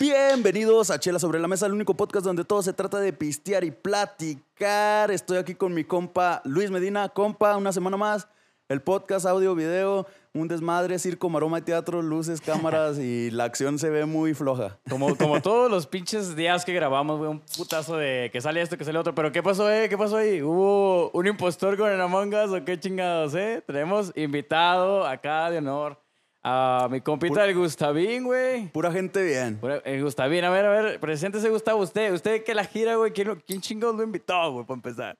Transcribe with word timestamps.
Bienvenidos 0.00 0.90
a 0.90 0.98
Chela 0.98 1.18
sobre 1.18 1.38
la 1.38 1.48
Mesa, 1.48 1.66
el 1.66 1.72
único 1.72 1.94
podcast 1.94 2.26
donde 2.26 2.44
todo 2.44 2.62
se 2.62 2.72
trata 2.72 2.98
de 2.98 3.12
pistear 3.12 3.64
y 3.64 3.70
platicar. 3.70 5.10
Estoy 5.10 5.38
aquí 5.38 5.54
con 5.54 5.72
mi 5.72 5.84
compa 5.84 6.42
Luis 6.44 6.70
Medina. 6.70 7.08
Compa, 7.08 7.56
una 7.56 7.72
semana 7.72 7.96
más. 7.96 8.28
El 8.68 8.82
podcast, 8.82 9.26
audio, 9.26 9.54
video, 9.54 10.06
un 10.32 10.48
desmadre, 10.48 10.98
circo, 10.98 11.28
maroma 11.28 11.58
y 11.58 11.62
teatro, 11.62 12.02
luces, 12.02 12.40
cámaras 12.40 12.98
y 12.98 13.30
la 13.30 13.44
acción 13.44 13.78
se 13.78 13.90
ve 13.90 14.04
muy 14.06 14.34
floja. 14.34 14.78
Como, 14.88 15.16
como 15.16 15.40
todos 15.42 15.70
los 15.70 15.86
pinches 15.86 16.34
días 16.34 16.64
que 16.64 16.72
grabamos, 16.72 17.20
un 17.20 17.40
putazo 17.56 17.96
de 17.96 18.30
que 18.32 18.40
sale 18.40 18.62
esto, 18.62 18.76
que 18.76 18.84
sale 18.84 18.98
otro. 18.98 19.14
Pero 19.14 19.32
¿qué 19.32 19.42
pasó, 19.42 19.70
eh? 19.70 19.88
¿Qué 19.88 19.96
pasó 19.96 20.16
ahí? 20.16 20.42
¿Hubo 20.42 21.10
un 21.12 21.26
impostor 21.26 21.76
con 21.76 21.90
el 21.90 22.00
Among 22.00 22.34
Us 22.34 22.50
o 22.52 22.64
qué 22.64 22.80
chingados, 22.80 23.34
eh? 23.34 23.62
Tenemos 23.66 24.12
invitado 24.16 25.06
acá 25.06 25.50
de 25.50 25.58
honor 25.58 26.03
a 26.44 26.88
mi 26.90 27.00
compita 27.00 27.44
el 27.46 27.54
Gustavín, 27.54 28.24
güey. 28.24 28.68
Pura 28.68 28.92
gente 28.92 29.22
bien. 29.24 29.56
Pura- 29.58 29.78
El 29.84 30.02
Gustavín, 30.02 30.44
a 30.44 30.50
ver, 30.50 30.66
a 30.66 30.70
ver, 30.70 31.00
preséntese 31.00 31.48
Gustavo 31.48 31.80
usted. 31.82 32.12
Usted 32.12 32.44
que 32.44 32.54
la 32.54 32.64
gira, 32.64 32.96
güey, 32.96 33.12
¿quién, 33.12 33.42
quién 33.46 33.60
chingados 33.62 33.96
lo 33.96 34.02
invitó, 34.02 34.52
güey, 34.52 34.66
para 34.66 34.76
empezar? 34.76 35.16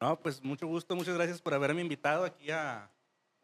No, 0.00 0.18
pues 0.18 0.42
mucho 0.42 0.66
gusto, 0.66 0.96
muchas 0.96 1.14
gracias 1.14 1.40
por 1.40 1.54
haberme 1.54 1.80
invitado 1.82 2.24
aquí 2.24 2.50
a 2.50 2.90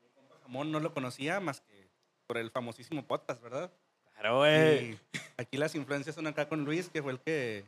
mi 0.02 0.08
compa 0.08 0.34
Jamón. 0.42 0.72
No 0.72 0.80
lo 0.80 0.92
conocía 0.92 1.38
más 1.38 1.60
que 1.60 1.88
por 2.26 2.38
el 2.38 2.50
famosísimo 2.50 3.06
podcast, 3.06 3.40
¿verdad? 3.42 3.70
Claro, 4.14 4.38
güey. 4.38 4.90
Y 4.92 4.98
aquí 5.36 5.58
las 5.58 5.74
influencias 5.74 6.14
son 6.16 6.26
acá 6.26 6.48
con 6.48 6.64
Luis, 6.64 6.88
que 6.88 7.02
fue 7.02 7.12
el 7.12 7.20
que, 7.20 7.64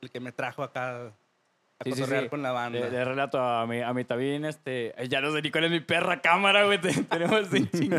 el 0.00 0.10
que 0.10 0.20
me 0.20 0.32
trajo 0.32 0.62
acá 0.62 1.12
a 1.82 1.84
Sí, 1.84 1.92
sí, 1.92 2.04
sí. 2.22 2.28
con 2.28 2.42
la 2.42 2.52
banda. 2.52 2.80
De, 2.80 2.90
de 2.90 3.04
relato 3.04 3.38
a 3.40 3.66
mi, 3.66 3.80
a 3.80 3.92
mi 3.92 4.04
Tabín, 4.04 4.44
este, 4.44 4.94
ya 5.08 5.20
no 5.20 5.30
sé 5.32 5.42
ni 5.42 5.50
cuál 5.50 5.64
es 5.64 5.70
mi 5.70 5.80
perra 5.80 6.20
cámara, 6.20 6.64
güey, 6.64 6.80
te- 6.80 6.92
tenemos 7.10 7.50
un 7.52 7.68
chingo. 7.70 7.96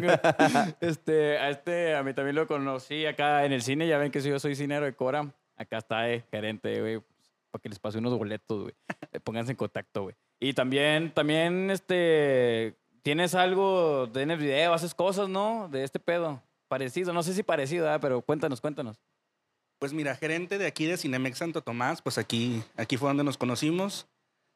Este, 0.82 1.38
a 1.38 1.50
este, 1.50 1.96
a 1.96 2.04
mí 2.04 2.14
también 2.14 2.36
lo 2.36 2.48
conocí 2.48 3.06
acá 3.06 3.46
en 3.46 3.52
el 3.54 3.62
cine, 3.62 3.88
ya 3.88 3.98
ven 3.98 4.12
que 4.12 4.22
yo 4.22 4.40
soy 4.40 4.56
cinero 4.56 4.86
de 4.86 4.94
Cora, 4.94 5.28
acá 5.56 5.78
está, 5.78 6.10
eh, 6.10 6.24
gerente, 6.32 6.80
güey, 6.82 7.02
para 7.52 7.62
que 7.62 7.70
les 7.70 7.80
pase 7.80 7.98
unos 8.00 8.18
boletos, 8.18 8.62
güey, 8.64 8.74
Eh, 9.12 9.20
pónganse 9.20 9.52
en 9.52 9.58
contacto, 9.58 10.04
güey. 10.04 10.16
Y 10.40 10.54
también, 10.54 11.12
también, 11.14 11.70
este, 11.70 12.76
tienes 13.04 13.36
algo, 13.36 14.10
tienes 14.12 14.40
video, 14.40 14.74
haces 14.74 14.94
cosas, 14.96 15.30
¿no? 15.30 15.70
De 15.70 15.84
este 15.84 16.00
pedo, 16.00 16.42
parecido, 16.68 17.14
no 17.14 17.22
sé 17.24 17.34
si 17.34 17.44
parecido, 17.44 17.88
pero 18.02 18.22
cuéntanos, 18.22 18.60
cuéntanos. 18.60 19.00
Pues 19.84 19.92
mira, 19.92 20.16
gerente 20.16 20.58
de 20.58 20.66
aquí 20.66 20.86
de 20.86 20.96
Cinemex 20.96 21.40
Santo 21.40 21.62
Tomás, 21.62 22.02
pues 22.02 22.18
aquí, 22.18 22.64
aquí 22.78 22.96
fue 22.96 23.10
donde 23.10 23.26
nos 23.26 23.38
conocimos. 23.38 24.08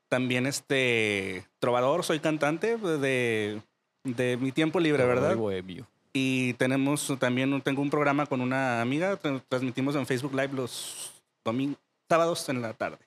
También 0.07 0.47
este 0.47 1.45
trovador, 1.59 2.05
soy 2.05 2.21
cantante 2.21 2.77
pues, 2.77 3.01
de, 3.01 3.61
de 4.05 4.37
mi 4.37 4.53
tiempo 4.53 4.79
libre, 4.79 5.05
¿verdad? 5.05 5.35
bohemio. 5.35 5.85
Y 6.13 6.53
tenemos 6.53 7.13
también, 7.19 7.61
tengo 7.61 7.81
un 7.81 7.89
programa 7.89 8.25
con 8.25 8.39
una 8.39 8.79
amiga, 8.79 9.19
tra- 9.21 9.43
transmitimos 9.49 9.97
en 9.97 10.05
Facebook 10.05 10.31
Live 10.33 10.53
los 10.53 11.11
domingos, 11.43 11.77
sábados 12.07 12.47
en 12.47 12.61
la 12.61 12.71
tarde. 12.73 12.99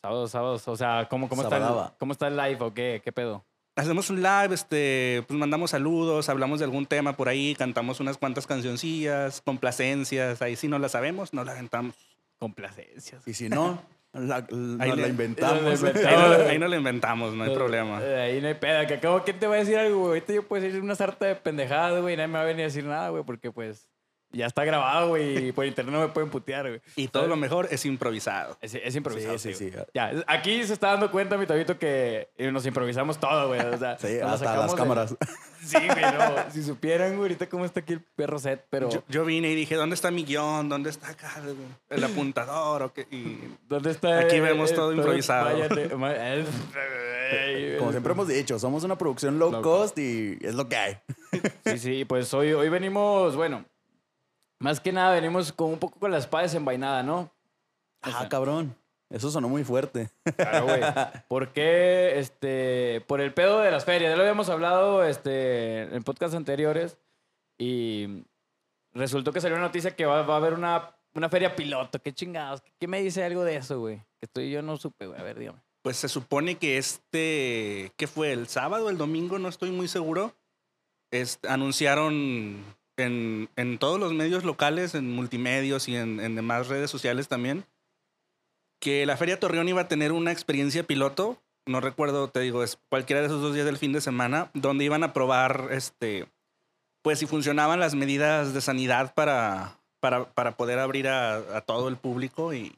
Sábados, 0.00 0.30
sábados, 0.30 0.66
o 0.68 0.76
sea, 0.78 1.06
¿cómo, 1.10 1.28
cómo, 1.28 1.42
está, 1.42 1.58
el. 1.58 1.92
¿cómo 1.98 2.12
está 2.12 2.28
el 2.28 2.38
live 2.38 2.56
o 2.60 2.72
qué? 2.72 3.02
¿Qué 3.04 3.12
pedo? 3.12 3.44
Hacemos 3.76 4.08
un 4.08 4.22
live, 4.22 4.54
este, 4.54 5.22
pues 5.28 5.38
mandamos 5.38 5.72
saludos, 5.72 6.30
hablamos 6.30 6.60
de 6.60 6.64
algún 6.64 6.86
tema 6.86 7.14
por 7.14 7.28
ahí, 7.28 7.54
cantamos 7.54 8.00
unas 8.00 8.16
cuantas 8.16 8.46
cancioncillas, 8.46 9.42
complacencias, 9.42 10.40
ahí 10.40 10.56
si 10.56 10.66
no 10.66 10.78
la 10.78 10.88
sabemos, 10.88 11.34
no 11.34 11.44
la 11.44 11.52
aventamos. 11.52 11.94
Complacencias. 12.38 13.26
Y 13.28 13.34
si 13.34 13.50
no, 13.50 13.82
la, 14.14 14.40
la- 14.40 14.46
Ahí 14.84 14.92
le- 14.92 15.08
inventamos. 15.08 15.62
la 15.62 15.68
Ahí 15.68 15.74
inventamos. 15.76 16.20
no, 16.20 16.28
la- 16.38 16.50
ahí 16.50 16.58
no 16.58 16.68
la 16.68 16.76
inventamos, 16.76 17.34
no 17.34 17.44
hay 17.44 17.54
problema. 17.54 18.00
Eh, 18.02 18.20
Ahí 18.32 18.40
no 18.40 18.48
hay 18.48 18.54
pedo. 18.54 18.86
Que 18.86 18.94
acabo, 18.94 19.22
¿quién 19.24 19.38
te 19.38 19.46
va 19.46 19.56
a 19.56 19.58
decir 19.58 19.76
algo, 19.76 19.98
güey? 19.98 20.08
Ahorita 20.08 20.32
yo 20.32 20.42
puedo 20.48 20.62
decir 20.62 20.80
una 20.80 20.94
sarta 20.94 21.26
de 21.26 21.34
pendejadas, 21.34 22.00
güey, 22.00 22.14
y 22.14 22.16
nadie 22.16 22.28
me 22.28 22.34
va 22.38 22.42
a 22.42 22.46
venir 22.46 22.62
a 22.62 22.68
decir 22.68 22.84
nada, 22.84 23.10
güey, 23.10 23.24
porque 23.24 23.50
pues 23.52 23.86
ya 24.36 24.46
está 24.46 24.64
grabado, 24.64 25.08
güey, 25.08 25.52
por 25.52 25.66
internet 25.66 25.92
no 25.94 26.00
me 26.00 26.08
pueden 26.08 26.30
putear, 26.30 26.68
güey. 26.68 26.80
Y 26.96 27.08
todo 27.08 27.26
lo 27.26 27.36
mejor 27.36 27.68
es 27.70 27.84
improvisado. 27.86 28.56
Es, 28.60 28.74
es 28.74 28.94
improvisado. 28.94 29.38
Sí, 29.38 29.54
sí, 29.54 29.70
sí. 29.70 29.76
Ya, 29.94 30.12
aquí 30.26 30.64
se 30.64 30.72
está 30.72 30.88
dando 30.88 31.10
cuenta, 31.10 31.36
mi 31.36 31.46
tabito, 31.46 31.78
que 31.78 32.28
nos 32.38 32.64
improvisamos 32.66 33.18
todo, 33.18 33.48
güey. 33.48 33.60
O 33.60 33.78
sea, 33.78 33.98
Sí, 34.06 34.18
hasta 34.22 34.56
las 34.56 34.70
de- 34.72 34.76
cámaras. 34.76 35.16
Sí, 35.66 35.78
güey, 35.78 36.00
no. 36.00 36.52
Si 36.52 36.62
supieran, 36.62 37.10
güey, 37.16 37.22
ahorita 37.22 37.48
cómo 37.48 37.64
está 37.64 37.80
aquí 37.80 37.94
el 37.94 38.00
perro 38.00 38.38
set, 38.38 38.64
pero. 38.70 38.88
Yo, 38.88 39.02
yo 39.08 39.24
vine 39.24 39.50
y 39.50 39.54
dije, 39.56 39.74
¿dónde 39.74 39.94
está 39.94 40.12
mi 40.12 40.24
guion? 40.24 40.68
¿Dónde 40.68 40.90
está 40.90 41.08
acá 41.08 41.32
el, 41.90 42.04
apuntador? 42.04 42.82
¿O 42.82 42.92
qué? 42.92 43.08
Y 43.10 43.38
¿Dónde 43.66 43.90
está? 43.90 44.20
Aquí 44.20 44.36
el- 44.36 44.42
vemos 44.42 44.72
todo 44.72 44.92
improvisado. 44.92 45.46
váyate, 45.46 45.88
Como 47.78 47.90
siempre 47.90 48.12
hemos 48.12 48.28
dicho, 48.28 48.58
somos 48.60 48.84
una 48.84 48.96
producción 48.96 49.40
low 49.40 49.50
Low 49.50 49.62
cost 49.62 49.98
y 49.98 50.38
es 50.40 50.54
lo 50.54 50.68
que 50.68 50.76
hay. 50.76 50.98
Sí, 51.64 51.78
sí, 51.78 52.04
pues 52.04 52.32
hoy, 52.34 52.52
hoy 52.52 52.68
venimos, 52.68 53.34
bueno, 53.34 53.64
más 54.58 54.80
que 54.80 54.92
nada 54.92 55.14
venimos 55.14 55.52
con 55.52 55.70
un 55.72 55.78
poco 55.78 55.98
con 55.98 56.10
la 56.10 56.18
espada 56.18 56.42
desenvainada, 56.44 57.02
¿no? 57.02 57.30
Ah, 58.02 58.26
cabrón. 58.28 58.74
Eso 59.08 59.30
sonó 59.30 59.48
muy 59.48 59.62
fuerte. 59.62 60.10
Claro, 60.36 60.64
güey. 60.66 60.80
Porque, 61.28 62.18
este, 62.18 63.02
por 63.06 63.20
el 63.20 63.32
pedo 63.32 63.60
de 63.60 63.70
las 63.70 63.84
ferias, 63.84 64.10
ya 64.10 64.16
lo 64.16 64.22
habíamos 64.22 64.48
hablado, 64.48 65.04
este, 65.04 65.82
en 65.94 66.02
podcasts 66.02 66.34
anteriores, 66.36 66.98
y 67.58 68.24
resultó 68.92 69.32
que 69.32 69.40
salió 69.40 69.56
una 69.56 69.66
noticia 69.66 69.94
que 69.94 70.06
va, 70.06 70.22
va 70.22 70.34
a 70.34 70.36
haber 70.38 70.54
una, 70.54 70.90
una 71.14 71.28
feria 71.28 71.54
piloto. 71.54 72.00
¿Qué 72.00 72.12
chingados? 72.12 72.62
¿Qué 72.80 72.88
me 72.88 73.00
dice 73.00 73.22
algo 73.22 73.44
de 73.44 73.56
eso, 73.56 73.78
güey? 73.78 73.98
Que 74.18 74.26
estoy, 74.26 74.50
yo 74.50 74.60
no 74.62 74.76
supe, 74.76 75.06
güey. 75.06 75.20
A 75.20 75.22
ver, 75.22 75.38
dígame. 75.38 75.60
pues 75.82 75.96
se 75.98 76.08
supone 76.08 76.56
que 76.56 76.76
este, 76.78 77.92
¿qué 77.96 78.06
fue? 78.08 78.32
¿El 78.32 78.48
sábado, 78.48 78.90
el 78.90 78.98
domingo? 78.98 79.38
No 79.38 79.48
estoy 79.48 79.70
muy 79.70 79.86
seguro. 79.86 80.34
Es- 81.12 81.38
anunciaron 81.48 82.64
en, 82.96 83.48
en 83.56 83.78
todos 83.78 83.98
los 84.00 84.12
medios 84.12 84.44
locales, 84.44 84.94
en 84.94 85.10
multimedios 85.12 85.88
y 85.88 85.96
en, 85.96 86.20
en 86.20 86.34
demás 86.34 86.68
redes 86.68 86.90
sociales 86.90 87.28
también, 87.28 87.64
que 88.80 89.06
la 89.06 89.16
Feria 89.16 89.40
Torreón 89.40 89.68
iba 89.68 89.82
a 89.82 89.88
tener 89.88 90.12
una 90.12 90.32
experiencia 90.32 90.82
piloto. 90.82 91.38
No 91.66 91.80
recuerdo, 91.80 92.28
te 92.28 92.40
digo, 92.40 92.62
es 92.62 92.78
cualquiera 92.88 93.20
de 93.20 93.26
esos 93.26 93.42
dos 93.42 93.54
días 93.54 93.66
del 93.66 93.78
fin 93.78 93.92
de 93.92 94.00
semana, 94.00 94.50
donde 94.54 94.84
iban 94.84 95.02
a 95.02 95.12
probar, 95.12 95.68
este, 95.72 96.26
pues 97.02 97.18
si 97.18 97.26
funcionaban 97.26 97.80
las 97.80 97.94
medidas 97.94 98.54
de 98.54 98.60
sanidad 98.60 99.14
para, 99.14 99.80
para, 100.00 100.32
para 100.32 100.56
poder 100.56 100.78
abrir 100.78 101.08
a, 101.08 101.36
a 101.56 101.60
todo 101.62 101.88
el 101.88 101.96
público 101.96 102.54
y 102.54 102.72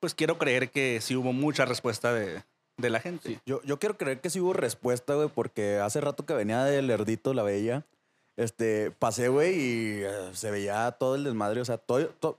pues 0.00 0.14
quiero 0.14 0.36
creer 0.36 0.70
que 0.70 1.00
sí 1.00 1.14
hubo 1.14 1.32
mucha 1.32 1.64
respuesta 1.64 2.12
de, 2.12 2.42
de 2.76 2.90
la 2.90 3.00
gente. 3.00 3.40
Yo, 3.46 3.62
yo 3.62 3.78
quiero 3.78 3.96
creer 3.96 4.20
que 4.20 4.30
sí 4.30 4.40
hubo 4.40 4.52
respuesta, 4.52 5.14
güey, 5.14 5.28
porque 5.28 5.76
hace 5.76 6.00
rato 6.00 6.26
que 6.26 6.34
venía 6.34 6.64
del 6.64 6.90
Herdito, 6.90 7.34
la 7.34 7.42
Bella, 7.42 7.86
este, 8.36 8.90
pasé, 8.90 9.28
güey, 9.28 9.54
y 9.58 10.02
eh, 10.04 10.30
se 10.32 10.50
veía 10.50 10.90
todo 10.92 11.14
el 11.14 11.24
desmadre, 11.24 11.60
o 11.60 11.64
sea, 11.64 11.78
todo, 11.78 12.06
to- 12.08 12.38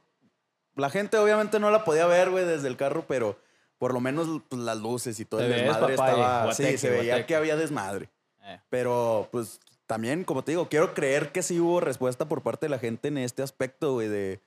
la 0.76 0.90
gente 0.90 1.18
obviamente 1.18 1.60
no 1.60 1.72
la 1.72 1.86
podía 1.86 2.06
ver, 2.06 2.30
güey, 2.32 2.46
desde 2.46 2.68
el 2.68 2.76
carro, 2.78 3.06
pero 3.08 3.38
por 3.78 3.94
lo 3.94 4.00
menos 4.02 4.28
pues, 4.50 4.62
las 4.62 4.78
luces 4.78 5.20
y 5.20 5.26
todo 5.26 5.40
el 5.42 5.50
ves, 5.50 5.62
desmadre 5.64 5.96
papá, 5.96 6.10
estaba, 6.12 6.44
guateque, 6.46 6.72
sí, 6.72 6.78
se 6.78 6.90
veía 6.90 7.04
guateque. 7.14 7.26
que 7.28 7.36
había 7.36 7.56
desmadre. 7.56 8.10
Eh. 8.44 8.60
Pero, 8.70 9.28
pues, 9.32 9.60
también, 9.88 10.24
como 10.24 10.44
te 10.44 10.52
digo, 10.52 10.68
quiero 10.70 10.94
creer 10.94 11.32
que 11.32 11.44
sí 11.44 11.60
hubo 11.60 11.80
respuesta 11.80 12.28
por 12.28 12.42
parte 12.42 12.66
de 12.66 12.70
la 12.70 12.80
gente 12.80 13.08
en 13.08 13.18
este 13.18 13.42
aspecto, 13.44 13.94
güey, 13.94 14.08
de, 14.10 14.40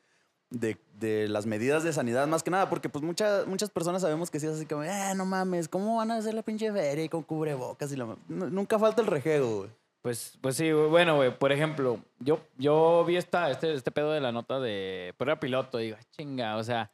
de, 0.51 0.77
de 0.99 1.29
las 1.29 1.47
medidas 1.47 1.83
de 1.85 1.93
sanidad, 1.93 2.27
más 2.27 2.43
que 2.43 2.51
nada, 2.51 2.69
porque, 2.69 2.89
pues, 2.89 3.03
muchas 3.05 3.47
muchas 3.47 3.71
personas 3.71 4.03
sabemos 4.03 4.31
que 4.31 4.39
sí 4.41 4.47
es 4.47 4.53
así 4.57 4.67
como, 4.67 4.83
eh, 4.85 5.15
no 5.17 5.25
mames, 5.25 5.69
¿cómo 5.69 5.97
van 5.97 6.11
a 6.11 6.17
hacer 6.17 6.35
la 6.35 6.43
pinche 6.43 6.71
feria 6.73 7.05
y 7.05 7.09
con 7.09 7.23
cubrebocas 7.23 7.91
y 7.93 7.97
la... 7.97 8.05
ma-?" 8.07 8.17
Nu- 8.29 8.51
Nunca 8.51 8.79
falta 8.79 9.01
el 9.01 9.07
rejego, 9.07 9.59
güey. 9.59 9.71
Pues, 10.03 10.39
pues 10.41 10.57
sí, 10.57 10.71
güey. 10.71 10.89
bueno, 10.89 11.17
güey, 11.17 11.37
por 11.37 11.51
ejemplo, 11.53 11.99
yo, 12.21 12.41
yo 12.57 13.05
vi 13.05 13.17
esta, 13.17 13.51
este, 13.51 13.75
este 13.75 13.91
pedo 13.91 14.13
de 14.13 14.21
la 14.21 14.33
nota 14.33 14.61
de 14.61 15.15
prueba 15.19 15.41
piloto, 15.41 15.79
digo, 15.79 15.97
"Ah, 16.01 16.05
chinga, 16.13 16.57
o 16.57 16.63
sea, 16.63 16.93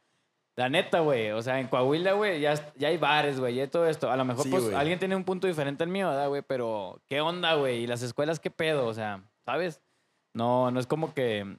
la 0.55 0.69
neta, 0.69 1.01
güey, 1.01 1.31
o 1.31 1.41
sea, 1.41 1.59
en 1.59 1.67
Coahuila, 1.67 2.13
güey, 2.13 2.39
ya, 2.41 2.53
ya 2.75 2.87
hay 2.87 2.97
bares, 2.97 3.39
güey, 3.39 3.59
hay 3.59 3.67
todo 3.67 3.85
esto. 3.87 4.09
A 4.09 4.15
lo 4.17 4.25
mejor, 4.25 4.43
Sí, 4.43 4.49
pues, 4.49 4.63
güey. 4.63 4.75
alguien 4.75 4.97
tiene 4.99 5.15
un 5.15 5.23
punto 5.23 5.47
diferente 5.47 5.83
al 5.83 5.89
mío, 5.89 6.07
¿verdad, 6.09 6.29
güey? 6.29 6.41
Pero, 6.41 6.99
¿qué 7.07 7.21
onda, 7.21 7.53
güey? 7.55 7.83
¿Y 7.83 7.87
las 7.87 8.01
escuelas 8.01 8.39
qué 8.39 8.49
pedo? 8.49 8.87
O 8.87 8.93
sea, 8.93 9.21
¿sabes? 9.45 9.81
No, 10.33 10.71
no 10.71 10.79
es 10.79 10.87
como 10.87 11.13
que, 11.13 11.57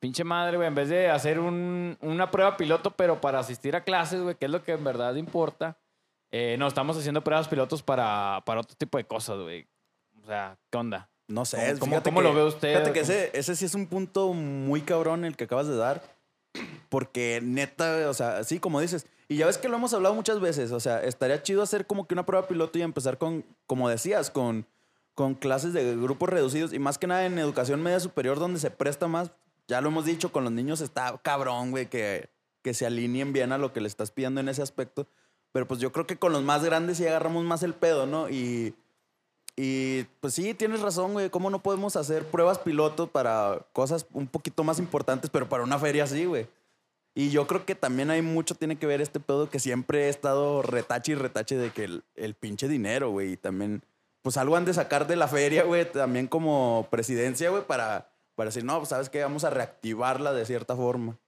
pinche 0.00 0.22
madre, 0.24 0.56
güey, 0.56 0.68
en 0.68 0.74
vez 0.76 0.88
de 0.88 1.10
hacer 1.10 1.38
un- 1.40 1.98
una 2.00 2.30
prueba 2.30 2.56
piloto, 2.56 2.92
pero 2.92 3.20
para 3.20 3.40
asistir 3.40 3.74
a 3.76 3.82
clases, 3.84 4.22
güey, 4.22 4.36
que 4.36 4.46
es 4.46 4.50
lo 4.50 4.62
que 4.62 4.72
en 4.72 4.84
verdad 4.84 5.14
importa, 5.16 5.76
eh, 6.30 6.56
no, 6.58 6.66
estamos 6.68 6.96
haciendo 6.96 7.22
pruebas 7.24 7.48
pilotos 7.48 7.82
para, 7.82 8.42
para 8.46 8.60
otro 8.60 8.76
tipo 8.76 8.98
de 8.98 9.04
cosas, 9.04 9.38
güey. 9.40 9.66
O 10.28 10.30
sea, 10.30 10.58
¿qué 10.70 10.76
onda? 10.76 11.08
No 11.26 11.46
sé. 11.46 11.56
¿Cómo- 11.56 11.78
cómo- 11.80 11.90
fíjate 11.92 12.10
cómo 12.10 12.20
que- 12.20 12.28
lo 12.28 12.34
ve 12.34 12.44
usted? 12.44 12.72
Fíjate 12.74 12.92
que 12.92 13.00
ese, 13.00 13.30
ese 13.32 13.56
sí 13.56 13.64
es 13.64 13.74
un 13.74 13.86
punto 13.86 14.34
muy 14.34 14.82
cabrón 14.82 15.24
el 15.24 15.36
que 15.36 15.44
acabas 15.44 15.66
de 15.66 15.74
dar. 15.76 16.02
Porque 16.90 17.40
neta, 17.42 18.08
o 18.10 18.14
sea, 18.14 18.44
sí, 18.44 18.58
como 18.60 18.80
dices. 18.80 19.06
Y 19.28 19.36
ya 19.36 19.46
ves 19.46 19.56
que 19.56 19.68
lo 19.70 19.76
hemos 19.76 19.92
hablado 19.94 20.14
muchas 20.14 20.38
veces. 20.40 20.70
O 20.72 20.80
sea, 20.80 21.02
estaría 21.02 21.42
chido 21.42 21.62
hacer 21.62 21.86
como 21.86 22.06
que 22.06 22.14
una 22.14 22.26
prueba 22.26 22.46
piloto 22.46 22.78
y 22.78 22.82
empezar 22.82 23.16
con, 23.16 23.44
como 23.66 23.88
decías, 23.88 24.30
con, 24.30 24.66
con 25.14 25.34
clases 25.34 25.72
de 25.72 25.96
grupos 25.96 26.28
reducidos. 26.28 26.72
Y 26.74 26.78
más 26.78 26.98
que 26.98 27.06
nada 27.06 27.24
en 27.24 27.38
educación 27.38 27.82
media 27.82 28.00
superior, 28.00 28.38
donde 28.38 28.60
se 28.60 28.70
presta 28.70 29.08
más. 29.08 29.30
Ya 29.66 29.80
lo 29.80 29.88
hemos 29.88 30.04
dicho, 30.04 30.30
con 30.30 30.44
los 30.44 30.52
niños 30.52 30.80
está 30.82 31.18
cabrón, 31.22 31.70
güey, 31.70 31.86
que, 31.90 32.30
que 32.62 32.72
se 32.74 32.86
alineen 32.86 33.32
bien 33.34 33.52
a 33.52 33.58
lo 33.58 33.72
que 33.72 33.80
le 33.82 33.88
estás 33.88 34.10
pidiendo 34.10 34.40
en 34.40 34.48
ese 34.50 34.62
aspecto. 34.62 35.06
Pero 35.52 35.66
pues 35.66 35.80
yo 35.80 35.92
creo 35.92 36.06
que 36.06 36.18
con 36.18 36.32
los 36.32 36.42
más 36.42 36.64
grandes 36.64 36.96
sí 36.98 37.06
agarramos 37.06 37.44
más 37.44 37.62
el 37.62 37.74
pedo, 37.74 38.06
¿no? 38.06 38.28
Y, 38.30 38.74
Y 39.60 40.04
pues 40.20 40.34
sí, 40.34 40.54
tienes 40.54 40.80
razón, 40.82 41.14
güey. 41.14 41.30
¿Cómo 41.30 41.50
no 41.50 41.58
podemos 41.60 41.96
hacer 41.96 42.24
pruebas 42.24 42.60
piloto 42.60 43.08
para 43.08 43.66
cosas 43.72 44.06
un 44.12 44.28
poquito 44.28 44.62
más 44.62 44.78
importantes, 44.78 45.30
pero 45.30 45.48
para 45.48 45.64
una 45.64 45.80
feria 45.80 46.04
así, 46.04 46.26
güey? 46.26 46.46
Y 47.12 47.30
yo 47.30 47.48
creo 47.48 47.66
que 47.66 47.74
también 47.74 48.10
hay 48.10 48.22
mucho 48.22 48.54
tiene 48.54 48.78
que 48.78 48.86
ver 48.86 49.00
este 49.00 49.18
pedo 49.18 49.50
que 49.50 49.58
siempre 49.58 50.04
he 50.04 50.08
estado 50.10 50.62
retache 50.62 51.10
y 51.10 51.14
retache 51.16 51.56
de 51.56 51.70
que 51.70 51.82
el, 51.84 52.04
el 52.14 52.34
pinche 52.34 52.68
dinero, 52.68 53.10
güey. 53.10 53.32
Y 53.32 53.36
también, 53.36 53.82
pues 54.22 54.36
algo 54.36 54.54
han 54.54 54.64
de 54.64 54.74
sacar 54.74 55.08
de 55.08 55.16
la 55.16 55.26
feria, 55.26 55.64
güey, 55.64 55.90
también 55.90 56.28
como 56.28 56.86
presidencia, 56.88 57.50
güey, 57.50 57.64
para, 57.66 58.12
para 58.36 58.50
decir, 58.50 58.62
no, 58.62 58.76
pues 58.78 58.90
sabes 58.90 59.10
que 59.10 59.20
vamos 59.24 59.42
a 59.42 59.50
reactivarla 59.50 60.32
de 60.32 60.46
cierta 60.46 60.76
forma. 60.76 61.18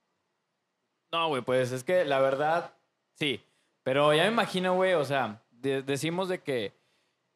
No, 1.11 1.27
güey, 1.31 1.43
pues 1.43 1.73
es 1.73 1.83
que 1.83 2.05
la 2.05 2.21
verdad, 2.21 2.75
sí. 3.15 3.43
Pero 3.83 4.15
ya 4.15 4.23
me 4.23 4.31
imagino, 4.31 4.77
güey, 4.77 4.93
o 4.95 5.05
sea, 5.05 5.43
de- 5.51 5.83
decimos 5.83 6.29
de 6.29 6.39
que 6.41 6.79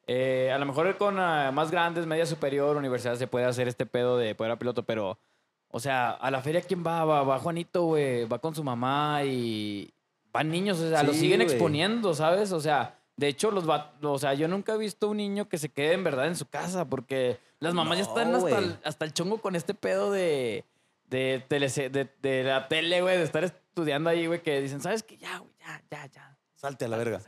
eh, 0.06 0.51
a 0.55 0.59
lo 0.59 0.67
mejor 0.67 0.97
con 0.97 1.19
ah, 1.19 1.51
más 1.53 1.71
grandes, 1.71 2.06
media 2.06 2.27
superior, 2.27 2.77
universidad 2.77 3.17
se 3.17 3.27
puede 3.27 3.47
hacer 3.47 3.69
este 3.69 3.87
pedo 3.87 4.17
de 4.19 4.35
poder 4.35 4.53
a 4.53 4.59
piloto, 4.59 4.83
pero, 4.85 5.19
o 5.69 5.81
sea, 5.81 6.11
a 6.11 6.31
la 6.31 6.41
feria, 6.43 6.61
¿quién 6.61 6.85
va? 6.87 7.05
Va, 7.05 7.23
va 7.23 7.39
Juanito, 7.39 7.85
güey, 7.85 8.25
va 8.27 8.39
con 8.39 8.55
su 8.55 8.62
mamá 8.65 9.23
y 9.25 9.93
van 10.33 10.51
niños, 10.51 10.79
o 10.81 10.89
sea, 10.91 11.03
los 11.03 11.15
Sí, 11.17 11.23
siguen 11.23 11.41
güey. 11.41 11.51
exponiendo, 11.53 12.15
¿sabes? 12.15 12.53
O 12.53 12.61
sea, 12.61 12.99
de 13.17 13.29
hecho, 13.29 13.51
los 13.51 13.69
va, 13.69 13.93
o 14.03 14.19
sea, 14.19 14.35
yo 14.35 14.49
nunca 14.49 14.75
he 14.75 14.79
visto 14.79 15.09
un 15.09 15.17
niño 15.19 15.49
que 15.49 15.59
se 15.59 15.69
quede 15.69 15.93
en 15.95 16.05
verdad 16.05 16.27
en 16.27 16.37
su 16.37 16.47
casa, 16.47 16.85
porque 16.87 17.39
las 17.61 17.73
mamás 17.75 17.99
ya 17.99 18.03
están 18.05 18.35
hasta 18.35 18.59
el, 18.59 18.79
hasta 18.85 19.05
el 19.05 19.12
chongo 19.12 19.39
con 19.41 19.55
este 19.56 19.73
pedo 19.75 20.11
de, 20.11 20.65
de, 21.09 21.43
telese- 21.49 21.91
de, 21.91 22.09
de 22.21 22.43
la 22.43 22.67
tele, 22.69 23.01
güey, 23.01 23.17
de 23.17 23.23
estar 23.23 23.45
estudiando 23.45 24.11
ahí, 24.11 24.27
güey, 24.27 24.43
que 24.43 24.61
dicen, 24.61 24.81
¿sabes 24.81 25.03
qué? 25.05 25.17
Ya, 25.17 25.39
güey, 25.39 25.53
ya, 25.61 25.83
ya, 25.91 26.06
ya. 26.06 26.34
Salte 26.65 26.87
a 26.87 26.89
la 26.89 26.97
verga. 26.97 27.21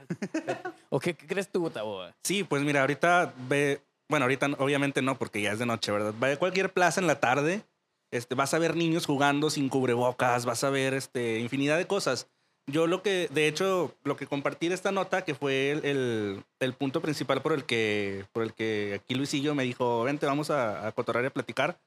¿O 0.88 0.98
qué, 0.98 1.12
qué 1.14 1.26
crees 1.26 1.50
tú, 1.52 1.60
Gustavo? 1.60 1.96
güey? 1.98 2.10
Sí, 2.24 2.42
pues 2.42 2.62
mira, 2.62 2.80
ahorita 2.80 3.34
ve, 3.50 3.82
bueno, 4.08 4.24
ahorita 4.24 4.46
obviamente 4.58 5.02
no, 5.02 5.18
porque 5.18 5.42
ya 5.42 5.52
es 5.52 5.58
de 5.58 5.66
noche, 5.66 5.92
¿verdad? 5.92 6.14
Ve 6.18 6.32
a 6.32 6.38
cualquier 6.38 6.72
plaza 6.72 7.02
en 7.02 7.06
la 7.06 7.20
tarde, 7.20 7.62
este, 8.10 8.34
vas 8.34 8.54
a 8.54 8.58
ver 8.58 8.76
niños 8.76 9.04
jugando 9.04 9.50
sin 9.50 9.68
cubrebocas, 9.68 10.46
vas 10.46 10.64
a 10.64 10.70
ver 10.70 10.94
este, 10.94 11.38
infinidad 11.40 11.76
de 11.76 11.86
cosas. 11.86 12.30
Yo 12.66 12.86
lo 12.86 13.02
que, 13.02 13.28
de 13.30 13.46
hecho, 13.46 13.94
lo 14.04 14.16
que 14.16 14.26
compartí 14.26 14.68
de 14.68 14.74
esta 14.74 14.90
nota, 14.90 15.22
que 15.22 15.34
fue 15.34 15.70
el, 15.72 15.84
el- 15.84 16.44
el 16.60 16.72
punto 16.72 17.02
principal 17.02 17.42
por 17.42 17.52
el 17.52 17.64
que, 17.66 18.24
por 18.32 18.42
el 18.42 18.54
que 18.54 18.98
aquí 19.02 19.14
Luisillo 19.16 19.54
me 19.54 19.64
dijo, 19.64 20.02
vente, 20.04 20.24
vamos 20.24 20.48
a, 20.48 20.86
a 20.86 20.92
cotorrear 20.92 21.24
y 21.24 21.28
a 21.28 21.34
platicar, 21.34 21.78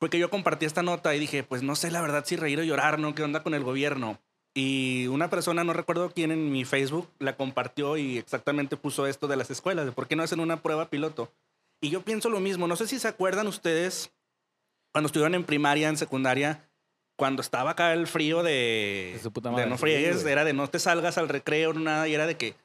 fue 0.00 0.08
que 0.08 0.18
yo 0.18 0.30
compartí 0.30 0.64
esta 0.64 0.82
nota 0.82 1.14
y 1.14 1.18
dije, 1.18 1.42
pues 1.42 1.62
no 1.62 1.76
sé 1.76 1.90
la 1.90 2.00
verdad 2.00 2.24
si 2.24 2.36
reír 2.36 2.58
o 2.58 2.62
llorar, 2.64 2.98
¿no? 2.98 3.14
¿Qué 3.14 3.22
onda 3.22 3.42
con 3.42 3.52
el 3.52 3.64
gobierno? 3.64 4.18
Y 4.60 5.06
una 5.06 5.30
persona, 5.30 5.62
no 5.62 5.72
recuerdo 5.72 6.10
quién 6.10 6.32
en 6.32 6.50
mi 6.50 6.64
Facebook, 6.64 7.08
la 7.20 7.36
compartió 7.36 7.96
y 7.96 8.18
exactamente 8.18 8.76
puso 8.76 9.06
esto 9.06 9.28
de 9.28 9.36
las 9.36 9.52
escuelas, 9.52 9.86
de 9.86 9.92
por 9.92 10.08
qué 10.08 10.16
no 10.16 10.24
hacen 10.24 10.40
una 10.40 10.62
prueba 10.62 10.90
piloto. 10.90 11.30
Y 11.80 11.90
yo 11.90 12.02
pienso 12.02 12.28
lo 12.28 12.40
mismo, 12.40 12.66
no 12.66 12.74
sé 12.74 12.88
si 12.88 12.98
se 12.98 13.06
acuerdan 13.06 13.46
ustedes 13.46 14.10
cuando 14.90 15.06
estuvieron 15.06 15.36
en 15.36 15.44
primaria, 15.44 15.88
en 15.88 15.96
secundaria, 15.96 16.68
cuando 17.14 17.40
estaba 17.40 17.70
acá 17.70 17.92
el 17.92 18.08
frío 18.08 18.42
de, 18.42 19.20
De 19.22 19.30
de 19.52 19.66
no 19.66 19.76
Sí, 19.76 19.80
friegues, 19.82 20.22
güey. 20.22 20.32
era 20.32 20.42
de 20.42 20.54
no 20.54 20.66
te 20.66 20.80
salgas 20.80 21.18
al 21.18 21.28
recreo, 21.28 21.72
nada, 21.74 22.08
y 22.08 22.14
era 22.14 22.26
de 22.26 22.36
que 22.36 22.56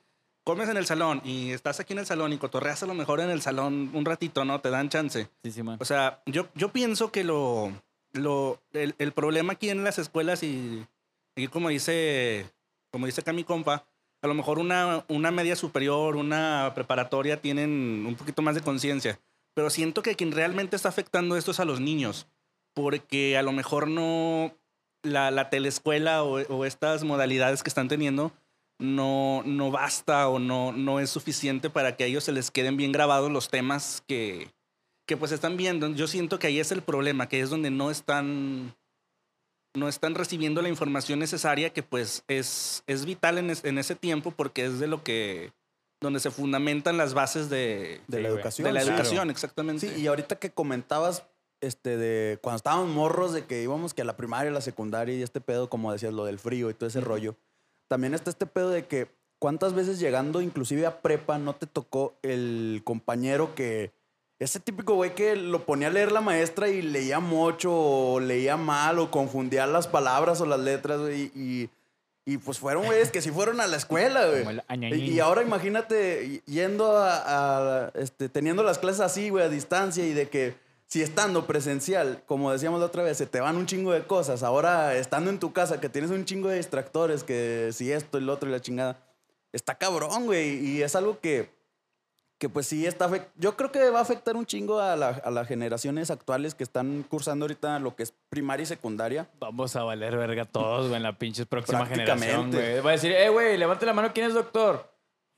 comes 0.43 0.69
en 0.69 0.77
el 0.77 0.87
salón 0.87 1.21
y 1.23 1.51
estás 1.51 1.79
aquí 1.79 1.93
en 1.93 1.99
el 1.99 2.07
salón 2.07 2.33
y 2.33 2.39
cotorreas 2.39 2.81
a 2.81 2.87
lo 2.87 2.95
mejor 2.95 3.19
en 3.19 3.29
el 3.29 3.43
salón 3.43 3.91
un 3.93 4.03
ratito, 4.03 4.45
¿no? 4.45 4.61
Te 4.61 4.71
dan 4.71 4.89
chance. 4.89 5.29
Sí, 5.43 5.51
sí, 5.51 5.61
man. 5.61 5.77
O 5.79 5.85
sea, 5.85 6.23
yo, 6.25 6.47
yo 6.55 6.69
pienso 6.69 7.11
que 7.11 7.23
lo, 7.23 7.71
lo, 8.13 8.59
el, 8.73 8.95
el 8.97 9.11
problema 9.11 9.53
aquí 9.53 9.69
en 9.69 9.83
las 9.83 9.99
escuelas 9.99 10.41
y, 10.41 10.87
y 11.35 11.47
como 11.47 11.69
dice, 11.69 12.45
como 12.91 13.05
dice 13.05 13.21
acá 13.21 13.33
mi 13.33 13.43
compa, 13.43 13.85
a 14.21 14.27
lo 14.27 14.33
mejor 14.33 14.59
una, 14.59 15.05
una 15.09 15.31
media 15.31 15.55
superior, 15.55 16.15
una 16.15 16.71
preparatoria 16.75 17.41
tienen 17.41 18.05
un 18.07 18.15
poquito 18.15 18.41
más 18.41 18.55
de 18.55 18.61
conciencia. 18.61 19.19
Pero 19.53 19.69
siento 19.69 20.01
que 20.01 20.15
quien 20.15 20.31
realmente 20.31 20.75
está 20.75 20.89
afectando 20.89 21.35
esto 21.35 21.51
es 21.51 21.59
a 21.59 21.65
los 21.65 21.79
niños. 21.81 22.27
Porque 22.73 23.37
a 23.37 23.43
lo 23.43 23.51
mejor 23.51 23.87
no 23.87 24.55
la, 25.03 25.29
la 25.29 25.49
teleescuela 25.49 26.23
o, 26.23 26.41
o 26.41 26.65
estas 26.65 27.03
modalidades 27.03 27.63
que 27.63 27.69
están 27.69 27.89
teniendo 27.89 28.31
no, 28.79 29.43
no 29.45 29.71
basta 29.71 30.27
o 30.29 30.39
no, 30.39 30.71
no 30.71 30.99
es 30.99 31.09
suficiente 31.09 31.69
para 31.69 31.95
que 31.95 32.03
a 32.03 32.07
ellos 32.07 32.23
se 32.23 32.31
les 32.31 32.51
queden 32.51 32.77
bien 32.77 32.91
grabados 32.91 33.31
los 33.31 33.49
temas 33.49 34.03
que, 34.07 34.51
que 35.05 35.17
pues 35.17 35.31
están 35.31 35.57
viendo. 35.57 35.89
Yo 35.89 36.07
siento 36.07 36.39
que 36.39 36.47
ahí 36.47 36.59
es 36.59 36.71
el 36.71 36.81
problema, 36.81 37.27
que 37.27 37.41
es 37.41 37.49
donde 37.49 37.71
no 37.71 37.91
están 37.91 38.75
no 39.75 39.87
están 39.87 40.15
recibiendo 40.15 40.61
la 40.61 40.69
información 40.69 41.19
necesaria 41.19 41.71
que 41.71 41.83
pues 41.83 42.23
es, 42.27 42.83
es 42.87 43.05
vital 43.05 43.37
en, 43.37 43.49
es- 43.49 43.63
en 43.65 43.77
ese 43.77 43.95
tiempo 43.95 44.31
porque 44.31 44.65
es 44.65 44.79
de 44.79 44.87
lo 44.87 45.03
que 45.03 45.51
donde 45.99 46.19
se 46.19 46.31
fundamentan 46.31 46.97
las 46.97 47.13
bases 47.13 47.49
de, 47.49 48.01
De 48.07 48.17
Sí, 48.17 48.23
la 48.23 48.27
educación. 48.29 48.65
de 48.65 48.73
la 48.73 48.81
educación, 48.81 49.29
exactamente. 49.29 49.87
Sí, 49.87 50.01
y 50.01 50.07
ahorita 50.07 50.35
que 50.37 50.51
comentabas, 50.51 51.23
este, 51.61 51.95
de 51.95 52.37
cuando 52.41 52.57
estábamos 52.57 52.89
morros, 52.89 53.31
de 53.31 53.45
que 53.45 53.63
íbamos 53.63 53.93
que 53.93 54.01
a 54.01 54.05
la 54.05 54.17
primaria, 54.17 54.51
a 54.51 54.53
la 54.53 54.59
secundaria 54.59 55.15
y 55.15 55.23
este 55.23 55.39
pedo, 55.39 55.69
como 55.69 55.93
decías, 55.93 56.13
lo 56.13 56.25
del 56.25 56.39
frío 56.39 56.69
y 56.69 56.73
todo 56.73 56.87
ese 56.87 56.99
rollo. 56.99 57.35
También 57.87 58.13
está 58.13 58.29
este 58.29 58.45
pedo 58.45 58.69
de 58.69 58.85
que 58.85 59.07
cuántas 59.39 59.73
veces 59.73 59.97
llegando 59.97 60.41
inclusive 60.41 60.85
a 60.85 61.01
prepa 61.01 61.37
no 61.37 61.55
te 61.55 61.67
tocó 61.67 62.15
el 62.21 62.81
compañero 62.83 63.55
que... 63.55 63.91
Ese 64.43 64.59
típico 64.59 64.95
güey 64.95 65.15
que 65.15 65.35
lo 65.35 65.65
ponía 65.65 65.87
a 65.87 65.91
leer 65.91 66.11
la 66.11 66.19
maestra 66.19 66.67
y 66.67 66.81
leía 66.81 67.19
mucho 67.19 67.73
o 67.73 68.19
leía 68.19 68.57
mal 68.57 68.99
o 68.99 69.09
confundía 69.09 69.65
las 69.67 69.87
palabras 69.87 70.41
o 70.41 70.45
las 70.45 70.59
letras, 70.59 70.99
güey. 70.99 71.31
Y, 71.33 71.69
y 72.25 72.37
pues 72.37 72.59
fueron 72.59 72.85
güeyes 72.85 73.09
que 73.09 73.21
sí 73.21 73.31
fueron 73.31 73.61
a 73.61 73.67
la 73.67 73.77
escuela, 73.77 74.27
güey. 74.27 74.61
El. 74.67 74.93
Y, 74.95 75.11
y 75.13 75.19
ahora 75.21 75.43
imagínate 75.43 76.41
yendo 76.45 76.97
a, 76.97 77.85
a, 77.85 77.91
este, 77.95 78.27
teniendo 78.27 78.63
las 78.63 78.79
clases 78.79 78.99
así, 78.99 79.29
güey, 79.29 79.45
a 79.45 79.49
distancia 79.49 80.05
y 80.05 80.13
de 80.13 80.27
que 80.27 80.55
si 80.87 81.01
estando 81.01 81.47
presencial, 81.47 82.21
como 82.27 82.51
decíamos 82.51 82.79
la 82.81 82.87
otra 82.87 83.01
vez, 83.01 83.17
se 83.17 83.25
te 83.25 83.39
van 83.39 83.55
un 83.55 83.65
chingo 83.65 83.93
de 83.93 84.03
cosas. 84.03 84.43
Ahora 84.43 84.95
estando 84.95 85.29
en 85.29 85.39
tu 85.39 85.53
casa, 85.53 85.79
que 85.79 85.89
tienes 85.89 86.11
un 86.11 86.25
chingo 86.25 86.49
de 86.49 86.57
distractores, 86.57 87.23
que 87.23 87.69
si 87.71 87.91
esto 87.91 88.19
y 88.19 88.21
lo 88.21 88.33
otro 88.33 88.49
y 88.49 88.51
la 88.51 88.59
chingada, 88.59 88.99
está 89.53 89.75
cabrón, 89.75 90.25
güey. 90.25 90.63
Y 90.63 90.83
es 90.83 90.95
algo 90.95 91.19
que, 91.19 91.49
que 92.43 92.49
pues 92.49 92.67
sí 92.67 92.85
está 92.85 93.09
Yo 93.37 93.55
creo 93.55 93.71
que 93.71 93.89
va 93.89 93.99
a 93.99 94.01
afectar 94.01 94.35
un 94.35 94.45
chingo 94.45 94.77
a, 94.77 94.97
la- 94.97 95.21
a 95.23 95.31
las 95.31 95.47
generaciones 95.47 96.11
actuales 96.11 96.53
que 96.55 96.65
están 96.65 97.05
cursando 97.07 97.45
ahorita 97.45 97.79
lo 97.79 97.95
que 97.95 98.03
es 98.03 98.13
primaria 98.27 98.63
y 98.63 98.65
secundaria. 98.65 99.29
Vamos 99.39 99.77
a 99.77 99.83
valer 99.83 100.17
verga 100.17 100.43
todos, 100.43 100.87
güey, 100.89 100.97
en 100.97 101.03
la 101.03 101.17
pinche 101.17 101.45
próxima 101.45 101.85
generación, 101.85 102.51
güey. 102.51 102.81
Va 102.81 102.89
a 102.89 102.93
decir, 102.93 103.13
eh, 103.13 103.29
güey, 103.29 103.57
levante 103.57 103.85
la 103.85 103.93
mano, 103.93 104.11
¿quién 104.13 104.25
es 104.27 104.33
doctor? 104.33 104.91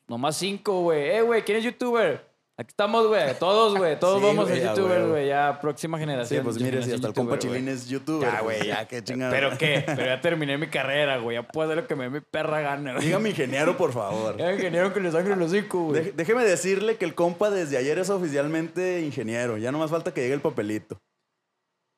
Nomás 0.07 0.35
cinco, 0.37 0.81
güey. 0.81 1.11
Eh, 1.11 1.21
güey, 1.21 1.43
¿quién 1.43 1.59
es 1.59 1.63
youtuber? 1.63 2.27
Aquí 2.57 2.69
estamos, 2.69 3.05
güey. 3.07 3.37
Todos, 3.37 3.77
güey. 3.77 3.99
Todos 3.99 4.21
Sí, 4.21 4.27
vamos 4.27 4.47
güey, 4.47 4.61
a 4.61 4.73
youtubers, 4.73 5.07
güey. 5.09 5.27
Ya, 5.27 5.59
próxima 5.59 5.97
Sí, 5.97 6.01
generación. 6.03 6.43
pues 6.45 6.57
mire, 6.61 6.81
si 6.83 6.93
hasta 6.93 7.07
el 7.09 7.13
compa 7.13 7.37
Chilín 7.37 7.67
es 7.67 7.89
youtuber. 7.89 8.31
Ya, 8.31 8.39
güey, 8.41 8.65
ya, 8.65 8.87
qué 8.87 9.03
chingada. 9.03 9.29
¿Pero 9.29 9.57
qué? 9.57 9.83
Pero 9.85 10.05
ya 10.05 10.21
terminé 10.21 10.57
mi 10.57 10.67
carrera, 10.69 11.17
güey. 11.17 11.35
Ya 11.35 11.43
puedo 11.45 11.67
hacer 11.69 11.83
lo 11.83 11.87
que 11.87 11.95
me 11.97 12.05
dé 12.05 12.09
mi 12.11 12.19
perra 12.21 12.61
gana, 12.61 12.93
güey. 12.93 13.05
Dígame 13.07 13.29
ingeniero, 13.31 13.75
por 13.75 13.91
favor. 13.91 14.37
Ya 14.37 14.53
ingeniero 14.53 14.93
que 14.93 15.01
le 15.01 15.11
sangre 15.11 15.33
el 15.33 15.41
hocico, 15.41 15.83
güey. 15.87 16.11
Déjeme 16.15 16.45
decirle 16.45 16.95
que 16.95 17.03
el 17.03 17.13
compa 17.13 17.49
desde 17.49 17.75
ayer 17.77 17.99
es 17.99 18.09
oficialmente 18.09 19.01
ingeniero. 19.01 19.57
Ya 19.57 19.73
no 19.73 19.79
más 19.79 19.91
falta 19.91 20.13
que 20.13 20.21
llegue 20.21 20.35
el 20.35 20.41
papelito. 20.41 20.97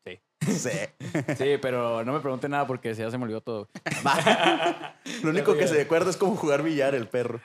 Sí. 0.08 0.20
Sí. 0.54 0.70
Sí, 1.38 1.58
pero 1.62 2.04
no 2.04 2.14
me 2.14 2.20
pregunte 2.20 2.48
nada 2.50 2.66
porque 2.66 2.94
ya 2.96 3.10
se 3.12 3.18
me 3.18 3.26
olvidó 3.26 3.42
todo. 3.42 3.70
Lo 5.24 5.30
único 5.30 5.56
que 5.56 5.68
se 5.68 5.82
acuerda 5.82 6.10
es 6.10 6.18
cómo 6.18 6.36
jugar 6.36 6.64
billar 6.64 6.96
el 6.96 7.08
perro. 7.08 7.42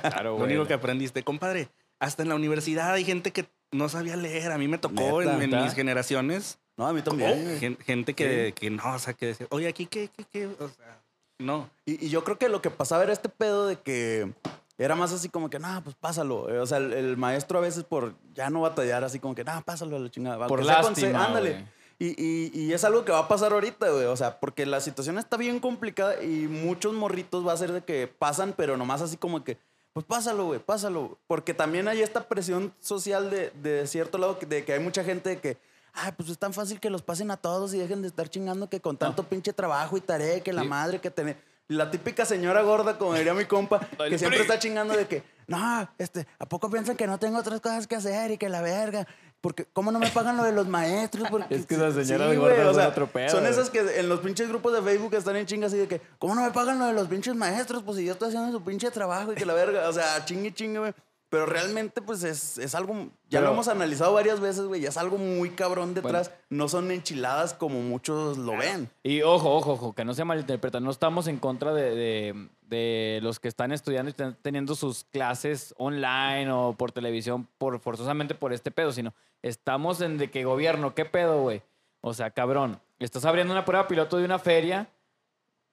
Claro, 0.00 0.30
Lo 0.30 0.34
güey. 0.36 0.46
único 0.50 0.66
que 0.66 0.74
aprendiste, 0.74 1.22
compadre, 1.22 1.68
hasta 1.98 2.22
en 2.22 2.28
la 2.28 2.34
universidad 2.34 2.92
hay 2.92 3.04
gente 3.04 3.32
que 3.32 3.46
no 3.72 3.88
sabía 3.88 4.16
leer. 4.16 4.52
A 4.52 4.58
mí 4.58 4.68
me 4.68 4.78
tocó 4.78 5.22
en, 5.22 5.28
¿Neta? 5.28 5.44
en 5.44 5.50
¿Neta? 5.50 5.62
mis 5.64 5.74
generaciones. 5.74 6.58
No, 6.76 6.86
a 6.86 6.92
mí 6.92 7.00
también. 7.02 7.58
Gen- 7.58 7.78
gente 7.78 8.14
que, 8.14 8.52
que 8.54 8.70
no, 8.70 8.94
o 8.94 8.98
sea, 8.98 9.14
que 9.14 9.26
decía, 9.26 9.46
oye, 9.50 9.66
aquí 9.68 9.86
qué, 9.86 10.10
qué, 10.14 10.24
qué, 10.30 10.46
o 10.46 10.68
sea, 10.68 11.02
no. 11.38 11.70
Y, 11.86 12.06
y 12.06 12.08
yo 12.10 12.22
creo 12.24 12.38
que 12.38 12.48
lo 12.48 12.60
que 12.60 12.70
pasaba 12.70 13.02
era 13.02 13.12
este 13.12 13.28
pedo 13.30 13.66
de 13.66 13.76
que 13.76 14.30
era 14.78 14.94
más 14.94 15.10
así 15.12 15.30
como 15.30 15.48
que, 15.48 15.58
no, 15.58 15.82
pues 15.82 15.96
pásalo. 15.98 16.50
Eh, 16.50 16.58
O 16.58 16.66
sea, 16.66 16.76
el, 16.78 16.92
el 16.92 17.16
maestro 17.16 17.58
a 17.58 17.62
veces 17.62 17.84
por 17.84 18.14
ya 18.34 18.50
no 18.50 18.60
batallar, 18.60 19.04
así 19.04 19.18
como 19.18 19.34
que, 19.34 19.42
no, 19.42 19.62
pásalo 19.62 19.96
a 19.96 20.00
la 20.00 20.10
chingada. 20.10 20.46
Por 20.46 20.62
lástima, 20.64 21.24
Ándale. 21.26 21.66
Y, 21.98 22.08
y- 22.22 22.50
y 22.52 22.72
es 22.74 22.84
algo 22.84 23.06
que 23.06 23.12
va 23.12 23.20
a 23.20 23.28
pasar 23.28 23.54
ahorita, 23.54 23.88
güey. 23.88 24.04
O 24.04 24.16
sea, 24.16 24.38
porque 24.38 24.66
la 24.66 24.82
situación 24.82 25.16
está 25.16 25.38
bien 25.38 25.60
complicada 25.60 26.22
y 26.22 26.46
muchos 26.46 26.92
morritos 26.92 27.46
va 27.46 27.54
a 27.54 27.56
ser 27.56 27.72
de 27.72 27.80
que 27.82 28.06
pasan, 28.06 28.52
pero 28.54 28.76
nomás 28.76 29.00
así 29.00 29.16
como 29.16 29.42
que, 29.44 29.56
pues 29.96 30.04
pásalo, 30.04 30.44
güey, 30.44 30.60
pásalo. 30.60 31.16
Porque 31.26 31.54
también 31.54 31.88
hay 31.88 32.02
esta 32.02 32.28
presión 32.28 32.74
social 32.80 33.30
de, 33.30 33.48
de 33.62 33.86
cierto 33.86 34.18
lado, 34.18 34.38
de 34.46 34.62
que 34.62 34.74
hay 34.74 34.78
mucha 34.78 35.02
gente 35.02 35.40
que, 35.40 35.56
ay, 35.94 36.12
pues 36.14 36.28
es 36.28 36.36
tan 36.36 36.52
fácil 36.52 36.78
que 36.80 36.90
los 36.90 37.00
pasen 37.00 37.30
a 37.30 37.38
todos 37.38 37.72
y 37.72 37.78
dejen 37.78 38.02
de 38.02 38.08
estar 38.08 38.28
chingando 38.28 38.68
que 38.68 38.78
con 38.82 38.98
tanto 38.98 39.22
pinche 39.22 39.54
trabajo 39.54 39.96
y 39.96 40.02
tarea, 40.02 40.40
que 40.40 40.52
la 40.52 40.60
Sí. 40.64 40.68
madre 40.68 41.00
que 41.00 41.10
tiene. 41.10 41.38
La 41.68 41.90
típica 41.90 42.26
señora 42.26 42.60
gorda, 42.60 42.98
como 42.98 43.14
diría 43.14 43.32
mi 43.32 43.46
compa, 43.46 43.80
que 44.10 44.18
siempre 44.18 44.42
está 44.42 44.58
chingando 44.58 44.94
de 44.94 45.06
que, 45.08 45.22
no, 45.46 45.88
este, 45.96 46.26
¿a 46.38 46.44
poco 46.44 46.68
piensan 46.68 46.94
que 46.94 47.06
no 47.06 47.18
tengo 47.18 47.38
otras 47.38 47.62
cosas 47.62 47.86
que 47.86 47.96
hacer 47.96 48.32
y 48.32 48.36
que 48.36 48.50
la 48.50 48.60
verga? 48.60 49.06
Porque, 49.46 49.64
¿cómo 49.72 49.92
no 49.92 50.00
me 50.00 50.08
pagan 50.10 50.36
lo 50.36 50.42
de 50.42 50.50
los 50.50 50.66
maestros? 50.66 51.28
Porque, 51.30 51.54
Es 51.54 51.66
que 51.66 51.76
esas 51.76 51.94
señoras 51.94 52.32
Sí, 52.32 52.36
gordas 52.36 52.56
güey, 52.56 52.68
o 52.68 52.74
son 52.74 53.12
sea, 53.12 53.30
Son 53.30 53.46
esas 53.46 53.70
que 53.70 53.78
en 54.00 54.08
los 54.08 54.18
pinches 54.18 54.48
grupos 54.48 54.72
de 54.72 54.82
Facebook 54.82 55.14
están 55.14 55.36
en 55.36 55.46
chingas 55.46 55.72
así 55.72 55.78
de 55.78 55.86
que, 55.86 56.00
¿cómo 56.18 56.34
no 56.34 56.42
me 56.42 56.50
pagan 56.50 56.80
lo 56.80 56.86
de 56.86 56.92
los 56.92 57.06
pinches 57.06 57.36
maestros? 57.36 57.84
Pues 57.84 57.96
si 57.96 58.04
yo 58.04 58.14
estoy 58.14 58.30
haciendo 58.30 58.50
su 58.50 58.64
pinche 58.64 58.90
trabajo 58.90 59.32
y 59.32 59.36
que 59.36 59.46
la 59.46 59.54
verga, 59.54 59.88
o 59.88 59.92
sea, 59.92 60.24
chingue, 60.24 60.52
chingue, 60.52 60.80
güey. 60.80 60.94
Pero 61.28 61.44
realmente, 61.44 62.00
pues 62.02 62.22
es, 62.22 62.56
es 62.58 62.74
algo. 62.76 62.94
Ya 63.28 63.40
Pero- 63.40 63.46
lo 63.46 63.52
hemos 63.54 63.66
analizado 63.68 64.12
varias 64.12 64.38
veces, 64.38 64.64
güey. 64.66 64.80
Ya 64.80 64.90
es 64.90 64.96
algo 64.96 65.18
muy 65.18 65.50
cabrón 65.50 65.92
detrás. 65.92 66.30
No 66.50 66.68
son 66.68 66.90
enchiladas 66.92 67.52
como 67.52 67.80
muchos 67.80 68.38
lo 68.38 68.56
ven. 68.56 68.88
Y 69.02 69.22
ojo, 69.22 69.52
ojo, 69.56 69.72
ojo, 69.72 69.92
que 69.92 70.04
no 70.04 70.14
se 70.14 70.24
malinterpreta. 70.24 70.78
No 70.78 70.90
estamos 70.92 71.26
en 71.26 71.38
contra 71.38 71.74
de, 71.74 71.94
de- 71.96 72.48
de 72.68 73.18
los 73.22 73.40
que 73.40 73.48
están 73.48 73.72
estudiando 73.72 74.08
y 74.08 74.12
están 74.12 74.36
teniendo 74.40 74.74
sus 74.76 75.04
clases 75.04 75.74
online 75.78 76.50
o 76.52 76.74
por 76.74 76.92
televisión 76.92 77.48
por 77.58 77.78
forzosamente 77.80 78.34
por 78.36 78.52
este 78.52 78.70
pedo, 78.70 78.92
sino 78.92 79.12
estamos 79.42 80.00
en 80.00 80.18
de 80.18 80.30
que 80.30 80.44
gobierno, 80.44 80.94
¿qué 80.94 81.04
pedo, 81.04 81.42
güey? 81.42 81.62
O 82.00 82.14
sea, 82.14 82.30
cabrón, 82.30 82.80
estás 83.00 83.24
abriendo 83.24 83.52
una 83.52 83.64
prueba 83.64 83.86
piloto 83.88 84.16
de 84.16 84.24
una 84.24 84.38
feria 84.38 84.88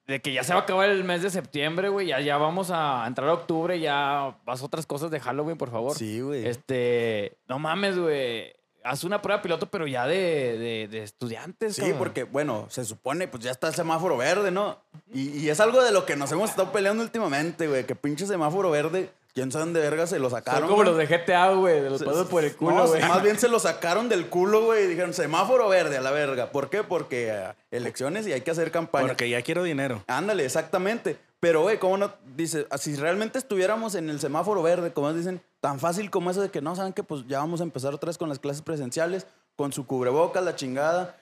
de 0.06 0.20
que 0.20 0.32
ya 0.32 0.44
se 0.44 0.52
va 0.52 0.60
a 0.60 0.62
acabar 0.62 0.88
el 0.90 1.02
mes 1.04 1.22
de 1.22 1.30
septiembre, 1.30 1.88
güey, 1.88 2.08
ya, 2.08 2.20
ya 2.20 2.36
vamos 2.36 2.70
a 2.70 3.04
entrar 3.06 3.28
a 3.28 3.34
octubre, 3.34 3.80
ya 3.80 4.36
vas 4.44 4.62
otras 4.62 4.84
cosas 4.86 5.10
de 5.10 5.20
Halloween, 5.20 5.56
por 5.56 5.70
favor. 5.70 5.96
Sí, 5.96 6.20
güey. 6.20 6.46
Este, 6.46 7.36
no 7.48 7.58
mames, 7.58 7.98
güey. 7.98 8.52
Haz 8.82 9.02
una 9.04 9.22
prueba 9.22 9.40
piloto, 9.40 9.70
pero 9.70 9.86
ya 9.86 10.06
de, 10.06 10.58
de, 10.58 10.88
de 10.88 11.02
estudiantes. 11.02 11.74
Sí, 11.76 11.80
cabrón. 11.80 11.98
porque, 11.98 12.24
bueno, 12.24 12.66
se 12.68 12.84
supone, 12.84 13.28
pues 13.28 13.42
ya 13.42 13.50
está 13.50 13.68
el 13.68 13.74
semáforo 13.74 14.18
verde, 14.18 14.50
¿no? 14.50 14.78
Y, 15.10 15.38
y 15.38 15.48
es 15.48 15.58
algo 15.60 15.82
de 15.82 15.90
lo 15.90 16.04
que 16.04 16.16
nos 16.16 16.30
hemos 16.32 16.50
estado 16.50 16.70
peleando 16.70 17.02
últimamente, 17.02 17.66
güey. 17.66 17.86
Que 17.86 17.94
pinche 17.94 18.26
semáforo 18.26 18.70
verde, 18.70 19.08
quién 19.34 19.50
sabe 19.52 19.64
dónde 19.64 19.80
verga 19.80 20.06
se 20.06 20.18
lo 20.18 20.30
sacaron. 20.30 20.60
Son 20.60 20.68
como 20.70 20.82
güey. 20.84 20.96
los 20.96 20.96
de 20.96 21.06
GTA, 21.18 21.50
güey, 21.54 21.80
de 21.80 21.90
los 21.90 21.98
Se- 21.98 22.04
pasos 22.04 22.28
por 22.28 22.44
el 22.44 22.52
no, 22.52 22.56
culo, 22.58 22.86
güey. 22.88 23.02
más 23.02 23.22
bien 23.22 23.38
se 23.38 23.48
lo 23.48 23.58
sacaron 23.58 24.08
del 24.08 24.28
culo, 24.28 24.64
güey, 24.64 24.84
y 24.84 24.86
dijeron 24.86 25.12
semáforo 25.12 25.68
verde 25.68 25.96
a 25.96 26.00
la 26.00 26.12
verga. 26.12 26.50
¿Por 26.52 26.70
qué? 26.70 26.82
Porque 26.84 27.28
eh, 27.30 27.52
elecciones 27.70 28.26
y 28.26 28.32
hay 28.32 28.40
que 28.42 28.50
hacer 28.52 28.70
campaña. 28.70 29.08
Porque 29.08 29.28
ya 29.28 29.42
quiero 29.42 29.62
dinero. 29.64 30.02
Ándale, 30.06 30.44
exactamente. 30.44 31.18
Pero, 31.40 31.60
güey, 31.62 31.78
¿cómo 31.78 31.98
no? 31.98 32.10
Dice, 32.36 32.66
si 32.78 32.96
realmente 32.96 33.38
estuviéramos 33.38 33.94
en 33.96 34.08
el 34.08 34.18
semáforo 34.18 34.62
verde, 34.62 34.92
como 34.94 35.12
dicen, 35.12 35.42
tan 35.60 35.78
fácil 35.78 36.10
como 36.10 36.30
eso 36.30 36.40
de 36.40 36.50
que 36.50 36.62
no, 36.62 36.74
saben 36.74 36.94
que 36.94 37.02
pues 37.02 37.26
ya 37.26 37.38
vamos 37.40 37.60
a 37.60 37.64
empezar 37.64 37.92
otra 37.92 38.06
vez 38.06 38.16
con 38.16 38.30
las 38.30 38.38
clases 38.38 38.62
presenciales, 38.62 39.26
con 39.56 39.72
su 39.72 39.86
cubrebocas, 39.86 40.42
la 40.42 40.56
chingada. 40.56 41.16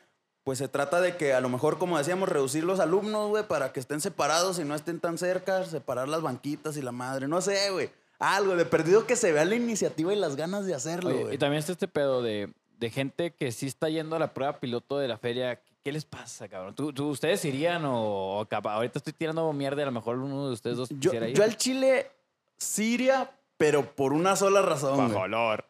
Pues 0.45 0.59
se 0.59 0.69
trata 0.69 1.01
de 1.01 1.17
que 1.17 1.35
a 1.35 1.41
lo 1.41 1.49
mejor, 1.49 1.79
como 1.79 1.99
decíamos, 1.99 2.29
reducir 2.29 2.63
los 2.65 2.79
alumnos, 2.79 3.31
güey, 3.31 3.47
para 3.47 3.73
que 3.73 3.81
estén 3.81 4.01
separados 4.01 4.59
y 4.59 4.65
no 4.65 4.75
estén 4.75 5.01
tan 5.01 5.19
cerca, 5.19 5.65
separar 5.65 6.09
las 6.09 6.21
banquitas 6.23 6.77
y 6.77 6.83
la 6.83 6.93
madre, 6.93 7.27
no 7.27 7.41
sé, 7.41 7.71
güey. 7.71 7.91
Algo 8.23 8.57
de 8.57 8.65
perdido 8.65 9.07
que 9.07 9.17
se 9.17 9.33
vea 9.33 9.45
la 9.45 9.55
iniciativa 9.57 10.13
y 10.13 10.17
las 10.17 10.37
ganas 10.37 10.65
de 10.67 10.75
hacerlo, 10.75 11.11
Oye, 11.11 11.23
güey. 11.25 11.35
y 11.35 11.39
también 11.39 11.59
está 11.61 11.73
este 11.73 11.89
pedo 11.89 12.23
de, 12.23 12.53
de 12.79 12.91
gente 12.91 13.35
que 13.35 13.51
sí 13.53 13.67
está 13.67 13.89
yendo 13.89 14.17
a 14.17 14.19
la 14.19 14.33
prueba 14.33 14.61
piloto 14.61 14.99
de 14.99 15.09
la 15.09 15.19
feria. 15.19 15.61
¿Qué 15.83 15.91
les 15.91 16.05
pasa, 16.05 16.49
cabrón? 16.49 16.75
¿Tú, 16.77 16.93
tú- 16.93 17.09
ustedes 17.09 17.45
irían 17.45 17.83
o, 17.85 18.47
ahorita 18.49 18.99
estoy 19.01 19.13
tirando 19.13 19.53
mierda, 19.53 19.83
a 19.83 19.87
lo 19.87 19.93
mejor 19.93 20.19
uno 20.19 20.47
de 20.47 20.53
ustedes 20.53 20.77
dos 20.77 20.89
Yo, 20.91 21.11
quisiera 21.11 21.29
ir? 21.29 21.37
yo 21.37 21.43
al 21.43 21.57
Chile, 21.57 22.09
Siria, 22.57 23.31
pero 23.57 23.85
por 23.95 24.13
una 24.13 24.37
sola 24.37 24.63
razón, 24.63 25.09
güey. 25.13 25.23
olor. 25.25 25.65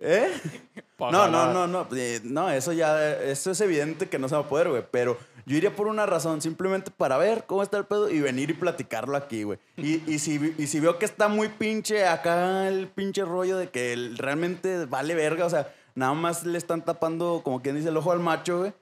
¿Eh? 0.00 0.32
No, 0.98 1.28
no, 1.28 1.52
no, 1.52 1.68
no. 1.68 1.86
eh, 1.96 2.20
no, 2.24 2.50
eso 2.50 2.72
ya, 2.72 3.14
eso 3.22 3.52
es 3.52 3.60
evidente 3.60 4.08
que 4.08 4.18
no 4.18 4.28
se 4.28 4.34
va 4.34 4.40
a 4.40 4.48
poder, 4.48 4.68
güey. 4.68 4.82
Pero 4.90 5.16
yo 5.48 5.56
iría 5.56 5.74
por 5.74 5.86
una 5.86 6.04
razón, 6.04 6.42
simplemente 6.42 6.90
para 6.90 7.16
ver 7.16 7.44
cómo 7.46 7.62
está 7.62 7.78
el 7.78 7.86
pedo 7.86 8.10
y 8.10 8.20
venir 8.20 8.50
y 8.50 8.52
platicarlo 8.52 9.16
aquí, 9.16 9.44
güey. 9.44 9.58
Y, 9.78 10.02
y, 10.06 10.18
si, 10.18 10.54
y 10.58 10.66
si 10.66 10.78
veo 10.78 10.98
que 10.98 11.06
está 11.06 11.28
muy 11.28 11.48
pinche 11.48 12.06
acá 12.06 12.68
el 12.68 12.86
pinche 12.88 13.24
rollo 13.24 13.56
de 13.56 13.70
que 13.70 14.12
realmente 14.16 14.84
vale 14.84 15.14
verga, 15.14 15.46
o 15.46 15.50
sea, 15.50 15.74
nada 15.94 16.12
más 16.12 16.44
le 16.44 16.58
están 16.58 16.84
tapando, 16.84 17.40
como 17.42 17.62
quien 17.62 17.76
dice, 17.76 17.88
el 17.88 17.96
ojo 17.96 18.12
al 18.12 18.20
macho, 18.20 18.58
güey. 18.58 18.74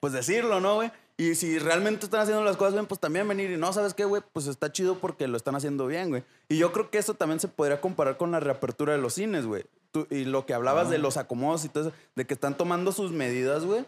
Pues 0.00 0.12
decirlo, 0.12 0.60
¿no, 0.60 0.74
güey? 0.74 0.90
Y 1.16 1.36
si 1.36 1.58
realmente 1.60 2.04
están 2.04 2.20
haciendo 2.20 2.42
las 2.42 2.56
cosas 2.56 2.74
bien, 2.74 2.86
pues 2.86 3.00
también 3.00 3.26
venir 3.26 3.50
y 3.52 3.56
no, 3.56 3.72
¿sabes 3.72 3.94
qué, 3.94 4.04
güey? 4.04 4.22
Pues 4.32 4.48
está 4.48 4.72
chido 4.72 4.98
porque 4.98 5.28
lo 5.28 5.36
están 5.36 5.54
haciendo 5.54 5.86
bien, 5.86 6.10
güey. 6.10 6.24
Y 6.48 6.58
yo 6.58 6.72
creo 6.72 6.90
que 6.90 6.98
eso 6.98 7.14
también 7.14 7.38
se 7.38 7.46
podría 7.46 7.80
comparar 7.80 8.16
con 8.16 8.32
la 8.32 8.40
reapertura 8.40 8.92
de 8.92 8.98
los 8.98 9.14
cines, 9.14 9.46
güey. 9.46 9.64
Y 10.10 10.24
lo 10.24 10.46
que 10.46 10.54
hablabas 10.54 10.90
de 10.90 10.98
los 10.98 11.16
acomodos 11.16 11.64
y 11.64 11.68
todo 11.68 11.88
eso, 11.88 11.96
de 12.16 12.24
que 12.24 12.34
están 12.34 12.56
tomando 12.56 12.90
sus 12.90 13.12
medidas, 13.12 13.64
güey. 13.64 13.84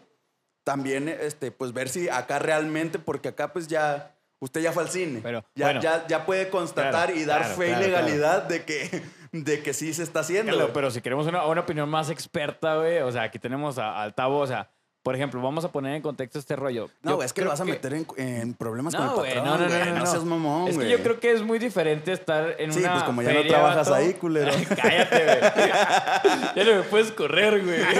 También, 0.63 1.09
este, 1.09 1.51
pues 1.51 1.73
ver 1.73 1.89
si 1.89 2.09
acá 2.09 2.39
realmente, 2.39 2.99
porque 2.99 3.29
acá 3.29 3.51
pues 3.51 3.67
ya, 3.67 4.15
usted 4.39 4.61
ya 4.61 4.71
fue 4.71 4.83
al 4.83 4.89
cine. 4.89 5.19
Pero, 5.23 5.43
ya, 5.55 5.67
bueno. 5.67 5.81
ya, 5.81 6.05
ya 6.07 6.25
puede 6.25 6.49
constatar 6.49 7.07
Claro, 7.07 7.15
y 7.15 7.25
dar 7.25 7.39
claro, 7.41 7.55
fe 7.55 7.67
claro, 7.67 7.81
y 7.81 7.85
legalidad 7.87 8.43
de 8.43 8.63
que, 8.63 9.03
de 9.31 9.63
que 9.63 9.73
sí 9.73 9.93
se 9.93 10.03
está 10.03 10.19
haciendo. 10.19 10.71
Pero, 10.73 10.91
si 10.91 11.01
queremos 11.01 11.27
una, 11.27 11.45
una 11.45 11.61
opinión 11.61 11.89
más 11.89 12.09
experta, 12.09 12.75
güey, 12.75 12.99
o 12.99 13.11
sea, 13.11 13.23
aquí 13.23 13.39
tenemos 13.39 13.77
a, 13.79 14.01
al 14.01 14.13
Tavo, 14.13 14.39
o 14.39 14.47
sea, 14.47 14.69
por 15.03 15.15
ejemplo, 15.15 15.41
vamos 15.41 15.65
a 15.65 15.71
poner 15.71 15.95
en 15.95 16.03
contexto 16.03 16.37
este 16.37 16.55
rollo. 16.55 16.89
no, 17.01 17.17
Yo 17.17 17.23
es 17.23 17.33
que 17.33 17.41
lo 17.41 17.49
vas 17.49 17.59
a 17.59 17.65
meter 17.65 17.93
en, 17.93 18.05
en 18.17 18.53
problemas 18.53 18.93
con 18.93 19.03
el 19.03 19.09
patrón, 19.15 19.45
no, 19.45 19.57
no, 19.57 19.63
no, 19.63 19.67
güey. 19.67 19.85
no, 19.93 19.99
no. 19.99 20.05
seas 20.05 20.23
mamón, 20.23 20.67
Es 20.67 20.77
que 20.77 20.89
yo 20.89 20.99
creo 20.99 21.19
que 21.19 21.31
es 21.31 21.41
muy 21.41 21.57
diferente 21.57 22.11
estar 22.11 22.55
en 22.59 22.71
Sí, 22.71 22.81
una 22.81 22.93
pues 22.93 23.03
como 23.05 23.23
ya 23.23 23.33
no 23.33 23.43
trabajas 23.47 23.89
ahí, 23.89 24.13
culero. 24.13 24.51
Cállate, 24.79 25.25
güey. 25.25 25.39
ya 26.55 26.63
no 26.63 26.75
me 26.75 26.83
puedes 26.83 27.11
correr, 27.11 27.65
güey. 27.65 27.79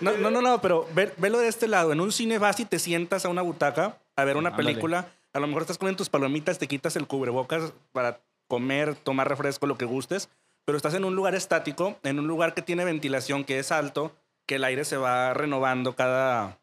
No, 0.00 0.12
no, 0.16 0.30
no, 0.30 0.40
no, 0.42 0.60
pero 0.60 0.86
ve- 0.94 1.12
velo 1.18 1.38
de 1.38 1.48
este 1.48 1.66
lado. 1.68 1.92
En 1.92 2.00
un 2.00 2.12
cine 2.12 2.38
vas 2.38 2.60
y 2.60 2.64
te 2.64 2.78
sientas 2.78 3.24
a 3.24 3.28
una 3.28 3.42
butaca 3.42 3.98
a 4.16 4.24
ver 4.24 4.36
una 4.36 4.50
Ándale. 4.50 4.68
película. 4.70 5.08
A 5.32 5.40
lo 5.40 5.46
mejor 5.46 5.62
estás 5.62 5.78
comiendo 5.78 5.98
tus 5.98 6.08
palomitas, 6.08 6.58
te 6.58 6.66
quitas 6.68 6.96
el 6.96 7.06
cubrebocas 7.06 7.72
para 7.92 8.20
comer, 8.48 8.94
tomar 8.94 9.28
refresco, 9.28 9.66
lo 9.66 9.76
que 9.76 9.84
gustes. 9.84 10.28
Pero 10.64 10.76
estás 10.76 10.94
en 10.94 11.04
un 11.04 11.14
lugar 11.16 11.34
estático, 11.34 11.98
en 12.02 12.18
un 12.18 12.26
lugar 12.26 12.54
que 12.54 12.62
tiene 12.62 12.84
ventilación, 12.84 13.44
que 13.44 13.58
es 13.58 13.72
alto, 13.72 14.12
que 14.46 14.56
el 14.56 14.64
aire 14.64 14.84
se 14.84 14.96
va 14.96 15.32
renovando 15.34 15.94
cada, 15.96 16.58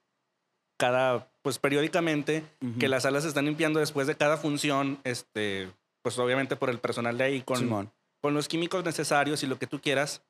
cada 0.78 1.28
pues 1.42 1.60
periódicamente, 1.60 2.44
que 2.80 2.88
las 2.90 3.04
salas 3.04 3.24
se 3.24 3.30
están 3.30 3.46
limpiando 3.46 3.80
después 3.80 4.08
de 4.08 4.16
cada 4.16 4.38
función, 4.38 5.00
este, 5.04 5.72
pues 6.02 6.18
obviamente 6.18 6.56
por 6.56 6.70
el 6.72 6.80
personal 6.80 7.18
de 7.20 7.24
ahí, 7.24 7.42
con, 7.42 7.58
Simón. 7.58 7.92
con 8.22 8.34
los 8.34 8.48
químicos 8.48 8.84
necesarios 8.84 9.44
y 9.44 9.48
lo 9.48 9.60
que 9.60 9.68
tú 9.68 9.80
quieras, 9.80 10.24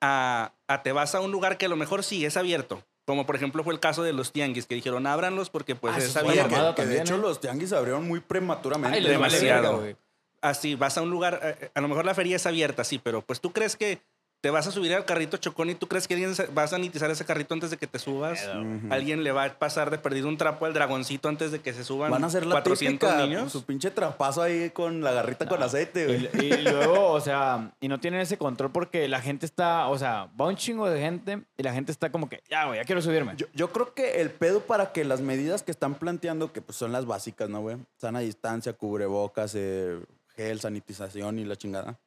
a, 0.00 0.52
a 0.68 0.82
te 0.82 0.92
vas 0.92 1.14
a 1.14 1.20
un 1.20 1.30
lugar 1.32 1.58
que 1.58 1.66
a 1.66 1.68
lo 1.68 1.76
mejor 1.76 2.04
sí 2.04 2.24
es 2.24 2.36
abierto. 2.36 2.82
Como 3.06 3.24
por 3.24 3.36
ejemplo 3.36 3.64
fue 3.64 3.72
el 3.72 3.80
caso 3.80 4.02
de 4.02 4.12
los 4.12 4.32
tianguis, 4.32 4.66
que 4.66 4.74
dijeron 4.74 5.06
ábranlos 5.06 5.48
porque 5.48 5.74
pues 5.74 5.94
Ah, 5.94 5.98
es 5.98 6.14
abierto. 6.16 6.44
que, 6.48 6.50
mamada 6.54 6.74
que 6.74 6.82
de 6.82 6.86
también, 6.88 7.02
hecho 7.02 7.14
¿eh? 7.14 7.18
los 7.18 7.40
tianguis 7.40 7.72
abrieron 7.72 8.06
muy 8.06 8.20
prematuramente. 8.20 8.98
Ay, 8.98 9.04
demasiado. 9.04 9.80
verga. 9.80 9.98
Así, 10.42 10.74
vas 10.76 10.96
a 10.98 11.02
un 11.02 11.10
lugar, 11.10 11.40
eh, 11.42 11.70
a 11.74 11.80
lo 11.80 11.88
mejor 11.88 12.04
la 12.04 12.14
feria 12.14 12.36
es 12.36 12.46
abierta, 12.46 12.84
sí, 12.84 12.98
pero 13.02 13.22
pues 13.22 13.40
tú 13.40 13.50
crees 13.52 13.76
que 13.76 14.00
te 14.40 14.50
vas 14.50 14.68
a 14.68 14.70
subir 14.70 14.94
al 14.94 15.04
carrito 15.04 15.36
chocón 15.36 15.68
y 15.68 15.74
tú 15.74 15.88
crees 15.88 16.06
que 16.06 16.14
alguien 16.14 16.34
se- 16.34 16.46
va 16.46 16.62
a 16.62 16.68
sanitizar 16.68 17.10
ese 17.10 17.24
carrito 17.24 17.54
antes 17.54 17.70
de 17.70 17.76
que 17.76 17.88
te 17.88 17.98
subas. 17.98 18.48
Alguien 18.90 19.24
le 19.24 19.32
va 19.32 19.44
a 19.44 19.58
pasar 19.58 19.90
de 19.90 19.98
perdido 19.98 20.28
un 20.28 20.36
trapo 20.36 20.64
al 20.64 20.72
dragoncito 20.74 21.28
antes 21.28 21.50
de 21.50 21.58
que 21.60 21.72
se 21.72 21.82
suban 21.82 22.10
Van 22.12 22.22
a 22.22 22.28
hacer 22.28 22.46
la 22.46 22.52
400 22.52 23.08
típica, 23.08 23.26
niños. 23.26 23.50
su 23.50 23.64
pinche 23.64 23.90
trapazo 23.90 24.40
ahí 24.42 24.70
con 24.70 25.00
la 25.02 25.10
garrita 25.12 25.46
con 25.48 25.60
aceite, 25.62 26.06
güey. 26.06 26.30
Y, 26.34 26.54
y 26.54 26.62
luego, 26.62 27.10
o 27.10 27.20
sea, 27.20 27.72
y 27.80 27.88
no 27.88 27.98
tienen 27.98 28.20
ese 28.20 28.38
control 28.38 28.70
porque 28.70 29.08
la 29.08 29.20
gente 29.20 29.44
está, 29.44 29.88
o 29.88 29.98
sea, 29.98 30.28
va 30.40 30.46
un 30.46 30.56
chingo 30.56 30.88
de 30.88 31.00
gente 31.00 31.42
y 31.56 31.62
la 31.64 31.72
gente 31.72 31.90
está 31.90 32.10
como 32.12 32.28
que, 32.28 32.40
ya, 32.48 32.66
güey, 32.66 32.78
ya 32.78 32.84
quiero 32.84 33.02
subirme. 33.02 33.34
Yo, 33.36 33.46
yo 33.54 33.72
creo 33.72 33.92
que 33.92 34.20
el 34.20 34.30
pedo 34.30 34.60
para 34.60 34.92
que 34.92 35.04
las 35.04 35.20
medidas 35.20 35.62
que 35.64 35.72
están 35.72 35.94
planteando, 35.96 36.52
que 36.52 36.62
pues 36.62 36.78
son 36.78 36.92
las 36.92 37.06
básicas, 37.06 37.48
¿no, 37.48 37.60
güey? 37.60 37.76
Sana 37.96 38.20
distancia, 38.20 38.72
cubrebocas, 38.72 39.52
eh, 39.56 39.98
gel, 40.36 40.60
sanitización 40.60 41.40
y 41.40 41.44
la 41.44 41.56
chingada. 41.56 41.98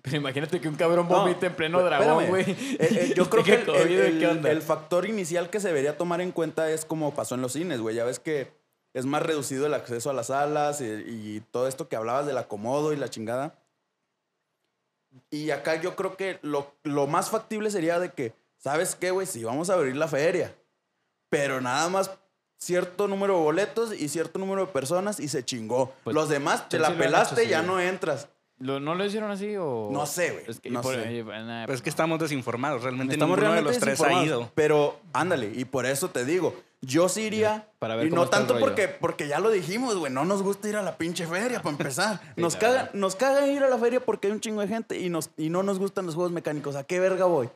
Pero 0.02 0.16
imagínate 0.16 0.60
que 0.60 0.68
un 0.68 0.76
cabrón 0.76 1.08
No, 1.08 1.18
vomite 1.20 1.46
en 1.46 1.54
pleno 1.54 1.82
dragón, 1.82 2.26
güey. 2.28 2.50
Eh, 2.50 2.76
eh, 2.78 3.12
yo 3.16 3.24
Y 3.24 3.26
creo 3.26 3.44
que 3.44 3.54
el, 3.54 3.68
el- 3.92 4.18
¿qué 4.18 4.26
onda? 4.26 4.50
el 4.50 4.62
factor 4.62 5.06
inicial 5.06 5.50
que 5.50 5.60
se 5.60 5.68
debería 5.68 5.96
tomar 5.98 6.20
en 6.20 6.32
cuenta 6.32 6.70
es 6.70 6.84
como 6.84 7.14
pasó 7.14 7.34
en 7.34 7.42
los 7.42 7.52
cines, 7.52 7.80
güey. 7.80 7.94
Ya 7.96 8.04
ves 8.04 8.18
que 8.18 8.52
es 8.94 9.06
más 9.06 9.22
reducido 9.22 9.66
el 9.66 9.74
acceso 9.74 10.10
a 10.10 10.12
las 10.14 10.28
salas 10.28 10.80
y, 10.80 10.84
y 10.84 11.42
todo 11.50 11.68
esto 11.68 11.88
que 11.88 11.96
hablabas 11.96 12.26
del 12.26 12.38
acomodo 12.38 12.92
y 12.92 12.96
la 12.96 13.08
chingada. 13.08 13.54
Y 15.30 15.50
acá 15.50 15.80
yo 15.80 15.96
creo 15.96 16.16
que 16.16 16.38
lo, 16.42 16.72
lo 16.84 17.06
más 17.06 17.30
factible 17.30 17.70
sería 17.70 17.98
de 17.98 18.12
que, 18.12 18.32
¿sabes 18.58 18.94
qué, 18.94 19.10
güey? 19.10 19.26
Sí, 19.26 19.42
vamos 19.44 19.70
a 19.70 19.74
abrir 19.74 19.96
la 19.96 20.08
feria. 20.08 20.54
Pero 21.28 21.60
nada 21.60 21.88
más 21.88 22.10
cierto 22.58 23.08
número 23.08 23.34
de 23.36 23.40
boletos 23.42 23.92
y 23.92 24.08
cierto 24.08 24.38
número 24.38 24.66
de 24.66 24.72
personas 24.72 25.18
y 25.20 25.28
se 25.28 25.44
chingó. 25.44 25.92
Pues, 26.04 26.14
Los 26.14 26.28
demás 26.28 26.68
te 26.68 26.78
la 26.78 26.96
pelaste, 26.96 27.42
así, 27.42 27.50
ya 27.50 27.62
no 27.62 27.80
entras. 27.80 28.28
¿Lo- 28.60 28.78
¿No 28.78 28.94
lo 28.94 29.04
hicieron 29.04 29.30
así 29.30 29.56
o...? 29.56 29.88
No 29.90 30.04
sé, 30.06 30.30
güey, 30.32 30.44
Es 30.46 30.60
que, 30.60 30.70
no 30.70 30.82
por- 30.82 30.94
sé. 30.94 31.18
eh, 31.20 31.24
nah, 31.24 31.64
Pues 31.66 31.76
es 31.76 31.82
que 31.82 31.90
estamos 31.90 32.18
desinformados. 32.20 32.82
Realmente 32.82 33.14
Estamos 33.14 33.38
ninguno 33.38 33.54
de 33.56 33.62
los 33.62 33.78
tres 33.78 34.00
ha 34.02 34.22
ido. 34.22 34.50
Pero 34.54 35.00
ándale, 35.14 35.50
y 35.54 35.64
por 35.64 35.86
eso 35.86 36.10
te 36.10 36.24
digo, 36.26 36.54
yo 36.82 37.08
sí 37.08 37.22
iría. 37.22 37.68
Para 37.78 37.96
ver 37.96 38.06
y 38.06 38.10
cómo 38.10 38.20
no 38.20 38.24
está 38.24 38.36
el 38.36 38.42
tanto 38.42 38.54
rollo. 38.54 38.66
porque, 38.66 38.88
porque 38.88 39.28
ya 39.28 39.40
lo 39.40 39.50
dijimos, 39.50 39.96
güey. 39.96 40.12
No 40.12 40.24
nos 40.26 40.42
gusta 40.42 40.68
ir 40.68 40.76
a 40.76 40.82
la 40.82 40.98
pinche 40.98 41.26
feria 41.26 41.62
para 41.62 41.70
empezar. 41.72 42.20
Sí, 42.36 42.40
nos, 42.42 42.56
caga, 42.56 42.72
verdad. 42.74 42.90
nos 42.94 43.16
caga 43.16 43.46
ir 43.48 43.62
a 43.62 43.68
la 43.68 43.78
feria 43.78 44.00
porque 44.00 44.26
hay 44.28 44.34
un 44.34 44.40
chingo 44.40 44.60
de 44.60 44.68
gente 44.68 44.98
y, 45.00 45.08
nos, 45.08 45.30
y 45.38 45.48
no 45.48 45.62
nos 45.62 45.78
gustan 45.78 46.04
los 46.04 46.14
juegos 46.14 46.32
mecánicos. 46.32 46.76
¿A 46.76 46.84
qué 46.84 47.00
verga 47.00 47.24
voy? 47.24 47.48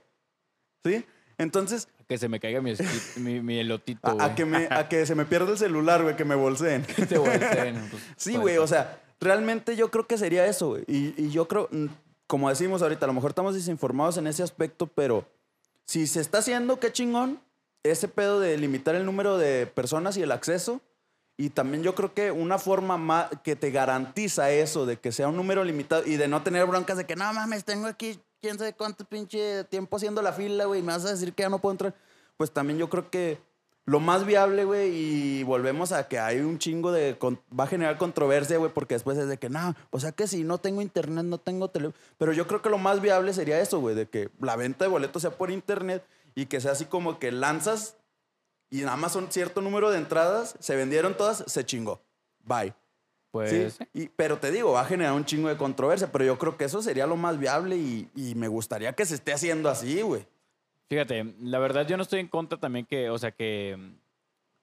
¿Sí? 0.84 1.04
Entonces, 1.36 1.88
Que 2.08 2.16
se 2.16 2.28
me 2.28 2.38
caiga 2.40 2.60
mi, 2.62 2.70
esqui- 2.72 3.16
mi, 3.16 3.40
mi 3.42 3.58
elotito, 3.58 4.00
a, 4.06 4.10
a 4.12 4.14
güey. 4.14 4.34
que 4.36 4.44
me, 4.46 4.68
a 4.70 4.88
que 4.88 5.04
se 5.04 5.14
me 5.14 5.24
pierda 5.26 5.50
el 5.52 5.58
celular, 5.58 6.02
güey, 6.02 6.16
que 6.16 6.24
me 6.24 6.34
bolseen. 6.36 6.86
Este 6.96 7.18
güey, 7.18 7.34
este, 7.34 7.74
pues, 7.90 8.02
Sí, 8.16 8.36
güey, 8.36 8.56
o 8.58 8.66
sea, 8.66 9.00
realmente 9.24 9.74
yo 9.76 9.90
creo 9.90 10.06
que 10.06 10.18
sería 10.18 10.46
eso, 10.46 10.68
güey. 10.68 10.84
Y, 10.86 11.14
y 11.16 11.30
yo 11.30 11.48
creo, 11.48 11.68
mm, 11.72 11.86
como 12.26 12.48
decimos 12.48 12.82
ahorita, 12.82 13.06
a 13.06 13.08
lo 13.08 13.14
mejor 13.14 13.30
estamos 13.30 13.54
desinformados 13.54 14.16
en 14.16 14.26
ese 14.26 14.42
aspecto, 14.42 14.86
pero 14.86 15.26
si 15.84 16.06
se 16.06 16.20
está 16.20 16.38
haciendo, 16.38 16.78
qué 16.78 16.92
chingón, 16.92 17.40
ese 17.82 18.08
pedo 18.08 18.40
de 18.40 18.56
limitar 18.56 18.94
el 18.94 19.04
número 19.04 19.36
de 19.36 19.66
personas 19.66 20.16
y 20.16 20.22
el 20.22 20.32
acceso. 20.32 20.80
Y 21.36 21.50
también 21.50 21.82
yo 21.82 21.94
creo 21.94 22.14
que 22.14 22.30
una 22.30 22.58
forma 22.58 22.96
más 22.96 23.28
que 23.42 23.56
te 23.56 23.70
garantiza 23.70 24.50
eso, 24.52 24.86
de 24.86 24.98
que 24.98 25.10
sea 25.10 25.28
un 25.28 25.36
número 25.36 25.64
limitado 25.64 26.04
y 26.06 26.16
de 26.16 26.28
no 26.28 26.42
tener 26.42 26.64
broncas 26.66 26.96
de 26.96 27.06
que 27.06 27.16
no 27.16 27.32
mames, 27.32 27.64
tengo 27.64 27.86
aquí 27.86 28.20
quién 28.40 28.58
sabe 28.58 28.72
cuánto 28.72 29.04
pinche 29.04 29.64
tiempo 29.64 29.96
haciendo 29.96 30.22
la 30.22 30.32
fila, 30.32 30.66
güey, 30.66 30.80
me 30.80 30.92
vas 30.92 31.04
a 31.04 31.10
decir 31.10 31.32
que 31.32 31.42
ya 31.42 31.48
no 31.48 31.58
puedo 31.58 31.72
entrar. 31.72 31.94
Pues 32.36 32.52
también 32.52 32.78
yo 32.78 32.88
creo 32.88 33.10
que 33.10 33.38
lo 33.86 34.00
más 34.00 34.24
viable, 34.24 34.64
güey, 34.64 34.90
y 34.94 35.42
volvemos 35.42 35.92
a 35.92 36.08
que 36.08 36.18
hay 36.18 36.40
un 36.40 36.58
chingo 36.58 36.90
de. 36.90 37.18
con- 37.18 37.40
va 37.58 37.64
a 37.64 37.66
generar 37.66 37.98
controversia, 37.98 38.56
güey, 38.58 38.72
porque 38.72 38.94
después 38.94 39.18
es 39.18 39.28
de 39.28 39.36
que, 39.38 39.50
no, 39.50 39.74
o 39.90 40.00
sea 40.00 40.12
que 40.12 40.26
si 40.26 40.42
no 40.44 40.58
tengo 40.58 40.80
internet, 40.80 41.24
no 41.24 41.38
tengo 41.38 41.68
tele. 41.68 41.90
Pero 42.16 42.32
yo 42.32 42.46
creo 42.46 42.62
que 42.62 42.70
lo 42.70 42.78
más 42.78 43.00
viable 43.02 43.32
sería 43.34 43.60
eso, 43.60 43.80
güey, 43.80 43.94
de 43.94 44.08
que 44.08 44.30
la 44.40 44.56
venta 44.56 44.84
de 44.86 44.90
boletos 44.90 45.20
sea 45.22 45.32
por 45.32 45.50
internet 45.50 46.02
y 46.34 46.46
que 46.46 46.60
sea 46.60 46.72
así 46.72 46.86
como 46.86 47.18
que 47.18 47.30
lanzas 47.30 47.96
y 48.70 48.80
nada 48.80 48.96
más 48.96 49.12
son 49.12 49.30
cierto 49.30 49.60
número 49.60 49.90
de 49.90 49.98
entradas, 49.98 50.56
se 50.58 50.74
vendieron 50.76 51.14
todas, 51.16 51.44
se 51.46 51.64
chingó. 51.64 52.00
Bye. 52.42 52.74
Pues, 53.30 53.74
Sí, 53.74 53.84
y- 53.92 54.08
pero 54.08 54.38
te 54.38 54.50
digo, 54.50 54.72
va 54.72 54.80
a 54.82 54.84
generar 54.86 55.12
un 55.12 55.24
chingo 55.24 55.48
de 55.48 55.56
controversia, 55.56 56.10
pero 56.10 56.24
yo 56.24 56.38
creo 56.38 56.56
que 56.56 56.64
eso 56.64 56.80
sería 56.82 57.06
lo 57.06 57.16
más 57.16 57.38
viable 57.38 57.76
y, 57.76 58.08
y 58.14 58.34
me 58.36 58.48
gustaría 58.48 58.92
que 58.94 59.04
se 59.04 59.14
esté 59.16 59.32
haciendo 59.32 59.68
así, 59.68 60.00
güey. 60.02 60.26
Fíjate, 60.88 61.34
la 61.40 61.58
verdad 61.58 61.86
yo 61.86 61.96
no 61.96 62.02
estoy 62.02 62.20
en 62.20 62.28
contra 62.28 62.58
también 62.58 62.84
que, 62.86 63.10
o 63.10 63.18
sea, 63.18 63.30
que, 63.32 63.76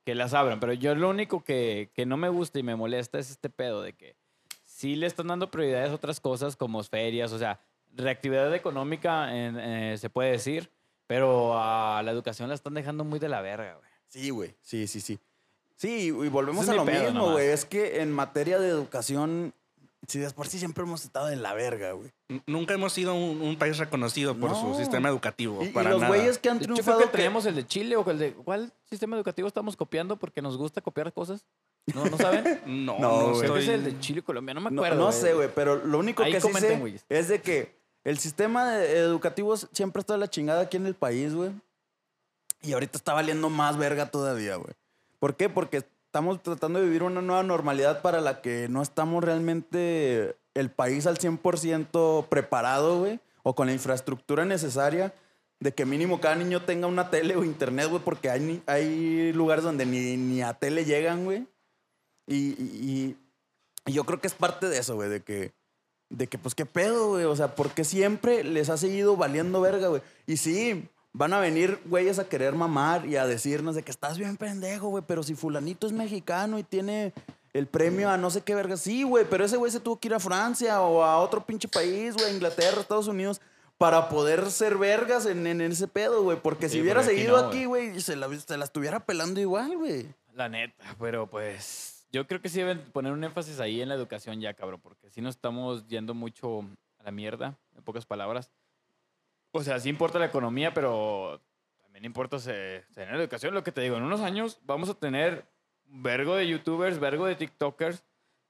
que 0.05 0.15
las 0.15 0.33
abran, 0.33 0.59
pero 0.59 0.73
yo 0.73 0.93
lo 0.95 1.09
único 1.09 1.43
que, 1.43 1.89
que 1.93 2.05
no 2.05 2.15
me 2.17 2.29
gusta 2.29 2.59
y 2.59 2.63
me 2.63 2.75
molesta 2.75 3.19
es 3.19 3.31
este 3.31 3.49
pedo 3.49 3.81
de 3.81 3.93
que 3.93 4.15
sí 4.63 4.95
le 4.95 5.07
están 5.07 5.27
dando 5.27 5.49
prioridades 5.51 5.89
a 5.91 5.95
otras 5.95 6.19
cosas 6.19 6.55
como 6.55 6.81
ferias, 6.83 7.31
o 7.31 7.39
sea, 7.39 7.59
reactividad 7.95 8.53
económica 8.55 9.35
en- 9.35 9.59
eh, 9.59 9.97
se 9.97 10.09
puede 10.09 10.31
decir, 10.31 10.69
pero 11.07 11.59
a 11.59 12.01
la 12.03 12.11
educación 12.11 12.49
la 12.49 12.55
están 12.55 12.73
dejando 12.75 13.03
muy 13.03 13.19
de 13.19 13.27
la 13.29 13.41
verga, 13.41 13.75
güey. 13.75 13.89
Sí, 14.07 14.29
güey. 14.29 14.55
Sí, 14.61 14.87
sí, 14.87 15.01
sí. 15.01 15.19
Sí, 15.75 16.07
y 16.07 16.11
volvemos 16.11 16.69
a 16.69 16.73
lo 16.73 16.85
mismo, 16.85 17.31
güey. 17.31 17.47
Es 17.49 17.65
que 17.65 18.01
en 18.01 18.11
materia 18.11 18.59
de 18.59 18.69
educación, 18.69 19.53
sí, 20.07 20.19
de 20.19 20.29
por 20.31 20.47
sí 20.47 20.59
siempre 20.59 20.83
hemos 20.83 21.03
estado 21.03 21.29
en 21.29 21.41
la 21.43 21.53
verga, 21.53 21.91
güey. 21.93 22.11
Nunca 22.47 22.73
hemos 22.73 22.93
sido 22.93 23.13
un, 23.13 23.41
un 23.41 23.57
país 23.57 23.77
reconocido 23.77 24.35
por 24.37 24.51
No. 24.51 24.59
su 24.73 24.77
sistema 24.79 25.09
educativo. 25.09 25.63
Y, 25.63 25.67
y 25.67 25.69
para 25.69 25.91
los 25.91 26.01
nada. 26.01 26.15
güeyes 26.15 26.37
que 26.37 26.49
han 26.49 26.57
creo 26.59 26.73
triunfado. 26.75 26.99
que 26.99 27.07
teníamos 27.07 27.45
el 27.45 27.55
de 27.55 27.65
Chile 27.67 27.95
o 27.95 28.09
el 28.09 28.19
de... 28.19 28.33
¿Cuál 28.33 28.71
sistema 28.89 29.15
educativo 29.15 29.47
estamos 29.47 29.75
copiando 29.75 30.17
porque 30.17 30.41
nos 30.41 30.57
gusta 30.57 30.81
copiar 30.81 31.11
cosas? 31.13 31.45
¿No, 31.93 32.05
¿no 32.05 32.17
saben? 32.17 32.61
No, 32.65 32.99
No, 32.99 33.21
no, 33.21 33.29
güey. 33.31 33.41
Estoy... 33.41 33.63
es 33.63 33.69
el 33.69 33.83
de 33.83 33.99
Chile, 33.99 34.21
Colombia, 34.21 34.53
no 34.53 34.61
me 34.61 34.69
acuerdo. 34.69 34.97
no 34.97 35.11
sé, 35.11 35.33
güey, 35.33 35.49
pero 35.53 35.83
lo 35.83 35.99
único 35.99 36.23
Ahí 36.23 36.31
que 36.33 36.41
sí 36.41 36.51
sé 36.53 36.77
güeyes. 36.77 37.05
es 37.09 37.27
de 37.27 37.41
que 37.41 37.75
el 38.03 38.17
sistema 38.17 38.77
educativo 38.83 39.55
siempre 39.57 39.99
está 39.99 40.13
de 40.13 40.19
la 40.19 40.29
chingada 40.29 40.61
aquí 40.61 40.77
en 40.77 40.85
el 40.87 40.95
país, 40.95 41.33
güey. 41.33 41.51
Y 42.63 42.73
ahorita 42.73 42.97
está 42.97 43.13
valiendo 43.13 43.49
más 43.49 43.77
verga 43.77 44.05
todavía, 44.11 44.55
güey. 44.55 44.73
¿Por 45.19 45.35
qué? 45.35 45.49
Porque 45.49 45.83
estamos 46.11 46.43
tratando 46.43 46.79
de 46.79 46.85
vivir 46.87 47.03
una 47.03 47.21
nueva 47.21 47.41
normalidad 47.41 48.01
para 48.01 48.19
la 48.19 48.41
que 48.41 48.67
no 48.67 48.81
estamos 48.81 49.23
realmente 49.23 50.35
el 50.55 50.69
país 50.69 51.07
al 51.07 51.17
100% 51.17 52.27
preparado, 52.27 52.99
güey, 52.99 53.21
o 53.43 53.55
con 53.55 53.67
la 53.67 53.73
infraestructura 53.73 54.43
necesaria 54.43 55.13
de 55.61 55.71
que 55.73 55.85
mínimo 55.85 56.19
cada 56.19 56.35
niño 56.35 56.63
tenga 56.65 56.87
una 56.87 57.09
tele 57.09 57.37
o 57.37 57.45
internet, 57.45 57.87
güey, 57.89 58.03
porque 58.03 58.29
hay, 58.29 58.61
hay 58.65 59.31
lugares 59.31 59.63
donde 59.63 59.85
ni, 59.85 60.17
ni 60.17 60.41
a 60.41 60.53
tele 60.53 60.83
llegan, 60.83 61.23
güey. 61.23 61.47
Y, 62.27 62.35
y- 62.61 63.17
y 63.85 63.93
yo 63.93 64.03
creo 64.03 64.19
que 64.19 64.27
es 64.27 64.33
parte 64.33 64.67
de 64.67 64.79
eso, 64.79 64.95
güey, 64.95 65.09
de 65.09 65.21
que, 65.21 65.53
de 66.09 66.27
que, 66.27 66.37
pues, 66.37 66.53
qué 66.55 66.65
pedo, 66.65 67.07
güey. 67.11 67.23
O 67.23 67.35
sea, 67.37 67.55
porque 67.55 67.83
siempre 67.85 68.43
les 68.43 68.69
ha 68.69 68.75
seguido 68.77 69.15
valiendo 69.15 69.61
verga, 69.61 69.87
güey. 69.87 70.01
Y 70.27 70.35
sí, 70.37 70.87
van 71.13 71.33
a 71.33 71.39
venir 71.39 71.79
güeyes 71.85 72.19
a 72.19 72.27
querer 72.27 72.53
mamar 72.53 73.05
y 73.05 73.17
a 73.17 73.25
decirnos 73.25 73.75
de 73.75 73.83
que 73.83 73.91
estás 73.91 74.17
bien 74.17 74.37
pendejo, 74.37 74.87
güey, 74.89 75.03
pero 75.05 75.23
si 75.23 75.35
fulanito 75.35 75.87
es 75.87 75.93
mexicano 75.93 76.57
y 76.57 76.63
tiene 76.63 77.13
el 77.53 77.67
premio 77.67 78.09
a 78.09 78.17
no 78.17 78.29
sé 78.29 78.41
qué 78.41 78.55
verga. 78.55 78.77
Sí, 78.77 79.03
güey, 79.03 79.25
pero 79.29 79.43
ese 79.43 79.57
güey 79.57 79.71
se 79.71 79.79
tuvo 79.79 79.99
que 79.99 80.07
ir 80.07 80.13
a 80.13 80.19
Francia 80.19 80.81
o 80.81 81.03
a 81.03 81.19
otro 81.19 81.45
pinche 81.45 81.67
país, 81.67 82.15
güey, 82.15 82.33
Inglaterra, 82.33 82.81
Estados 82.81 83.07
Unidos, 83.07 83.41
para 83.77 84.09
poder 84.09 84.49
ser 84.51 84.77
vergas 84.77 85.25
en, 85.25 85.45
en 85.47 85.61
ese 85.61 85.87
pedo, 85.87 86.23
güey. 86.23 86.39
Porque 86.39 86.69
si 86.69 86.79
hubiera 86.79 87.01
aquí 87.01 87.09
seguido 87.09 87.41
no, 87.41 87.47
aquí, 87.47 87.65
güey, 87.65 87.99
se 87.99 88.15
la, 88.15 88.29
se 88.39 88.57
la 88.57 88.65
estuviera 88.65 89.05
pelando 89.05 89.41
igual, 89.41 89.77
güey. 89.77 90.07
La 90.33 90.47
neta, 90.47 90.95
pero 90.97 91.27
pues 91.27 92.05
yo 92.11 92.25
creo 92.25 92.41
que 92.41 92.47
sí 92.47 92.59
deben 92.59 92.79
poner 92.91 93.11
un 93.11 93.23
énfasis 93.23 93.59
ahí 93.59 93.81
en 93.81 93.89
la 93.89 93.95
educación 93.95 94.39
ya, 94.39 94.53
cabrón, 94.53 94.79
porque 94.81 95.09
si 95.09 95.19
nos 95.19 95.35
estamos 95.35 95.87
yendo 95.87 96.13
mucho 96.13 96.61
a 96.99 97.03
la 97.03 97.11
mierda, 97.11 97.57
en 97.75 97.83
pocas 97.83 98.05
palabras. 98.05 98.49
O 99.51 99.63
sea, 99.63 99.79
sí 99.79 99.89
importa 99.89 100.19
la 100.19 100.25
economía, 100.27 100.73
pero 100.73 101.41
también 101.83 102.05
importa 102.05 102.39
se- 102.39 102.83
tener 102.93 103.15
educación. 103.15 103.53
Lo 103.53 103.63
que 103.63 103.71
te 103.71 103.81
digo, 103.81 103.97
en 103.97 104.03
unos 104.03 104.21
años 104.21 104.59
vamos 104.65 104.89
a 104.89 104.93
tener 104.93 105.45
vergo 105.85 106.35
de 106.35 106.47
youtubers, 106.47 106.99
vergo 106.99 107.25
de 107.25 107.35
tiktokers, 107.35 108.03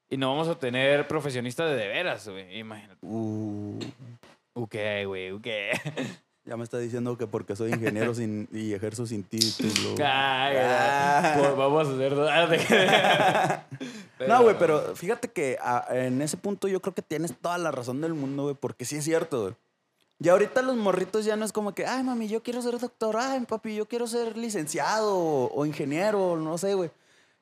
y 0.09 0.17
no 0.17 0.29
vamos 0.29 0.47
a 0.47 0.59
tener 0.59 1.07
profesionistas 1.07 1.69
de 1.71 1.75
de 1.77 1.87
veras, 1.87 2.27
güey. 2.27 2.59
Imagínate. 2.59 2.99
Uh. 3.01 3.79
Ok, 4.53 4.75
güey, 5.05 5.31
ok. 5.31 5.47
Ya 6.43 6.57
me 6.57 6.63
está 6.63 6.79
diciendo 6.79 7.15
que 7.19 7.27
porque 7.27 7.55
soy 7.55 7.69
ingeniero 7.71 8.15
sin, 8.15 8.49
y 8.51 8.73
ejerzo 8.73 9.05
sin 9.05 9.23
título. 9.23 9.95
Ah. 10.03 11.35
pues 11.37 11.55
vamos 11.55 11.87
a 11.87 11.91
hacer... 11.93 12.13
No, 14.27 14.41
güey, 14.43 14.55
pero 14.57 14.95
fíjate 14.95 15.27
que 15.29 15.57
ah, 15.61 15.85
en 15.91 16.19
ese 16.21 16.37
punto 16.37 16.67
yo 16.67 16.79
creo 16.81 16.93
que 16.95 17.01
tienes 17.03 17.35
toda 17.37 17.57
la 17.59 17.71
razón 17.71 18.01
del 18.01 18.13
mundo, 18.15 18.43
güey, 18.43 18.55
porque 18.59 18.85
sí 18.85 18.97
es 18.97 19.03
cierto, 19.03 19.41
güey. 19.43 19.53
Y 20.23 20.29
ahorita 20.29 20.61
los 20.61 20.75
morritos 20.75 21.25
ya 21.25 21.35
no 21.35 21.43
es 21.43 21.51
como 21.51 21.73
que, 21.73 21.87
ay, 21.87 22.03
mami, 22.03 22.27
yo 22.27 22.43
quiero 22.43 22.61
ser 22.61 22.77
doctor, 22.77 23.17
ay, 23.17 23.39
papi, 23.47 23.73
yo 23.73 23.87
quiero 23.87 24.05
ser 24.05 24.37
licenciado 24.37 25.17
o, 25.17 25.65
ingeniero, 25.65 26.37
no 26.37 26.59
sé, 26.59 26.75
güey. 26.75 26.91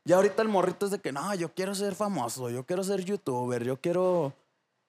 Ya 0.05 0.15
ahorita 0.15 0.41
el 0.43 0.47
morrito 0.47 0.85
es 0.85 0.93
de 0.93 0.99
que, 0.99 1.11
no, 1.11 1.35
yo 1.35 1.53
quiero 1.53 1.75
ser 1.75 1.93
famoso, 1.93 2.49
yo 2.49 2.65
quiero 2.65 2.85
ser 2.85 3.03
youtuber, 3.03 3.65
yo 3.65 3.75
quiero 3.81 4.31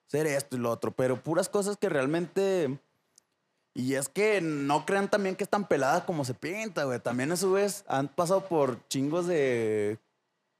ser 0.07 0.25
esto 0.25 0.55
y 0.55 0.59
lo 0.59 0.71
otro, 0.71 0.91
pero 0.91 1.21
puras 1.21 1.49
cosas 1.49 1.75
que 1.75 1.89
realmente... 1.89 2.79
Y 3.73 3.95
es 3.95 4.07
que 4.07 4.39
no 4.39 4.85
crean 4.85 5.09
también 5.09 5.35
que 5.35 5.43
es 5.43 5.49
tan 5.49 5.67
pelada 5.67 6.05
como 6.05 6.23
se 6.23 6.33
pinta, 6.33 6.85
güey. 6.85 6.99
También 6.99 7.33
a 7.33 7.37
su 7.37 7.51
vez 7.51 7.83
han 7.87 8.07
pasado 8.07 8.45
por 8.45 8.87
chingos 8.87 9.27
de 9.27 9.97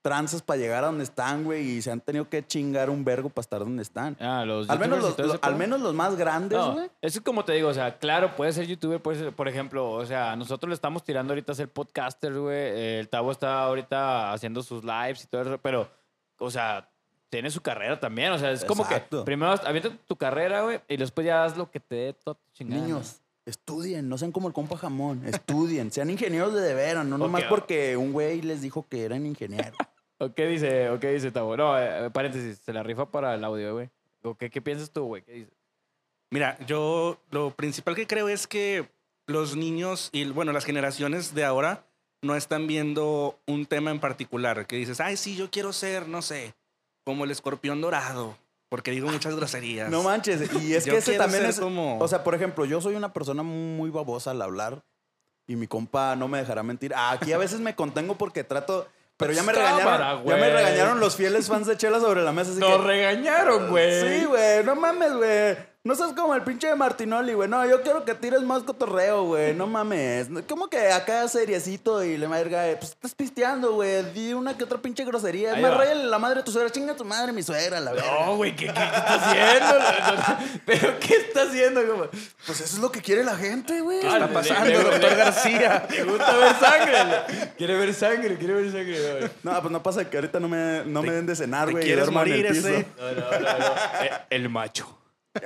tranzas 0.01 0.41
para 0.41 0.57
llegar 0.59 0.83
a 0.83 0.87
donde 0.87 1.03
están, 1.03 1.43
güey, 1.43 1.63
y 1.77 1.81
se 1.81 1.91
han 1.91 2.01
tenido 2.01 2.27
que 2.27 2.45
chingar 2.45 2.89
un 2.89 3.03
vergo 3.05 3.29
para 3.29 3.41
estar 3.41 3.59
donde 3.59 3.83
están. 3.83 4.17
Ah, 4.19 4.43
los 4.45 4.69
Al 4.69 4.79
menos, 4.79 4.99
los, 5.17 5.39
al 5.41 5.55
menos 5.55 5.79
los 5.79 5.93
más 5.93 6.15
grandes, 6.15 6.57
No, 6.57 6.73
güey. 6.73 6.85
eso 7.01 7.19
es 7.19 7.23
como 7.23 7.45
te 7.45 7.53
digo, 7.53 7.69
o 7.69 7.73
sea, 7.73 7.97
claro, 7.99 8.35
puede 8.35 8.51
ser 8.53 8.65
youtuber, 8.67 9.01
puede 9.01 9.19
ser, 9.19 9.33
por 9.33 9.47
ejemplo, 9.47 9.91
o 9.91 10.05
sea, 10.05 10.35
nosotros 10.35 10.69
le 10.69 10.73
estamos 10.75 11.03
tirando 11.03 11.33
ahorita 11.33 11.51
a 11.51 11.55
ser 11.55 11.69
podcasters, 11.69 12.35
güey. 12.37 12.97
El 12.99 13.09
Tavo 13.09 13.31
está 13.31 13.63
ahorita 13.63 14.33
haciendo 14.33 14.63
sus 14.63 14.83
lives 14.83 15.23
y 15.23 15.27
todo 15.27 15.41
eso, 15.43 15.57
pero, 15.61 15.87
o 16.39 16.49
sea, 16.49 16.89
tiene 17.29 17.49
su 17.51 17.61
carrera 17.61 17.99
también, 17.99 18.31
o 18.33 18.37
sea, 18.39 18.51
es 18.51 18.65
como 18.65 18.83
Exacto. 18.83 19.19
que 19.19 19.25
primero 19.25 19.53
avienta 19.65 19.89
tu 20.07 20.15
carrera, 20.15 20.63
güey, 20.63 20.81
y 20.87 20.97
después 20.97 21.25
ya 21.25 21.43
haz 21.45 21.55
lo 21.55 21.69
que 21.69 21.79
te 21.79 21.95
dé 21.95 22.13
todo 22.13 22.37
chingada. 22.53 22.81
Niños, 22.81 23.21
estudien, 23.45 24.09
no 24.09 24.17
sean 24.17 24.31
como 24.31 24.47
el 24.47 24.53
compa 24.53 24.77
jamón, 24.77 25.25
estudien, 25.25 25.91
sean 25.91 26.09
ingenieros 26.09 26.53
de 26.53 26.61
de 26.61 26.73
veras, 26.73 27.05
no 27.05 27.17
nomás 27.17 27.43
Ok. 27.43 27.49
porque 27.49 27.95
un 27.97 28.11
güey 28.11 28.41
les 28.41 28.61
dijo 28.61 28.85
que 28.89 29.03
eran 29.05 29.25
ingenieros. 29.25 29.75
¿O 30.21 30.34
qué 30.36 30.45
dice, 30.45 30.89
o 30.89 30.99
qué 30.99 31.12
dice 31.12 31.31
Tavo? 31.31 31.57
No, 31.57 31.79
eh, 31.79 32.10
paréntesis, 32.12 32.60
se 32.63 32.73
la 32.73 32.84
rifa 32.84 33.07
para 33.10 33.34
el 33.34 33.43
audio, 33.43 33.73
güey. 33.73 33.89
¿O 34.23 34.36
qué, 34.36 34.51
qué 34.51 34.62
piensas 34.62 34.91
tú, 34.91 35.05
güey? 35.05 35.23
¿Qué 35.23 35.31
dices? 35.34 35.53
Mira, 36.29 36.57
yo 36.67 37.17
lo 37.31 37.51
principal 37.51 37.95
que 37.95 38.05
creo 38.05 38.29
es 38.29 38.45
que 38.45 38.88
los 39.25 39.55
niños 39.55 40.10
y, 40.12 40.25
bueno, 40.25 40.51
las 40.51 40.63
generaciones 40.65 41.34
de 41.34 41.43
ahora 41.43 41.86
no 42.21 42.36
están 42.36 42.67
viendo 42.67 43.39
un 43.47 43.65
tema 43.65 43.89
en 43.89 43.99
particular. 43.99 44.67
Que 44.67 44.75
dices, 44.75 45.01
ay, 45.01 45.17
sí, 45.17 45.36
yo 45.36 45.49
quiero 45.49 45.73
ser, 45.73 46.07
no 46.07 46.21
sé, 46.21 46.53
como 47.03 47.23
el 47.25 47.31
escorpión 47.31 47.81
dorado, 47.81 48.38
porque 48.69 48.91
digo 48.91 49.10
muchas 49.10 49.36
groserías. 49.36 49.89
No 49.89 50.03
manches, 50.03 50.53
y 50.62 50.73
es 50.75 50.86
que 50.86 50.97
ese 50.97 51.17
también 51.17 51.45
es... 51.45 51.60
como- 51.60 51.97
O 51.99 52.07
sea, 52.07 52.23
por 52.23 52.36
ejemplo, 52.36 52.65
yo 52.65 52.79
soy 52.79 52.93
una 52.93 53.12
persona 53.12 53.41
muy 53.41 53.89
babosa 53.89 54.31
al 54.31 54.41
hablar 54.43 54.84
y 55.47 55.55
mi 55.55 55.65
compa 55.65 56.15
no 56.15 56.27
me 56.27 56.38
dejará 56.38 56.62
mentir. 56.62 56.93
Aquí 56.95 57.34
a 57.34 57.39
veces 57.39 57.60
me 57.60 57.75
contengo 57.75 58.15
porque 58.19 58.43
trato... 58.43 58.88
Pero 59.21 59.34
ya 59.34 59.43
me 59.43 59.53
Cámara, 59.53 59.77
regañaron, 59.97 60.25
ya 60.25 60.36
me 60.36 60.49
regañaron 60.49 60.99
los 60.99 61.15
fieles 61.15 61.47
fans 61.47 61.67
de 61.67 61.77
Chela 61.77 61.99
sobre 61.99 62.23
la 62.23 62.31
mesa. 62.31 62.51
Así 62.51 62.60
Nos 62.60 62.69
que, 62.71 62.77
regañaron, 62.88 63.69
güey. 63.69 64.01
Sí, 64.01 64.25
güey, 64.25 64.63
no 64.63 64.75
mames, 64.75 65.13
güey. 65.13 65.70
No 65.83 65.95
seas 65.95 66.13
como 66.13 66.35
el 66.35 66.43
pinche 66.43 66.67
de 66.67 66.75
Martinoli, 66.75 67.33
güey. 67.33 67.49
No, 67.49 67.65
yo 67.65 67.81
quiero 67.81 68.05
que 68.05 68.13
tires 68.13 68.43
más 68.43 68.61
cotorreo, 68.61 69.23
güey. 69.23 69.55
No 69.55 69.65
mames. 69.65 70.27
¿Cómo 70.47 70.67
que 70.67 70.91
acá 70.91 71.27
seriecito 71.27 72.03
y 72.03 72.17
le 72.17 72.27
verga? 72.27 72.65
Pues 72.77 72.91
estás 72.91 73.15
pisteando, 73.15 73.73
güey. 73.73 74.03
Di 74.13 74.31
una 74.35 74.55
que 74.55 74.63
otra 74.63 74.77
pinche 74.77 75.03
grosería. 75.03 75.53
Ahí 75.55 75.61
más, 75.63 75.71
va. 75.71 75.77
ráyale 75.77 76.03
la 76.03 76.19
madre 76.19 76.41
a 76.41 76.43
tu 76.43 76.51
suegra. 76.51 76.69
Chinga 76.69 76.95
tu 76.95 77.03
madre, 77.03 77.31
mi 77.33 77.41
suegra, 77.41 77.79
la 77.79 77.93
verdad. 77.93 78.25
No, 78.27 78.35
güey, 78.37 78.55
¿qué, 78.55 78.67
qué, 78.67 78.73
qué 78.73 78.79
está 78.83 79.15
haciendo? 79.15 79.75
¿Pero 80.67 80.99
qué 80.99 81.15
está 81.15 81.41
haciendo? 81.41 81.87
Como, 81.87 82.03
Pues 82.45 82.61
eso 82.61 82.75
es 82.75 82.79
lo 82.79 82.91
que 82.91 83.01
quiere 83.01 83.23
la 83.23 83.35
gente, 83.35 83.81
güey. 83.81 84.01
¿Qué 84.01 84.07
está 84.07 84.27
pasando, 84.31 84.83
doctor 84.83 85.15
García? 85.15 85.87
Le 85.89 86.03
gusta 86.03 86.37
ver 86.37 86.55
sangre. 86.59 87.53
Quiere 87.57 87.77
ver 87.77 87.93
sangre, 87.95 88.37
quiere 88.37 88.53
ver 88.53 88.71
sangre. 88.71 89.13
güey. 89.19 89.31
No, 89.41 89.59
pues 89.59 89.71
no 89.71 89.81
pasa 89.81 90.07
que 90.07 90.15
ahorita 90.15 90.39
no 90.39 90.47
me, 90.47 90.83
no 90.85 91.01
me 91.01 91.11
den 91.11 91.25
de 91.25 91.35
cenar, 91.35 91.65
¿Te 91.65 91.71
güey. 91.71 91.83
y 91.83 91.87
quieres 91.87 92.05
duermo 92.05 92.21
en 92.21 92.27
el 92.33 92.37
morir 92.37 92.51
piso. 92.53 92.67
ese? 92.67 92.85
No, 92.99 93.11
no, 93.13 93.31
no, 93.31 93.57
no. 93.59 93.75
Eh, 94.03 94.11
El 94.29 94.49
macho. 94.49 94.95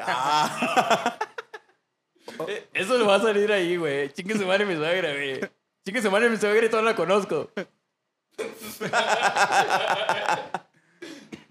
Ah, 0.01 1.17
Eh, 2.47 2.67
Eso 2.73 2.97
lo 2.97 3.05
va 3.05 3.15
a 3.15 3.21
salir 3.21 3.51
ahí, 3.51 3.77
güey. 3.77 4.11
Chingue 4.11 4.37
su 4.37 4.45
madre 4.45 4.65
mi 4.65 4.75
suegra, 4.75 5.13
güey. 5.13 5.39
Chingue 5.85 6.01
su 6.01 6.09
madre 6.11 6.29
mi 6.29 6.37
suegra 6.37 6.65
y 6.65 6.69
todo 6.69 6.81
la 6.81 6.95
conozco. 6.95 7.49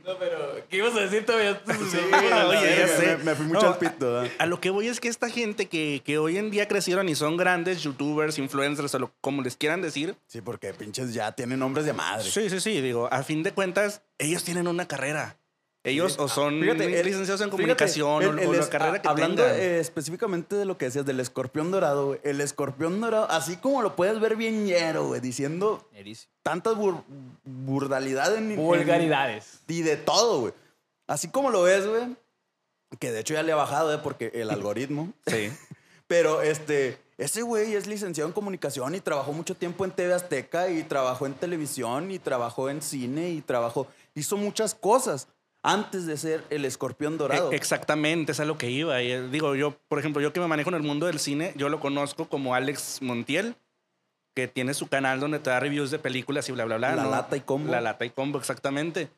No, 0.06 0.18
pero, 0.18 0.56
¿qué 0.68 0.76
ibas 0.76 0.94
a 0.96 1.00
decir 1.00 1.24
todavía? 1.24 1.58
Sí, 1.66 1.96
Oye, 1.96 2.32
oye, 2.44 2.76
ya 2.76 2.82
me, 2.86 2.88
sé. 2.88 3.16
me- 3.16 3.24
me 3.24 3.34
fui 3.34 3.46
mucho 3.46 3.62
No, 3.62 3.68
al 3.72 3.78
pito. 3.78 4.12
¿verdad? 4.12 4.30
A 4.38 4.44
lo 4.44 4.60
que 4.60 4.68
voy 4.68 4.86
es 4.88 5.00
que 5.00 5.08
esta 5.08 5.30
gente 5.30 5.64
que, 5.66 6.02
que 6.04 6.18
hoy 6.18 6.36
en 6.36 6.50
día 6.50 6.68
crecieron 6.68 7.08
y 7.08 7.14
son 7.14 7.38
grandes 7.38 7.82
youtubers, 7.82 8.36
influencers 8.38 8.94
o 8.94 8.98
lo- 8.98 9.14
como 9.22 9.40
les 9.40 9.56
quieran 9.56 9.80
decir. 9.80 10.14
Sí, 10.26 10.42
porque 10.42 10.74
pinches 10.74 11.14
ya 11.14 11.32
tienen 11.32 11.58
nombres 11.60 11.86
de 11.86 11.94
madre. 11.94 12.28
Sí, 12.30 12.50
sí, 12.50 12.60
sí. 12.60 12.82
Digo, 12.82 13.08
a 13.10 13.22
fin 13.22 13.42
de 13.42 13.52
cuentas, 13.52 14.02
ellos 14.18 14.44
tienen 14.44 14.68
una 14.68 14.86
carrera. 14.86 15.38
Ellos 15.86 16.16
o 16.18 16.28
son 16.28 16.60
Fíjate, 16.60 16.84
el- 17.00 17.04
licenciados 17.06 17.40
en 17.42 17.48
fíjate, 17.48 17.50
comunicación 17.50 18.22
el- 18.22 18.28
o- 18.30 18.38
el 18.40 18.48
o, 18.48 18.52
la 18.54 18.68
carrera 18.70 18.94
a- 18.96 19.02
que 19.02 19.08
Hablando 19.08 19.46
eh, 19.46 19.80
específicamente 19.80 20.56
de 20.56 20.64
lo 20.64 20.78
que 20.78 20.86
decías 20.86 21.04
del 21.04 21.20
escorpión 21.20 21.70
dorado, 21.70 22.06
güey. 22.06 22.20
El 22.24 22.40
escorpión 22.40 23.00
dorado, 23.02 23.26
así 23.30 23.56
como 23.58 23.82
lo 23.82 23.94
puedes 23.94 24.18
ver 24.18 24.34
bien 24.36 24.64
ñero, 24.64 25.06
güey, 25.08 25.20
diciendo 25.20 25.86
tantas 26.42 26.74
bur- 26.74 27.04
burdalidades 27.44 28.38
en, 28.38 28.52
en- 28.52 28.56
Vulgaridades. 28.56 29.60
y 29.68 29.82
de 29.82 29.96
todo, 29.96 30.40
güey. 30.40 30.52
Así 31.06 31.28
como 31.28 31.50
lo 31.50 31.62
ves, 31.62 31.86
güey. 31.86 32.16
Que 32.98 33.10
de 33.12 33.20
hecho 33.20 33.34
ya 33.34 33.42
le 33.42 33.52
ha 33.52 33.56
bajado, 33.56 33.92
¿eh? 33.94 33.98
Porque 34.02 34.30
el 34.34 34.50
algoritmo. 34.50 35.12
Sí. 35.26 35.50
Pero 36.06 36.42
este, 36.42 36.98
ese 37.16 37.40
güey 37.42 37.74
es 37.74 37.86
licenciado 37.86 38.28
en 38.28 38.34
comunicación 38.34 38.94
y 38.94 39.00
trabajó 39.00 39.32
mucho 39.32 39.54
tiempo 39.54 39.84
en 39.86 39.90
TV 39.90 40.12
Azteca 40.12 40.68
y 40.68 40.82
trabajó 40.82 41.24
en 41.26 41.32
televisión 41.34 42.10
y 42.10 42.18
trabajó 42.18 42.68
en 42.68 42.82
cine 42.82 43.30
y 43.30 43.40
trabajó, 43.40 43.86
hizo 44.14 44.36
muchas 44.36 44.74
cosas 44.74 45.28
antes 45.64 46.06
de 46.06 46.16
ser 46.16 46.44
el 46.50 46.64
escorpión 46.64 47.18
dorado. 47.18 47.50
E- 47.50 47.56
Exactamente, 47.56 48.32
es 48.32 48.38
a 48.40 48.44
lo 48.44 48.56
que 48.56 48.70
iba. 48.70 49.02
Y, 49.02 49.10
eh, 49.10 49.28
digo, 49.28 49.56
yo, 49.56 49.76
por 49.88 49.98
ejemplo, 49.98 50.22
yo 50.22 50.32
que 50.32 50.38
me 50.38 50.46
manejo 50.46 50.68
en 50.68 50.76
el 50.76 50.82
mundo 50.82 51.06
del 51.06 51.18
cine, 51.18 51.52
yo 51.56 51.68
lo 51.68 51.80
conozco 51.80 52.28
como 52.28 52.54
Alex 52.54 53.00
Montiel, 53.02 53.56
que 54.36 54.46
tiene 54.46 54.74
su 54.74 54.88
canal 54.88 55.20
donde 55.20 55.38
te 55.38 55.50
da 55.50 55.58
reviews 55.60 55.90
de 55.90 55.98
películas 55.98 56.48
y 56.48 56.52
bla, 56.52 56.64
bla, 56.66 56.76
bla. 56.76 56.94
La 56.94 57.02
¿no? 57.04 57.10
Lata 57.10 57.36
y 57.36 57.40
Combo. 57.40 57.70
La 57.72 57.80
lata 57.80 58.04
y 58.04 58.10
combo, 58.10 58.38
exactamente. 58.38 59.08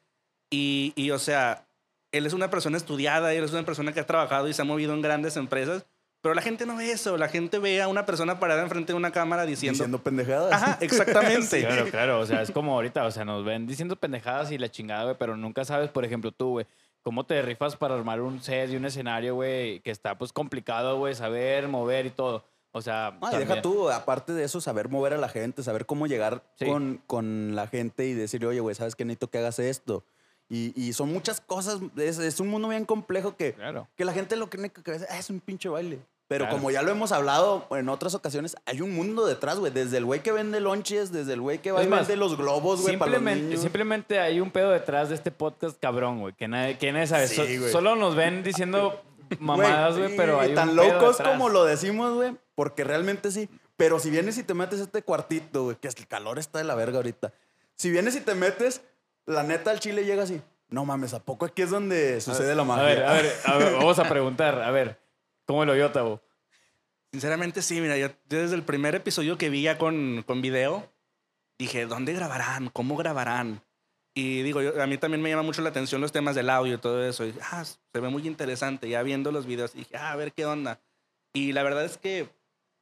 Y, 0.51 0.93
y, 0.95 1.11
o 1.11 1.19
sea, 1.19 1.67
él 2.13 2.27
es 2.27 2.33
una 2.33 2.49
persona 2.51 2.77
estudiada, 2.77 3.35
él 3.35 3.43
es 3.43 3.53
una 3.53 3.65
persona 3.65 3.93
que 3.93 4.01
ha 4.01 4.07
trabajado 4.07 4.49
y 4.49 4.53
se 4.55 4.63
ha 4.63 4.65
movido 4.65 4.95
en 4.95 5.03
grandes 5.03 5.37
empresas, 5.37 5.87
pero 6.27 6.35
la 6.35 6.43
gente 6.43 6.67
no 6.67 6.77
ve 6.77 6.91
eso. 6.91 7.17
La 7.17 7.29
gente 7.29 7.59
ve 7.61 7.81
a 7.81 7.89
una 7.89 8.05
persona 8.05 8.41
parada 8.41 8.63
enfrente 8.63 8.93
de 8.93 8.97
una 8.97 9.13
cámara 9.13 9.47
diciendo... 9.47 9.75
diciendo 9.75 10.03
pendejadas. 10.03 10.53
Ajá, 10.53 10.79
exactamente. 10.81 11.61
Claro, 11.61 11.87
claro. 11.91 12.21
O 12.21 12.27
sea, 12.27 12.43
es 12.43 12.51
como 12.51 12.75
ahorita, 12.75 13.05
o 13.05 13.11
sea, 13.11 13.25
nos 13.25 13.45
ven 13.45 13.67
diciendo 13.67 13.97
pendejadas 13.97 14.51
y 14.51 14.59
la 14.59 14.69
chingada, 14.71 15.05
güey, 15.05 15.17
pero 15.19 15.37
nunca 15.37 15.65
sabes, 15.65 15.89
por 15.91 16.05
ejemplo, 16.05 16.33
tú, 16.33 16.51
güey, 16.51 16.67
cómo 17.03 17.25
te 17.25 17.41
rifas 17.43 17.77
para 17.77 17.95
armar 17.95 18.21
un 18.21 18.43
set 18.43 18.71
y 18.71 18.77
un 18.77 18.85
escenario, 18.85 19.37
güey, 19.37 19.79
que 19.81 19.93
está 19.93 20.19
pues 20.19 20.33
complicado, 20.33 20.99
güey, 20.99 21.15
saber, 21.15 21.69
mover 21.69 22.07
y 22.07 22.11
todo. 22.11 22.45
O 22.73 22.83
sea, 22.83 23.13
No, 23.13 23.29
y 23.29 23.31
también. 23.31 23.49
deja 23.49 23.63
tú, 23.63 23.89
aparte 23.91 24.33
de 24.33 24.43
eso, 24.45 24.61
saber 24.61 24.89
mover 24.89 25.15
a 25.15 25.17
la 25.19 25.29
gente, 25.29 25.63
saber 25.63 25.87
cómo 25.87 26.07
llegar 26.09 26.43
Sí. 26.59 26.67
con, 26.67 27.01
con 27.07 27.55
la 27.55 27.69
gente 27.69 28.05
y 28.07 28.13
decir, 28.15 28.45
oye, 28.45 28.61
güey, 28.61 28.75
¿sabes 28.75 28.97
qué? 28.97 29.05
Necesito 29.05 29.31
que 29.31 29.39
hagas 29.39 29.59
esto. 29.61 30.05
Y, 30.49 30.73
y 30.81 30.93
son 30.93 31.13
muchas 31.13 31.41
cosas, 31.41 31.81
es, 31.97 32.19
es 32.19 32.39
un 32.39 32.47
mundo 32.49 32.69
bien 32.69 32.85
complejo 32.85 33.35
que, 33.37 33.55
Claro. 33.55 33.89
que 33.97 34.05
la 34.05 34.13
gente 34.13 34.37
lo 34.37 34.49
que 34.49 34.59
tiene 34.59 34.71
que 34.71 34.81
creer 34.83 35.05
"Ah, 35.11 35.19
es 35.19 35.29
un 35.31 35.41
pinche 35.41 35.69
baile. 35.69 35.99
Pero 36.29 36.45
Claro. 36.47 36.57
como 36.57 36.71
ya 36.73 36.83
lo 36.83 36.91
hemos 36.91 37.13
hablado 37.13 37.67
en 37.71 37.89
otras 37.89 38.15
ocasiones, 38.15 38.57
hay 38.67 38.81
un 38.81 38.93
mundo 38.95 39.27
detrás, 39.27 39.59
güey. 39.61 39.73
Desde 39.73 39.99
el 39.99 40.05
güey 40.05 40.21
que 40.25 40.33
vende 40.33 40.59
lonches, 40.61 41.13
desde 41.13 41.35
el 41.35 41.41
güey 41.41 41.59
que 41.59 41.71
va 41.71 41.85
y 41.85 41.87
vende 41.87 42.17
los 42.17 42.37
globos, 42.37 42.83
güey, 42.83 42.97
para 42.97 43.13
los 43.13 43.19
Simplemente, 43.19 43.45
niños. 43.49 43.61
simplemente 43.63 44.19
hay 44.19 44.41
un 44.41 44.51
pedo 44.51 44.71
detrás 44.71 45.09
de 45.09 45.15
este 45.15 45.31
podcast 45.31 45.79
cabrón, 45.81 46.19
güey, 46.21 46.35
que 46.35 46.49
nadie, 46.49 46.79
que 46.79 46.91
nadie 46.91 47.07
sabe. 47.07 47.29
Sí, 47.29 47.59
So- 47.59 47.69
solo 47.69 47.95
nos 47.95 48.17
ven 48.17 48.43
diciendo 48.43 49.01
mamadas, 49.39 49.97
güey, 49.99 50.17
pero 50.17 50.41
hay 50.41 50.55
tan 50.55 50.71
un 50.71 50.77
pedo 50.77 50.93
locos 50.95 51.19
detrás. 51.19 51.33
como 51.37 51.49
lo 51.49 51.65
decimos, 51.65 52.15
güey, 52.15 52.35
porque 52.57 52.83
realmente 52.85 53.31
sí. 53.31 53.49
Pero 53.77 53.99
si 54.01 54.11
vienes 54.11 54.39
y 54.39 54.43
te 54.43 54.55
metes 54.55 54.81
a 54.81 54.85
este 54.85 55.03
cuartito, 55.03 55.65
güey, 55.65 55.77
que 55.77 55.89
el 55.89 56.07
calor 56.09 56.39
está 56.39 56.59
de 56.59 56.65
la 56.65 56.75
verga 56.75 56.97
ahorita. 56.97 57.33
Si 57.77 57.91
vienes 57.91 58.17
y 58.17 58.21
te 58.21 58.35
metes, 58.35 58.81
la 59.27 59.43
neta 59.43 59.71
al 59.71 59.81
chile 59.81 60.05
llega 60.05 60.23
así. 60.25 60.41
No 60.71 60.85
mames, 60.85 61.15
¿a 61.15 61.21
poco 61.21 61.45
aquí 61.47 61.63
es 61.63 61.71
donde 61.71 62.21
sucede 62.21 62.55
la 62.57 62.63
A 62.63 62.65
magia? 62.65 62.85
ver, 62.85 63.05
a 63.05 63.13
ver, 63.13 63.33
a 63.45 63.57
ver, 63.59 63.73
vamos 63.77 63.99
a 64.01 64.09
preguntar, 64.09 64.61
a 64.63 64.71
ver, 64.73 64.99
¿cómo 65.47 65.65
lo 65.65 65.75
vio, 65.75 65.91
Tabo? 65.93 66.21
Sinceramente, 67.13 67.63
sí, 67.63 67.81
mira, 67.81 67.97
yo, 67.97 68.09
yo 68.29 68.39
desde 68.41 68.57
el 68.57 68.63
primer 68.63 68.95
episodio 68.95 69.39
que 69.39 69.49
vi 69.49 69.63
ya 69.63 69.79
con, 69.79 70.23
con 70.27 70.43
video, 70.43 70.93
dije, 71.59 71.87
¿dónde 71.87 72.13
grabarán? 72.13 72.69
¿Cómo 72.69 72.97
grabarán? 72.97 73.63
Y 74.15 74.43
digo, 74.43 74.61
yo- 74.63 74.83
a 74.83 74.87
mí 74.87 74.99
también 74.99 75.23
me 75.23 75.31
llama 75.31 75.43
mucho 75.43 75.63
la 75.63 75.71
atención 75.71 76.01
los 76.01 76.13
temas 76.13 76.35
del 76.35 76.51
audio 76.51 76.75
y 76.75 76.79
todo 76.79 77.05
eso. 77.07 77.25
Y, 77.27 77.35
ah, 77.53 77.65
se 77.65 78.01
ve 78.01 78.09
muy 78.09 78.27
interesante. 78.27 78.89
Ya 78.89 79.03
viendo 79.03 79.31
los 79.33 79.47
videos, 79.47 79.73
dije, 79.75 79.97
ah, 79.97 80.13
a 80.13 80.17
ver 80.17 80.33
qué 80.33 80.45
onda. 80.47 80.81
Y 81.33 81.53
la 81.53 81.63
verdad 81.63 81.85
es 81.85 81.97
que, 81.99 82.29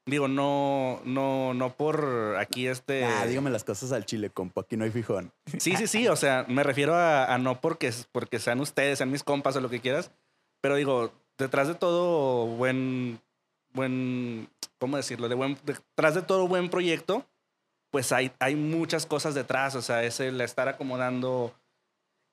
digo, 0.07 0.27
no, 0.29 1.01
no, 1.05 1.53
no 1.55 1.77
por 1.77 2.37
aquí 2.39 2.67
este... 2.67 3.05
Ah, 3.05 3.27
dígame 3.27 3.51
las 3.51 3.65
cosas 3.65 3.91
al 3.93 4.05
chile, 4.07 4.31
compa, 4.31 4.63
aquí 4.63 4.77
no 4.77 4.85
hay 4.85 4.91
fijón. 4.91 5.33
Sí, 5.59 5.77
sí, 5.77 5.87
sí. 5.87 6.09
O 6.09 6.17
sea, 6.17 6.45
me 6.49 6.63
refiero 6.63 6.95
a, 6.95 7.33
a 7.33 7.39
no 7.39 7.61
porque, 7.61 7.93
porque 8.13 8.39
sean 8.39 8.61
ustedes, 8.61 8.99
sean 8.99 9.11
mis 9.11 9.23
compas 9.25 9.55
o 9.57 9.61
lo 9.61 9.69
que 9.71 9.81
quieras. 9.81 10.13
Pero 10.61 10.77
digo, 10.77 11.13
detrás 11.39 11.69
de 11.69 11.75
todo 11.75 12.47
buen, 12.47 13.21
buen, 13.73 14.49
¿cómo 14.79 14.97
decirlo? 14.97 15.29
De 15.29 15.35
buen, 15.35 15.59
detrás 15.65 16.15
de 16.15 16.23
todo 16.23 16.47
buen 16.49 16.69
proyecto, 16.71 17.25
pues 17.91 18.13
hay, 18.13 18.33
hay 18.41 18.57
muchas 18.57 19.07
cosas 19.07 19.35
detrás. 19.35 19.75
O 19.75 19.83
sea, 19.83 20.03
es 20.05 20.21
el 20.21 20.41
estar 20.41 20.69
acomodando 20.69 21.55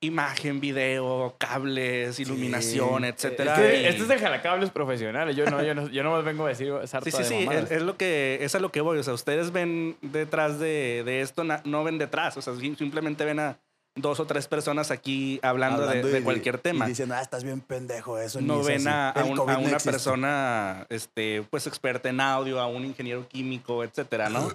imagen, 0.03 0.59
video, 0.59 1.35
cables, 1.37 2.19
iluminación, 2.19 3.05
etcétera. 3.05 3.53
Que 3.55 3.81
Y- 3.81 3.85
este 3.85 4.01
es 4.01 4.07
de 4.07 4.17
jalacables 4.17 4.71
profesionales. 4.71 5.35
Yo 5.35 5.45
no, 5.45 5.61
yo 5.63 5.75
no, 5.75 5.87
yo 5.89 6.01
no 6.01 6.11
más 6.11 6.23
vengo 6.25 6.45
a 6.45 6.49
decir 6.49 6.73
Sí, 7.03 7.11
sí, 7.11 7.17
de 7.19 7.23
sí, 7.23 7.47
es, 7.51 7.69
es 7.71 7.81
lo 7.83 7.97
que, 7.97 8.39
es 8.41 8.55
a 8.55 8.59
lo 8.59 8.71
que 8.71 8.81
voy. 8.81 8.97
O 8.97 9.03
sea, 9.03 9.13
ustedes 9.13 9.51
ven 9.51 9.95
detrás 10.01 10.57
de, 10.57 11.03
de 11.05 11.21
esto, 11.21 11.43
no 11.43 11.83
ven 11.83 11.99
detrás. 11.99 12.35
O 12.37 12.41
sea, 12.41 12.53
sim- 12.55 12.75
simplemente 12.75 13.25
ven 13.25 13.39
a 13.39 13.59
dos 13.95 14.19
o 14.19 14.25
tres 14.25 14.47
personas 14.47 14.89
aquí 14.91 15.39
hablando, 15.43 15.81
de- 15.81 15.87
Hablando 15.89 16.07
de, 16.09 16.19
y- 16.19 16.23
cualquier 16.23 16.57
tema. 16.57 16.85
Y 16.85 16.89
diciendo, 16.89 17.15
ah, 17.15 17.21
estás 17.21 17.43
bien 17.43 17.61
pendejo, 17.61 18.17
eso 18.17 18.39
no 18.41 18.63
ven 18.63 18.87
a, 18.87 19.09
a 19.09 19.23
un- 19.25 19.31
a 19.39 19.53
no 19.53 19.59
una 19.59 19.69
existe". 19.71 19.91
persona 19.91 20.85
este, 20.89 21.43
pues 21.49 21.67
experta 21.67 22.09
en 22.09 22.21
audio, 22.21 22.59
a 22.59 22.67
un 22.67 22.85
ingeniero 22.85 23.27
químico, 23.27 23.83
etcétera, 23.83 24.29
¿no? 24.29 24.49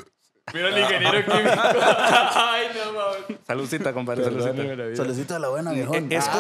Mira 0.55 0.69
el 0.69 0.79
ingeniero 0.79 1.25
químico. 1.25 1.51
Ay, 1.61 2.67
no 2.75 2.93
mames. 2.93 3.39
Saludcita, 3.47 3.93
compadre, 3.93 4.25
saludcita. 4.25 4.97
Solicito 4.97 5.35
de 5.35 5.41
la 5.41 5.49
buena, 5.49 5.73
viejón. 5.73 6.11
Es 6.13 6.25
Ah, 6.29 6.33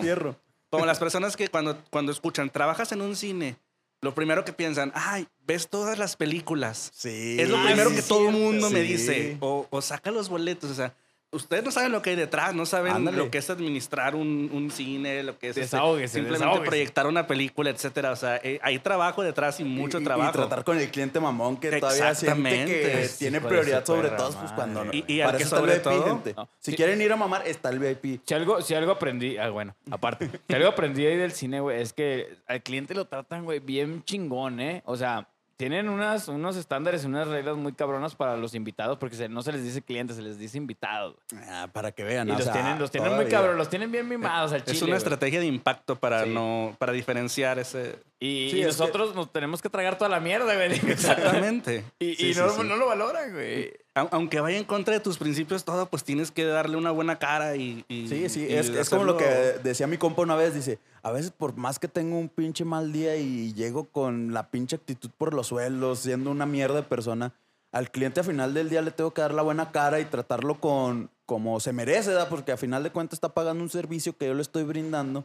como-. 0.00 0.36
Como 0.70 0.86
las 0.86 0.98
personas 1.00 1.36
que 1.36 1.48
cuando, 1.48 1.76
cuando 1.90 2.12
escuchan, 2.12 2.48
trabajas 2.48 2.92
en 2.92 3.00
un 3.02 3.16
cine, 3.16 3.56
lo 4.02 4.14
primero 4.14 4.44
que 4.44 4.52
piensan, 4.52 4.92
ay, 4.94 5.26
ves 5.44 5.68
todas 5.68 5.98
las 5.98 6.16
películas. 6.16 6.90
Sí. 6.94 7.36
Es 7.40 7.48
lo 7.50 7.62
primero 7.62 7.90
sí, 7.90 7.96
que 7.96 8.02
sí, 8.02 8.08
todo 8.08 8.28
el 8.28 8.34
mundo 8.36 8.70
me 8.70 8.80
sí. 8.82 8.86
dice. 8.86 9.36
O, 9.40 9.66
o 9.68 9.82
saca 9.82 10.10
los 10.12 10.28
boletos. 10.28 10.70
O 10.70 10.74
sea, 10.74 10.94
ustedes 11.32 11.62
no 11.64 11.70
saben 11.70 11.92
lo 11.92 12.02
que 12.02 12.10
hay 12.10 12.16
detrás, 12.16 12.54
no 12.54 12.66
saben 12.66 12.92
Ándale. 12.92 13.16
lo 13.16 13.30
que 13.30 13.38
es 13.38 13.48
administrar 13.50 14.14
un, 14.14 14.50
un 14.52 14.70
cine, 14.70 15.22
lo 15.22 15.38
que 15.38 15.50
es 15.50 15.56
este, 15.56 16.08
simplemente 16.08 16.60
proyectar 16.60 17.06
una 17.06 17.26
película, 17.26 17.70
etcétera. 17.70 18.12
O 18.12 18.16
sea, 18.16 18.36
eh, 18.42 18.58
hay 18.62 18.78
trabajo 18.80 19.22
detrás 19.22 19.60
y 19.60 19.64
mucho 19.64 19.98
Y- 19.98 20.02
y- 20.02 20.04
trabajo. 20.04 20.30
Y 20.30 20.32
tratar 20.32 20.64
con 20.64 20.78
el 20.78 20.90
cliente 20.90 21.20
mamón 21.20 21.56
que 21.58 21.70
todavía 21.78 22.14
siente 22.14 22.64
que 22.66 23.08
Sí, 23.08 23.18
tiene 23.20 23.40
prioridad 23.40 23.84
sobre 23.84 24.10
todos, 24.10 24.36
pues 24.36 24.52
cuando 24.52 24.84
no. 24.84 24.92
Y- 24.92 25.04
y 25.06 25.20
al 25.20 25.26
Para 25.28 25.38
que 25.38 25.44
sobre 25.44 25.72
el 25.74 25.78
VIP, 25.78 25.84
todo- 25.84 26.04
gente. 26.04 26.34
No. 26.36 26.48
Si 26.58 26.70
Sí. 26.72 26.76
quieren 26.76 27.00
ir 27.00 27.12
a 27.12 27.16
mamar, 27.16 27.46
está 27.46 27.70
el 27.70 27.78
VIP. 27.78 28.20
Si 28.26 28.34
algo, 28.34 28.60
si 28.62 28.74
algo 28.74 28.92
aprendí, 28.92 29.36
ah, 29.38 29.50
bueno, 29.50 29.74
aparte, 29.90 30.28
si 30.48 30.54
algo 30.54 30.68
aprendí 30.68 31.06
ahí 31.06 31.16
del 31.16 31.32
cine, 31.32 31.60
güey, 31.60 31.80
es 31.80 31.92
que 31.92 32.28
al 32.46 32.62
cliente 32.62 32.94
lo 32.94 33.06
tratan, 33.06 33.44
güey, 33.44 33.60
bien 33.60 34.02
chingón, 34.04 34.60
¿eh? 34.60 34.82
O 34.84 34.96
sea, 34.96 35.28
tienen 35.60 35.88
unas, 35.90 36.26
unos 36.28 36.56
estándares 36.56 37.04
y 37.04 37.06
unas 37.06 37.28
reglas 37.28 37.56
muy 37.56 37.72
cabronas 37.74 38.14
para 38.14 38.36
los 38.36 38.54
invitados, 38.54 38.96
porque 38.98 39.14
se- 39.14 39.28
no 39.28 39.42
se 39.42 39.52
les 39.52 39.62
dice 39.62 39.82
clientes, 39.82 40.16
se 40.16 40.22
les 40.22 40.38
dice 40.38 40.56
invitados. 40.56 41.16
Ah, 41.48 41.68
para 41.72 41.92
que 41.92 42.02
vean. 42.02 42.26
Y 42.28 42.30
o 42.30 42.34
los 42.34 42.44
sea, 42.44 42.52
tienen, 42.54 42.78
los 42.78 42.90
tienen 42.90 43.14
muy 43.14 43.26
cabrones, 43.26 43.58
los 43.58 43.68
tienen 43.68 43.92
bien 43.92 44.08
mimados 44.08 44.52
al 44.52 44.64
chile. 44.64 44.76
es 44.76 44.82
una 44.82 44.96
estrategia 44.96 45.38
de 45.38 45.46
impacto 45.46 45.96
para, 45.96 46.24
Sí. 46.24 46.30
no, 46.30 46.74
para 46.78 46.92
diferenciar 46.92 47.58
ese... 47.58 47.98
Y, 48.18 48.48
Sí, 48.50 48.56
y 48.58 48.60
es 48.62 48.66
nosotros 48.78 49.14
nos 49.14 49.32
tenemos 49.32 49.62
que 49.62 49.68
tragar 49.70 49.96
toda 49.96 50.08
la 50.10 50.20
mierda, 50.20 50.54
güey. 50.54 50.72
Exactamente. 50.90 51.84
y 51.98 52.14
Sí, 52.14 52.26
y 52.28 52.34
sí, 52.34 52.40
no, 52.40 52.50
sí. 52.50 52.62
no 52.64 52.76
lo 52.76 52.86
valoran, 52.86 53.32
güey. 53.32 53.72
Au- 53.94 54.08
Aunque 54.12 54.40
vaya 54.40 54.56
en 54.56 54.64
contra 54.64 54.94
de 54.94 55.00
tus 55.00 55.18
principios 55.18 55.64
todo, 55.64 55.86
pues 55.86 56.04
tienes 56.04 56.30
que 56.30 56.44
darle 56.44 56.76
una 56.76 56.90
buena 56.92 57.18
cara 57.18 57.56
y... 57.56 57.84
y- 57.88 58.08
Sí, 58.08 58.28
sí, 58.28 58.46
y 58.48 58.54
es, 58.54 58.68
es 58.68 58.88
como 58.90 59.04
lo 59.04 59.16
que 59.16 59.24
decía 59.64 59.86
mi 59.86 59.98
compa 59.98 60.22
una 60.22 60.36
vez, 60.36 60.54
dice, 60.54 60.78
a 61.02 61.10
veces 61.10 61.30
por 61.32 61.56
más 61.56 61.78
que 61.78 61.88
tengo 61.88 62.18
un 62.18 62.28
pinche 62.28 62.64
mal 62.64 62.92
día 62.92 63.16
y 63.16 63.52
llego 63.54 63.84
con 63.84 64.32
la 64.32 64.50
pinche 64.50 64.76
actitud 64.76 65.10
por 65.18 65.34
los 65.34 65.48
suelos, 65.48 65.98
siendo 66.00 66.30
una 66.30 66.46
mierda 66.46 66.76
de 66.76 66.82
persona, 66.84 67.32
al 67.72 67.90
cliente 67.90 68.20
a 68.20 68.24
final 68.24 68.54
del 68.54 68.68
día 68.70 68.82
le 68.82 68.90
tengo 68.92 69.12
que 69.12 69.22
dar 69.22 69.34
la 69.34 69.42
buena 69.42 69.70
cara 69.72 69.98
y 70.00 70.04
tratarlo 70.04 70.60
con 70.60 71.10
como 71.26 71.60
se 71.60 71.72
merece, 71.72 72.10
¿verdad? 72.10 72.28
Porque 72.28 72.50
a 72.52 72.56
final 72.56 72.82
de 72.82 72.90
cuentas 72.90 73.16
está 73.16 73.28
pagando 73.34 73.62
un 73.62 73.70
servicio 73.70 74.16
que 74.16 74.26
yo 74.26 74.34
le 74.34 74.42
estoy 74.42 74.64
brindando 74.64 75.24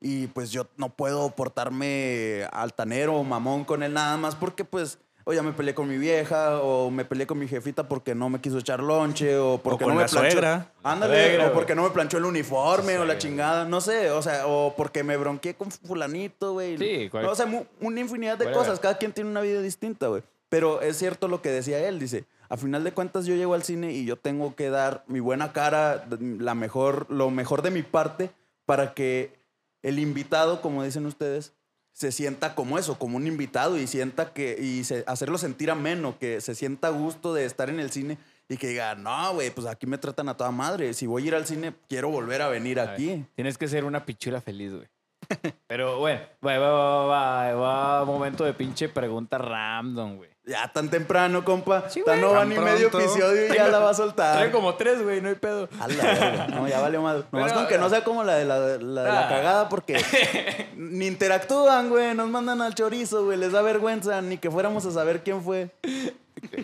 y 0.00 0.26
pues 0.28 0.50
yo 0.50 0.66
no 0.76 0.90
puedo 0.90 1.30
portarme 1.30 2.46
altanero 2.52 3.14
o 3.16 3.24
mamón 3.24 3.64
con 3.64 3.82
él 3.82 3.92
nada 3.92 4.16
más 4.16 4.34
porque 4.34 4.64
pues... 4.64 4.98
O 5.30 5.32
ya 5.34 5.42
me 5.42 5.52
peleé 5.52 5.74
con 5.74 5.86
mi 5.86 5.98
vieja, 5.98 6.62
o 6.62 6.90
me 6.90 7.04
peleé 7.04 7.26
con 7.26 7.38
mi 7.38 7.46
jefita 7.46 7.86
porque 7.86 8.14
no 8.14 8.30
me 8.30 8.40
quiso 8.40 8.56
echar 8.56 8.82
lonche, 8.82 9.36
o 9.36 9.60
porque 9.62 9.84
con 9.84 9.92
no 9.92 9.96
me 10.00 10.04
la 10.06 10.08
planchó. 10.08 10.30
suegra. 10.30 10.72
Ándale, 10.82 11.26
Suegra, 11.26 11.48
o 11.48 11.52
porque 11.52 11.74
no 11.74 11.82
me 11.82 11.90
planchó 11.90 12.16
el 12.16 12.24
uniforme 12.24 12.96
o 12.96 13.04
la 13.04 13.18
chingada, 13.18 13.66
no 13.66 13.82
sé, 13.82 14.10
o 14.10 14.22
sea, 14.22 14.46
o 14.46 14.74
porque 14.74 15.04
me 15.04 15.18
bronqueé 15.18 15.52
con 15.54 15.70
fulanito, 15.70 16.54
güey. 16.54 16.78
Sí, 16.78 17.10
cual- 17.10 17.24
No, 17.24 17.32
o 17.32 17.34
sea, 17.34 17.44
mu- 17.44 17.66
una 17.80 18.00
infinidad 18.00 18.38
de 18.38 18.46
cosas, 18.52 18.80
cada 18.80 18.96
quien 18.96 19.12
tiene 19.12 19.28
una 19.28 19.42
vida 19.42 19.60
distinta, 19.60 20.06
güey. 20.08 20.22
Pero 20.48 20.80
es 20.80 20.96
cierto 20.96 21.28
lo 21.28 21.42
que 21.42 21.50
decía 21.50 21.86
él, 21.86 21.98
dice, 21.98 22.24
a 22.48 22.56
final 22.56 22.82
de 22.82 22.92
cuentas 22.92 23.26
yo 23.26 23.34
llego 23.34 23.52
al 23.52 23.64
cine 23.64 23.92
y 23.92 24.06
yo 24.06 24.16
tengo 24.16 24.56
que 24.56 24.70
dar 24.70 25.04
mi 25.08 25.20
buena 25.20 25.52
cara, 25.52 26.06
la 26.20 26.54
mejor, 26.54 27.04
lo 27.10 27.30
mejor 27.30 27.60
de 27.60 27.70
mi 27.70 27.82
parte 27.82 28.30
para 28.64 28.94
que 28.94 29.36
el 29.82 29.98
invitado, 29.98 30.62
como 30.62 30.82
dicen 30.84 31.04
ustedes, 31.04 31.52
se 31.98 32.12
sienta 32.12 32.54
como 32.54 32.78
eso, 32.78 32.96
como 32.96 33.16
un 33.16 33.26
invitado 33.26 33.76
y 33.76 33.88
sienta 33.88 34.32
que, 34.32 34.56
y 34.60 34.84
se- 34.84 35.02
hacerlo 35.08 35.36
sentir 35.36 35.68
ameno, 35.70 36.16
que 36.18 36.40
se 36.40 36.54
sienta 36.54 36.88
a 36.88 36.90
gusto 36.90 37.34
de 37.34 37.44
estar 37.44 37.68
en 37.70 37.80
el 37.80 37.90
cine 37.90 38.18
y 38.48 38.56
que 38.56 38.68
diga, 38.68 38.94
no, 38.94 39.34
güey, 39.34 39.50
pues 39.50 39.66
aquí 39.66 39.86
me 39.88 39.98
tratan 39.98 40.28
a 40.28 40.36
toda 40.36 40.52
madre. 40.52 40.94
Si 40.94 41.06
voy 41.08 41.24
a 41.24 41.26
ir 41.26 41.34
al 41.34 41.44
cine, 41.46 41.74
quiero 41.88 42.08
volver 42.10 42.40
a 42.42 42.48
venir 42.48 42.78
aquí. 42.78 43.24
Tienes 43.34 43.58
que 43.58 43.66
ser 43.66 43.84
una 43.84 44.06
pichula 44.06 44.40
feliz, 44.40 44.72
güey. 44.74 44.86
Pero 45.66 45.98
bueno, 45.98 46.20
va, 46.46 46.58
va, 46.58 46.70
va, 46.70 47.06
va, 47.06 47.52
va, 47.54 48.04
momento 48.04 48.44
de 48.44 48.54
pinche 48.54 48.88
pregunta 48.88 49.36
random, 49.36 50.18
güey. 50.18 50.30
Ya 50.48 50.66
tan 50.72 50.88
temprano, 50.88 51.44
compa. 51.44 51.90
Sí, 51.90 52.02
Tan 52.06 52.22
no 52.22 52.32
va 52.32 52.44
ni 52.46 52.56
medio 52.56 52.88
episodio 52.88 53.46
y 53.52 53.54
ya 53.54 53.68
la 53.68 53.80
va 53.80 53.90
a 53.90 53.92
Trae 53.92 54.06
soltar. 54.06 54.50
como 54.50 54.76
tres, 54.76 55.02
güey, 55.02 55.20
no 55.20 55.28
hay 55.28 55.34
pedo. 55.34 55.68
A 55.78 55.86
la 55.88 55.94
verga. 56.02 56.46
No, 56.48 56.66
ya 56.66 56.80
valió 56.80 57.02
madre. 57.02 57.24
Nomás 57.30 57.52
Pero- 57.52 57.60
con 57.60 57.68
que 57.68 57.76
no 57.78 57.90
sea 57.90 58.02
como 58.02 58.24
la 58.24 58.36
de 58.36 58.46
la, 58.46 58.58
la 58.58 58.66
de 58.78 58.78
la 59.12 59.26
Ah. 59.26 59.28
cagada, 59.28 59.68
porque 59.68 59.94
ni 60.76 61.06
interactúan, 61.06 61.90
güey. 61.90 62.14
Nos 62.14 62.30
mandan 62.30 62.62
al 62.62 62.74
chorizo, 62.74 63.26
güey. 63.26 63.36
Les 63.36 63.52
da 63.52 63.60
vergüenza 63.60 64.22
ni 64.22 64.38
que 64.38 64.50
fuéramos 64.50 64.86
a 64.86 64.90
saber 64.90 65.22
quién 65.22 65.42
fue. 65.42 65.70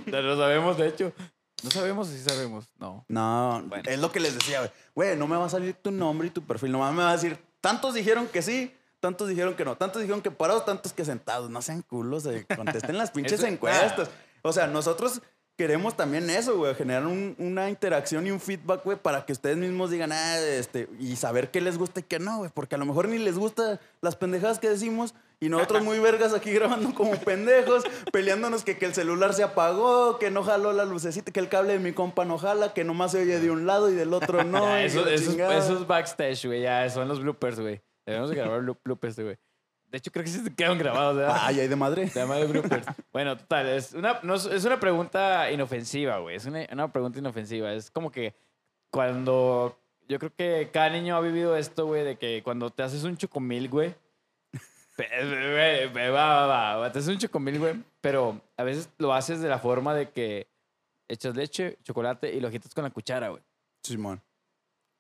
No 0.07 0.23
lo 0.23 0.37
sabemos, 0.39 0.79
de 0.79 0.89
hecho. 0.89 1.13
No 1.63 1.71
sabemos 1.71 2.09
si 2.09 2.19
sabemos. 2.21 2.67
No. 2.79 3.05
No, 3.09 3.63
Bueno. 3.67 3.83
es 3.87 3.99
lo 3.99 4.11
que 4.13 4.21
les 4.21 4.35
decía, 4.35 4.61
güey. 4.61 4.71
Güey, 4.95 5.17
no 5.19 5.27
me 5.27 5.37
va 5.37 5.45
a 5.47 5.51
salir 5.51 5.75
tu 5.75 5.91
nombre 5.91 6.29
y 6.29 6.31
tu 6.31 6.43
perfil. 6.43 6.73
Nomás 6.73 6.95
me 6.95 7.03
va 7.03 7.11
a 7.11 7.17
decir, 7.17 7.39
tantos 7.61 7.93
dijeron 7.95 8.29
que 8.29 8.41
sí, 8.43 8.75
tantos 9.05 9.29
dijeron 9.29 9.55
que 9.55 9.67
no. 9.67 9.77
Tantos 9.77 10.01
dijeron 10.01 10.23
que 10.23 10.31
parados, 10.31 10.65
tantos 10.65 10.95
que 10.95 11.05
sentados. 11.05 11.51
No 11.51 11.61
sean 11.61 11.83
culos, 11.83 12.25
eh, 12.25 12.47
contesten 12.57 12.97
las 12.97 13.11
pinches 13.13 13.35
Eso- 13.41 13.47
encuestas. 13.47 14.09
O 14.41 14.51
sea, 14.53 14.67
nosotros 14.67 15.21
queremos 15.57 15.95
también 15.95 16.31
eso, 16.31 16.57
güey. 16.57 16.75
Generar 16.75 17.07
un- 17.07 17.37
una 17.39 17.69
interacción 17.69 18.27
y 18.27 18.31
un 18.31 18.41
feedback, 18.41 18.83
güey, 18.83 18.97
para 18.97 19.27
que 19.27 19.33
ustedes 19.35 19.59
mismos 19.59 19.91
digan, 19.91 20.11
ah, 20.13 20.39
este, 20.39 20.89
y 20.99 21.17
saber 21.17 21.51
qué 21.51 21.61
les 21.61 21.77
gusta 21.77 22.01
y 22.01 22.03
qué 22.05 22.19
no, 22.19 22.39
güey. 22.39 22.51
Porque 22.55 22.77
a 22.77 22.79
lo 22.79 22.87
mejor 22.87 23.09
ni 23.09 23.19
les 23.19 23.37
gusta 23.39 23.79
las 24.01 24.17
pendejadas 24.17 24.59
que 24.59 24.69
decimos 24.71 25.15
y 25.41 25.49
nosotros 25.51 25.83
muy 25.85 25.99
vergas 25.99 26.33
aquí 26.33 26.51
grabando 26.53 26.95
como 26.95 27.13
pendejos, 27.21 27.85
peleándonos 28.11 28.65
que, 28.65 28.79
que 28.79 28.87
el 28.87 28.95
celular 28.95 29.35
se 29.35 29.43
apagó, 29.43 30.19
que 30.19 30.31
no 30.31 30.43
jaló 30.43 30.73
la 30.73 30.85
lucecita, 30.87 31.31
que 31.31 31.41
el 31.41 31.49
cable 31.51 31.75
de 31.75 31.79
mi 31.79 31.93
compa 31.93 32.25
no 32.25 32.39
jala, 32.39 32.73
que 32.73 32.83
nomás 32.85 33.13
se 33.13 33.21
oye 33.21 33.39
de 33.39 33.51
un 33.51 33.67
lado 33.67 33.91
y 33.91 33.95
del 33.95 34.13
otro 34.15 34.43
no. 34.45 34.65
Ya, 34.65 34.83
eso, 34.83 35.07
eso, 35.07 35.31
eso 35.53 35.79
es 35.79 35.87
backstage, 35.87 36.47
güey. 36.47 36.63
Ya 36.63 36.89
son 36.91 37.07
los 37.07 37.21
bloopers, 37.21 37.61
güey. 37.61 37.81
Debemos 38.07 38.31
de 38.31 38.37
grabar 38.37 38.61
blo- 38.63 38.79
bloopers, 38.85 39.19
güey. 39.19 39.37
De 39.91 39.99
hecho, 39.99 40.11
creo 40.11 40.25
que 40.25 40.31
sí 40.31 40.41
se 40.41 40.53
quedaron 40.55 40.79
grabados, 40.79 41.17
¿verdad? 41.17 41.37
Ay, 41.41 41.61
ay, 41.61 41.69
de 41.69 41.77
madre. 41.77 42.07
De 42.07 42.47
bloopers. 42.47 42.87
Bueno, 43.13 43.37
total, 43.37 43.69
es 43.69 43.93
una, 43.95 44.19
no 44.23 44.35
es, 44.35 44.65
una 44.65 44.81
pregunta 44.81 45.51
inofensiva, 45.53 46.19
güey. 46.19 46.37
Es 46.37 46.47
una, 46.47 46.67
una 46.73 46.91
pregunta 46.93 47.19
inofensiva. 47.19 47.73
Es 47.73 47.91
como 47.91 48.11
que 48.11 48.35
cuando. 48.91 49.79
Yo 50.09 50.19
creo 50.19 50.33
que 50.37 50.69
cada 50.73 50.91
niño 50.91 51.17
ha 51.17 51.21
vivido 51.21 51.57
esto, 51.57 51.87
güey, 51.87 52.05
de 52.05 52.17
que 52.19 52.43
cuando 52.43 52.71
te 52.71 52.83
haces 52.83 53.05
un 53.05 53.17
chocomil, 53.17 53.69
güey, 53.71 53.95
Va, 55.01 56.11
va, 56.11 56.47
va, 56.47 56.77
va, 56.77 56.93
Te 56.93 56.99
haces 56.99 57.11
un 57.11 57.19
chocomil, 57.19 57.59
güey. 57.59 57.75
Pero 58.01 58.41
a 58.57 58.63
veces 58.65 58.89
lo 58.99 59.13
haces 59.13 59.41
de 59.41 59.49
la 59.49 59.59
forma 59.59 59.95
de 59.95 60.11
que 60.11 60.47
echas 61.09 61.35
leche, 61.37 61.79
chocolate 61.83 62.33
y 62.33 62.41
lo 62.41 62.49
agitas 62.49 62.75
con 62.75 62.85
la 62.85 62.91
cuchara, 62.91 63.29
güey. 63.29 63.43
Simón. 63.83 64.23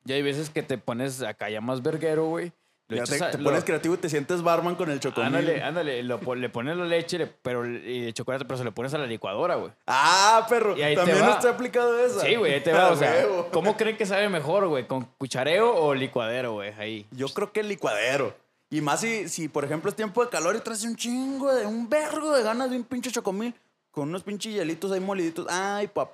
Y 0.05 0.13
hay 0.13 0.23
veces 0.23 0.51
que 0.51 0.63
te 0.63 0.79
pones 0.79 1.23
acá 1.23 1.49
ya 1.49 1.61
más 1.61 1.83
verguero, 1.83 2.27
güey. 2.27 2.53
Lo 2.89 2.97
Ya 2.99 3.05
te, 3.05 3.17
echas 3.17 3.29
a- 3.29 3.31
te 3.31 3.39
lo- 3.39 3.45
pones 3.45 3.65
creativo 3.65 3.95
y 3.95 3.97
te 3.99 4.11
sientes 4.11 4.43
barman 4.43 4.75
con 4.75 4.91
el 4.91 5.01
chocomil. 5.01 5.29
Ándale, 5.29 5.63
ándale. 5.63 6.03
lo 6.03 6.19
le 6.35 6.49
pones 6.51 6.77
la 6.77 6.85
leche 6.85 7.17
le- 7.17 7.27
pero, 7.27 7.67
y 7.67 8.07
el 8.07 8.13
chocolate, 8.15 8.45
pero 8.45 8.59
se 8.59 8.65
lo 8.65 8.73
pones 8.75 8.93
a 8.93 8.99
la 8.99 9.07
licuadora, 9.07 9.55
güey. 9.55 9.73
Ah, 9.87 10.47
perro. 10.51 10.77
Y 10.77 10.83
ahí 10.83 10.95
te 10.95 11.01
También 11.01 11.23
va. 11.23 11.33
ha 11.33 11.49
aplicado 11.49 11.99
esa. 11.99 12.21
Sí, 12.21 12.35
güey, 12.37 12.53
ahí 12.55 12.61
te 12.63 12.73
va. 12.73 12.91
O 12.91 12.97
sea. 12.97 13.25
¿cómo 13.53 13.77
creen 13.79 13.97
que 13.97 14.05
sabe 14.05 14.29
mejor, 14.29 14.67
güey? 14.69 14.87
¿Con 14.87 15.07
cuchareo 15.17 15.75
o 15.75 15.95
licuadero, 15.95 16.53
güey? 16.53 16.73
Ahí. 16.79 17.07
Yo 17.11 17.29
creo 17.29 17.53
que 17.53 17.61
el 17.61 17.69
licuadero. 17.69 18.37
Y 18.69 18.81
más 18.83 19.01
si, 19.01 19.29
si, 19.31 19.49
por 19.49 19.65
ejemplo, 19.65 19.89
es 19.89 19.97
tiempo 19.97 20.23
de 20.23 20.31
calor 20.31 20.55
y 20.57 20.59
traes 20.61 20.83
un 20.85 20.97
chingo 20.97 21.55
de 21.55 21.65
un 21.65 21.89
vergo 21.89 22.33
de 22.37 22.43
ganas 22.43 22.71
de 22.71 22.77
un 22.77 22.85
pinche 22.85 23.11
chocomil 23.11 23.55
con 23.93 24.09
unos 24.09 24.23
pinches 24.25 24.53
hielitos 24.53 24.91
ahí 24.93 25.01
moliditos. 25.01 25.47
Ay, 25.49 25.87
pap. 25.87 26.11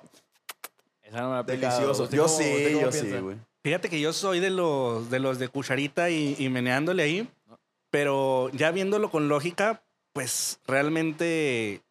Esa 1.01 1.21
no 1.21 1.31
me 1.31 1.37
aplicado. 1.39 1.73
Delicioso. 1.73 2.03
¿Usted 2.03 2.17
Yo 2.17 2.27
sí, 2.27 2.79
yo 2.79 2.91
sí, 2.91 3.11
güey. 3.19 3.35
Fíjate 3.63 3.89
que 3.89 3.99
yo 4.01 4.11
soy 4.13 4.39
de 4.39 4.49
los 4.49 5.09
de 5.09 5.19
los 5.19 5.37
de 5.39 5.47
cucharita 5.47 6.09
y, 6.09 6.35
y 6.39 6.49
meneándole 6.49 7.03
ahí, 7.03 7.29
pero 7.89 8.49
ya 8.53 8.71
viéndolo 8.71 9.11
con 9.11 9.27
lógica, 9.27 9.83
pues 10.13 10.59
realmente 10.67 11.81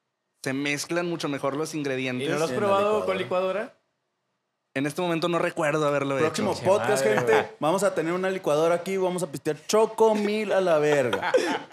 se 0.43 0.53
mezclan 0.53 1.07
mucho 1.07 1.29
mejor 1.29 1.57
los 1.57 1.75
¿Y 1.75 1.79
ingredientes. 1.79 2.29
no 2.31 2.39
lo 2.39 2.45
has 2.45 2.51
probado 2.53 2.79
licuadora. 2.81 3.07
con 3.07 3.19
licuadora? 3.19 3.80
En 4.73 4.87
este 4.87 5.03
momento 5.03 5.27
no 5.27 5.41
recuerdo 5.41 5.89
haberlo 5.89 6.17
Próximo 6.17 6.53
hecho. 6.53 6.63
podcast, 6.63 7.05
madre, 7.05 7.17
gente. 7.19 7.33
güey. 7.33 7.45
Vamos 7.59 7.83
a 7.83 7.93
tener 7.93 8.13
una 8.13 8.31
licuadora 8.31 8.77
aquí. 8.77 8.97
Vamos 8.97 9.21
a 9.25 9.27
pistear 9.33 9.57
chocomil 9.67 10.53
a 10.53 10.61
la 10.61 10.79
verga. 10.79 11.33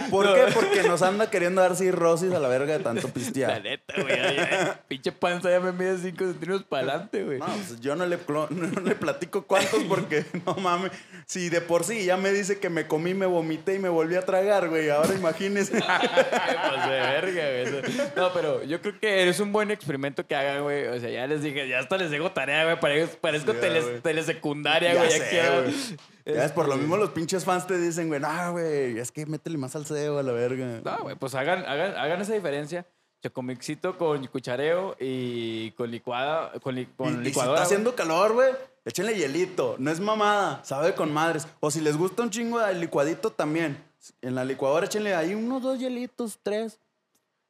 ¿Por 0.10 0.34
qué? 0.34 0.46
Porque 0.52 0.82
nos 0.82 1.04
anda 1.04 1.30
queriendo 1.30 1.62
dar 1.62 1.76
cirrosis 1.76 2.34
a 2.34 2.40
la 2.40 2.48
verga 2.48 2.76
de 2.76 2.84
tanto 2.84 3.06
La 3.08 3.14
pistear. 3.14 3.62
neta, 3.62 3.94
güey. 4.02 4.18
ya- 4.18 4.34
ya- 4.34 4.80
Pinche 4.88 5.12
panza 5.12 5.52
ya 5.52 5.60
me 5.60 5.74
mide 5.74 5.96
5 6.00 6.18
centímetros 6.26 6.64
para 6.64 6.82
adelante, 6.94 7.24
güey. 7.24 7.38
No, 7.38 7.46
pues 7.46 7.80
yo 7.82 7.96
no 7.96 8.08
le, 8.08 8.18
clo- 8.18 8.50
no 8.50 8.82
le 8.82 8.96
platico 8.96 9.44
cuántos 9.46 9.84
porque 9.84 10.26
no 10.48 10.56
mames. 10.56 10.92
Si 11.28 11.50
de 11.50 11.62
por 11.62 11.84
sí 11.84 12.04
ya 12.04 12.18
me 12.18 12.32
dice 12.32 12.58
que 12.60 12.72
me 12.72 12.88
comí, 12.88 13.14
me 13.14 13.28
vomité 13.28 13.76
y 13.76 13.80
me 13.80 13.90
volví 13.90 14.16
a 14.16 14.24
tragar, 14.26 14.70
güey. 14.70 14.90
Ahora 14.90 15.14
imagínese. 15.14 15.80
Pasé 15.82 16.90
de 16.90 17.00
verga, 17.00 17.44
güey. 17.84 18.10
No, 18.16 18.34
pero 18.34 18.64
yo 18.64 18.82
creo 18.82 19.00
que 19.00 19.30
es 19.30 19.40
un 19.40 19.52
buen 19.52 19.70
experimento 19.70 20.26
que 20.26 20.36
hagan, 20.36 20.64
güey. 20.64 20.88
O 20.88 21.00
sea, 21.00 21.12
ya 21.12 21.28
les 21.28 21.44
dije, 21.44 21.68
ya 21.68 21.78
hasta 21.78 21.98
les 21.98 22.10
dejo 22.10 22.32
tarea, 22.32 22.64
güey. 22.64 22.80
Parezco, 22.88 23.18
parezco 23.22 23.54
güey. 23.54 24.02
telesecundaria, 24.02 24.94
Ya 24.94 25.00
güey. 25.06 25.12
sé, 25.12 25.62
güey. 25.62 26.36
Ya 26.38 26.46
es 26.46 26.52
por 26.52 26.66
lo 26.68 26.74
este- 26.74 26.82
mismo 26.82 26.98
los 26.98 27.10
pinches 27.12 27.46
fans 27.46 27.66
te 27.68 27.78
dicen, 27.80 28.08
güey, 28.08 28.20
no, 28.20 28.52
güey, 28.52 28.98
es 29.00 29.12
que 29.12 29.26
métele 29.26 29.58
más 29.58 29.72
salseo 29.72 30.20
a 30.20 30.24
la 30.24 30.32
verga. 30.34 30.82
No, 30.84 31.04
güey, 31.04 31.16
pues 31.16 31.36
hagan, 31.36 31.66
hagan, 31.66 31.96
hagan 31.96 32.22
esa 32.22 32.34
diferencia. 32.34 32.86
Chocomixito 33.24 33.98
con 33.98 34.26
cuchareo 34.28 34.96
y 35.00 35.72
con 35.72 35.90
licuada, 35.90 36.52
con, 36.62 36.76
li- 36.76 36.86
con 36.98 37.08
y, 37.08 37.12
y 37.12 37.16
si 37.18 37.24
licuadora. 37.30 37.56
está 37.56 37.64
güey. 37.64 37.76
haciendo 37.76 37.96
calor, 37.96 38.34
güey, 38.34 38.50
échenle 38.86 39.16
hielito. 39.16 39.76
No 39.80 39.90
es 39.90 40.00
mamada, 40.00 40.64
sabe 40.64 40.94
con 40.94 41.12
madres. 41.12 41.48
O 41.60 41.72
si 41.72 41.82
les 41.82 41.98
gusta 41.98 42.22
un 42.24 42.30
chingo 42.30 42.60
de 42.60 42.74
licuadito 42.76 43.32
también. 43.32 43.78
En 44.22 44.36
la 44.36 44.46
licuadora 44.46 44.86
échenle 44.86 45.16
ahí 45.16 45.34
unos 45.34 45.64
dos 45.64 45.80
hielitos, 45.80 46.40
tres. 46.44 46.80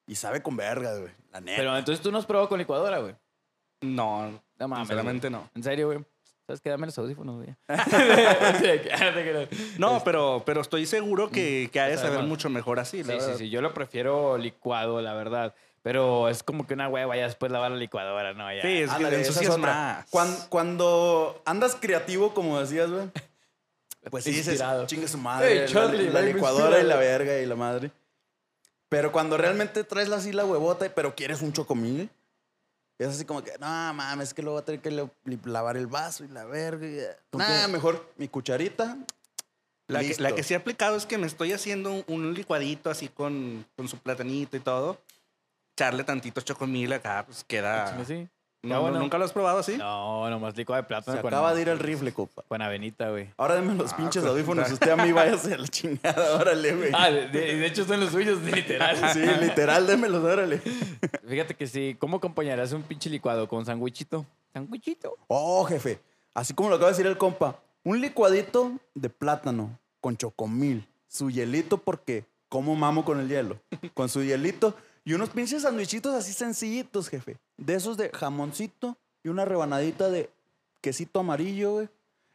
Y 0.07 0.15
sabe 0.15 0.41
con 0.41 0.55
vergas, 0.55 0.99
güey. 1.01 1.11
La 1.33 1.41
neta. 1.41 1.57
Pero 1.57 1.77
entonces 1.77 2.01
tú 2.01 2.11
no 2.13 2.17
has 2.17 2.25
probado 2.25 2.47
con 2.47 2.59
licuadora, 2.59 2.99
güey. 2.99 3.15
No, 3.81 4.41
No 4.59 4.67
mames. 4.67 4.87
sinceramente 4.87 5.29
güey. 5.29 5.41
no. 5.41 5.49
En 5.55 5.63
serio, 5.63 5.87
güey. 5.87 5.99
¿Sabes 6.45 6.61
qué? 6.61 6.69
Dame 6.69 6.85
los 6.87 6.97
audífonos, 6.97 7.35
güey. 7.35 7.55
No, 9.77 10.01
pero, 10.03 10.43
pero 10.45 10.61
estoy 10.61 10.85
seguro 10.85 11.29
que, 11.29 11.69
que 11.71 11.79
ha 11.79 11.87
de 11.87 11.97
Sabe 11.97 12.09
saber 12.13 12.27
mucho 12.27 12.49
mejor 12.49 12.79
así, 12.79 13.03
la 13.03 13.13
Sí, 13.13 13.19
sí, 13.19 13.25
verdad. 13.25 13.37
sí. 13.37 13.49
Yo 13.49 13.61
lo 13.61 13.73
prefiero 13.73 14.37
licuado, 14.37 15.01
la 15.01 15.13
verdad. 15.13 15.53
Pero 15.83 16.27
es 16.29 16.43
como 16.43 16.67
que 16.67 16.73
una 16.73 16.89
hueva 16.89 17.15
ya 17.15 17.23
después 17.23 17.51
lavar 17.51 17.71
la 17.71 17.77
licuadora, 17.77 18.33
¿no? 18.33 18.53
Ya. 18.53 18.61
Sí, 18.61 18.81
es 18.81 18.89
que 18.89 18.95
Ándale, 18.95 19.21
esa 19.21 19.41
es 19.41 19.57
más. 19.57 20.05
Cuan- 20.09 20.37
Cuando, 20.49 21.41
andas 21.45 21.75
creativo, 21.79 22.33
como 22.33 22.59
decías, 22.59 22.89
güey. 22.89 23.09
Pues 24.09 24.23
sí 24.23 24.31
dices, 24.31 24.47
Inspirado. 24.53 24.85
chingue 24.85 25.07
su 25.07 25.17
madre. 25.17 25.65
Hey, 25.65 25.67
Charlie, 25.67 26.09
la, 26.09 26.21
licuadora 26.21 26.79
y 26.79 26.83
la 26.83 26.95
verga 26.95 27.39
y 27.39 27.45
la 27.45 27.55
madre. 27.55 27.91
Pero 28.89 29.11
cuando 29.11 29.37
realmente 29.37 29.83
traes 29.83 30.09
así 30.11 30.31
la 30.31 30.45
huevota, 30.45 30.89
pero 30.95 31.13
quieres 31.13 31.41
un 31.41 31.51
chocomil, 31.51 32.09
es 32.99 33.07
así 33.09 33.25
como 33.25 33.43
que, 33.43 33.51
no 33.59 33.67
mames, 33.93 34.29
es 34.29 34.33
que 34.33 34.41
luego 34.41 34.55
voy 34.55 34.61
a 34.61 34.65
tener 34.65 34.81
que 34.81 34.91
le- 34.91 35.09
li- 35.25 35.39
lavar 35.45 35.77
el 35.77 35.87
vaso 35.87 36.23
y 36.23 36.27
la 36.29 36.45
verga. 36.45 37.15
¿Con 37.31 37.39
Nah, 37.39 37.65
qué? 37.65 37.71
mejor 37.71 38.11
mi 38.17 38.27
cucharita. 38.27 38.97
La 39.87 39.99
que, 40.01 40.07
listo. 40.09 40.23
la 40.23 40.33
que 40.33 40.43
sí 40.43 40.53
he 40.53 40.57
aplicado 40.57 40.97
es 40.97 41.05
que 41.05 41.17
me 41.17 41.27
estoy 41.27 41.53
haciendo 41.53 41.91
un, 41.91 42.03
un 42.07 42.33
licuadito 42.33 42.89
así 42.89 43.07
con, 43.07 43.65
con 43.77 43.87
su 43.87 43.97
platanito 43.99 44.57
y 44.57 44.59
todo. 44.59 44.99
Echarle 45.75 46.03
tantito 46.03 46.41
chocomil 46.41 46.91
acá, 46.91 47.23
pues 47.25 47.43
queda... 47.45 47.89
Chingue, 47.91 48.05
sí. 48.05 48.29
No, 48.63 48.69
Ya, 48.69 48.75
no, 48.75 48.81
bueno. 48.81 48.99
¿Nunca 48.99 49.17
lo 49.17 49.25
has 49.25 49.31
probado 49.33 49.59
así? 49.59 49.77
No, 49.77 50.29
nomás 50.29 50.57
licuado 50.57 50.81
de 50.81 50.87
plátano 50.87 51.15
Se 51.17 51.21
con, 51.21 51.31
acaba 51.33 51.53
de 51.53 51.61
ir 51.61 51.69
el 51.69 51.77
rifle, 51.79 52.11
copa. 52.11 52.43
con 52.47 52.61
avenita, 52.61 53.09
güey. 53.11 53.29
Ahora 53.37 53.55
deme 53.55 53.75
los 53.75 53.93
Ah, 53.93 53.97
pinches 53.97 54.23
pues, 54.23 54.31
audífonos. 54.31 54.71
Usted 54.71 54.89
a 54.91 54.95
mí 54.97 55.11
váyase 55.11 55.53
a 55.53 55.57
la 55.57 55.67
chingada, 55.67 56.35
órale, 56.35 56.75
güey. 56.75 56.91
Ah, 56.93 57.09
de, 57.11 57.27
de- 57.27 57.55
de 57.57 57.65
hecho 57.67 57.85
son 57.85 57.99
los 57.99 58.09
suyos, 58.11 58.41
literal. 58.43 58.97
Sí, 59.13 59.19
literal, 59.41 59.85
démelos, 59.85 60.23
órale. 60.23 60.57
Fíjate 61.27 61.53
que 61.55 61.67
sí. 61.67 61.95
¿Cómo 61.99 62.17
acompañarás 62.17 62.71
un 62.73 62.81
pinche 62.83 63.09
licuado 63.09 63.47
con 63.47 63.65
sandwichito? 63.65 64.25
¿Sandwichito? 64.53 65.15
Oh, 65.27 65.63
jefe. 65.65 65.99
Así 66.33 66.53
como 66.53 66.69
lo 66.69 66.75
acaba 66.75 66.89
de 66.91 66.93
decir 66.97 67.07
el 67.07 67.17
compa. 67.17 67.59
Un 67.83 68.01
licuadito 68.01 68.71
de 68.95 69.09
plátano 69.09 69.77
con 70.01 70.17
chocomil. 70.17 70.85
Su 71.07 71.29
hielito, 71.29 71.77
porque 71.77 72.25
como 72.49 72.75
mamo 72.75 73.05
con 73.05 73.19
el 73.19 73.29
hielo. 73.29 73.59
Con 73.93 74.09
su 74.09 74.23
hielito. 74.23 74.75
Y 75.07 75.13
unos 75.13 75.29
pinches 75.29 75.61
sandwichitos 75.61 76.13
así 76.13 76.33
sencillitos, 76.33 77.07
jefe. 77.07 77.37
De 77.55 77.75
esos 77.75 77.95
de 77.95 78.09
jamoncito 78.09 78.97
y 79.23 79.29
una 79.29 79.45
rebanadita 79.45 80.09
de 80.09 80.29
quesito 80.81 81.21
amarillo, 81.21 81.71
güey. 81.71 81.89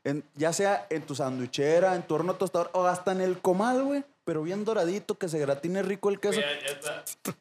En- 0.05 0.25
ya 0.37 0.55
sea 0.55 0.87
en 0.89 1.03
tu 1.03 1.15
sandwichera, 1.15 1.95
en 1.95 2.03
tu 2.03 2.15
horno 2.15 2.35
tostador 2.35 2.71
o 2.73 2.85
hasta 2.87 3.13
en 3.13 3.21
el 3.21 3.39
comal, 3.41 3.83
güey. 3.85 4.05
Pero 4.25 4.43
bien 4.43 4.65
doradito, 4.65 5.17
que 5.19 5.29
se 5.29 5.39
gratine 5.39 5.83
rico 5.83 6.09
el 6.09 6.19
queso. 6.19 6.41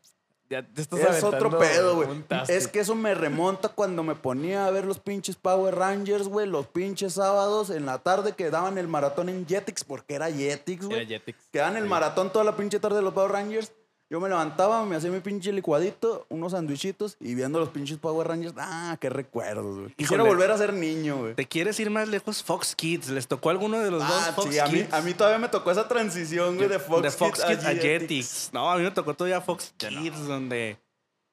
Ya 0.49 0.67
te 0.67 0.81
estás 0.81 0.99
Es 1.17 1.23
otro 1.23 1.57
pedo, 1.57 1.95
güey. 1.95 2.09
Es 2.49 2.67
que 2.67 2.81
eso 2.81 2.93
me 2.93 3.15
remonta 3.15 3.69
cuando 3.69 4.03
me 4.03 4.15
ponía 4.15 4.65
a 4.67 4.69
ver 4.69 4.83
los 4.83 4.99
pinches 4.99 5.37
Power 5.37 5.73
Rangers, 5.75 6.27
güey, 6.27 6.45
los 6.45 6.67
pinches 6.67 7.13
sábados 7.13 7.69
en 7.69 7.85
la 7.85 7.99
tarde 7.99 8.33
que 8.33 8.49
daban 8.49 8.77
el 8.77 8.89
maratón 8.89 9.29
en 9.29 9.47
Jetix, 9.47 9.85
porque 9.85 10.13
era 10.15 10.29
Jetix, 10.29 10.83
Era 10.83 10.87
güey. 10.95 11.07
Jetix. 11.07 11.37
Que 11.53 11.59
daban 11.59 11.77
el 11.77 11.83
Sí. 11.83 11.89
maratón 11.89 12.33
toda 12.33 12.43
la 12.43 12.57
pinche 12.57 12.81
tarde 12.81 12.97
de 12.97 13.01
los 13.01 13.13
Power 13.13 13.31
Rangers. 13.31 13.71
Yo 14.11 14.19
me 14.19 14.27
levantaba, 14.27 14.83
me 14.85 14.97
hacía 14.97 15.09
mi 15.09 15.21
pinche 15.21 15.53
licuadito, 15.53 16.25
unos 16.27 16.51
sandwichitos 16.51 17.15
y 17.21 17.33
viendo 17.33 17.59
los 17.61 17.69
pinches 17.69 17.97
Power 17.97 18.27
Rangers. 18.27 18.53
Ah, 18.57 18.97
qué 18.99 19.09
recuerdos, 19.09 19.77
güey. 19.79 19.93
Quisiera 19.95 20.23
volver 20.23 20.51
a 20.51 20.57
ser 20.57 20.73
niño, 20.73 21.15
güey. 21.19 21.33
¿Te 21.35 21.47
quieres 21.47 21.79
ir 21.79 21.89
más 21.89 22.09
lejos? 22.09 22.43
Fox 22.43 22.75
Kids. 22.75 23.07
¿Les 23.09 23.25
tocó 23.29 23.51
alguno 23.51 23.79
de 23.79 23.89
los 23.89 24.03
Ah, 24.03 24.07
dos 24.09 24.35
Fox 24.35 24.49
sí, 24.53 24.59
a 24.59 24.65
mí, 24.65 24.79
Kids? 24.81 24.93
a 24.93 25.01
mí 25.01 25.13
todavía 25.13 25.39
me 25.39 25.47
tocó 25.47 25.71
esa 25.71 25.87
transición, 25.87 26.57
güey, 26.57 26.67
de 26.67 26.79
Fox, 26.79 27.03
de 27.03 27.09
Fox 27.11 27.39
Kids, 27.39 27.47
Kids 27.59 27.65
a 27.65 27.69
Jetix. 27.69 27.81
Jetix. 27.83 28.49
No, 28.51 28.69
a 28.69 28.75
mí 28.75 28.83
me 28.83 28.91
tocó 28.91 29.13
todavía 29.13 29.39
Fox 29.39 29.73
Kids, 29.77 30.27
donde 30.27 30.77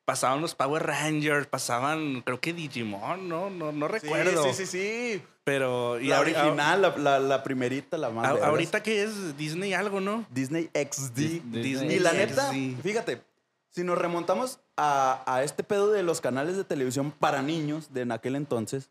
pasaban 0.09 0.41
los 0.41 0.55
Power 0.55 0.87
Rangers, 0.87 1.47
pasaban, 1.49 2.23
creo 2.23 2.41
que 2.41 2.55
Digimon, 2.55 3.29
¿no? 3.29 3.51
No, 3.51 3.73
no 3.73 3.87
Sí, 3.89 3.93
recuerdo. 3.93 4.43
Sí, 4.45 4.55
sí, 4.55 4.67
sí. 4.67 5.23
Pero. 5.45 5.99
la 5.99 6.17
ahori- 6.19 6.35
original, 6.35 6.81
la, 6.81 6.97
la, 6.97 7.19
la 7.19 7.43
primerita, 7.43 7.99
la 7.99 8.09
más 8.09 8.25
a- 8.27 8.47
ahorita 8.47 8.83
que 8.83 9.03
es 9.03 9.37
Disney 9.37 9.75
algo, 9.75 10.01
¿no? 10.01 10.25
Disney 10.31 10.71
XD. 10.73 11.43
Disney 11.53 11.97
Y 11.97 11.99
la 11.99 12.11
XD. 12.13 12.17
neta, 12.17 12.53
fíjate, 12.83 13.21
si 13.69 13.85
nos 13.85 13.99
remontamos 13.99 14.61
a, 14.79 15.23
a 15.27 15.43
este 15.43 15.63
pedo 15.63 15.91
de 15.93 16.03
los 16.03 16.23
canales 16.23 16.57
de 16.57 16.65
televisión 16.65 17.11
para 17.11 17.43
niños 17.43 17.93
de 17.93 18.01
en 18.01 18.13
aquel 18.13 18.35
entonces, 18.35 18.89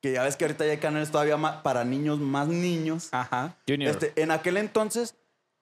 que 0.00 0.12
ya 0.12 0.22
ves 0.22 0.36
que 0.36 0.44
ahorita 0.44 0.64
ya 0.64 0.70
hay 0.70 0.78
canales 0.78 1.10
todavía 1.10 1.36
para 1.64 1.82
niños 1.84 2.20
más 2.20 2.46
niños. 2.46 3.08
Ajá. 3.10 3.56
Junior. 3.66 3.90
Este, 3.90 4.12
en 4.22 4.30
aquel 4.30 4.58
entonces, 4.58 5.16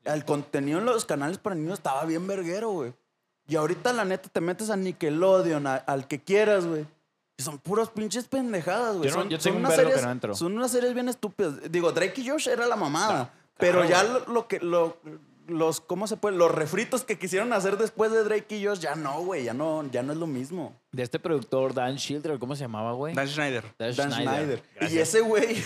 el 0.04 0.26
contenido 0.26 0.78
en 0.78 0.84
los 0.84 1.06
canales 1.06 1.38
para 1.38 1.56
niños 1.56 1.78
estaba 1.78 2.04
bien 2.04 2.26
verguero, 2.26 2.68
güey. 2.70 2.92
Y 3.50 3.56
ahorita, 3.56 3.92
la 3.92 4.04
neta, 4.04 4.28
te 4.28 4.40
metes 4.40 4.70
a 4.70 4.76
Nickelodeon, 4.76 5.66
a- 5.66 5.74
al 5.76 6.06
que 6.06 6.20
quieras, 6.20 6.64
güey. 6.66 6.86
Y 7.36 7.42
son 7.42 7.58
puras 7.58 7.88
pinches 7.90 8.28
pendejadas, 8.28 8.96
güey. 8.96 9.08
Yo 9.10 9.16
no- 9.16 9.22
son, 9.22 9.28
yo 9.30 9.36
son 9.38 9.42
tengo 9.44 9.56
un 9.58 9.64
unas 9.66 9.78
que 9.96 10.02
no 10.02 10.10
entro. 10.12 10.34
son 10.34 10.56
unas 10.56 10.70
series 10.70 10.94
bien 10.94 11.08
estúpidas. 11.08 11.54
Digo, 11.70 11.90
Drake 11.92 12.20
y 12.20 12.28
Josh 12.28 12.48
era 12.48 12.66
la 12.66 12.76
mamada. 12.76 13.08
Claro, 13.08 13.30
pero 13.58 13.84
ya 13.84 14.02
lo, 14.04 14.20
lo 14.32 14.46
que... 14.48 14.58
Lo, 14.60 14.96
los, 15.48 15.80
¿cómo 15.80 16.06
se 16.06 16.16
puede? 16.16 16.36
Los 16.36 16.52
refritos 16.52 17.02
que 17.02 17.18
quisieron 17.18 17.52
hacer 17.52 17.76
después 17.76 18.12
de 18.12 18.22
Drake 18.22 18.56
y 18.56 18.64
Josh, 18.66 18.78
ya 18.78 18.94
no, 18.94 19.22
güey. 19.22 19.42
Ya 19.42 19.52
no, 19.52 19.84
ya 19.90 20.02
no 20.04 20.12
es 20.12 20.18
lo 20.18 20.28
mismo. 20.28 20.76
De 20.92 21.02
este 21.02 21.18
productor, 21.18 21.74
Dan 21.74 21.98
Schilder, 21.98 22.38
¿cómo 22.38 22.54
se 22.54 22.62
llamaba, 22.62 22.92
güey? 22.92 23.14
Dan 23.16 23.26
Schneider. 23.26 23.64
Dan 23.76 23.96
Dan 23.96 24.12
Schneider. 24.12 24.62
Y 24.88 24.98
ese 24.98 25.20
güey 25.22 25.60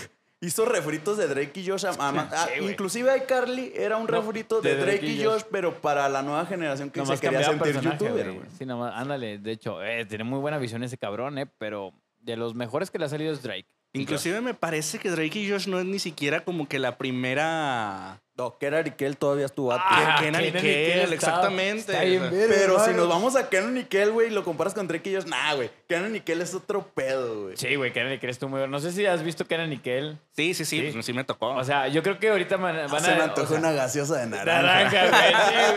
hizo 0.45 0.65
refritos 0.65 1.17
de 1.17 1.27
Drake 1.27 1.59
y 1.59 1.67
Josh. 1.67 1.85
a- 1.85 1.89
a- 1.91 2.43
a- 2.43 2.57
inclusive 2.59 3.15
iCarly 3.17 3.71
era 3.75 3.97
un 3.97 4.05
No, 4.05 4.11
refrito 4.21 4.61
de, 4.61 4.75
de 4.75 4.81
Drake, 4.85 5.05
y 5.05 5.23
Josh, 5.23 5.43
pero 5.51 5.81
para 5.81 6.07
la 6.09 6.21
nueva 6.21 6.45
generación 6.45 6.89
que 6.89 6.99
Nomás 6.99 7.19
se 7.19 7.27
quería 7.27 7.43
sentir 7.43 7.79
youtuber, 7.81 8.25
güey. 8.25 8.37
güey. 8.37 8.49
Sí, 8.57 8.65
nomás, 8.65 8.93
ándale. 8.95 9.37
De 9.39 9.51
hecho, 9.51 9.83
eh, 9.83 10.05
tiene 10.05 10.23
muy 10.23 10.39
buena 10.39 10.57
visión 10.57 10.83
ese 10.83 10.97
cabrón, 10.97 11.37
¿eh? 11.37 11.47
Pero 11.57 11.91
de 12.19 12.37
los 12.37 12.55
mejores 12.55 12.89
que 12.91 12.99
le 12.99 13.05
ha 13.05 13.09
salido 13.09 13.31
es 13.33 13.41
Drake. 13.41 13.67
Inclusive 13.93 14.41
me 14.41 14.53
parece 14.53 14.99
que 14.99 15.09
Drake 15.09 15.39
y 15.39 15.49
Josh 15.49 15.67
no 15.67 15.79
es 15.79 15.85
ni 15.85 15.99
siquiera 15.99 16.43
como 16.43 16.67
que 16.67 16.79
la 16.79 16.97
primera... 16.97 18.21
No, 18.37 18.57
Kenan 18.57 18.85
y 18.85 18.91
Kel 18.91 19.15
todavía 19.15 19.45
estuvo 19.45 19.71
a 19.71 19.77
Ah, 19.79 20.17
Kenan 20.19 20.43
y 20.43 20.51
Kel, 20.51 21.13
exactamente. 21.13 21.93
está 21.93 22.03
bien 22.03 22.21
Pero 22.29 22.83
si 22.83 22.91
nos 22.91 23.07
vamos 23.07 23.37
a 23.37 23.47
Kenan 23.49 23.77
y 23.77 23.85
Kel, 23.85 24.11
güey, 24.11 24.27
y 24.27 24.31
lo 24.31 24.43
comparas 24.43 24.73
con 24.73 24.89
Drake 24.89 25.09
y 25.09 25.15
Josh, 25.15 25.25
nah, 25.25 25.53
güey. 25.53 25.71
Kenan 25.87 26.13
y 26.17 26.19
Kel 26.19 26.41
es 26.41 26.53
otro 26.53 26.85
pedo, 26.93 27.43
güey. 27.43 27.55
Sí, 27.55 27.75
güey, 27.75 27.93
Kenan 27.93 28.11
y 28.11 28.17
Kel 28.19 28.29
estuvo 28.29 28.49
muy 28.49 28.59
bueno. 28.59 28.71
No 28.71 28.79
sé 28.81 28.91
si 28.91 29.05
has 29.05 29.23
visto 29.23 29.45
Kenan 29.45 29.71
y 29.71 29.77
Kel. 29.77 30.17
Sí, 30.35 30.53
sí, 30.53 30.65
sí, 30.65 30.81
Sí. 30.81 30.89
pues 30.91 31.05
sí 31.05 31.13
me 31.13 31.23
tocó. 31.23 31.47
O 31.55 31.63
sea, 31.63 31.87
yo 31.87 32.03
creo 32.03 32.19
que 32.19 32.27
ahorita 32.29 32.57
van, 32.57 32.75
Ah, 32.77 32.99
Se 32.99 33.11
me 33.15 33.21
a... 33.21 33.23
antojó 33.23 33.43
o 33.43 33.47
sea, 33.47 33.57
una 33.59 33.71
gaseosa 33.71 34.17
de 34.17 34.25
naranja. 34.27 34.61
Naranja, 34.61 35.07
güey. 35.09 35.33
sí, 35.47 35.75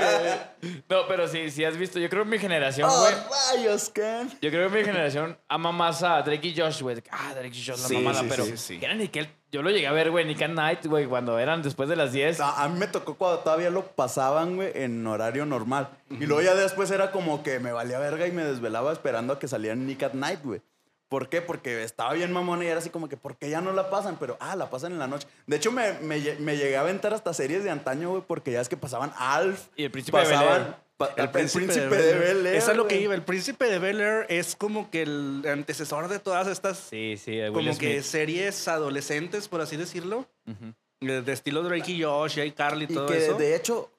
güey. 0.71 0.83
No, 0.89 1.07
pero 1.07 1.29
sí, 1.29 1.51
sí 1.53 1.65
has 1.65 1.77
visto. 1.77 2.01
Yo 2.01 2.09
creo 2.11 2.25
que 2.25 2.31
mi 2.31 2.39
generación, 2.41 2.91
¡Oh, 2.93 3.01
güey. 3.03 3.15
rayos, 3.57 3.89
Ken! 3.91 4.29
Yo 4.43 4.51
creo 4.51 4.69
que 4.69 4.79
mi 4.79 4.85
generación 4.85 5.39
ama 5.49 5.71
más 5.71 6.03
a 6.03 6.21
Drake 6.23 6.49
y 6.49 6.59
Josh, 6.59 6.83
güey. 6.83 7.01
Ah, 7.13 7.35
Drake 7.35 7.57
y 7.57 7.65
Josh, 7.65 7.81
la 7.83 7.87
Sí, 7.89 7.95
mamada. 7.99 8.21
sí, 8.23 8.27
pero 8.29 8.45
sí, 8.45 8.57
sí. 8.57 8.79
Kenan 8.81 9.01
y 9.01 9.07
Kel, 9.07 9.29
yo 9.51 9.63
lo 9.63 9.71
llegué 9.71 9.87
a 9.87 9.93
ver, 9.93 10.11
güey, 10.11 10.25
Nick 10.25 10.43
at 10.43 10.51
Night, 10.51 10.87
güey, 10.87 11.07
cuando 11.07 11.39
eran 11.39 11.63
después 11.63 11.89
de 11.89 11.97
las 11.97 12.13
10. 12.13 12.39
No, 12.39 12.47
a 12.47 12.69
mí 12.69 12.79
me 12.79 12.87
tocó 12.87 13.15
cuando 13.17 13.39
todavía 13.41 13.71
lo 13.71 13.87
pasaban, 13.87 14.57
güey, 14.57 14.71
en 14.75 15.07
horario 15.07 15.47
normal. 15.47 15.89
Y 16.11 16.27
luego 16.27 16.43
ya 16.43 16.55
después 16.55 16.91
era 16.91 17.11
como 17.11 17.43
que 17.43 17.59
me 17.61 17.73
valía 17.73 17.99
verga 17.99 18.27
y 18.27 18.33
me 18.33 18.45
desvelaba 18.45 18.93
esperando 18.93 19.33
a 19.35 19.39
que 19.39 19.49
salían 19.49 19.87
Nick 19.87 20.03
at 20.03 20.13
Night, 20.15 20.41
güey. 20.45 20.61
¿Por 21.09 21.31
qué? 21.31 21.41
Porque 21.41 21.83
estaba 21.85 22.13
bien 22.13 22.31
mamona 22.33 22.65
y 22.65 22.67
era 22.67 22.81
así 22.81 22.91
como 22.91 23.09
que, 23.09 23.17
¿por 23.17 23.37
qué 23.37 23.49
ya 23.49 23.63
no 23.63 23.73
la 23.73 23.89
pasan? 23.89 24.19
Pero, 24.21 24.37
ah, 24.41 24.55
la 24.57 24.69
pasan 24.69 24.93
en 24.93 24.99
la 24.99 25.07
noche. 25.07 25.27
De 25.47 25.57
hecho, 25.57 25.73
me, 25.73 25.95
me, 26.01 26.19
lle- 26.21 26.39
me 26.39 26.59
llegué 26.59 26.77
a 26.77 26.81
aventar 26.81 27.15
hasta 27.15 27.33
series 27.33 27.65
de 27.65 27.71
antaño, 27.71 28.11
güey, 28.11 28.23
porque 28.27 28.53
ya 28.53 28.61
es 28.61 28.69
que 28.69 28.77
pasaban 28.77 29.13
Alf. 29.17 29.69
Y 29.77 29.85
el 29.85 29.91
príncipe 29.91 30.19
de 30.19 30.25
pasaban, 30.25 30.77
El, 31.17 31.31
príncipe, 31.31 31.67
de 31.73 31.87
Bel 32.19 32.47
Air. 32.47 32.57
Eso 32.57 32.73
es 32.73 32.77
lo 32.77 32.89
que 32.89 33.01
iba. 33.01 33.15
El 33.15 33.23
príncipe 33.23 33.67
de 33.67 33.79
Bel 33.79 34.01
Air 34.01 34.27
es 34.29 34.57
como 34.57 34.91
que 34.91 35.03
el 35.03 35.45
antecesor 35.47 36.09
de 36.09 36.19
todas 36.19 36.49
estas 36.49 36.77
Sí, 36.79 37.17
sí, 37.17 37.41
Will 37.41 37.53
como 37.53 37.79
que 37.79 37.93
Smith. 37.95 38.03
series 38.03 38.67
adolescentes, 38.69 39.47
por 39.49 39.61
así 39.61 39.77
decirlo. 39.77 40.27
Ujú. 40.47 40.75
De, 41.01 41.23
de 41.23 41.33
estilo 41.33 41.63
Drake 41.63 41.93
y 41.93 42.03
Josh, 42.03 42.39
y 42.41 42.51
Carly 42.51 42.87
y 42.89 42.93
Y 42.93 42.95
todo 42.97 43.07
que 43.07 43.25
eso. 43.27 43.35
de 43.39 43.55
hecho, 43.55 43.93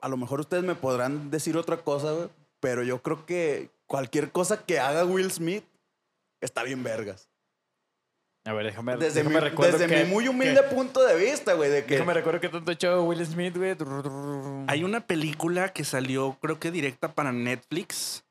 a 0.00 0.08
lo 0.08 0.16
mejor 0.16 0.40
ustedes 0.40 0.64
me 0.64 0.74
podrán 0.74 1.30
decir 1.30 1.58
otra 1.58 1.76
cosa, 1.76 2.12
güey, 2.12 2.28
pero 2.60 2.82
yo 2.82 3.02
creo 3.02 3.26
que 3.26 3.68
cualquier 3.86 4.30
cosa 4.32 4.64
que 4.64 4.78
haga 4.78 5.04
Will 5.04 5.30
Smith 5.30 5.64
está 6.40 6.62
bien 6.62 6.82
vergas. 6.82 7.27
A 8.48 8.52
ver, 8.54 8.64
déjame, 8.66 8.96
Desde, 8.96 9.22
mi, 9.22 9.28
déjame 9.30 9.50
recuerdo 9.50 9.78
desde 9.78 9.94
que- 9.94 10.04
mi 10.04 10.10
muy 10.10 10.26
humilde 10.26 10.62
que- 10.68 10.74
punto 10.74 11.04
de 11.04 11.16
vista, 11.16 11.52
güey, 11.52 11.68
de 11.70 11.84
que... 11.84 11.94
Déjame 11.94 12.14
recuerdo 12.14 12.40
que 12.40 12.48
tanto 12.48 12.72
echó 12.72 13.02
Will 13.04 13.24
Smith, 13.26 13.54
güey. 13.56 13.76
Hay 14.68 14.84
una 14.84 15.00
película 15.06 15.68
que 15.74 15.84
salió, 15.84 16.36
creo 16.40 16.58
que 16.58 16.70
directa 16.70 17.08
para 17.12 17.30
Netflix. 17.30 18.24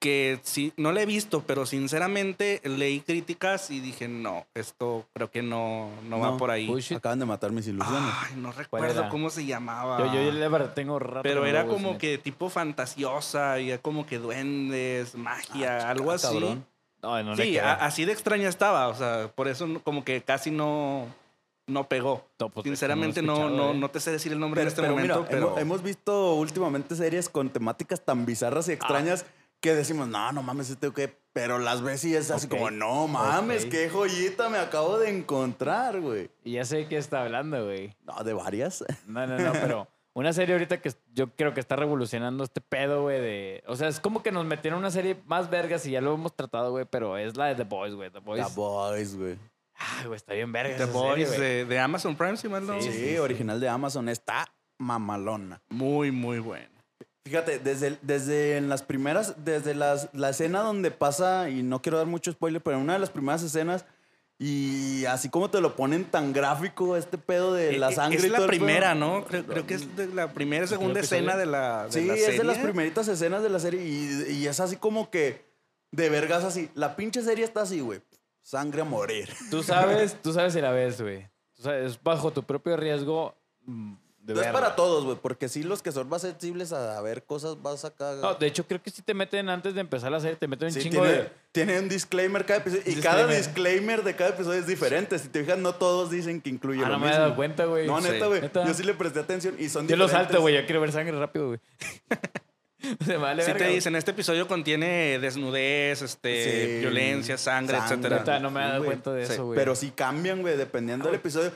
Que 0.00 0.40
sí, 0.42 0.72
no 0.76 0.90
la 0.90 1.02
he 1.02 1.06
visto, 1.06 1.44
pero 1.46 1.64
sinceramente 1.64 2.60
leí 2.64 3.00
críticas 3.00 3.70
y 3.70 3.78
dije, 3.78 4.08
no, 4.08 4.46
esto 4.54 5.06
creo 5.14 5.30
que 5.30 5.42
no, 5.42 5.90
no, 6.08 6.18
va 6.18 6.36
por 6.36 6.50
ahí. 6.50 6.66
Bullshit. 6.66 6.96
Acaban 6.96 7.20
de 7.20 7.26
matar 7.26 7.52
mis 7.52 7.68
ilusiones. 7.68 8.12
Ay, 8.20 8.34
no 8.36 8.52
¿Cuál 8.52 8.56
recuerdo 8.56 9.08
cómo 9.10 9.30
se 9.30 9.44
llamaba. 9.46 9.98
Yo, 10.12 10.12
yo, 10.24 10.32
la 10.32 10.48
verdad 10.48 10.74
tengo 10.74 10.98
rato. 10.98 11.22
pero 11.22 11.46
era 11.46 11.66
como 11.66 11.98
que 11.98 12.18
tipo 12.18 12.48
fantasiosa, 12.50 13.60
y 13.60 13.70
era 13.70 13.80
como 13.80 14.04
que 14.04 14.18
duendes, 14.18 15.14
magia, 15.14 15.88
algo 15.88 16.10
Ah, 16.10 16.14
así. 16.16 16.58
Cabrón. 17.02 17.26
No, 17.26 17.36
Sí, 17.36 17.58
a- 17.58 17.74
así 17.74 18.04
de 18.04 18.12
extraña 18.12 18.48
estaba, 18.48 18.88
o 18.88 18.94
sea, 18.94 19.30
por 19.34 19.48
eso 19.48 19.66
como 19.84 20.04
que 20.04 20.22
casi 20.22 20.50
no, 20.50 21.06
no 21.66 21.88
pegó. 21.88 22.24
No, 22.38 22.48
pues, 22.48 22.64
Sinceramente 22.64 23.20
no 23.22 23.50
no, 23.50 23.72
eh. 23.72 23.74
no 23.74 23.90
te 23.90 24.00
sé 24.00 24.10
decir 24.10 24.32
el 24.32 24.40
nombre 24.40 24.58
Pero, 24.60 24.62
en 24.62 24.68
este 24.68 24.80
pero 24.82 24.92
momento, 24.94 25.16
mira, 25.18 25.28
pero 25.30 25.46
hemos, 25.48 25.60
hemos 25.60 25.82
visto 25.82 26.34
últimamente 26.34 26.94
series 26.96 27.28
con 27.28 27.50
temáticas 27.50 28.00
tan 28.04 28.24
bizarras 28.24 28.68
y 28.68 28.72
extrañas 28.72 29.26
que 29.60 29.74
decimos, 29.74 30.08
no, 30.08 30.32
no 30.32 30.42
mames, 30.42 30.70
este 30.70 30.90
qué. 30.92 31.14
Pero 31.32 31.58
las 31.58 31.80
ves 31.82 32.04
y 32.04 32.14
es 32.14 32.30
así 32.30 32.46
como, 32.48 32.70
no 32.70 33.06
mames, 33.08 33.64
qué 33.66 33.88
joyita 33.88 34.48
me 34.50 34.58
acabo 34.58 34.98
de 34.98 35.08
encontrar, 35.16 36.00
güey. 36.00 36.30
Y 36.44 36.52
ya 36.54 36.64
sé 36.64 36.78
de 36.78 36.88
qué 36.88 36.98
está 36.98 37.22
hablando, 37.22 37.64
güey. 37.64 37.96
No, 38.04 38.22
de 38.22 38.34
varias. 38.34 38.84
No, 39.06 39.26
no, 39.26 39.38
no, 39.38 39.52
pero 39.52 39.88
una 40.14 40.32
serie 40.32 40.54
ahorita 40.54 40.80
que 40.80 40.92
yo 41.14 41.34
creo 41.34 41.54
que 41.54 41.60
está 41.60 41.76
revolucionando 41.76 42.44
este 42.44 42.60
pedo, 42.60 43.02
güey, 43.02 43.20
de... 43.20 43.64
O 43.66 43.76
sea, 43.76 43.88
es 43.88 43.98
como 43.98 44.22
que 44.22 44.30
nos 44.30 44.44
metieron 44.44 44.78
una 44.78 44.90
serie 44.90 45.16
más 45.26 45.48
vergas 45.48 45.86
y 45.86 45.92
ya 45.92 46.00
lo 46.00 46.14
hemos 46.14 46.36
tratado, 46.36 46.70
güey, 46.70 46.84
pero 46.84 47.16
es 47.16 47.36
la 47.36 47.46
de 47.46 47.54
The 47.54 47.64
Boys, 47.64 47.94
güey. 47.94 48.10
The 48.10 48.18
Boys. 48.18 48.46
The 48.46 48.54
Boys, 48.54 49.16
güey. 49.16 49.38
Ay, 49.74 50.06
güey, 50.06 50.16
está 50.16 50.34
bien 50.34 50.52
verga 50.52 50.76
The 50.76 50.84
esa 50.84 50.92
Boys 50.92 51.28
serie, 51.30 51.46
de, 51.46 51.64
de 51.64 51.78
Amazon 51.78 52.14
Prime, 52.14 52.36
si 52.36 52.48
mal 52.48 52.66
no. 52.66 52.80
Sí, 52.80 52.92
sí, 52.92 53.08
sí. 53.08 53.18
original 53.18 53.58
de 53.58 53.68
Amazon. 53.68 54.08
Está 54.08 54.46
mamalona. 54.78 55.62
Muy, 55.70 56.10
muy 56.10 56.38
bueno. 56.40 56.68
Fíjate, 57.24 57.60
desde, 57.60 57.98
desde 58.02 58.56
en 58.56 58.68
las 58.68 58.82
primeras, 58.82 59.44
desde 59.44 59.74
las, 59.74 60.10
la 60.12 60.30
escena 60.30 60.60
donde 60.60 60.90
pasa, 60.90 61.48
y 61.50 61.62
no 61.62 61.80
quiero 61.80 61.98
dar 61.98 62.06
mucho 62.06 62.32
spoiler, 62.32 62.60
pero 62.60 62.76
en 62.76 62.82
una 62.82 62.94
de 62.94 62.98
las 62.98 63.10
primeras 63.10 63.42
escenas, 63.44 63.86
y 64.44 65.04
así 65.06 65.28
como 65.28 65.50
te 65.50 65.60
lo 65.60 65.76
ponen 65.76 66.04
tan 66.04 66.32
gráfico, 66.32 66.96
este 66.96 67.16
pedo 67.16 67.54
de 67.54 67.78
la 67.78 67.90
Eh, 67.90 67.94
sangre 67.94 68.18
Es 68.18 68.24
y 68.24 68.28
la 68.28 68.38
todo 68.38 68.46
el 68.46 68.50
pedo. 68.50 68.58
primera, 68.66 68.94
¿no? 68.96 69.24
Creo, 69.24 69.44
creo 69.46 69.66
que 69.66 69.74
es 69.74 69.96
de 69.96 70.08
la 70.08 70.32
primera, 70.32 70.66
segunda 70.66 70.98
escena 71.00 71.36
de 71.36 71.46
la, 71.46 71.84
de 71.86 71.92
Sí, 71.92 72.04
la 72.06 72.14
es 72.14 72.20
de 72.20 72.26
serie. 72.26 72.44
las 72.44 72.58
primeritas 72.58 73.06
escenas 73.06 73.42
de 73.44 73.50
la 73.50 73.60
serie, 73.60 73.84
y, 73.84 74.32
y 74.32 74.46
es 74.48 74.58
así 74.58 74.76
como 74.76 75.10
que 75.10 75.44
de 75.92 76.08
vergas 76.08 76.42
así. 76.42 76.68
La 76.74 76.96
pinche 76.96 77.22
serie 77.22 77.44
está 77.44 77.62
así, 77.62 77.78
güey. 77.80 78.00
Sangre 78.40 78.80
a 78.80 78.84
morir. 78.84 79.28
Tú 79.50 79.62
sabes, 79.62 80.20
tú 80.20 80.32
sabes 80.32 80.52
si 80.54 80.60
la 80.60 80.72
ves, 80.72 81.00
güey. 81.00 81.28
Tú 81.54 81.62
sabes, 81.62 82.02
bajo 82.02 82.32
tu 82.32 82.42
propio 82.42 82.76
riesgo 82.76 83.36
mm, 83.66 83.94
de 84.22 84.34
No 84.34 84.40
es 84.40 84.46
para 84.48 84.76
todos, 84.76 85.04
güey, 85.04 85.16
porque 85.20 85.48
sí 85.48 85.62
los 85.64 85.82
que 85.82 85.90
son 85.92 86.08
más 86.08 86.22
sensibles 86.22 86.72
a 86.72 87.00
ver 87.02 87.24
cosas 87.24 87.60
vas 87.60 87.84
acá. 87.84 88.14
No, 88.22 88.34
de 88.34 88.46
hecho, 88.46 88.66
creo 88.66 88.80
que 88.80 88.90
si 88.90 89.02
te 89.02 89.14
meten 89.14 89.48
antes 89.48 89.74
de 89.74 89.80
empezar 89.80 90.12
la 90.12 90.20
serie, 90.20 90.36
te 90.36 90.46
meten 90.46 90.68
un 90.68 90.72
Sí, 90.74 90.80
chingo 90.80 91.02
tiene, 91.02 91.16
de... 91.18 91.30
tiene 91.50 91.78
un 91.80 91.88
disclaimer 91.88 92.46
cada 92.46 92.60
episodio. 92.60 92.82
Y 92.86 92.94
cada 93.00 93.26
Disclaimer. 93.26 94.04
de 94.04 94.14
cada 94.16 94.30
episodio 94.30 94.60
es 94.60 94.66
diferente. 94.66 95.18
Si 95.18 95.28
te 95.28 95.40
fijas, 95.42 95.58
no 95.58 95.74
todos 95.74 96.10
dicen 96.10 96.40
que 96.40 96.50
incluye 96.50 96.82
Ah, 96.84 96.88
lo 96.88 96.92
no 96.94 96.98
me 97.00 97.06
he 97.06 97.10
mismo. 97.10 97.22
dado 97.24 97.36
cuenta, 97.36 97.64
güey. 97.64 97.86
No, 97.86 98.00
neta, 98.00 98.26
güey. 98.26 98.42
Yo 98.54 98.74
sí 98.74 98.84
le 98.84 98.94
presté 98.94 99.18
atención 99.20 99.56
y 99.58 99.68
son 99.68 99.88
Yo 99.88 99.96
lo 99.96 100.04
diferentes. 100.04 100.28
salto, 100.30 100.40
güey. 100.40 100.54
Yo 100.54 100.64
quiero 100.66 100.80
ver 100.80 100.92
sangre 100.92 101.18
rápido, 101.18 101.48
güey. 101.48 101.60
Se 103.04 103.16
vale 103.16 103.44
Sí 103.44 103.52
verga, 103.52 103.66
te 103.66 103.72
dicen, 103.72 103.94
este 103.94 104.10
episodio 104.10 104.48
contiene 104.48 105.18
desnudez, 105.20 106.02
este, 106.02 106.66
Sí. 106.66 106.80
violencia, 106.80 107.38
sangre, 107.38 107.78
Sangre. 107.78 108.08
etcétera. 108.16 108.40
No 108.40 108.50
me 108.50 108.60
he 108.60 108.64
dado 108.68 108.84
cuenta 108.84 109.12
de 109.12 109.24
Sí, 109.26 109.34
eso, 109.34 109.46
güey. 109.46 109.56
Pero 109.56 109.76
sí 109.76 109.92
cambian, 109.94 110.40
güey, 110.42 110.56
dependiendo 110.56 111.04
Ah, 111.04 111.06
del 111.06 111.14
episodio. 111.16 111.52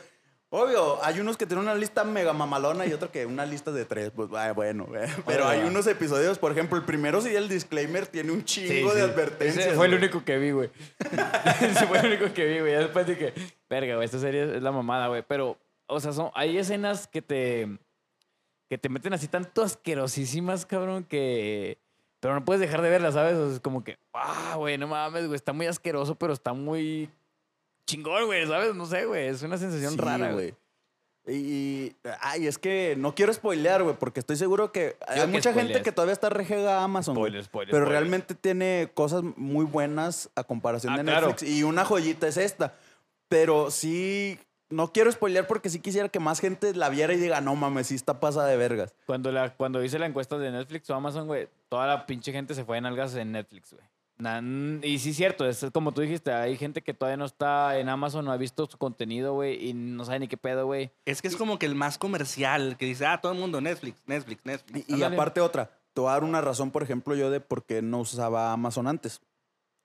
Obvio, 0.59 1.05
hay 1.05 1.21
unos 1.21 1.37
que 1.37 1.45
tienen 1.45 1.65
una 1.65 1.75
lista 1.75 2.03
mega 2.03 2.33
mamalona 2.33 2.87
y 2.87 2.93
otro 2.95 3.13
que 3.13 3.27
una 3.27 3.45
lista 3.45 3.73
de 3.73 3.85
tres. 3.85 4.11
Pues 4.11 4.31
bueno, 4.31 4.87
eh. 4.97 5.07
pero 5.27 5.47
Oye, 5.47 5.57
hay 5.57 5.61
va. 5.63 5.67
unos 5.67 5.87
episodios, 5.87 6.39
por 6.39 6.51
ejemplo, 6.51 6.79
el 6.79 6.85
primero 6.85 7.21
sí 7.21 7.35
el 7.37 7.47
disclaimer 7.47 8.07
tiene 8.07 8.33
un 8.33 8.43
chingo 8.43 8.91
Sí, 8.91 8.97
de 8.97 9.05
sí. 9.05 9.11
advertencias. 9.11 9.67
Ese 9.67 9.75
fue 9.77 9.85
el 9.85 9.93
güey. 9.93 10.03
único 10.05 10.25
que 10.25 10.39
vi, 10.39 10.53
güey. 10.53 10.71
Ese 11.61 11.87
fue 11.87 11.99
el 11.99 12.07
único 12.07 12.33
que 12.33 12.47
vi, 12.47 12.61
güey. 12.61 12.73
Ya 12.73 12.79
después 12.79 13.07
dije, 13.07 13.35
verga, 13.69 13.97
güey, 13.97 14.07
esta 14.07 14.19
serie 14.19 14.57
es 14.57 14.63
la 14.63 14.73
mamada, 14.73 15.09
güey. 15.09 15.23
Pero, 15.29 15.59
o 15.89 16.01
sea, 16.01 16.13
son, 16.15 16.31
hay 16.35 16.57
escenas 16.57 17.07
que 17.07 17.21
te, 17.21 17.69
que 18.71 18.79
te 18.79 18.89
meten 18.89 19.13
así 19.13 19.29
tanto 19.29 19.63
asquerosísimas, 19.63 20.65
cabrón, 20.65 21.05
que... 21.05 21.79
Pero 22.21 22.35
no 22.35 22.47
puedes 22.47 22.63
dejar 22.63 22.81
de 22.81 22.89
verlas, 22.89 23.13
¿sabes? 23.13 23.35
O 23.35 23.47
sea, 23.47 23.55
es 23.57 23.61
como 23.61 23.85
que, 23.85 23.99
ah, 24.15 24.55
güey, 24.57 24.79
no 24.79 24.89
mames, 24.89 25.27
güey, 25.27 25.37
está 25.37 25.53
muy 25.53 25.67
asqueroso, 25.67 26.15
pero 26.15 26.33
está 26.33 26.55
muy 26.55 27.11
chingón, 27.87 28.27
güey, 28.27 28.47
¿sabes? 28.47 28.75
No 28.75 28.85
sé, 28.87 29.07
güey, 29.07 29.29
es 29.29 29.43
una 29.43 29.57
sensación 29.59 29.93
Sí, 29.95 29.99
rara, 29.99 30.33
güey. 30.33 30.55
Y, 31.29 31.93
ay, 32.21 32.47
es 32.47 32.57
que 32.57 32.95
no 32.97 33.15
quiero 33.17 33.33
spoilear, 33.33 33.83
güey, 33.83 33.97
porque 33.99 34.21
estoy 34.21 34.37
seguro 34.37 34.71
que 34.71 34.97
hay 35.09 35.23
que 35.23 35.27
mucha 35.27 35.53
gente 35.53 35.83
que 35.83 35.91
todavía 35.91 36.13
está 36.13 36.29
rejega 36.29 36.79
a 36.79 36.85
Amazon. 36.85 37.17
Spoiler, 37.17 37.43
spoiler, 37.43 37.73
Pero 37.73 37.85
spoiler. 37.87 38.01
realmente 38.01 38.35
tiene 38.37 38.91
cosas 38.95 39.23
muy 39.37 39.65
buenas 39.65 40.31
a 40.37 40.45
comparación 40.45 40.93
Ah, 40.95 40.99
de 40.99 41.03
claro. 41.03 41.27
Netflix. 41.29 41.51
Y 41.51 41.65
una 41.65 41.85
joyita 41.85 42.29
es 42.29 42.37
esta. 42.37 42.75
Pero 43.29 43.73
sí, 43.73 44.39
no 44.71 44.93
quiero 44.93 45.11
spoilear 45.11 45.49
porque 45.49 45.69
sí 45.69 45.81
quisiera 45.81 46.09
que 46.09 46.21
más 46.21 46.39
gente 46.39 46.73
la 46.75 46.91
viera 46.91 47.13
y 47.13 47.17
diga, 47.17 47.41
no 47.41 47.57
mames, 47.57 47.89
sí 47.89 47.97
está 47.97 48.21
pasada 48.21 48.47
de 48.47 48.57
vergas. 48.57 48.95
Cuando, 49.07 49.33
la, 49.33 49.53
cuando 49.57 49.83
hice 49.83 49.99
la 49.99 50.07
encuesta 50.07 50.39
de 50.39 50.53
Netflix 50.53 50.89
o 50.91 50.95
Amazon, 50.95 51.27
güey, 51.27 51.49
toda 51.69 51.89
la 51.89 52.07
pinche 52.07 52.31
gente 52.31 52.55
se 52.55 52.65
fue 52.65 52.79
en 52.79 52.87
algas 52.87 53.17
en 53.17 53.33
Netflix, 53.33 53.73
güey. 53.73 53.85
Y 54.83 54.99
sí, 54.99 55.13
cierto, 55.13 55.47
es 55.47 55.67
como 55.75 55.93
tú 55.93 56.01
dijiste, 56.01 56.33
hay 56.33 56.57
gente 56.57 56.83
que 56.83 56.95
todavía 56.95 57.19
no 57.19 57.27
está 57.27 57.79
en 57.79 57.91
Amazon, 57.91 58.25
no 58.25 58.33
ha 58.33 58.39
visto 58.39 58.67
su 58.67 58.79
contenido, 58.79 59.35
güey, 59.35 59.69
y 59.69 59.75
no 59.75 60.07
sabe 60.07 60.21
ni 60.21 60.29
qué 60.29 60.39
pedo, 60.39 60.65
güey. 60.65 60.91
Es 61.05 61.21
que 61.21 61.29
es 61.29 61.37
como 61.37 61.59
que 61.59 61.67
el 61.67 61.75
más 61.75 61.99
comercial, 61.99 62.79
que 62.79 62.87
dice, 62.87 63.05
ah, 63.05 63.21
todo 63.21 63.33
el 63.33 63.39
mundo 63.39 63.61
Netflix, 63.61 64.03
Netflix, 64.07 64.41
Netflix. 64.45 64.89
Y, 64.89 65.03
aparte 65.03 65.43
otra, 65.43 65.71
te 65.93 66.01
voy 66.01 66.09
a 66.09 66.15
dar 66.15 66.25
una 66.25 66.41
razón, 66.41 66.71
por 66.71 66.83
ejemplo, 66.83 67.15
yo 67.15 67.31
de 67.31 67.41
por 67.41 67.65
qué 67.65 67.83
no 67.83 67.99
usaba 67.99 68.53
Amazon 68.53 68.87
antes. 68.87 69.21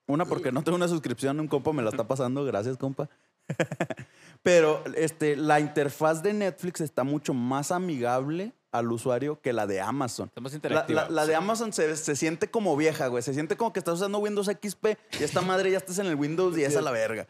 Una, 0.06 0.24
porque 0.24 0.50
no 0.50 0.62
tengo 0.62 0.76
una 0.76 0.88
suscripción, 0.88 1.38
un 1.38 1.48
compa 1.48 1.72
me 1.72 1.82
la 1.82 1.90
está 1.90 2.08
pasando, 2.08 2.42
gracias, 2.46 2.78
compa. 2.78 3.10
Pero 4.42 4.82
este, 4.96 5.36
la 5.36 5.60
interfaz 5.60 6.22
de 6.22 6.32
Netflix 6.32 6.80
está 6.80 7.04
mucho 7.04 7.34
más 7.34 7.70
amigable 7.70 8.54
al 8.72 8.90
usuario 8.90 9.40
que 9.40 9.52
la 9.52 9.66
de 9.66 9.80
Amazon. 9.80 10.28
Estamos 10.28 10.52
La, 10.52 10.56
interactivos. 10.56 11.02
la- 11.04 11.10
la 11.10 11.26
de 11.26 11.34
Amazon 11.34 11.72
se, 11.72 11.96
se 11.96 12.16
siente 12.16 12.50
como 12.50 12.76
vieja, 12.76 13.06
güey. 13.06 13.22
Se 13.22 13.34
siente 13.34 13.56
como 13.56 13.72
que 13.72 13.78
estás 13.78 13.94
usando 13.94 14.18
Windows 14.18 14.48
XP 14.48 14.96
y 15.20 15.22
esta 15.22 15.40
madre 15.42 15.70
ya 15.70 15.78
estás 15.78 15.98
en 15.98 16.06
el 16.06 16.14
Windows 16.16 16.54
10 16.54 16.76
a 16.76 16.80
la 16.82 16.90
verga. 16.90 17.26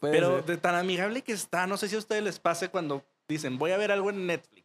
Puede 0.00 0.12
Pero 0.14 0.36
ser. 0.38 0.44
de 0.46 0.56
tan 0.56 0.74
amigable 0.74 1.22
que 1.22 1.32
está, 1.32 1.66
no 1.66 1.76
sé 1.76 1.88
si 1.88 1.94
a 1.94 1.98
ustedes 1.98 2.22
les 2.22 2.38
pase 2.38 2.68
cuando 2.68 3.04
dicen, 3.28 3.58
voy 3.58 3.70
a 3.70 3.76
ver 3.76 3.92
algo 3.92 4.10
en 4.10 4.26
Netflix. 4.26 4.59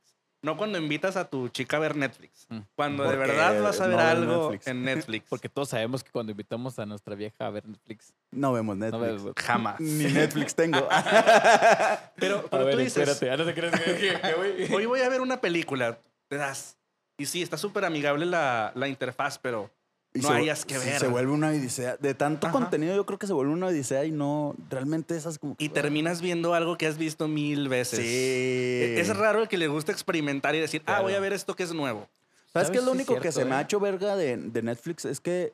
No 0.45 0.57
cuando 0.57 0.77
invitas 0.77 1.15
a 1.17 1.27
tu 1.27 1.49
chica 1.49 1.77
a 1.77 1.79
ver 1.79 1.95
Netflix. 1.95 2.45
Mm. 2.49 2.59
Cuando 2.75 3.03
de 3.09 3.17
verdad 3.17 3.61
vas 3.61 3.81
a 3.81 3.87
ver 3.87 3.97
no 3.97 4.03
algo 4.03 4.41
Netflix. 4.51 4.67
en 4.67 4.83
Netflix. 4.83 5.25
Porque 5.29 5.49
todos 5.49 5.69
sabemos 5.69 6.03
que 6.03 6.11
cuando 6.11 6.31
invitamos 6.31 6.77
a 6.79 6.85
nuestra 6.85 7.15
vieja 7.15 7.47
a 7.47 7.49
ver 7.49 7.67
Netflix, 7.67 8.13
No 8.31 8.53
vemos 8.53 8.77
no 8.77 8.85
Netflix. 8.85 9.11
ves, 9.13 9.21
güey. 9.23 9.33
Jamás. 9.37 9.79
Ni 9.79 10.03
Netflix 10.05 10.53
tengo. 10.55 10.77
Pero, 12.17 12.37
A 12.39 12.49
pero 12.49 12.65
ver, 12.65 12.75
tú 12.75 12.79
dices, 12.81 13.07
espérate, 13.09 13.37
no 13.43 13.45
te 13.45 13.53
creas 13.53 13.79
que- 13.79 13.95
que- 13.97 14.21
que, 14.21 14.33
güey. 14.33 14.73
hoy 14.73 14.85
voy 14.85 15.01
a 15.01 15.09
ver 15.09 15.21
una 15.21 15.41
película. 15.41 15.97
Te 16.27 16.37
das. 16.37 16.77
Y 17.17 17.25
sí, 17.25 17.41
está 17.41 17.57
súper 17.57 17.85
amigable 17.85 18.25
la, 18.25 18.71
la 18.75 18.87
interfaz, 18.87 19.37
pero 19.39 19.69
Y 20.15 20.19
no 20.19 20.29
se- 20.29 20.33
hayas 20.35 20.65
que 20.65 20.77
ver. 20.77 20.99
Se 20.99 21.07
vuelve 21.07 21.31
una 21.33 21.49
odisea. 21.49 21.97
De 21.97 22.13
tanto 22.13 22.47
Ajá. 22.47 22.53
contenido, 22.53 22.95
yo 22.95 23.05
creo 23.05 23.19
que 23.19 23.27
se 23.27 23.33
vuelve 23.33 23.51
una 23.53 23.67
odisea 23.67 24.05
y 24.05 24.11
no. 24.11 24.55
Realmente 24.69 25.15
esas 25.15 25.37
como. 25.37 25.55
Y 25.59 25.69
terminas 25.69 26.21
viendo 26.21 26.53
algo 26.53 26.77
que 26.77 26.87
has 26.87 26.97
visto 26.97 27.27
mil 27.27 27.67
veces. 27.69 27.99
Sí. 27.99 28.05
E- 28.05 28.99
Es 28.99 29.15
raro 29.15 29.41
el 29.41 29.47
que 29.47 29.57
le 29.57 29.67
gusta 29.67 29.91
experimentar 29.91 30.55
y 30.55 30.59
decir, 30.59 30.81
ah, 30.85 31.01
voy 31.01 31.13
a 31.13 31.19
ver 31.19 31.33
esto 31.33 31.55
que 31.55 31.63
es 31.63 31.73
nuevo. 31.73 32.07
¿Sabes 32.53 32.71
qué 32.71 32.77
es 32.77 32.83
lo 32.85 32.93
único 32.93 33.13
que 33.15 33.21
cierto, 33.21 33.39
se 33.41 33.45
me 33.45 33.55
ha 33.55 33.59
eh. 33.59 33.63
hecho 33.63 33.79
verga 33.81 34.15
de, 34.15 34.37
de 34.37 34.61
Netflix? 34.61 35.03
Es 35.03 35.19
que 35.19 35.53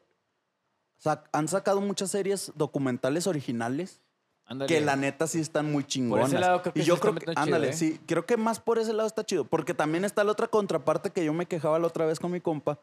sac- 1.03 1.23
han 1.31 1.47
sacado 1.47 1.81
muchas 1.81 2.11
series 2.11 2.51
documentales 2.55 3.25
originales 3.25 3.99
Ándale. 4.45 4.67
que 4.71 4.81
la 4.81 4.95
neta 4.95 5.25
sí 5.25 5.39
están 5.39 5.71
muy 5.71 5.83
chingonas. 5.83 6.31
lado 6.33 6.61
creo 6.61 6.73
que 6.73 6.79
y 6.81 6.83
yo 6.83 6.99
creo 6.99 7.15
que, 7.15 7.21
chido, 7.21 7.33
ándale, 7.37 7.69
¿eh? 7.69 7.73
sí, 7.73 7.99
creo 8.05 8.25
que 8.27 8.37
más 8.37 8.59
por 8.59 8.77
ese 8.77 8.93
lado 8.93 9.07
está 9.07 9.23
chido. 9.25 9.45
Porque 9.45 9.73
también 9.73 10.05
está 10.05 10.23
la 10.23 10.31
otra 10.33 10.47
contraparte 10.47 11.09
que 11.09 11.25
yo 11.25 11.33
me 11.33 11.47
quejaba 11.47 11.79
la 11.79 11.87
otra 11.87 12.05
vez 12.05 12.19
con 12.19 12.31
mi 12.31 12.39
compa. 12.41 12.79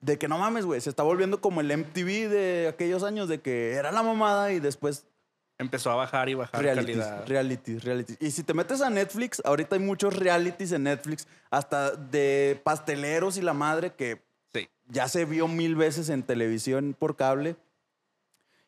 De 0.00 0.18
que 0.18 0.28
no 0.28 0.38
mames, 0.38 0.64
güey, 0.64 0.80
se 0.80 0.88
está 0.90 1.02
volviendo 1.02 1.40
como 1.40 1.60
el 1.60 1.70
MTV 1.76 2.28
de 2.30 2.68
aquellos 2.68 3.02
años 3.02 3.28
de 3.28 3.40
que 3.40 3.72
era 3.74 3.92
la 3.92 4.02
mamada 4.02 4.52
y 4.52 4.60
después 4.60 5.04
Empezó 5.58 5.90
a 5.90 5.94
bajar 5.94 6.30
y 6.30 6.34
bajar 6.34 6.62
realities, 6.62 6.96
calidad. 6.96 7.26
realities, 7.28 7.84
realities. 7.84 8.16
Y 8.18 8.30
si 8.30 8.42
te 8.42 8.54
metes 8.54 8.80
a 8.80 8.88
Netflix, 8.88 9.42
ahorita 9.44 9.76
hay 9.76 9.82
muchos 9.82 10.16
realities 10.16 10.72
en 10.72 10.84
Netflix, 10.84 11.28
hasta 11.50 11.90
de 11.94 12.58
pasteleros 12.64 13.36
y 13.36 13.42
la 13.42 13.52
madre 13.52 13.92
que 13.92 14.22
Sí. 14.54 14.70
ya 14.88 15.06
se 15.06 15.26
vio 15.26 15.48
mil 15.48 15.76
veces 15.76 16.08
en 16.08 16.22
televisión 16.22 16.96
por 16.98 17.14
cable. 17.14 17.56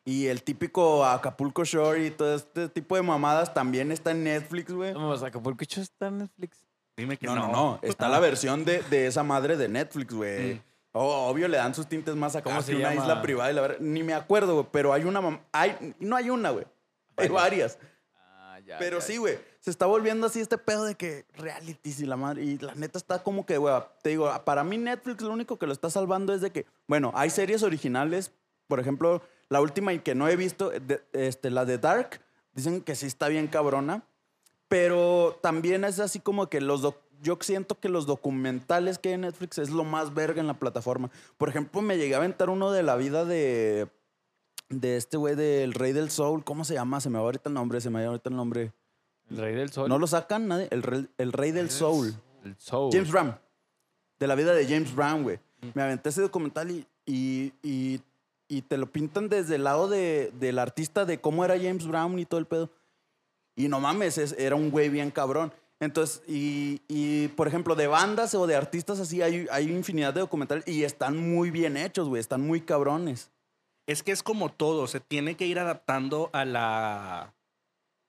Y 0.05 0.27
el 0.27 0.43
típico 0.43 1.03
Acapulco 1.03 1.63
Shore 1.63 2.05
y 2.05 2.11
todo 2.11 2.35
este 2.35 2.69
tipo 2.69 2.95
de 2.95 3.01
mamadas 3.01 3.55
también 3.55 3.91
está 3.91 4.11
en 4.11 4.23
Netflix, 4.25 4.71
güey. 4.71 4.93
Vamos, 4.93 5.23
Acapulco 5.23 5.63
Shore 5.65 5.81
está 5.83 6.07
en 6.09 6.19
Netflix. 6.19 6.59
Dime 6.95 7.17
que 7.17 7.25
No, 7.25 7.33
no. 7.35 7.47
no, 7.47 7.51
no. 7.53 7.79
Está 7.81 8.07
la 8.07 8.19
versión 8.19 8.65
de, 8.65 8.83
de 8.83 9.07
esa 9.07 9.23
madre 9.23 9.57
de 9.57 9.67
Netflix, 9.67 10.13
güey. 10.13 10.55
Mm. 10.55 10.61
Oh, 10.93 11.27
obvio, 11.29 11.47
le 11.47 11.57
dan 11.57 11.73
sus 11.73 11.87
tintes 11.87 12.15
más 12.15 12.35
acá 12.35 12.51
¿Cómo 12.51 12.63
que 12.65 12.75
una 12.75 12.89
llama? 12.91 13.01
isla 13.01 13.21
privada. 13.21 13.51
Y 13.51 13.55
la 13.55 13.61
verdad, 13.61 13.77
ni 13.79 14.03
me 14.03 14.13
acuerdo, 14.13 14.53
güey. 14.53 14.67
Pero 14.71 14.93
hay 14.93 15.03
una... 15.03 15.41
Hay, 15.51 15.95
no 15.99 16.15
hay 16.15 16.29
una, 16.29 16.51
güey. 16.51 16.65
Hay 17.17 17.29
varias. 17.29 17.77
Ah, 18.15 18.59
ya. 18.65 18.77
Pero 18.77 18.99
ya. 18.99 19.05
sí, 19.05 19.17
güey. 19.17 19.37
Se 19.59 19.71
está 19.71 19.85
volviendo 19.87 20.27
así 20.27 20.39
este 20.39 20.57
pedo 20.57 20.83
de 20.85 20.93
que 20.95 21.25
realities 21.35 21.99
y 21.99 22.05
la 22.05 22.15
madre. 22.15 22.43
Y 22.43 22.57
la 22.59 22.75
neta 22.75 22.97
está 22.99 23.23
como 23.23 23.45
que, 23.45 23.57
güey, 23.57 23.73
te 24.03 24.09
digo, 24.09 24.31
para 24.45 24.63
mí 24.63 24.77
Netflix 24.77 25.21
lo 25.23 25.31
único 25.31 25.57
que 25.57 25.65
lo 25.65 25.73
está 25.73 25.89
salvando 25.89 26.33
es 26.33 26.41
de 26.41 26.51
que, 26.51 26.65
bueno, 26.87 27.11
hay 27.15 27.29
series 27.31 27.63
originales. 27.63 28.31
Por 28.67 28.79
ejemplo, 28.79 29.21
la 29.49 29.61
última 29.61 29.93
y 29.93 29.99
que 29.99 30.13
no 30.15 30.27
he 30.27 30.35
visto, 30.35 30.69
de- 30.69 31.01
este, 31.13 31.49
la 31.49 31.65
de 31.65 31.77
Dark, 31.79 32.21
dicen 32.53 32.81
que 32.81 32.95
sí 32.95 33.07
está 33.07 33.29
bien 33.29 33.47
cabrona. 33.47 34.03
Pero 34.67 35.39
también 35.41 35.83
es 35.85 35.99
así 35.99 36.19
como 36.19 36.49
que 36.49 36.59
los 36.61 36.81
doc- 36.81 37.01
yo 37.23 37.37
siento 37.41 37.79
que 37.79 37.89
los 37.89 38.05
documentales 38.05 38.99
que 38.99 39.09
hay 39.09 39.15
en 39.15 39.21
Netflix 39.21 39.57
es 39.57 39.69
lo 39.71 39.83
más 39.83 40.13
verga 40.13 40.39
en 40.41 40.47
la 40.47 40.53
plataforma. 40.59 41.09
Por 41.37 41.49
ejemplo, 41.49 41.81
me 41.81 41.97
llegué 41.97 42.13
a 42.13 42.17
aventar 42.17 42.49
uno 42.49 42.71
de 42.71 42.83
la 42.83 42.95
vida 42.95 43.25
de, 43.25 43.87
de 44.69 44.97
este 44.97 45.17
güey 45.17 45.35
del 45.35 45.73
Rey 45.73 45.93
del 45.93 46.11
Soul. 46.11 46.43
¿Cómo 46.43 46.65
se 46.65 46.75
llama? 46.75 46.99
Se 47.01 47.09
me 47.09 47.17
va 47.17 47.23
ahorita 47.25 47.49
el 47.49 47.55
nombre, 47.55 47.81
se 47.81 47.89
me 47.89 48.01
va 48.01 48.07
ahorita 48.09 48.29
el 48.29 48.35
nombre. 48.35 48.71
El 49.31 49.37
Rey 49.37 49.55
del 49.55 49.71
Sol. 49.71 49.89
¿No 49.89 49.97
lo 49.97 50.05
sacan 50.05 50.47
nadie? 50.47 50.67
El, 50.69 50.83
rey- 50.83 51.07
el 51.17 51.31
Rey 51.33 51.51
del 51.51 51.69
Soul. 51.71 52.13
El 52.43 52.55
Soul. 52.59 52.91
James 52.93 53.09
Brown. 53.09 53.39
De 54.19 54.27
la 54.27 54.35
vida 54.35 54.53
de 54.53 54.65
James 54.65 54.93
Brown, 54.93 55.23
güey. 55.23 55.39
Me 55.73 55.81
aventé 55.81 56.09
ese 56.09 56.21
documental 56.21 56.69
y, 56.71 56.85
y, 57.05 57.53
y- 57.63 58.01
y 58.49 58.61
te 58.61 58.77
lo 58.77 58.91
pintan 58.91 59.29
desde 59.29 59.55
el 59.55 59.63
lado 59.63 59.87
de, 59.87 60.31
del 60.39 60.59
artista 60.59 61.05
de 61.05 61.19
cómo 61.21 61.43
era 61.45 61.55
James 61.57 61.87
Brown 61.87 62.19
y 62.19 62.25
todo 62.25 62.39
el 62.39 62.45
pedo. 62.45 62.69
Y 63.55 63.67
no 63.69 63.79
mames, 63.79 64.17
es- 64.17 64.35
era 64.37 64.55
un 64.55 64.69
güey 64.69 64.89
bien 64.89 65.09
cabrón. 65.09 65.53
Entonces, 65.83 66.21
y, 66.27 66.81
y, 66.87 67.27
por 67.29 67.47
ejemplo, 67.47 67.75
de 67.75 67.87
bandas 67.87 68.33
o 68.35 68.47
de 68.47 68.55
artistas 68.55 68.99
así, 68.99 69.21
hay, 69.21 69.47
hay 69.51 69.69
infinidad 69.69 70.13
de 70.13 70.21
documentales 70.21 70.67
y 70.67 70.83
están 70.83 71.17
muy 71.17 71.51
bien 71.51 71.77
hechos, 71.77 72.07
güey. 72.09 72.19
Están 72.19 72.41
muy 72.41 72.61
cabrones. 72.61 73.31
Es 73.87 74.01
que 74.03 74.11
es 74.11 74.23
como 74.23 74.49
todo, 74.49 74.87
se 74.87 74.99
tiene 74.99 75.35
que 75.35 75.45
ir 75.45 75.59
adaptando 75.59 76.29
a 76.33 76.45
la, 76.45 77.33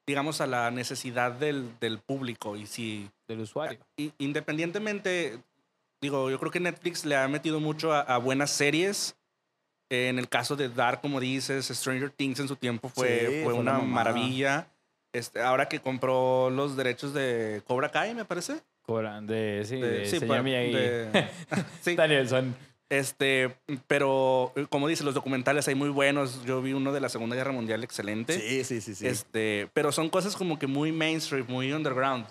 digamos, 0.07 0.41
a 0.41 0.47
la 0.47 0.71
necesidad 0.71 1.33
del, 1.33 1.69
del 1.81 1.99
público. 1.99 2.57
Y 2.57 2.67
si, 2.67 3.11
Del 3.27 3.41
usuario. 3.41 3.79
i- 3.97 4.13
independientemente, 4.19 5.41
digo, 6.01 6.31
yo 6.31 6.39
creo 6.39 6.53
que 6.53 6.61
Netflix 6.61 7.05
le 7.05 7.17
ha 7.17 7.27
metido 7.29 7.59
mucho 7.61 7.93
a, 7.93 8.01
a 8.03 8.19
buenas 8.19 8.51
series. 8.51 9.17
Eh, 9.91 10.09
en 10.09 10.19
el 10.19 10.29
caso 10.29 10.57
de 10.57 10.69
Dark, 10.69 11.01
como 11.01 11.21
dices, 11.21 11.67
Stranger 11.67 12.11
Things 12.11 12.41
en 12.41 12.49
su 12.49 12.57
tiempo 12.57 12.89
fue, 12.89 13.09
Sí, 13.21 13.27
fue 13.43 13.53
fue 13.53 13.55
una 13.55 13.79
una 13.79 13.85
maravilla. 13.87 14.69
Este, 15.15 15.41
ahora 15.41 15.69
que 15.69 15.81
compró 15.81 16.51
los 16.51 16.77
derechos 16.77 17.15
de 17.15 17.63
Cobra 17.67 17.89
Kai, 17.91 18.15
me 18.15 18.25
parece. 18.27 18.61
Cobran 18.83 19.27
de, 19.27 19.63
sí, 19.65 19.77
De- 19.81 19.89
de, 20.01 20.07
sí, 20.07 20.19
señor 20.19 20.37
pa- 20.39 20.43
Miyagi. 20.43 20.73
de- 20.73 21.29
sí. 21.81 21.95
Danielson. 21.97 22.55
Este, 22.91 23.57
pero 23.87 24.53
como 24.69 24.89
dice, 24.89 25.05
los 25.05 25.15
documentales 25.15 25.67
hay 25.69 25.75
muy 25.75 25.89
buenos. 25.89 26.45
Yo 26.45 26.61
vi 26.61 26.75
uno 26.75 26.93
de 26.93 27.01
la 27.01 27.09
Segunda 27.09 27.35
Guerra 27.35 27.53
Mundial 27.53 27.83
excelente. 27.83 28.39
Sí, 28.39 28.63
sí, 28.65 28.81
sí, 28.81 28.95
sí. 28.95 29.07
Este, 29.07 29.69
pero 29.73 29.91
son 29.91 30.11
cosas 30.11 30.37
como 30.37 30.59
que 30.59 30.67
muy 30.67 30.93
mainstream, 30.93 31.47
muy 31.49 31.73
underground. 31.73 32.27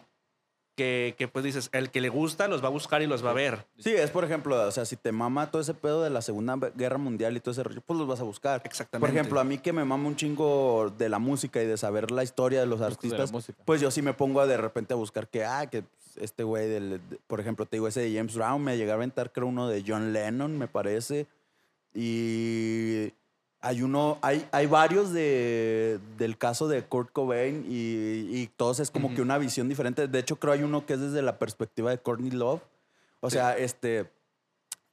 Que, 0.75 1.13
que 1.19 1.27
pues 1.27 1.45
dices, 1.45 1.69
el 1.71 1.91
que 1.91 2.01
le 2.01 2.09
gusta 2.09 2.47
los 2.47 2.63
va 2.63 2.67
a 2.67 2.71
buscar 2.71 3.03
y 3.03 3.05
los 3.07 3.23
va 3.23 3.29
a 3.29 3.33
ver. 3.33 3.67
Sí, 3.77 3.91
es 3.91 4.09
por 4.09 4.23
ejemplo, 4.23 4.59
o 4.67 4.71
sea, 4.71 4.85
si 4.85 4.95
te 4.95 5.11
mama 5.11 5.51
todo 5.51 5.61
ese 5.61 5.75
pedo 5.75 6.01
de 6.01 6.09
la 6.09 6.23
Segunda 6.23 6.55
Guerra 6.75 6.97
Mundial 6.97 7.37
y 7.37 7.39
todo 7.41 7.51
ese 7.51 7.61
rollo, 7.61 7.81
pues 7.81 7.99
los 7.99 8.07
vas 8.07 8.19
a 8.19 8.23
buscar. 8.23 8.61
Exactamente. 8.65 9.07
Por 9.07 9.15
ejemplo, 9.15 9.39
a 9.39 9.43
mí 9.43 9.59
que 9.59 9.71
me 9.71 9.85
mama 9.85 10.07
un 10.07 10.15
chingo 10.15 10.91
de 10.97 11.09
la 11.09 11.19
música 11.19 11.61
y 11.61 11.67
de 11.67 11.77
saber 11.77 12.09
la 12.09 12.23
historia 12.23 12.59
de 12.59 12.65
los 12.65 12.79
de 12.79 12.87
artistas, 12.87 13.31
música. 13.31 13.59
pues 13.65 13.81
yo 13.81 13.91
sí 13.91 14.01
me 14.01 14.13
pongo 14.13 14.41
a 14.41 14.47
de 14.47 14.57
repente 14.57 14.93
a 14.93 14.97
buscar 14.97 15.27
que, 15.27 15.45
ah, 15.45 15.67
que 15.69 15.83
este 16.19 16.43
güey, 16.43 16.67
del, 16.67 17.01
de- 17.07 17.17
por 17.27 17.39
ejemplo, 17.39 17.67
te 17.67 17.75
digo, 17.75 17.87
ese 17.87 17.99
de 18.01 18.15
James 18.15 18.33
Brown, 18.35 18.63
me 18.63 18.75
llegué 18.75 18.89
a 18.89 18.95
aventar, 18.95 19.31
creo, 19.31 19.45
uno 19.47 19.67
de 19.67 19.83
John 19.85 20.11
Lennon, 20.11 20.57
me 20.57 20.67
parece. 20.67 21.27
Y 21.93 23.13
Hay 23.65 23.81
uno, 23.81 24.17
hay, 24.21 24.45
hay 24.51 24.65
varios 24.67 25.13
de, 25.13 25.97
del 26.17 26.37
caso 26.37 26.67
de 26.67 26.83
Kurt 26.83 27.11
Cobain 27.13 27.65
y, 27.67 28.37
y 28.37 28.47
todos 28.57 28.81
es 28.81 28.91
como 28.91 29.07
Ujú. 29.07 29.15
que 29.15 29.21
una 29.21 29.37
visión 29.37 29.69
diferente. 29.69 30.07
De 30.09 30.19
hecho, 30.19 30.35
creo 30.35 30.51
hay 30.51 30.63
uno 30.63 30.85
que 30.85 30.95
es 30.95 30.99
desde 30.99 31.21
la 31.21 31.39
perspectiva 31.39 31.89
de 31.89 31.97
Courtney 31.97 32.31
Love. 32.31 32.61
O 33.21 33.29
Sí. 33.29 33.37
sea, 33.37 33.57
este. 33.57 34.11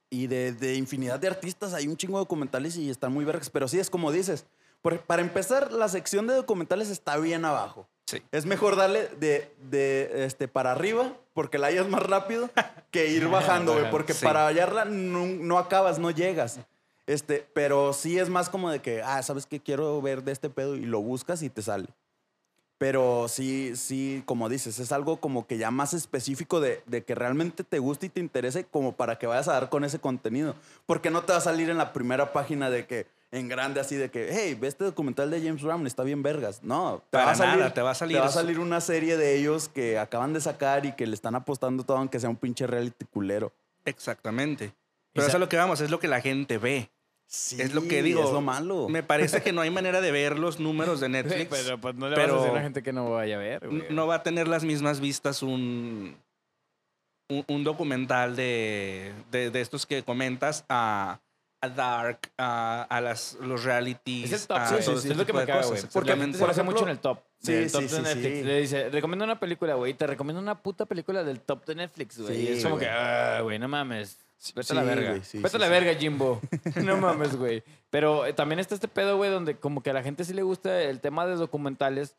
Y 0.08 0.28
de, 0.28 0.52
de 0.52 0.74
infinidad 0.76 1.18
de 1.18 1.26
artistas, 1.26 1.74
hay 1.74 1.88
un 1.88 1.96
chingo 1.96 2.18
de 2.18 2.22
documentales 2.22 2.76
y 2.76 2.90
están 2.90 3.12
muy 3.12 3.24
vergas. 3.24 3.50
Pero 3.50 3.66
sí, 3.66 3.78
es 3.80 3.90
como 3.90 4.12
dices. 4.12 4.46
por- 4.82 5.00
para 5.00 5.20
empezar, 5.22 5.72
la 5.72 5.88
sección 5.88 6.26
de 6.28 6.34
documentales 6.34 6.90
está 6.90 7.16
bien 7.16 7.44
abajo. 7.44 7.88
Sí. 8.06 8.22
Es 8.32 8.46
mejor 8.46 8.76
darle 8.76 9.08
de, 9.20 9.52
de 9.68 10.24
este, 10.26 10.46
para 10.48 10.70
arriba, 10.72 11.12
porque 11.32 11.58
la 11.58 11.66
hallas 11.68 11.88
más 11.88 12.02
rápido, 12.04 12.50
que 12.92 13.08
ir 13.08 13.26
bajando, 13.28 13.72
güey. 13.74 13.90
Porque 13.90 14.14
Sí. 14.14 14.24
para 14.24 14.46
hallarla 14.46 14.84
no, 14.84 15.26
no 15.26 15.58
acabas, 15.58 15.98
no 15.98 16.10
llegas. 16.12 16.60
Este, 17.10 17.44
pero 17.54 17.92
sí 17.92 18.20
es 18.20 18.28
más 18.28 18.48
como 18.48 18.70
de 18.70 18.78
que, 18.78 19.02
ah, 19.02 19.20
¿sabes 19.24 19.44
qué? 19.44 19.58
Quiero 19.58 20.00
ver 20.00 20.22
de 20.22 20.30
este 20.30 20.48
pedo 20.48 20.76
y 20.76 20.86
lo 20.86 21.00
buscas 21.00 21.42
y 21.42 21.50
te 21.50 21.60
sale. 21.60 21.88
Pero 22.78 23.26
sí, 23.28 23.72
sí, 23.74 24.22
como 24.26 24.48
dices, 24.48 24.78
es 24.78 24.92
algo 24.92 25.16
como 25.16 25.44
que 25.44 25.58
ya 25.58 25.72
más 25.72 25.92
específico 25.92 26.60
de, 26.60 26.84
de 26.86 27.02
que 27.02 27.16
realmente 27.16 27.64
te 27.64 27.80
guste 27.80 28.06
y 28.06 28.08
te 28.10 28.20
interese 28.20 28.62
como 28.64 28.92
para 28.92 29.18
que 29.18 29.26
vayas 29.26 29.48
a 29.48 29.54
dar 29.54 29.70
con 29.70 29.82
ese 29.82 29.98
contenido. 29.98 30.54
Porque 30.86 31.10
no 31.10 31.22
te 31.22 31.32
va 31.32 31.38
a 31.38 31.42
salir 31.42 31.68
en 31.68 31.78
la 31.78 31.92
primera 31.92 32.32
página 32.32 32.70
de 32.70 32.86
que, 32.86 33.08
en 33.32 33.48
grande 33.48 33.80
así 33.80 33.96
de 33.96 34.08
que, 34.12 34.28
hey, 34.30 34.56
ve 34.58 34.68
este 34.68 34.84
documental 34.84 35.32
de 35.32 35.42
James 35.42 35.62
Brown, 35.62 35.88
está 35.88 36.04
bien 36.04 36.22
vergas. 36.22 36.62
No, 36.62 37.02
te 37.10 37.18
Para 37.18 37.24
va 37.24 37.32
a 37.32 37.34
salir, 37.34 37.58
nada, 37.58 37.74
te 37.74 37.82
va 37.82 37.90
a 37.90 37.94
salir 37.94 38.16
Te 38.16 38.20
va 38.20 38.28
a 38.28 38.32
salir 38.32 38.60
una 38.60 38.80
serie 38.80 39.16
de 39.16 39.36
ellos 39.36 39.68
que 39.68 39.98
acaban 39.98 40.32
de 40.32 40.40
sacar 40.40 40.86
y 40.86 40.92
que 40.92 41.08
le 41.08 41.14
están 41.14 41.34
apostando 41.34 41.82
todo 41.82 41.96
aunque 41.96 42.20
sea 42.20 42.30
un 42.30 42.36
pinche 42.36 42.68
reality 42.68 43.04
culero. 43.04 43.52
Exactamente. 43.84 44.72
Pero 45.12 45.26
eso 45.26 45.36
es 45.36 45.40
lo 45.40 45.48
que 45.48 45.56
vamos, 45.56 45.80
es 45.80 45.90
lo 45.90 45.98
que 45.98 46.06
la 46.06 46.20
gente 46.20 46.56
ve. 46.56 46.88
Sí, 47.32 47.62
Es 47.62 47.74
lo 47.74 47.82
que 47.86 48.02
digo. 48.02 48.24
Es 48.24 48.32
lo 48.32 48.40
malo. 48.40 48.88
Me 48.88 49.04
parece 49.04 49.40
que 49.40 49.52
no 49.52 49.60
hay 49.60 49.70
manera 49.80 50.00
de 50.00 50.10
ver 50.10 50.36
los 50.36 50.58
números 50.58 50.98
de 50.98 51.08
Netflix. 51.08 51.46
pero 51.64 51.78
pues 51.80 51.94
no 51.94 52.08
le 52.08 52.16
pero- 52.16 52.32
vas 52.34 52.42
a 52.42 52.44
decir 52.44 52.50
a 52.50 52.58
la 52.58 52.62
gente 52.64 52.82
que 52.82 52.92
no 52.92 53.08
vaya 53.10 53.36
a 53.36 53.38
ver, 53.38 53.68
güey. 53.68 53.84
No 53.90 54.08
va 54.08 54.16
a 54.16 54.22
tener 54.24 54.48
las 54.48 54.64
mismas 54.64 54.98
vistas 54.98 55.42
un, 55.44 56.16
un, 57.28 57.44
un 57.46 57.62
documental 57.64 58.34
de, 58.34 59.12
de, 59.30 59.50
de 59.50 59.60
estos 59.60 59.86
que 59.86 60.02
comentas 60.02 60.64
a, 60.68 61.20
a 61.60 61.68
Dark, 61.68 62.32
a, 62.36 62.82
a 62.90 63.00
las, 63.00 63.38
los 63.40 63.62
realities. 63.62 64.32
Es 64.32 64.42
el 64.42 64.48
top, 64.48 64.56
a 64.56 64.68
güey. 64.70 64.80
sí, 64.80 64.84
todo 64.86 64.96
sí, 64.96 64.98
este 65.02 65.12
es 65.12 65.16
lo 65.18 65.26
que 65.26 65.32
me 65.32 65.40
de 65.42 65.46
caga, 65.46 65.66
güey. 65.66 65.82
Porque 65.92 66.10
se 66.10 66.16
Por 66.38 66.48
basa 66.48 66.50
ejemplo- 66.62 66.72
mucho 66.72 66.82
en 66.84 66.90
el 66.90 66.98
top. 66.98 67.20
Sí, 67.42 67.52
del 67.52 67.70
top 67.70 67.80
sí, 67.82 67.86
de 67.86 67.94
sí, 67.96 68.02
Netflix. 68.02 68.38
sí. 68.38 68.42
Le 68.44 68.60
dice, 68.60 68.88
recomiendo 68.90 69.24
una 69.24 69.38
película, 69.38 69.74
güey. 69.74 69.94
Te 69.94 70.06
recomiendo 70.08 70.42
una 70.42 70.60
puta 70.60 70.84
película 70.84 71.22
del 71.22 71.40
top 71.40 71.64
de 71.64 71.74
Netflix, 71.76 72.18
güey. 72.18 72.36
Sí, 72.36 72.42
y 72.42 72.48
es 72.56 72.62
como 72.64 72.74
güey. 72.74 72.86
que, 72.88 72.90
ah, 72.92 73.40
güey, 73.42 73.58
no 73.60 73.68
mames. 73.68 74.18
Vete 74.54 74.72
a 74.72 74.76
la 74.76 74.82
verga. 74.82 75.10
güey, 75.10 75.24
sí, 75.24 75.38
Vete 75.38 75.50
sí, 75.50 75.56
a 75.56 75.58
la 75.60 75.66
sí. 75.66 75.70
verga, 75.72 75.94
Jimbo. 75.98 76.40
no 76.84 76.96
mames, 76.96 77.36
güey. 77.36 77.62
Pero 77.90 78.24
eh, 78.26 78.32
también 78.32 78.58
está 78.58 78.74
este 78.74 78.88
pedo, 78.88 79.16
güey, 79.16 79.30
donde 79.30 79.56
como 79.58 79.82
que 79.82 79.90
a 79.90 79.92
la 79.92 80.02
gente 80.02 80.24
sí 80.24 80.32
le 80.32 80.42
gusta 80.42 80.82
el 80.82 81.00
tema 81.00 81.26
de 81.26 81.36
documentales 81.36 82.16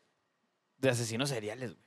de 0.78 0.90
asesinos 0.90 1.28
seriales, 1.30 1.72
güey. 1.72 1.84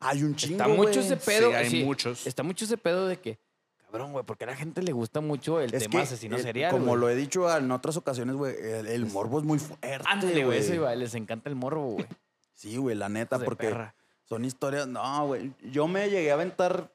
Hay 0.00 0.22
un 0.22 0.36
chingo, 0.36 0.54
Está 0.62 0.68
mucho 0.68 1.00
güey. 1.00 1.06
ese 1.06 1.16
pedo. 1.16 1.50
Sí, 1.50 1.54
hay 1.56 1.70
sí, 1.70 1.84
muchos. 1.84 2.26
Está 2.26 2.42
mucho 2.44 2.64
ese 2.64 2.76
pedo 2.78 3.08
de 3.08 3.18
que, 3.18 3.38
cabrón, 3.84 4.12
güey, 4.12 4.24
porque 4.24 4.44
a 4.44 4.46
la 4.48 4.54
gente 4.56 4.80
le 4.82 4.92
gusta 4.92 5.20
mucho 5.20 5.60
el 5.60 5.74
Es 5.74 5.82
tema 5.84 5.96
que, 6.00 6.02
asesino 6.06 6.36
eh, 6.36 6.42
serial. 6.42 6.70
como 6.70 6.86
güey. 6.86 7.00
lo 7.00 7.10
he 7.10 7.16
dicho 7.16 7.52
en 7.56 7.70
otras 7.72 7.96
ocasiones, 7.96 8.36
güey, 8.36 8.54
el, 8.60 8.86
el 8.86 9.06
morbo 9.06 9.38
es 9.40 9.44
muy 9.44 9.58
fuerte. 9.58 9.98
Ándale, 10.06 10.44
güey, 10.44 10.58
eso 10.60 10.74
iba. 10.74 10.94
Les 10.94 11.14
encanta 11.14 11.48
el 11.48 11.56
morbo, 11.56 11.84
güey. 11.94 12.06
Sí, 12.54 12.76
güey, 12.76 12.94
la 12.96 13.08
neta, 13.08 13.38
porque 13.40 13.68
perra. 13.68 13.94
son 14.24 14.44
historias. 14.44 14.86
No, 14.88 15.26
güey. 15.26 15.52
Yo 15.70 15.86
me 15.88 16.08
llegué 16.10 16.30
a 16.30 16.34
aventar 16.34 16.92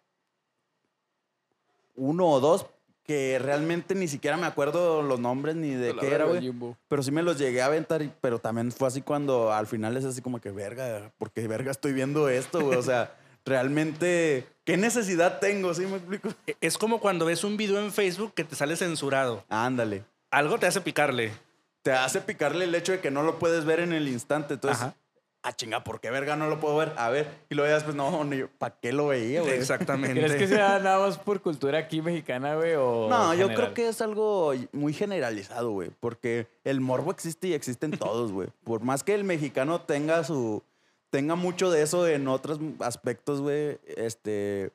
uno 1.96 2.28
o 2.28 2.40
dos 2.40 2.66
que 3.04 3.38
realmente 3.38 3.96
ni 3.96 4.08
siquiera 4.08 4.38
me 4.38 4.46
acuerdo 4.48 5.02
los 5.02 5.20
nombres 5.20 5.56
ni 5.58 5.72
de 5.72 5.94
La 5.94 6.00
qué 6.02 6.08
era, 6.14 6.26
güey. 6.26 6.54
Pero 6.88 7.04
sí 7.04 7.12
me 7.12 7.22
los 7.22 7.38
llegué 7.38 7.62
a 7.62 7.66
aventar, 7.66 8.02
y- 8.02 8.12
pero 8.22 8.40
también 8.40 8.72
fue 8.72 8.88
así 8.88 9.02
cuando 9.02 9.52
al 9.52 9.68
final 9.68 9.98
es 9.98 10.06
así 10.06 10.22
como 10.22 10.40
que, 10.40 10.52
verga, 10.52 11.12
porque 11.18 11.46
verga 11.50 11.72
estoy 11.72 11.92
viendo 11.92 12.30
esto, 12.30 12.62
güey. 12.62 12.78
O 12.78 12.82
sea, 12.82 13.14
realmente, 13.46 14.48
¿qué 14.64 14.78
necesidad 14.78 15.40
tengo? 15.40 15.74
¿Sí 15.74 15.86
me 15.86 15.98
explico? 15.98 16.30
E- 16.48 16.56
Es 16.62 16.78
como 16.78 17.00
cuando 17.02 17.26
ves 17.26 17.44
un 17.44 17.58
video 17.58 17.80
en 17.80 17.92
Facebook 17.92 18.34
que 18.34 18.44
te 18.46 18.56
sale 18.56 18.76
censurado. 18.78 19.44
Ándale. 19.50 20.06
Algo 20.32 20.58
te 20.58 20.66
hace 20.68 20.80
picarle. 20.82 21.34
Te 21.82 21.92
hace 21.92 22.22
picarle 22.22 22.64
el 22.66 22.74
hecho 22.76 22.94
de 22.94 23.00
que 23.02 23.12
no 23.12 23.24
lo 23.24 23.38
puedes 23.40 23.66
ver 23.66 23.82
en 23.82 23.92
el 23.92 24.08
instante. 24.08 24.54
Entonces, 24.54 24.82
Ajá. 24.82 24.96
Ah, 25.44 25.54
chinga, 25.54 25.84
¿por 25.84 26.00
qué 26.00 26.10
verga 26.10 26.36
no 26.36 26.48
lo 26.48 26.60
puedo 26.60 26.78
ver? 26.78 26.94
A 26.98 27.10
ver. 27.10 27.28
Y 27.50 27.56
luego 27.56 27.70
ya 27.70 27.76
después, 27.76 27.96
no, 27.96 28.24
ni 28.24 28.44
¿para 28.44 28.76
qué 28.80 28.92
lo 28.92 29.08
veía, 29.08 29.42
güey? 29.42 29.54
Exactamente. 29.54 30.20
¿Crees 30.20 30.36
que 30.36 30.48
sea 30.48 30.80
nada 30.80 31.00
más 31.00 31.18
por 31.18 31.42
cultura 31.42 31.78
aquí 31.78 32.02
mexicana, 32.02 32.56
güey? 32.56 32.74
O 32.76 33.08
No, 33.10 33.34
yo 33.34 33.48
creo 33.50 33.74
que 33.74 33.90
es 33.90 34.02
algo 34.02 34.54
muy 34.72 34.94
generalizado, 34.94 35.72
güey. 35.72 35.92
Porque 36.00 36.48
el 36.64 36.82
morbo 36.82 37.12
existe 37.12 37.50
y 37.50 37.54
existe 37.54 37.86
en 37.86 37.98
todos, 37.98 38.32
güey. 38.32 38.48
Por 38.64 38.82
más 38.82 39.04
que 39.04 39.14
el 39.14 39.24
mexicano 39.24 39.82
tenga 39.82 40.24
su. 40.24 40.64
tenga 41.10 41.36
mucho 41.36 41.70
de 41.70 41.82
eso 41.82 42.08
en 42.08 42.28
otros 42.28 42.60
aspectos, 42.80 43.42
güey. 43.42 43.78
Este. 43.86 44.72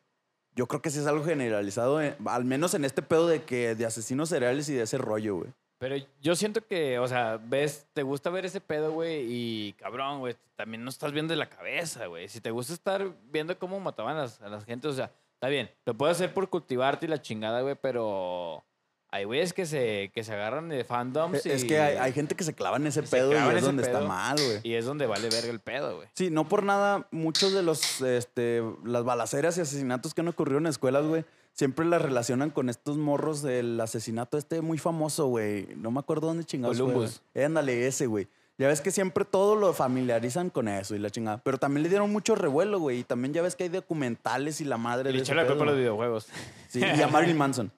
Yo 0.55 0.67
creo 0.67 0.83
que 0.83 0.91
sí 0.91 0.99
es 0.99 1.07
algo 1.07 1.25
generalizado, 1.25 2.03
eh, 2.03 2.17
al 2.27 2.45
menos 2.45 2.75
en 2.75 2.85
este 2.85 3.01
pedo 3.01 3.29
de 3.29 3.45
que 3.45 3.77
de 3.77 3.87
asesinos 3.87 4.29
seriales 4.29 4.69
y 4.69 4.75
de 4.75 4.83
ese 4.83 4.99
rollo, 4.99 5.37
güey. 5.37 5.51
Pero 5.79 5.97
yo 6.21 6.35
siento 6.35 6.67
que, 6.67 6.99
o 6.99 7.07
sea, 7.07 7.41
ves, 7.43 7.87
te 7.93 8.03
gusta 8.03 8.31
ver 8.31 8.45
ese 8.45 8.61
pedo, 8.61 8.91
güey, 8.91 9.25
y 9.29 9.73
cabrón, 9.75 10.19
güey, 10.19 10.35
también 10.57 10.83
no 10.83 10.91
estás 10.91 11.13
bien 11.13 11.29
de 11.29 11.37
la 11.37 11.49
cabeza, 11.49 12.07
güey. 12.07 12.29
Si 12.29 12.41
te 12.41 12.51
gusta 12.51 12.73
estar 12.73 13.09
viendo 13.31 13.57
cómo 13.59 13.79
mataban 13.79 14.17
a 14.17 14.23
las, 14.23 14.43
a 14.43 14.49
las 14.49 14.65
gentes, 14.65 14.91
o 14.91 14.95
sea, 14.95 15.13
está 15.35 15.49
bien, 15.49 15.71
lo 15.87 15.95
puedes 15.95 16.17
hacer 16.17 16.35
por 16.35 16.49
cultivarte 16.51 17.07
y 17.07 17.09
la 17.09 17.23
chingada, 17.23 17.61
güey, 17.61 17.77
pero 17.81 18.65
hay 19.11 19.25
güeyes 19.25 19.53
que 19.53 19.65
se, 19.67 20.11
que 20.13 20.25
se 20.25 20.35
agarran 20.35 20.69
de 20.69 20.85
fandoms 20.85 21.47
y, 21.47 21.51
Es 21.51 21.65
que 21.65 21.79
hay, 21.81 21.97
hay 21.97 22.13
gente 22.13 22.35
que 22.35 22.45
se 22.45 22.55
clava 22.55 22.77
en 22.77 22.89
ese 22.89 23.03
Se 23.07 23.17
pedo 23.17 23.33
y 23.33 23.57
es 23.57 23.63
donde 23.65 23.85
está 23.85 24.01
mal, 24.01 24.37
güey. 24.37 24.61
y 24.65 24.75
es 24.75 24.85
donde 24.85 25.07
vale 25.07 25.31
verga 25.31 25.51
el 25.51 25.61
pedo, 25.61 25.97
güey. 25.97 26.09
Sí, 26.15 26.29
no 26.31 26.49
por 26.49 26.65
nada, 26.65 27.07
muchos 27.11 27.53
de 27.53 27.63
los, 27.63 28.01
este, 28.03 28.63
las 28.85 29.05
balaceras 29.05 29.57
y 29.59 29.61
asesinatos 29.61 30.13
que 30.13 30.21
han 30.21 30.29
ocurrido 30.29 30.59
en 30.59 30.67
escuelas, 30.67 31.07
güey, 31.07 31.25
siempre 31.59 31.85
las 31.85 32.01
relacionan 32.01 32.51
con 32.51 32.69
estos 32.69 32.99
morros 32.99 33.43
del 33.43 33.81
asesinato 33.81 34.39
este 34.39 34.61
muy 34.61 34.79
famoso, 34.79 35.27
güey. 35.27 35.67
No 35.77 35.91
me 35.91 35.99
acuerdo 35.99 36.29
dónde 36.29 36.45
chingados 36.45 36.77
fue, 36.79 36.87
Columbus. 36.87 37.21
güey. 37.35 37.45
Ándale, 37.45 37.89
ese, 37.89 38.07
güey. 38.07 38.29
Ya 38.59 38.69
ves 38.69 38.81
que 38.81 38.93
siempre 38.93 39.25
todo 39.25 39.57
lo 39.57 39.73
familiarizan 39.73 40.51
con 40.51 40.69
eso 40.69 40.95
y 40.95 41.01
la 41.01 41.11
chingada. 41.11 41.39
Pero 41.39 41.59
también 41.59 41.83
le 41.83 41.89
dieron 41.89 42.13
mucho 42.13 42.37
revuelo, 42.37 42.79
güey. 42.79 43.01
Y 43.01 43.05
también 43.05 43.35
ya 43.35 43.43
ves 43.43 43.57
que 43.57 43.65
hay 43.65 43.71
documentales 43.71 44.61
y 44.61 44.65
la 44.65 44.77
madre 44.77 45.11
Y 45.11 45.15
le 45.15 45.19
echaron 45.21 45.43
la 45.43 45.49
culpa 45.49 45.65
a 45.65 45.67
los 45.67 45.77
videojuegos. 45.77 46.29
Sí, 46.69 46.81
y 46.81 47.03
a 47.03 47.09
Marilyn 47.09 47.37
Manson. 47.39 47.73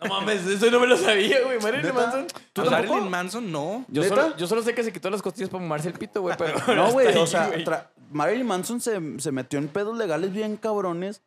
No 0.00 0.08
mames, 0.08 0.46
eso 0.46 0.70
no 0.70 0.78
me 0.78 0.86
lo 0.86 0.96
sabía, 0.96 1.42
güey. 1.42 1.58
Marilyn. 1.60 1.94
Manson. 1.94 2.26
¿Tú. 2.52 2.64
Marilyn 2.64 3.10
Manson? 3.10 3.50
No. 3.50 3.84
Yo 3.88 4.04
solo, 4.04 4.36
yo 4.36 4.46
solo 4.46 4.62
sé 4.62 4.72
que 4.72 4.84
se 4.84 4.92
quitó 4.92 5.10
las 5.10 5.22
costillas 5.22 5.48
para 5.48 5.62
mamarse 5.62 5.88
el 5.88 5.94
pito, 5.94 6.20
güey, 6.20 6.36
pero. 6.36 6.54
No, 6.76 6.92
güey, 6.92 7.08
o 7.16 7.26
sea, 7.26 7.50
Marilyn 8.12 8.46
Manson 8.46 8.80
se, 8.80 9.00
se 9.18 9.32
metió 9.32 9.58
en 9.58 9.66
pedos 9.66 9.96
legales 9.96 10.32
bien 10.32 10.56
cabrones 10.56 11.22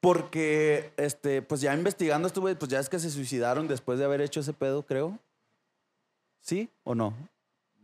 porque, 0.00 0.92
este, 0.96 1.42
pues 1.42 1.60
ya 1.60 1.74
investigando 1.74 2.26
esto, 2.28 2.40
güey, 2.40 2.54
pues 2.54 2.70
ya 2.70 2.78
es 2.78 2.88
que 2.88 2.98
se 2.98 3.10
suicidaron 3.10 3.66
después 3.68 3.98
de 3.98 4.04
haber 4.04 4.20
hecho 4.20 4.40
ese 4.40 4.52
pedo, 4.52 4.82
creo. 4.84 5.18
¿Sí 6.40 6.68
o 6.84 6.94
no? 6.94 7.12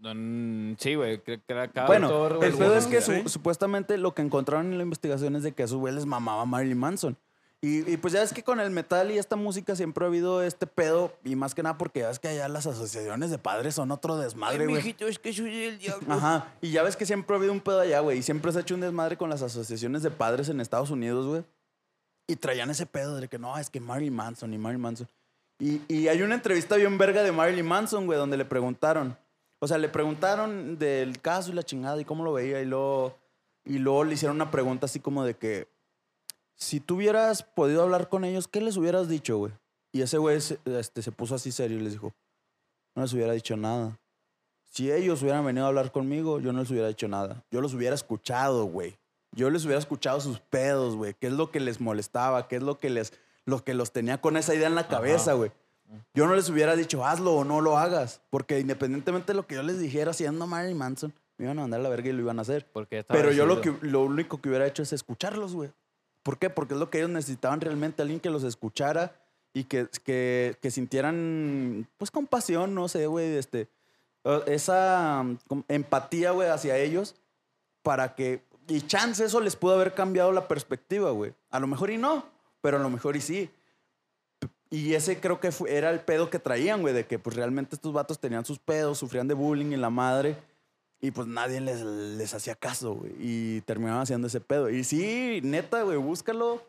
Mm, 0.01 0.75
sí, 0.79 0.95
güey. 0.97 1.21
que- 1.23 1.41
que 1.41 1.55
acaba 1.59 1.87
bueno, 1.87 2.09
todo 2.09 2.43
el 2.43 2.55
pedo 2.55 2.77
es 2.77 2.87
que 2.87 3.01
Sí. 3.01 3.23
supuestamente 3.27 3.97
lo 3.99 4.15
que 4.15 4.23
encontraron 4.23 4.67
en 4.73 4.79
la 4.79 4.83
investigación 4.85 5.37
es 5.37 5.43
de 5.45 5.53
que 5.53 5.63
a 5.63 5.69
su 5.69 5.79
güey 5.79 5.95
les 5.95 6.07
mamaba 6.07 6.45
Marilyn 6.45 6.79
Manson. 6.79 7.17
Y, 7.65 7.89
y 7.89 7.97
pues 7.97 8.13
ya 8.13 8.23
es 8.25 8.33
que 8.33 8.43
con 8.43 8.59
el 8.59 8.73
metal 8.73 9.13
y 9.13 9.19
esta 9.19 9.37
música 9.37 9.77
siempre 9.77 10.05
ha 10.05 10.09
habido 10.09 10.43
este 10.43 10.67
pedo, 10.67 11.13
y 11.23 11.37
más 11.37 11.55
que 11.55 11.63
nada 11.63 11.79
porque 11.79 12.01
ya 12.01 12.11
es 12.11 12.19
que 12.19 12.27
allá 12.27 12.49
las 12.49 12.67
asociaciones 12.67 13.31
de 13.31 13.39
padres 13.39 13.77
son 13.77 13.93
otro 13.93 14.17
desmadre, 14.17 14.67
güey. 14.67 14.97
es 14.99 15.19
que 15.21 15.33
soy 15.33 15.63
el 15.67 15.79
diablo. 15.79 16.13
Ajá. 16.13 16.49
Y 16.61 16.73
ya 16.73 16.83
ves 16.83 16.97
que 16.97 17.07
siempre 17.07 17.37
ha 17.37 17.39
habido 17.39 17.53
un 17.53 17.61
pedo 17.61 17.79
allá, 17.81 18.01
güey. 18.01 18.19
Y 18.19 18.23
siempre 18.23 18.51
se 18.51 18.59
ha 18.59 18.63
hecho 18.63 18.75
un 18.75 18.81
desmadre 18.81 19.17
con 19.17 19.31
las 19.31 19.43
asociaciones 19.43 20.03
de 20.03 20.11
padres 20.11 20.49
en 20.49 20.61
Estados 20.61 20.91
Unidos, 20.91 21.25
güey. 21.29 21.45
Y 22.33 22.37
traían 22.37 22.71
ese 22.71 22.87
pedo 22.87 23.17
de 23.17 23.29
que 23.29 23.39
no, 23.39 23.59
es 23.59 23.69
que 23.69 23.79
Marilyn 23.79 24.15
Manson 24.15 24.55
y 24.55 24.57
Marilyn 24.57 24.81
Manson. 24.81 25.09
Y, 25.59 26.09
hay 26.09 26.23
una 26.23 26.35
entrevista 26.35 26.77
bien 26.77 26.97
verga 26.97 27.23
de 27.23 27.31
Marilyn 27.31 27.67
Manson, 27.67 28.07
güey, 28.07 28.19
donde 28.19 28.39
le 28.39 28.47
preguntaron. 28.47 29.19
O 29.59 29.69
sea, 29.69 29.77
le 29.77 29.91
preguntaron 29.91 30.79
del 30.79 31.21
caso 31.21 31.51
y 31.51 31.53
la 31.53 31.63
chingada 31.63 32.01
y 32.01 32.07
cómo 32.07 32.25
lo 32.25 32.33
veía. 32.33 32.63
Y 32.63 32.65
luego, 32.65 33.19
y 33.67 33.77
luego 33.77 34.05
le 34.05 34.15
hicieron 34.15 34.37
una 34.37 34.51
pregunta 34.51 34.87
así 34.87 34.99
como 34.99 35.25
de 35.27 35.35
que 35.35 35.69
si 36.55 36.81
tú 36.81 36.97
hubieras 36.97 37.43
podido 37.43 37.83
hablar 37.83 38.09
con 38.09 38.25
ellos, 38.25 38.49
¿qué 38.49 38.63
les 38.63 38.79
hubieras 38.79 39.11
dicho, 39.11 39.37
güey? 39.37 39.53
Y 39.93 40.01
ese 40.01 40.17
güey 40.17 40.41
se, 40.41 40.59
este, 40.65 41.03
se 41.03 41.13
puso 41.13 41.35
así 41.35 41.53
serio 41.53 41.77
y 41.77 41.83
les 41.83 41.93
dijo, 41.93 42.15
no 42.95 43.03
les 43.03 43.13
hubiera 43.13 43.35
dicho 43.35 43.59
nada. 43.59 44.01
Si 44.71 44.91
ellos 44.91 45.21
hubieran 45.21 45.45
venido 45.45 45.67
a 45.67 45.69
hablar 45.69 45.93
conmigo, 45.93 46.41
yo 46.41 46.55
no 46.55 46.61
les 46.61 46.71
hubiera 46.71 46.89
dicho 46.89 47.09
nada. 47.09 47.45
Yo 47.51 47.61
los 47.61 47.75
hubiera 47.75 47.95
escuchado, 47.95 48.65
güey. 48.65 48.97
Yo 49.33 49.51
les 49.51 49.65
hubiera 49.65 49.79
escuchado 49.79 50.21
sus 50.21 50.39
pedos, 50.41 50.97
güey. 50.97 51.15
¿Qué 51.15 51.29
es 51.29 51.33
lo 51.33 51.51
que 51.51 51.61
les 51.61 51.81
molestaba? 51.81 52.49
¿Qué 52.49 52.57
es 52.57 52.63
lo 52.63 52.79
que 52.79 52.91
les 52.91 53.13
lo 53.45 53.65
que 53.65 53.75
los 53.75 53.91
tenía 53.93 54.21
con 54.21 54.37
esa 54.37 54.55
idea 54.55 54.69
en 54.69 54.75
la 54.75 54.87
cabeza, 54.89 55.33
güey? 55.33 55.51
Yo 56.15 56.27
no 56.27 56.35
les 56.35 56.49
hubiera 56.49 56.77
dicho, 56.77 57.05
hazlo 57.05 57.35
o 57.35 57.45
no 57.45 57.61
lo 57.61 57.77
hagas. 57.77 58.21
Porque 58.31 58.61
independientemente 58.61 59.33
de 59.33 59.37
lo 59.37 59.47
que 59.47 59.57
yo 59.57 59.63
les 59.63 59.79
dijera 59.79 60.13
siendo 60.13 60.47
Marilyn 60.47 60.79
Manson, 60.79 61.13
me 61.39 61.47
iban 61.47 61.59
a 61.59 61.63
mandar 61.63 61.81
a 61.81 61.83
la 61.83 61.89
verga 61.89 62.09
y 62.09 62.13
lo 62.13 62.21
iban 62.21 62.39
a 62.39 62.43
hacer. 62.43 62.67
Porque 62.73 63.05
Pero 63.05 63.33
yo 63.33 63.47
lo, 63.47 63.57
decidido. 63.57 63.81
que, 63.81 63.87
lo 63.89 64.03
único 64.03 64.41
que 64.41 64.49
hubiera 64.49 64.67
hecho 64.67 64.83
es 64.83 64.93
escucharlos, 64.93 65.55
güey. 65.55 65.71
¿Por 66.23 66.39
qué? 66.39 66.51
Porque 66.51 66.75
es 66.75 66.81
lo 66.81 66.89
que 66.89 66.99
ellos 66.99 67.11
necesitaban 67.11 67.61
realmente, 67.61 68.01
alguien 68.01 68.21
que 68.21 68.31
los 68.31 68.45
escuchara 68.45 69.17
y 69.53 69.65
que, 69.65 69.89
que, 70.05 70.57
que 70.63 70.71
sintieran, 70.71 71.89
pues, 71.99 72.11
compasión, 72.11 72.75
no 72.75 72.89
sé, 72.89 73.07
güey, 73.07 73.37
este... 73.37 73.69
eh, 74.25 74.43
esa 74.47 75.25
mm, 75.25 75.61
empatía, 75.69 76.31
güey, 76.31 76.49
hacia 76.49 76.79
ellos 76.79 77.17
para 77.83 78.15
que... 78.15 78.45
Y 78.69 78.81
chance 78.83 79.25
eso 79.25 79.41
les 79.41 79.57
pudo 79.57 79.75
haber 79.75 79.95
cambiado 79.95 80.33
la 80.33 80.47
perspectiva, 80.49 81.11
güey. 81.11 81.35
A 81.51 81.59
lo 81.61 81.67
mejor 81.67 81.91
y 81.91 81.99
no, 81.99 82.25
pero 82.61 82.77
a 82.79 82.81
lo 82.81 82.89
mejor 82.91 83.17
y 83.17 83.21
sí. 83.21 83.51
Y 84.71 84.95
ese 84.95 85.21
creo 85.21 85.39
que 85.41 85.53
fue- 85.53 85.75
era 85.75 85.91
el 85.91 86.01
pedo 86.01 86.31
que 86.31 86.39
traían, 86.39 86.81
güey, 86.81 86.95
de 86.95 87.05
que 87.07 87.19
pues 87.19 87.37
realmente 87.37 87.75
estos 87.75 87.93
vatos 87.93 88.19
tenían 88.19 88.45
sus 88.45 88.59
pedos, 88.59 88.99
sufrían 88.99 89.29
de 89.29 89.35
bullying 89.35 89.73
en 89.73 89.81
la 89.81 89.91
madre. 89.91 90.37
Y 91.01 91.11
pues 91.11 91.27
nadie 91.27 91.61
les, 91.61 91.81
les 91.81 92.33
hacía 92.33 92.55
caso, 92.55 92.95
güey. 92.95 93.13
Y 93.19 93.61
terminaban 93.63 94.03
haciendo 94.03 94.29
ese 94.29 94.41
pedo. 94.41 94.71
Y 94.71 94.85
sí, 94.85 95.41
neta, 95.43 95.83
güey, 95.83 95.99
búscalo. 95.99 96.63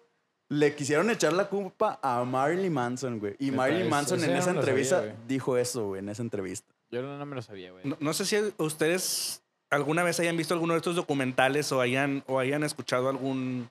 Le 0.49 0.75
quisieron 0.75 1.09
echar 1.11 1.33
la 1.33 1.47
culpa 1.49 1.99
a 2.01 2.23
Marilyn 2.25 2.73
Manson, 2.73 3.19
güey. 3.19 3.35
Y 3.39 3.51
Marilyn 3.51 3.89
Manson 3.89 4.23
en 4.23 4.31
esa 4.35 4.49
entrevista 4.51 4.97
sabía, 4.99 5.15
dijo 5.27 5.55
eso, 5.57 5.87
güey, 5.89 5.99
en 5.99 6.09
esa 6.09 6.23
entrevista. 6.23 6.67
Yo 6.91 7.01
no, 7.03 7.17
no 7.17 7.25
me 7.25 7.35
lo 7.35 7.41
sabía, 7.43 7.71
güey. 7.71 7.85
No, 7.85 7.95
no 7.99 8.13
sé 8.13 8.25
si 8.25 8.35
ustedes 8.57 9.42
alguna 9.73 10.03
vez 10.03 10.19
hayan 10.19 10.37
visto 10.37 10.53
alguno 10.53 10.73
de 10.73 10.77
estos 10.77 10.95
documentales 10.95 11.71
o 11.71 11.81
hayan, 11.81 12.23
o 12.27 12.39
hayan 12.39 12.63
escuchado 12.63 13.09
algún, 13.09 13.69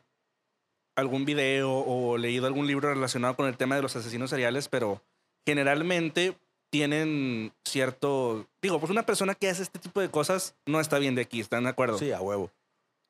algún 0.96 1.24
video 1.24 1.72
o 1.72 2.18
leído 2.18 2.46
algún 2.46 2.66
libro 2.66 2.92
relacionado 2.92 3.36
con 3.36 3.46
el 3.46 3.56
tema 3.56 3.76
de 3.76 3.82
los 3.82 3.96
asesinos 3.96 4.30
seriales, 4.30 4.68
pero 4.68 5.00
generalmente 5.46 6.36
tienen 6.70 7.52
cierto... 7.64 8.46
Digo, 8.62 8.80
pues 8.80 8.90
una 8.90 9.04
persona 9.04 9.34
que 9.34 9.48
hace 9.48 9.62
este 9.62 9.78
tipo 9.78 10.00
de 10.00 10.10
cosas 10.10 10.54
no 10.66 10.80
está 10.80 10.98
bien 10.98 11.14
de 11.14 11.22
aquí, 11.22 11.40
¿están 11.40 11.64
de 11.64 11.70
acuerdo? 11.70 11.98
Sí, 11.98 12.12
a 12.12 12.20
huevo. 12.20 12.50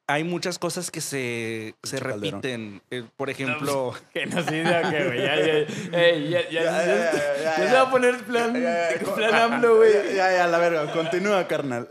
Hay 0.08 0.24
muchas 0.24 0.58
cosas 0.58 0.90
que 0.90 1.00
se, 1.00 1.76
se 1.84 2.00
repiten. 2.00 2.82
Eh, 2.90 3.04
por 3.16 3.30
ejemplo... 3.30 3.94
Genocidio, 4.12 4.90
que 4.90 5.04
güey. 5.06 5.22
Ya, 5.22 5.36
ya, 5.36 5.46
ya, 5.46 5.66
ya, 5.66 5.90
Ya, 5.92 6.16
ya, 6.18 6.50
ya, 6.50 6.50
ya, 6.50 6.84
ya 6.84 7.56
ya, 7.56 7.68
se 7.68 7.72
va 7.72 7.82
a 7.82 7.90
poner 7.90 8.18
plan, 8.24 8.52
Ya, 8.52 8.96
ya, 8.96 9.14
plan 9.14 9.34
AMLO, 9.34 9.76
güey. 9.76 9.92
Ya, 9.92 10.04
ya, 10.12 10.32
ya, 10.32 10.46
la 10.48 10.58
verga. 10.58 10.92
Continúa, 10.92 11.46
carnal. 11.46 11.88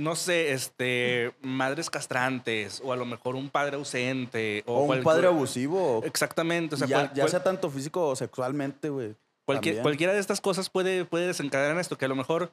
No 0.00 0.16
sé, 0.16 0.52
este, 0.52 1.32
madres 1.42 1.90
castrantes 1.90 2.80
o 2.84 2.92
a 2.92 2.96
lo 2.96 3.04
mejor 3.06 3.36
un 3.36 3.50
padre 3.50 3.76
ausente 3.76 4.62
o, 4.66 4.80
O 4.80 4.82
un 4.84 5.02
padre 5.02 5.26
abusivo. 5.28 6.02
Exactamente, 6.04 6.74
o 6.74 6.78
sea, 6.78 6.86
ya, 6.86 6.96
cual- 6.96 7.08
ya 7.14 7.22
cual- 7.22 7.30
sea 7.30 7.42
tanto 7.42 7.70
físico 7.70 8.08
o 8.08 8.16
sexualmente, 8.16 8.88
güey. 8.88 9.14
cualquier- 9.46 9.82
cualquiera 9.82 10.12
de 10.12 10.20
estas 10.20 10.40
cosas 10.40 10.70
puede, 10.70 11.04
puede 11.04 11.26
desencadenar 11.26 11.78
esto, 11.80 11.98
que 11.98 12.04
a 12.04 12.08
lo 12.08 12.14
mejor, 12.14 12.52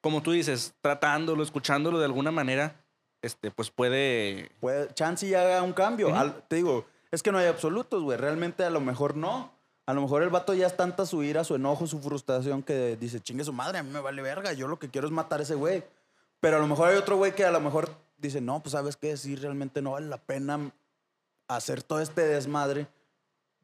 como 0.00 0.22
tú 0.22 0.30
dices, 0.32 0.74
tratándolo, 0.80 1.42
escuchándolo 1.42 1.98
de 1.98 2.04
alguna 2.04 2.30
manera, 2.30 2.74
este, 3.22 3.50
pues 3.50 3.70
puede... 3.70 4.50
Puede, 4.60 4.92
chance 4.94 5.26
y 5.26 5.34
haga 5.34 5.62
un 5.62 5.72
cambio. 5.72 6.14
Al- 6.14 6.42
te 6.48 6.56
digo, 6.56 6.86
es 7.10 7.22
que 7.22 7.32
no 7.32 7.38
hay 7.38 7.46
absolutos, 7.48 8.02
güey. 8.02 8.16
Realmente 8.16 8.64
a 8.64 8.70
lo 8.70 8.80
mejor 8.80 9.16
no. 9.16 9.52
A 9.86 9.92
lo 9.92 10.02
mejor 10.02 10.22
el 10.22 10.30
vato 10.30 10.54
ya 10.54 10.68
es 10.68 10.76
tanta 10.76 11.04
su 11.04 11.22
ira, 11.24 11.42
su 11.42 11.56
enojo, 11.56 11.86
su 11.88 12.00
frustración 12.00 12.62
que 12.62 12.96
dice, 12.96 13.18
chingue 13.20 13.42
su 13.44 13.52
madre, 13.52 13.78
a 13.78 13.82
mí 13.82 13.90
me 13.90 13.98
vale 14.00 14.22
verga. 14.22 14.52
Yo 14.52 14.68
lo 14.68 14.78
que 14.78 14.88
quiero 14.88 15.08
es 15.08 15.12
matar 15.12 15.40
a 15.40 15.42
ese 15.42 15.56
güey. 15.56 15.82
Pero 16.40 16.56
a 16.56 16.60
lo 16.60 16.66
mejor 16.66 16.88
hay 16.88 16.96
otro 16.96 17.16
güey 17.16 17.34
que 17.34 17.44
a 17.44 17.50
lo 17.50 17.60
mejor 17.60 17.90
dice, 18.18 18.40
no, 18.40 18.60
pues 18.60 18.72
sabes 18.72 18.96
qué, 18.96 19.16
sí, 19.16 19.36
realmente 19.36 19.82
no 19.82 19.92
vale 19.92 20.06
la 20.06 20.18
pena 20.18 20.72
hacer 21.48 21.82
todo 21.82 22.00
este 22.00 22.22
desmadre. 22.22 22.86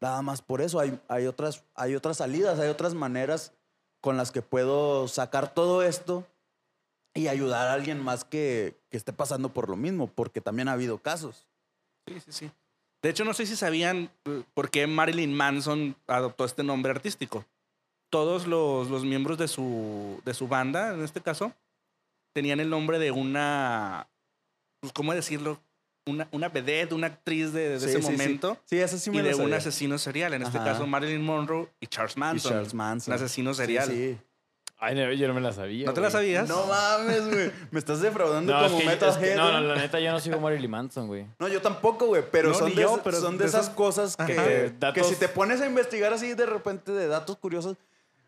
Nada 0.01 0.21
más 0.23 0.43
por 0.43 0.61
eso. 0.61 0.79
Hay, 0.79 0.99
hay, 1.09 1.27
otras, 1.27 1.65
hay 1.75 1.95
otras 1.95 2.19
salidas, 2.19 2.59
hay 2.59 2.69
otras 2.69 2.95
maneras 2.95 3.53
con 4.01 4.17
las 4.17 4.31
que 4.31 4.43
puedo 4.43 5.09
sacar 5.09 5.53
todo 5.55 5.83
esto 5.83 6.27
y 7.15 7.29
ayudar 7.29 7.69
a 7.69 7.73
alguien 7.73 8.03
más 8.03 8.25
que, 8.25 8.77
que 8.91 8.97
esté 8.99 9.13
pasando 9.13 9.49
por 9.49 9.71
lo 9.71 9.77
mismo, 9.77 10.07
porque 10.07 10.43
también 10.43 10.69
ha 10.69 10.73
habido 10.73 10.99
casos. 10.99 11.47
Sí, 12.07 12.21
sí, 12.21 12.33
sí. 12.33 12.51
De 13.03 13.11
hecho, 13.11 13.25
no 13.25 13.35
sé 13.35 13.47
si 13.47 13.57
sabían 13.57 14.11
eh, 14.25 14.43
por 14.53 14.71
qué 14.71 14.87
Marilyn 14.87 15.33
Manson 15.35 15.97
adoptó 16.07 16.45
este 16.45 16.63
nombre 16.63 16.91
artístico. 16.93 17.45
Todos 18.11 18.47
los, 18.47 18.91
los 18.91 19.05
miembros 19.05 19.39
de 19.39 19.49
su, 19.49 20.21
de 20.25 20.35
su 20.35 20.47
banda, 20.47 20.93
en 20.93 21.03
este 21.03 21.21
caso, 21.21 21.53
tenían 22.37 22.61
el 22.61 22.69
nombre 22.69 22.99
de 22.99 23.13
una, 23.13 24.09
pues, 24.81 24.93
¿cómo 24.93 25.15
decirlo? 25.15 25.59
Una, 26.07 26.29
una 26.33 26.51
vedette, 26.51 26.93
una 26.93 27.07
actriz 27.07 27.55
de, 27.55 27.71
de 27.71 27.81
Sí, 27.81 27.87
ese 27.87 27.97
sí, 27.97 28.03
sí. 28.05 28.13
momento. 28.13 28.59
Sí, 28.67 28.79
eso 28.79 28.99
sí 28.99 29.11
me 29.11 29.17
y 29.17 29.23
lo 29.23 29.29
de 29.29 29.35
un 29.43 29.55
asesino 29.55 29.97
serial. 29.97 30.35
En 30.35 30.43
este 30.43 30.59
Ajá. 30.59 30.73
caso, 30.73 30.87
Marilyn 30.87 31.25
Monroe 31.25 31.71
y 31.81 31.87
Charles 31.87 32.15
Y 32.15 32.21
Manson. 32.21 32.53
Charles 32.53 32.75
Manson. 32.75 33.13
Un 33.15 33.17
asesino 33.21 33.55
serial. 33.55 33.89
Sí, 33.89 34.19
Ay, 34.79 34.95
no, 34.95 35.11
yo 35.15 35.27
no 35.27 35.33
me 35.33 35.41
la 35.41 35.55
sabía. 35.55 35.87
¿No 35.87 35.95
te 35.95 36.03
la 36.03 36.09
güey. 36.11 36.13
sabías? 36.13 36.47
No 36.51 36.67
mames, 36.67 37.27
güey. 37.33 37.51
Me 37.71 37.79
estás 37.79 38.03
defraudando 38.03 38.53
No, 38.53 38.61
es 38.67 38.71
como 38.71 38.81
que- 38.83 38.87
Metal 38.87 39.09
es 39.09 39.17
que- 39.17 39.35
no, 39.35 39.51
no, 39.51 39.61
la 39.63 39.75
neta, 39.77 39.99
yo 40.01 40.13
no 40.13 40.21
sigo 40.21 40.39
Marilyn 40.39 40.71
Manson, 40.71 41.07
güey. 41.07 41.25
No, 41.39 41.49
yo 41.49 41.63
tampoco, 41.63 42.05
güey. 42.09 42.23
Pero 42.31 42.51
No, 42.51 42.55
son, 42.55 42.69
ni 42.69 42.75
de, 42.75 42.83
yo, 42.83 42.89
esas- 42.91 43.01
pero 43.03 43.19
son 43.19 43.39
de 43.39 43.45
de 43.45 43.49
esas 43.49 43.63
esas- 43.65 43.75
cosas 43.75 44.17
que, 44.19 44.27
que 44.27 44.75
datos- 44.79 45.09
si 45.09 45.17
te 45.17 45.29
pones 45.29 45.63
a 45.63 45.67
investigar 45.67 46.13
así 46.13 46.35
de 46.35 46.45
repente 46.45 46.93
de 46.93 47.09
datos 47.09 47.39
curiosos, 47.39 47.79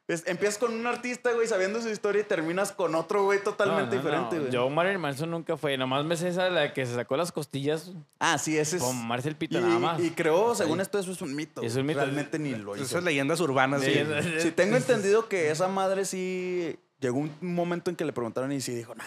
es- 0.08 0.26
empiezas 0.26 0.58
con 0.58 0.72
un 0.74 0.86
artista, 0.86 1.32
güey, 1.32 1.46
sabiendo 1.46 1.80
su 1.82 1.88
historia 1.88 2.22
y 2.22 2.24
terminas 2.24 2.72
con 2.72 2.94
otro, 2.94 3.24
güey, 3.24 3.42
totalmente 3.42 3.96
No, 3.96 4.02
no, 4.02 4.02
diferente, 4.02 4.34
no. 4.36 4.40
güey. 4.42 4.52
Yo 4.52 4.70
Marilyn 4.70 5.00
Manson 5.00 5.30
nunca 5.30 5.56
fue. 5.56 5.76
Nomás 5.76 6.04
me 6.04 6.16
sé 6.16 6.28
esa 6.28 6.44
de 6.44 6.50
la 6.50 6.72
que 6.72 6.84
se 6.86 6.94
sacó 6.94 7.16
las 7.16 7.30
costillas 7.30 7.92
Ah, 8.18 8.38
sí, 8.38 8.56
ese 8.58 8.78
es. 8.78 8.82
con 8.82 8.96
Marcel 9.06 9.32
Y, 9.32 9.34
Pita 9.36 9.60
nada 9.60 9.78
más. 9.78 10.00
y 10.00 10.10
creo, 10.10 10.54
según 10.54 10.80
esto, 10.80 10.98
eso 10.98 11.12
es 11.12 11.20
un 11.22 11.36
mito. 11.36 11.62
Es 11.62 11.76
un 11.76 11.86
mito. 11.86 12.00
Realmente 12.00 12.38
ni 12.38 12.54
lo 12.54 12.74
hizo. 12.74 12.84
Esas 12.84 13.04
leyendas 13.04 13.38
urbanas. 13.40 13.82
sí. 13.82 13.92
Sí, 14.40 14.50
tengo 14.50 14.76
entendido 14.76 15.28
que 15.28 15.50
esa 15.50 15.68
madre 15.68 16.04
sí 16.04 16.78
llegó 17.00 17.18
un 17.18 17.30
momento 17.40 17.90
en 17.90 17.96
que 17.96 18.04
le 18.04 18.12
preguntaron 18.12 18.50
y 18.52 18.60
sí 18.60 18.74
dijo, 18.74 18.94
no, 18.94 19.04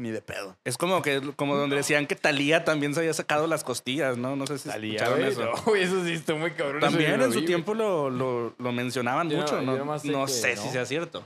ni 0.00 0.10
de 0.10 0.22
pedo. 0.22 0.56
Es 0.64 0.76
como 0.78 1.02
que 1.02 1.20
como 1.36 1.56
donde 1.56 1.76
decían 1.76 2.06
que 2.06 2.16
Talía 2.16 2.64
también 2.64 2.94
se 2.94 3.00
había 3.00 3.14
sacado 3.14 3.46
las 3.46 3.62
costillas, 3.64 4.16
¿no? 4.16 4.34
No 4.36 4.46
sé 4.46 4.58
si 4.58 4.68
Salía, 4.68 4.94
escucharon 5.04 5.18
güey. 5.20 5.30
eso. 5.32 5.44
No, 5.66 5.74
eso 5.76 6.04
sí 6.04 6.12
está 6.12 6.34
muy 6.34 6.50
cabrón. 6.52 6.80
También 6.80 7.20
en 7.20 7.32
su 7.32 7.40
vi, 7.40 7.46
tiempo 7.46 7.74
lo, 7.74 8.10
lo, 8.10 8.54
lo 8.58 8.72
mencionaban 8.72 9.28
Yo 9.30 9.38
mucho. 9.38 9.60
yo 9.60 9.62
No, 9.62 9.98
sé 9.98 10.08
no 10.08 10.26
que 10.26 10.32
sé 10.32 10.56
si 10.56 10.68
sea 10.70 10.84
cierto. 10.86 11.22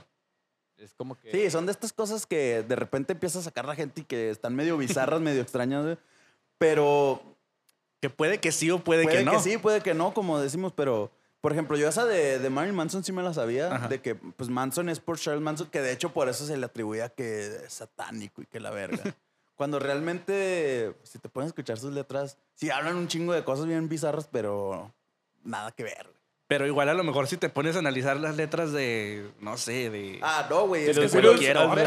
Es 0.77 0.93
como 0.93 1.15
que. 1.17 1.31
Sí, 1.31 1.49
son 1.49 1.65
de 1.65 1.71
estas 1.71 1.93
cosas 1.93 2.25
que 2.25 2.61
de 2.63 2.75
repente 2.75 3.13
empieza 3.13 3.39
a 3.39 3.41
sacar 3.41 3.65
la 3.65 3.75
gente 3.75 4.01
y 4.01 4.03
que 4.03 4.29
están 4.29 4.55
medio 4.55 4.77
bizarras, 4.77 5.21
medio 5.21 5.41
extrañas. 5.41 5.97
Pero 6.57 7.21
Que 8.01 8.09
puede 8.09 8.39
que 8.39 8.51
sí 8.51 8.69
o 8.71 8.79
puede, 8.79 9.03
puede 9.03 9.17
que 9.17 9.23
que, 9.23 9.31
no. 9.31 9.39
sí, 9.39 9.57
puede 9.57 9.81
que 9.81 9.93
no, 9.93 10.13
como 10.13 10.39
decimos, 10.39 10.73
pero... 10.75 11.11
Por 11.45 11.51
ejemplo, 11.51 11.77
yo 11.77 11.87
esa 11.87 12.05
de, 12.05 12.39
de 12.39 12.49
Marilyn 12.49 12.75
Manson 12.75 13.03
sí 13.03 13.11
me 13.11 13.21
la 13.21 13.31
sabía, 13.31 13.71
Ajá. 13.71 13.87
de 13.87 14.01
que 14.01 14.15
pues 14.15 14.49
Manson 14.49 14.89
es 14.89 14.99
por 14.99 15.19
Charles 15.19 15.43
Manson, 15.43 15.69
que 15.69 15.79
de 15.79 15.91
hecho 15.91 16.11
por 16.11 16.27
eso 16.27 16.43
se 16.43 16.57
le 16.57 16.65
atribuía 16.65 17.09
que 17.09 17.45
es 17.65 17.71
satánico 17.71 18.41
y 18.41 18.47
que 18.47 18.59
la 18.59 18.71
verga. 18.71 19.03
Cuando 19.55 19.77
realmente, 19.77 20.95
si 21.03 21.19
te 21.19 21.29
pueden 21.29 21.49
escuchar 21.49 21.77
sus 21.77 21.93
letras, 21.93 22.39
sí 22.55 22.71
hablan 22.71 22.95
un 22.95 23.07
chingo 23.07 23.31
de 23.31 23.43
cosas 23.43 23.67
bien 23.67 23.87
bizarras, 23.87 24.27
pero 24.31 24.91
nada 25.43 25.71
que 25.71 25.83
ver. 25.83 26.11
Pero 26.47 26.67
igual 26.67 26.89
a 26.89 26.93
lo 26.93 27.03
mejor 27.03 27.27
si 27.27 27.37
te 27.37 27.49
pones 27.49 27.75
a 27.75 27.79
analizar 27.79 28.17
las 28.17 28.35
letras 28.37 28.71
de, 28.71 29.25
no 29.39 29.57
sé, 29.57 29.89
de... 29.89 30.19
Ah, 30.21 30.45
no, 30.47 30.67
güey. 30.67 30.87
Es 30.87 30.95
que 30.99 31.09
se 31.09 31.19
me 31.19 31.33
quiero, 31.39 31.61
al 31.71 31.79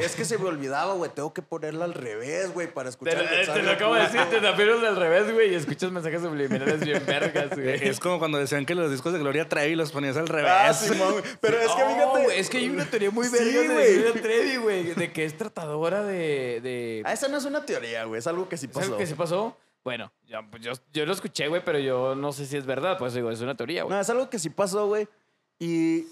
Es 0.00 0.14
que 0.14 0.24
se 0.24 0.38
me 0.38 0.44
olvidaba, 0.44 0.94
güey. 0.94 1.10
Tengo 1.12 1.34
que 1.34 1.42
ponerla 1.42 1.84
al 1.84 1.94
revés, 1.94 2.54
güey, 2.54 2.72
para 2.72 2.90
escuchar 2.90 3.20
eh, 3.20 3.44
te 3.44 3.62
lo 3.64 3.72
acabo 3.72 3.96
de 3.96 4.02
decir, 4.02 4.20
te 4.30 4.40
tapieron 4.40 4.80
del 4.80 4.94
revés, 4.94 5.32
güey, 5.32 5.50
y 5.50 5.54
escuchas 5.56 5.90
mensajes 5.90 6.22
subliminales 6.22 6.78
bien 6.78 7.02
vergas, 7.04 7.50
güey. 7.50 7.88
Es 7.88 7.98
como 7.98 8.20
cuando 8.20 8.38
decían 8.38 8.64
que 8.66 8.76
los 8.76 8.88
discos 8.88 9.12
de 9.12 9.18
Gloria 9.18 9.48
Trevi 9.48 9.74
los 9.74 9.90
ponías 9.90 10.16
al 10.16 10.28
revés. 10.28 10.52
Ah, 10.52 10.72
güey. 10.96 11.22
Pero 11.40 11.58
es 11.58 11.72
que 11.72 11.82
fíjate. 11.84 12.04
güey, 12.22 12.38
es 12.38 12.48
que 12.50 12.58
hay 12.58 12.68
una 12.70 12.84
teoría 12.84 13.10
muy 13.10 13.26
Sí, 13.26 13.32
verga 13.32 13.60
de 13.62 13.68
güey. 13.74 13.94
Gloria 13.96 14.22
Trevi, 14.22 14.56
güey, 14.58 14.84
de 14.94 15.12
que 15.12 15.24
es 15.24 15.36
tratadora 15.36 16.04
de... 16.04 16.60
de 16.62 17.02
Ah, 17.04 17.12
esa 17.12 17.26
no 17.26 17.36
es 17.36 17.44
una 17.46 17.66
teoría, 17.66 18.04
güey. 18.04 18.20
Es 18.20 18.28
algo 18.28 18.48
que 18.48 18.56
sí 18.56 18.66
¿Es 18.70 18.76
algo 18.76 18.90
pasó. 18.90 18.98
que 18.98 19.06
se 19.08 19.16
pasó? 19.16 19.56
Bueno, 19.84 20.10
pues 20.50 20.62
yo, 20.62 20.72
yo 20.92 21.04
lo 21.06 21.12
escuché, 21.12 21.46
güey, 21.48 21.62
pero 21.64 21.78
yo 21.78 22.14
no 22.14 22.32
sé 22.32 22.46
si 22.46 22.56
es 22.56 22.64
verdad, 22.64 22.96
pues 22.98 23.12
digo, 23.14 23.30
es 23.30 23.40
una 23.42 23.54
teoría, 23.54 23.82
güey. 23.84 23.94
No, 23.94 24.00
es 24.00 24.08
algo 24.08 24.30
que 24.30 24.38
sí 24.38 24.48
pasó, 24.50 24.86
güey. 24.86 25.06
Y, 25.58 26.06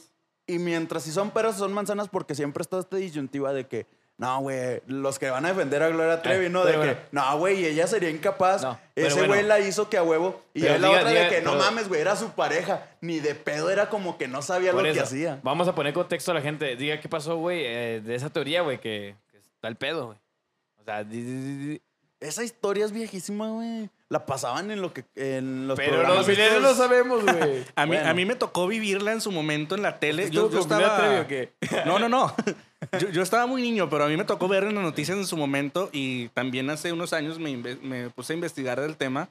y 0.47 0.59
mientras 0.59 1.03
si 1.05 1.11
son 1.11 1.31
peras, 1.31 1.57
son 1.57 1.73
manzanas, 1.73 2.09
porque 2.09 2.35
siempre 2.35 2.61
está 2.63 2.79
esta 2.79 2.97
disyuntiva 2.99 3.53
de 3.55 3.67
que, 3.67 3.87
no, 4.19 4.41
güey, 4.43 4.83
los 4.87 5.19
que 5.19 5.31
van 5.31 5.47
a 5.47 5.49
defender 5.49 5.83
a 5.83 5.89
Gloria 5.89 6.21
Trevi, 6.21 6.47
Ah, 6.47 6.49
¿no? 6.51 6.65
De 6.67 6.73
pero 6.73 6.83
que, 6.83 6.89
bueno. 6.95 7.01
no, 7.13 7.39
güey, 7.39 7.65
ella 7.65 7.87
sería 7.87 8.11
incapaz. 8.11 8.63
No, 8.63 8.79
Ese 8.95 9.15
bueno. 9.15 9.29
güey 9.29 9.43
la 9.43 9.59
hizo 9.59 9.89
que 9.89 9.97
a 9.97 10.03
huevo. 10.03 10.43
Y 10.53 10.61
Pero 10.61 10.75
ya 10.75 10.79
la 10.79 10.89
diga- 10.89 10.99
otra 11.01 11.11
diga- 11.11 11.23
de 11.23 11.29
que, 11.37 11.41
no 11.43 11.55
mames, 11.57 11.89
güey, 11.89 12.03
era 12.03 12.15
su 12.15 12.31
pareja. 12.33 12.87
Ni 13.01 13.21
de 13.21 13.35
pedo, 13.35 13.71
era 13.71 13.89
como 13.89 14.19
que 14.19 14.29
no 14.29 14.43
sabía 14.43 14.75
lo 14.75 14.83
que 14.83 15.01
hacía. 15.01 15.41
Vamos 15.43 15.67
a 15.67 15.75
poner 15.75 15.95
contexto 15.95 16.31
a 16.31 16.35
la 16.35 16.43
gente. 16.43 16.77
Diga 16.77 17.01
qué 17.01 17.09
pasó, 17.09 17.37
güey, 17.39 17.63
eh, 17.65 18.03
de 18.05 18.15
esa 18.15 18.29
teoría, 18.29 18.61
güey, 18.61 18.79
que, 18.79 19.17
que 19.31 19.39
está 19.39 19.67
el 19.69 19.77
pedo, 19.77 20.07
güey. 20.09 20.19
O 20.79 20.85
sea, 20.85 21.03
di- 21.05 21.23
di- 21.23 21.57
di- 21.69 21.83
Esa 22.23 22.45
historia 22.45 22.85
es 22.85 22.93
viejísima, 22.93 23.49
güey. 23.51 23.91
La 24.09 24.27
pasaban 24.27 24.71
en 24.71 24.81
lo 24.81 24.93
que 24.93 25.05
en 25.17 25.67
los 25.67 25.77
pero 25.77 25.93
programas 25.97 26.29
los 26.29 26.39
estos- 26.39 26.63
lo 26.63 26.75
sabemos, 26.75 27.23
güey. 27.25 27.65
A 27.77 27.87
mí, 27.87 27.93
Bueno. 27.97 28.09
a 28.11 28.15
mí 28.15 28.25
me 28.27 28.35
tocó 28.37 28.67
vivirla 28.67 29.13
en 29.13 29.21
su 29.21 29.33
momento 29.33 29.75
en 29.75 29.83
la 29.83 29.99
tele. 29.99 30.25
¿Estuvo 30.25 30.51
Yo, 30.51 30.61
estaba... 30.61 30.97
Trevi 30.99 31.17
o 31.21 31.27
qué? 31.27 31.53
No, 31.87 31.99
no, 31.99 32.09
no. 32.09 32.35
Yo, 32.99 33.09
yo 33.11 33.23
estaba 33.23 33.47
muy 33.47 33.63
niño, 33.63 33.89
pero 33.89 34.05
a 34.05 34.09
mí 34.09 34.17
me 34.17 34.25
tocó 34.25 34.49
ver 34.49 34.65
en 34.65 34.75
las 34.75 34.83
noticias 34.83 35.17
en 35.17 35.25
su 35.25 35.37
momento 35.37 35.89
y 35.93 36.29
también 36.31 36.69
hace 36.69 36.93
unos 36.93 37.13
años 37.13 37.39
me, 37.39 37.57
me 37.57 38.11
puse 38.11 38.33
a 38.33 38.35
investigar 38.35 38.81
del 38.81 38.97
tema. 38.97 39.29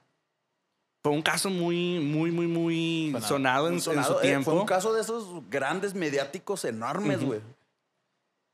Fue 1.04 1.12
un 1.12 1.22
caso 1.22 1.50
muy, 1.50 2.00
muy, 2.00 2.32
muy, 2.32 2.48
muy 2.48 3.08
Sonado. 3.22 3.28
sonado, 3.28 3.68
en, 3.70 3.82
su 3.82 3.92
eh, 3.92 4.22
tiempo. 4.22 4.52
Fue 4.52 4.60
un 4.62 4.66
caso 4.66 4.94
de 4.94 5.02
esos 5.02 5.28
grandes 5.50 5.94
mediáticos 5.96 6.64
enormes, 6.64 7.24
güey. 7.24 7.42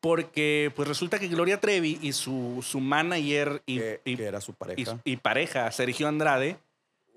Porque 0.08 0.72
pues 0.74 0.88
resulta 0.88 1.20
que 1.20 1.28
Gloria 1.28 1.60
Trevi 1.60 2.00
y 2.02 2.14
su, 2.14 2.64
su 2.66 2.80
manager 2.80 3.62
y, 3.66 3.78
Que, 3.80 4.02
y- 4.06 4.16
que 4.16 4.24
era 4.24 4.40
su 4.40 4.54
pareja. 4.54 5.00
y 5.04 5.18
pareja, 5.18 5.70
Sergio 5.72 6.08
Andrade, 6.08 6.58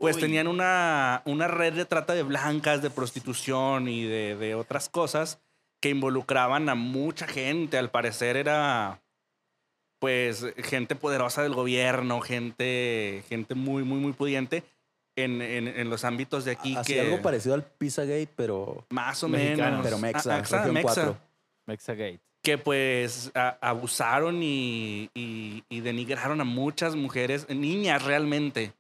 pues 0.01 0.16
Uy. 0.16 0.22
tenían 0.22 0.49
una, 0.49 1.22
una 1.24 1.47
red 1.47 1.74
de 1.74 1.84
trata 1.84 2.14
de 2.14 2.24
blancas, 2.24 2.82
de 2.82 2.91
prostitución 2.91 3.86
y 3.88 4.03
de, 4.05 4.34
de 4.34 4.57
otras 4.57 4.88
cosas 4.88 5.38
que 5.80 5.91
involucraban 5.91 6.68
a 6.68 6.74
mucha 6.74 7.28
gente. 7.28 7.78
Al 7.78 7.91
parecer 7.93 8.36
era, 8.36 9.01
pues, 10.01 10.45
gente 10.59 10.97
poderosa 10.97 11.43
del 11.45 11.55
gobierno, 11.55 12.20
gente, 12.20 13.22
gente 13.28 13.55
muy, 13.55 13.84
muy, 13.84 14.01
muy 14.01 14.12
pudiente 14.14 14.64
en, 15.16 15.43
en, 15.43 15.68
en 15.68 15.91
los 15.91 16.05
ámbitos 16.05 16.45
de 16.45 16.53
aquí. 16.53 16.74
Así 16.76 16.95
que 16.95 17.01
algo 17.03 17.22
parecido 17.22 17.55
al 17.55 17.62
Pizzagate, 17.64 18.28
pero, 18.34 18.84
Más 18.91 19.22
o 19.22 19.28
Mexicano. 19.28 19.70
menos. 19.78 19.84
pero 19.84 19.99
Mexa, 19.99 20.41
región 20.41 20.72
Mexa. 20.74 20.93
4. 20.95 21.18
Mexagate. 21.66 22.20
Que 22.43 22.59
pues 22.59 23.30
a- 23.34 23.59
abusaron 23.61 24.43
y, 24.43 25.11
y- 25.14 25.64
y 25.68 25.80
denigraron 25.80 26.41
a 26.41 26.45
muchas 26.45 26.97
mujeres, 26.97 27.49
niñas 27.51 28.05
realmente. 28.05 28.72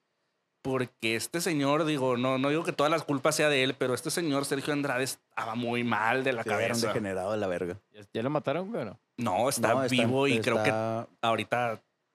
Porque 0.62 1.16
este 1.16 1.40
señor, 1.40 1.86
digo, 1.86 2.18
no, 2.18 2.36
no 2.36 2.50
digo 2.50 2.64
que 2.64 2.72
todas 2.72 2.90
las 2.92 3.02
culpas 3.02 3.34
sea 3.34 3.48
de 3.48 3.62
él, 3.64 3.74
pero 3.78 3.94
este 3.94 4.10
señor 4.10 4.44
Sergio 4.44 4.74
Andrade 4.74 5.04
estaba 5.04 5.54
muy 5.54 5.84
mal 5.84 6.22
de 6.22 6.34
la 6.34 6.42
Sí, 6.42 6.50
era 6.50 6.58
un 6.58 6.64
cabeza. 6.64 6.86
degenerado 6.88 7.32
de 7.32 7.38
la 7.38 7.46
verga. 7.46 7.76
¿Ya, 8.12 8.22
lo 8.22 8.28
mataron, 8.28 8.68
güey, 8.70 8.82
o 8.82 8.84
no? 8.84 8.98
No, 9.16 9.48
está 9.48 9.72
No, 9.72 9.88
vivo 9.88 10.28
y 10.28 10.38
creo 10.40 10.62
que 10.62 10.70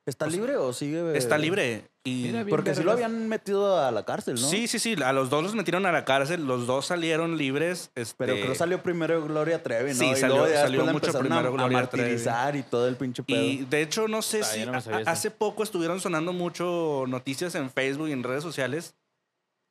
está- 0.05 0.25
ahorita 0.25 0.27
¿Está 0.27 0.27
libre 0.27 0.55
o 0.57 0.73
sigue? 0.73 1.17
está 1.17 1.37
libre. 1.37 1.83
Y 2.07 2.31
Porque 2.49 2.75
sí 2.75 2.83
lo 2.83 2.91
habían 2.91 3.27
metido 3.27 3.79
a 3.83 3.89
la 3.91 4.05
cárcel, 4.05 4.35
¿no? 4.35 4.47
Sí, 4.47 4.67
sí, 4.67 4.77
sí. 4.77 4.95
A 5.03 5.11
los 5.11 5.31
dos 5.31 5.41
los 5.43 5.55
metieron 5.55 5.87
a 5.87 5.91
la 5.91 6.05
cárcel. 6.05 6.45
Los 6.45 6.67
dos 6.67 6.85
salieron 6.85 7.35
libres. 7.37 7.89
Este, 7.95 8.13
Pero 8.19 8.33
creo 8.35 8.49
que 8.49 8.55
salió 8.55 8.83
primero 8.83 9.23
Gloria 9.25 9.63
Trevi, 9.63 9.89
¿no? 9.91 9.95
Sí, 9.97 10.05
y 10.11 10.15
salió- 10.15 10.47
salió 10.47 10.85
mucho 10.85 11.11
primero 11.17 11.35
a- 11.37 11.47
a, 11.47 11.49
Gloria 11.49 11.87
Trevi. 11.89 12.03
martirizar 12.11 12.55
y 12.55 12.61
todo 12.61 12.87
el 12.87 12.95
pinche 12.95 13.23
pedo. 13.23 13.41
Y 13.41 13.65
de 13.65 13.81
hecho, 13.81 14.07
no 14.07 14.21
sé 14.21 14.41
Ah, 14.41 14.43
si 14.43 14.65
no 14.65 14.73
a- 14.73 14.77
a- 14.77 15.11
hace 15.11 15.31
poco 15.31 15.63
estuvieron 15.63 15.99
sonando 15.99 16.31
mucho 16.33 17.05
noticias 17.07 17.55
en 17.55 17.71
Facebook 17.71 18.09
y 18.09 18.11
en 18.11 18.21
redes 18.21 18.43
sociales 18.43 18.93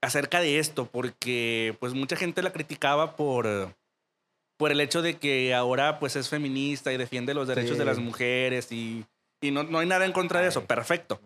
acerca 0.03 0.41
de 0.41 0.59
esto, 0.59 0.87
porque 0.87 1.77
pues 1.79 1.95
mucha 1.95 2.17
gente 2.17 2.43
la 2.43 2.53
criticaba 2.53 3.15
por, 3.15 3.47
eh, 3.47 3.69
por 4.59 4.73
el 4.73 4.81
hecho 4.81 5.03
de 5.03 5.19
que 5.19 5.55
ahora 5.55 5.99
pues 6.01 6.17
es 6.17 6.29
feminista 6.29 6.93
y 6.93 6.97
defiende 6.97 7.33
los 7.33 7.47
derechos 7.49 7.73
Sí. 7.73 7.79
de 7.79 7.85
las 7.85 7.99
mujeres 7.99 8.71
y, 8.73 9.05
y 9.47 9.51
no, 9.51 9.63
no 9.65 9.79
hay 9.79 9.87
nada 9.87 10.05
en 10.05 10.13
contra 10.13 10.41
de 10.41 10.49
eso, 10.49 10.61
Ay, 10.61 10.67
perfecto. 10.67 11.21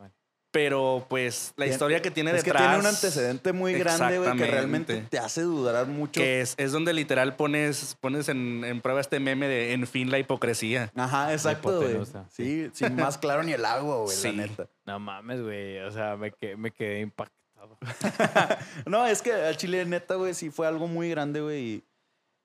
Pero 0.50 1.04
pues 1.10 1.52
la 1.56 1.66
historia 1.66 2.00
que 2.00 2.10
tiene 2.10 2.30
es 2.34 2.42
que 2.42 2.52
tiene 2.52 2.78
un 2.78 2.86
antecedente 2.86 3.52
muy 3.52 3.74
grande, 3.74 4.18
güey, 4.18 4.34
que 4.34 4.46
realmente 4.46 5.04
te 5.10 5.18
hace 5.18 5.42
dudar 5.42 5.86
mucho. 5.86 6.20
Que 6.22 6.40
es, 6.40 6.54
es 6.56 6.72
donde 6.72 6.94
literal 6.94 7.36
pones, 7.36 7.96
pones 8.00 8.30
en, 8.30 8.64
en 8.64 8.80
prueba 8.80 9.02
este 9.02 9.20
meme 9.20 9.46
de 9.46 9.74
en 9.74 9.86
fin 9.86 10.10
la 10.10 10.18
hipocresía. 10.18 10.90
Ajá, 10.96 11.32
exacto, 11.34 11.82
güey. 11.82 11.98
Sí, 12.30 12.70
sin 12.72 12.96
más 12.96 13.18
claro 13.18 13.42
ni 13.42 13.52
el 13.52 13.64
agua, 13.64 13.98
güey, 13.98 14.16
Sí. 14.16 14.32
la 14.32 14.46
neta. 14.46 14.68
No 14.86 14.98
mames, 14.98 15.42
güey. 15.42 15.80
O 15.80 15.90
sea, 15.90 16.16
me, 16.16 16.32
que- 16.32 16.56
me 16.56 16.70
quedé 16.70 17.00
impactado. 17.00 17.36
No, 18.86 19.06
es 19.06 19.20
que 19.20 19.32
al 19.32 19.56
Chile, 19.56 19.84
neta, 19.84 20.14
güey, 20.14 20.32
sí 20.32 20.48
fue 20.50 20.66
algo 20.66 20.86
muy 20.86 21.10
grande, 21.10 21.40
güey. 21.40 21.84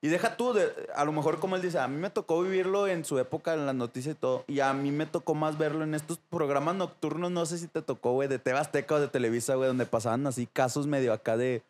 Y, 0.04 0.10
deja 0.10 0.36
tú, 0.36 0.52
de- 0.54 0.70
a 0.96 1.06
lo 1.06 1.14
mejor 1.14 1.40
como 1.40 1.56
él 1.56 1.62
dice, 1.62 1.80
a 1.80 1.88
mí 1.88 1.96
me 1.98 2.10
tocó 2.10 2.42
vivirlo 2.44 2.88
en 2.88 3.06
su 3.06 3.18
época, 3.20 3.54
en 3.54 3.66
las 3.66 3.74
noticias 3.74 4.16
y 4.16 4.20
todo. 4.20 4.44
Y 4.48 4.60
a 4.60 4.74
mí 4.74 4.92
me 4.92 5.06
tocó 5.06 5.34
más 5.34 5.58
verlo 5.58 5.86
en 5.86 5.96
estos 5.96 6.20
programas 6.30 6.76
nocturnos, 6.76 7.32
no 7.32 7.46
sé 7.46 7.58
si 7.58 7.68
te 7.68 7.82
tocó, 7.82 8.12
güey, 8.12 8.28
de 8.28 8.38
Tebasteca 8.38 8.96
o 8.96 9.00
de 9.00 9.08
Televisa, 9.08 9.56
güey, 9.56 9.68
donde 9.70 9.86
pasaban 9.86 10.28
así 10.28 10.46
casos 10.46 10.88
medio 10.88 11.14
acá 11.14 11.38
de, 11.38 11.64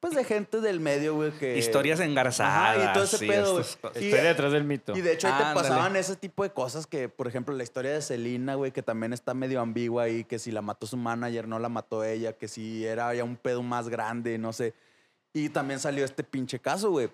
pues 0.00 0.14
de 0.14 0.22
gente 0.22 0.60
del 0.60 0.80
medio, 0.80 1.14
güey, 1.14 1.32
que... 1.32 1.56
Historias 1.56 1.98
engarzadas. 2.00 2.76
Ajá, 2.76 2.90
y 2.90 2.92
todo 2.92 3.04
ese 3.04 3.16
sí, 3.18 3.26
pedo, 3.26 3.52
güey. 3.54 4.10
detrás 4.22 4.52
del 4.52 4.64
mito. 4.64 4.94
Y 4.96 5.00
de 5.00 5.14
hecho 5.14 5.26
ahí 5.26 5.32
te 5.38 5.42
Ándale. 5.44 5.68
pasaban 5.68 5.96
ese 5.96 6.14
tipo 6.14 6.42
de 6.42 6.50
cosas 6.50 6.86
que, 6.86 7.08
por 7.08 7.26
ejemplo, 7.26 7.54
la 7.56 7.62
historia 7.62 7.92
de 7.92 8.02
Selena, 8.02 8.54
güey, 8.54 8.70
que 8.70 8.82
también 8.82 9.12
está 9.14 9.32
medio 9.32 9.60
ambigua 9.62 10.04
ahí, 10.04 10.24
que 10.24 10.38
si 10.38 10.52
la 10.52 10.60
mató 10.60 10.86
su 10.86 10.98
manager, 10.98 11.48
no 11.48 11.58
la 11.58 11.70
mató 11.70 12.04
ella, 12.04 12.34
que 12.34 12.48
si 12.48 12.84
era 12.86 13.14
ya 13.14 13.24
un 13.24 13.36
pedo 13.36 13.62
más 13.62 13.88
grande, 13.88 14.36
no 14.36 14.52
sé. 14.52 14.74
Y 15.32 15.48
también 15.48 15.80
salió 15.80 16.04
este 16.04 16.22
pinche 16.22 16.58
caso, 16.60 16.90
güey. 16.90 17.08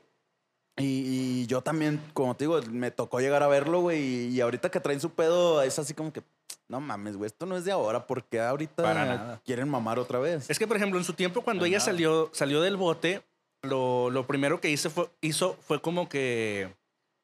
Y, 0.76 1.42
y 1.42 1.46
yo 1.46 1.60
también, 1.60 2.00
como 2.14 2.34
te 2.36 2.44
digo, 2.44 2.60
me 2.70 2.90
tocó 2.90 3.20
llegar 3.20 3.42
a 3.42 3.46
verlo, 3.48 3.80
güey. 3.80 4.02
Y, 4.02 4.28
y 4.36 4.40
ahorita 4.40 4.70
que 4.70 4.80
traen 4.80 5.00
su 5.00 5.10
pedo, 5.10 5.62
es 5.62 5.78
así 5.78 5.94
como 5.94 6.12
que, 6.12 6.22
no 6.68 6.80
mames, 6.80 7.16
güey, 7.16 7.26
esto 7.28 7.46
no 7.46 7.56
es 7.56 7.64
de 7.64 7.72
ahora, 7.72 8.06
porque 8.06 8.40
ahorita 8.40 8.82
Para 8.82 9.04
nada. 9.04 9.40
quieren 9.44 9.68
mamar 9.68 9.98
otra 9.98 10.18
vez. 10.18 10.50
Es 10.50 10.58
que, 10.58 10.66
por 10.66 10.76
ejemplo, 10.76 10.98
en 10.98 11.04
su 11.04 11.12
tiempo, 11.12 11.42
cuando 11.42 11.64
ella 11.64 11.78
nada. 11.78 11.84
salió, 11.86 12.30
salió 12.32 12.60
del 12.60 12.76
bote, 12.76 13.22
lo, 13.62 14.10
lo 14.10 14.26
primero 14.26 14.60
que 14.60 14.70
hizo 14.70 14.90
fue, 14.90 15.08
hizo 15.20 15.56
fue 15.62 15.80
como 15.80 16.08
que 16.08 16.74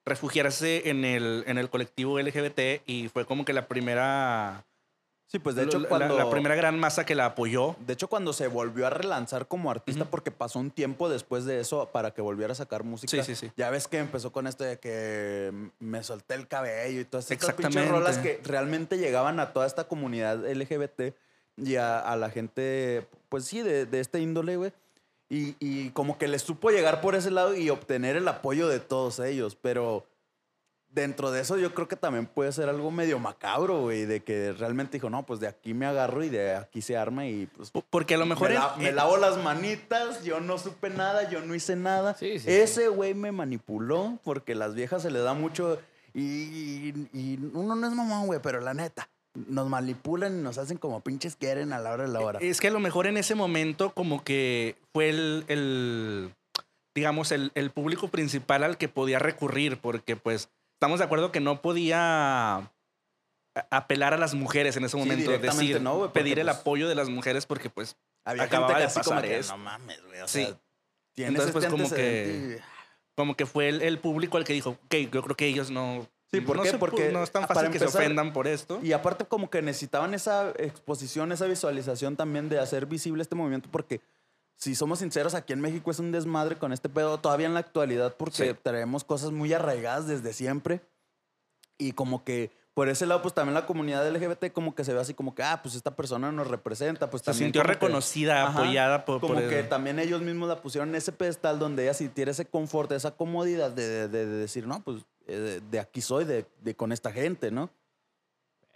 refugiarse 0.06 0.88
en 0.88 1.04
el, 1.04 1.44
en 1.46 1.58
el 1.58 1.68
colectivo 1.70 2.18
LGBT 2.20 2.82
y 2.86 3.08
fue 3.08 3.24
como 3.26 3.44
que 3.44 3.52
la 3.52 3.66
primera, 3.68 4.64
sí, 5.30 5.38
pues 5.38 5.54
de 5.56 5.62
hecho, 5.64 5.78
la- 5.78 5.88
cuando. 5.88 6.18
la, 6.18 6.28
primera 6.28 6.54
gran 6.54 6.78
masa 6.78 7.06
que 7.06 7.14
la 7.14 7.26
apoyó. 7.26 7.76
De 7.86 7.92
hecho, 7.94 8.08
cuando 8.08 8.32
se 8.32 8.48
volvió 8.48 8.86
a 8.86 8.90
relanzar 8.90 9.46
como 9.46 9.70
artista, 9.70 10.04
porque 10.04 10.30
pasó 10.30 10.58
un 10.58 10.70
tiempo 10.70 11.08
después 11.08 11.44
de 11.44 11.60
eso 11.60 11.86
para 11.92 12.12
que 12.12 12.20
volviera 12.20 12.52
a 12.52 12.56
sacar 12.56 12.84
música. 12.84 13.10
Sí, 13.10 13.34
sí, 13.34 13.46
sí. 13.46 13.52
Ya 13.56 13.70
ves 13.70 13.88
que 13.88 13.98
empezó 13.98 14.32
con 14.32 14.46
esto 14.46 14.64
de 14.64 14.78
que 14.78 15.52
me 15.78 16.02
solté 16.02 16.34
el 16.34 16.48
cabello 16.48 17.00
y 17.00 17.04
todas 17.04 17.30
estas 17.30 17.54
pinches 17.54 17.88
rolas 17.88 18.18
que 18.18 18.40
realmente 18.44 18.98
llegaban 18.98 19.40
a 19.40 19.52
toda 19.52 19.66
esta 19.66 19.84
comunidad 19.84 20.44
LGBT 20.50 21.14
y 21.56 21.76
a, 21.76 21.98
a 21.98 22.16
la 22.16 22.30
gente, 22.30 23.06
pues 23.28 23.44
sí, 23.44 23.62
de, 23.62 23.86
de 23.86 24.00
este 24.00 24.20
índole, 24.20 24.56
güey. 24.56 24.72
Y, 25.28 25.54
y 25.60 25.90
como 25.90 26.18
que 26.18 26.26
les 26.26 26.42
supo 26.42 26.70
llegar 26.70 27.00
por 27.00 27.14
ese 27.14 27.30
lado 27.30 27.54
y 27.54 27.70
obtener 27.70 28.16
el 28.16 28.26
apoyo 28.26 28.66
de 28.66 28.80
todos 28.80 29.20
ellos, 29.20 29.56
pero 29.60 30.04
dentro 30.92 31.30
de 31.30 31.40
eso 31.40 31.56
yo 31.56 31.72
creo 31.74 31.86
que 31.88 31.96
también 31.96 32.26
puede 32.26 32.50
ser 32.52 32.68
algo 32.68 32.90
medio 32.90 33.18
macabro, 33.18 33.80
güey, 33.82 34.06
de 34.06 34.20
que 34.24 34.52
realmente 34.52 34.96
dijo, 34.98 35.08
no, 35.10 35.24
pues 35.24 35.38
de 35.40 35.46
aquí 35.48 35.72
me 35.74 35.86
agarro 35.86 36.24
y 36.24 36.28
de 36.28 36.54
aquí 36.56 36.82
se 36.82 36.96
arma 36.96 37.26
y 37.26 37.46
pues 37.46 37.70
Porque 37.90 38.14
a 38.14 38.18
lo 38.18 38.26
mejor... 38.26 38.48
me, 38.48 38.54
la- 38.54 38.76
me 38.76 38.92
lavo 38.92 39.16
las 39.16 39.38
manitas, 39.42 40.24
yo 40.24 40.40
no 40.40 40.58
supe 40.58 40.90
nada, 40.90 41.30
yo 41.30 41.40
no 41.42 41.54
hice 41.54 41.76
nada. 41.76 42.14
Sí, 42.14 42.38
sí, 42.38 42.50
Ese 42.50 42.88
güey 42.88 43.14
me 43.14 43.30
manipuló 43.32 44.18
porque 44.24 44.54
las 44.54 44.74
viejas 44.74 45.02
se 45.02 45.10
le 45.10 45.20
da 45.20 45.32
mucho 45.34 45.78
y, 46.12 46.88
y 47.12 47.38
uno 47.54 47.76
no 47.76 47.86
es 47.86 47.92
mamón, 47.94 48.26
güey, 48.26 48.40
pero 48.42 48.60
la 48.60 48.74
neta, 48.74 49.08
nos 49.34 49.68
manipulan 49.68 50.38
y 50.38 50.42
nos 50.42 50.58
hacen 50.58 50.76
como 50.76 51.00
pinches 51.02 51.36
quieren 51.36 51.72
a 51.72 51.78
la 51.78 51.92
hora 51.92 52.02
de 52.04 52.10
la 52.12 52.20
hora. 52.20 52.38
Es 52.42 52.60
que 52.60 52.66
a 52.68 52.72
lo 52.72 52.80
mejor 52.80 53.06
en 53.06 53.16
ese 53.16 53.36
momento 53.36 53.92
como 53.94 54.24
que 54.24 54.76
fue 54.92 55.08
el, 55.08 55.44
el, 55.46 56.34
digamos, 56.96 57.30
el, 57.30 57.52
el 57.54 57.70
público 57.70 58.08
principal 58.08 58.64
al 58.64 58.76
que 58.76 58.88
podía 58.88 59.20
recurrir, 59.20 59.78
porque 59.80 60.16
pues 60.16 60.48
estamos 60.80 60.98
de 60.98 61.04
acuerdo 61.04 61.30
que 61.30 61.40
no 61.40 61.60
podía 61.60 62.56
a- 62.56 62.70
apelar 63.70 64.14
a 64.14 64.16
las 64.16 64.32
mujeres 64.34 64.76
en 64.78 64.84
ese 64.84 64.92
Sí, 64.92 64.98
momento, 64.98 65.30
directamente 65.30 65.62
decir, 65.74 65.82
no, 65.82 66.10
pedir 66.10 66.38
el 66.38 66.46
pues, 66.46 66.56
apoyo 66.56 66.88
de 66.88 66.94
las 66.94 67.10
mujeres 67.10 67.44
porque 67.44 67.68
pues 67.68 67.98
Había 68.24 68.44
acababa 68.44 68.68
gente 68.68 68.78
que 68.78 68.80
de 68.80 68.86
así 68.86 69.00
como 69.00 69.16
pasar 69.16 69.28
que, 69.28 69.38
eso. 69.38 69.52
no 69.52 69.62
mames, 69.62 70.02
güey, 70.06 70.20
o 70.22 70.28
Sí. 70.28 70.44
sea, 71.14 71.26
Entonces, 71.28 71.52
pues, 71.52 71.64
este 71.66 71.70
como 71.70 71.84
y- 71.84 72.56
como 73.14 73.36
que 73.36 73.44
fue 73.44 73.68
el, 73.68 73.82
el 73.82 73.98
público 73.98 74.38
al 74.38 74.44
que 74.44 74.54
dijo, 74.54 74.70
ok, 74.70 74.94
yo 75.12 75.22
creo 75.22 75.36
que 75.36 75.46
ellos 75.46 75.70
no... 75.70 76.06
Sí, 76.32 76.40
¿por 76.40 76.56
no 76.56 76.62
qué? 76.62 76.70
se 76.70 76.76
pu- 76.76 76.80
Porque, 76.80 77.12
no 77.12 77.22
es 77.22 77.30
tan 77.30 77.46
fácil 77.46 77.70
que 77.70 77.78
se 77.78 77.84
ofendan 77.86 78.32
por 78.32 78.46
esto. 78.46 78.80
Y 78.82 78.92
aparte 78.92 79.26
como 79.26 79.50
que 79.50 79.60
necesitaban 79.60 80.14
esa 80.14 80.50
exposición, 80.56 81.30
esa 81.32 81.44
visualización 81.46 82.16
también 82.16 82.48
de 82.48 82.58
hacer 82.58 82.86
visible 82.86 83.20
este 83.20 83.34
movimiento 83.34 83.68
porque 83.70 84.00
si 84.60 84.74
somos 84.74 84.98
sinceros, 84.98 85.34
aquí 85.34 85.52
en 85.54 85.60
México 85.60 85.90
es 85.90 85.98
un 85.98 86.12
desmadre 86.12 86.56
con 86.56 86.72
este 86.72 86.88
pedo 86.88 87.18
todavía 87.18 87.46
en 87.46 87.54
la 87.54 87.60
actualidad 87.60 88.14
porque 88.16 88.50
Sí. 88.50 88.58
traemos 88.62 89.04
cosas 89.04 89.30
muy 89.32 89.52
arraigadas 89.54 90.06
desde 90.06 90.32
siempre 90.34 90.82
y 91.78 91.92
como 91.92 92.24
que 92.24 92.50
por 92.74 92.88
ese 92.90 93.06
lado 93.06 93.22
pues 93.22 93.32
también 93.34 93.54
la 93.54 93.64
comunidad 93.66 94.06
LGBT 94.06 94.52
como 94.52 94.74
que 94.74 94.84
se 94.84 94.92
ve 94.92 95.00
así 95.00 95.14
como 95.14 95.34
que 95.34 95.42
ah 95.42 95.60
pues 95.62 95.74
esta 95.74 95.96
persona 95.96 96.30
nos 96.30 96.46
representa 96.46 97.08
pues 97.08 97.22
se 97.22 97.26
también 97.32 97.46
sintió 97.46 97.62
que- 97.62 97.68
reconocida, 97.68 98.42
Ajá, 98.46 98.58
apoyada 98.60 99.04
por... 99.06 99.20
como 99.20 99.34
por 99.34 99.48
que 99.48 99.62
también 99.62 99.98
ellos 99.98 100.20
mismos 100.20 100.48
la 100.48 100.60
pusieron 100.60 100.90
en 100.90 100.94
ese 100.96 101.12
pedestal 101.12 101.58
donde 101.58 101.84
ella 101.84 101.94
sintiera 101.94 102.30
ese 102.30 102.44
confort, 102.44 102.92
esa 102.92 103.12
comodidad 103.16 103.70
de, 103.70 104.08
de- 104.08 104.26
de 104.26 104.26
decir, 104.26 104.66
no, 104.66 104.82
pues 104.84 105.02
eh, 105.26 105.60
de, 105.70 105.80
aquí 105.80 106.00
soy, 106.02 106.24
de 106.26 106.44
con 106.76 106.92
esta 106.92 107.10
gente, 107.12 107.50
¿no? 107.50 107.70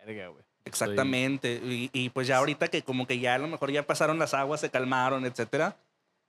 Verga, 0.05 0.29
güey. 0.29 0.43
Exactamente. 0.65 1.61
Y, 1.65 1.91
y, 1.93 2.11
pues 2.11 2.27
ya 2.27 2.39
ahorita 2.39 2.69
que 2.69 2.83
como 2.83 3.07
que 3.07 3.19
ya 3.19 3.35
a 3.35 3.39
lo 3.39 3.49
mejor 3.49 3.71
ya 3.71 3.87
pasaron 3.87 4.19
las 4.19 4.35
aguas, 4.35 4.61
se 4.61 4.71
calmaron, 4.71 5.25
etcétera, 5.27 5.77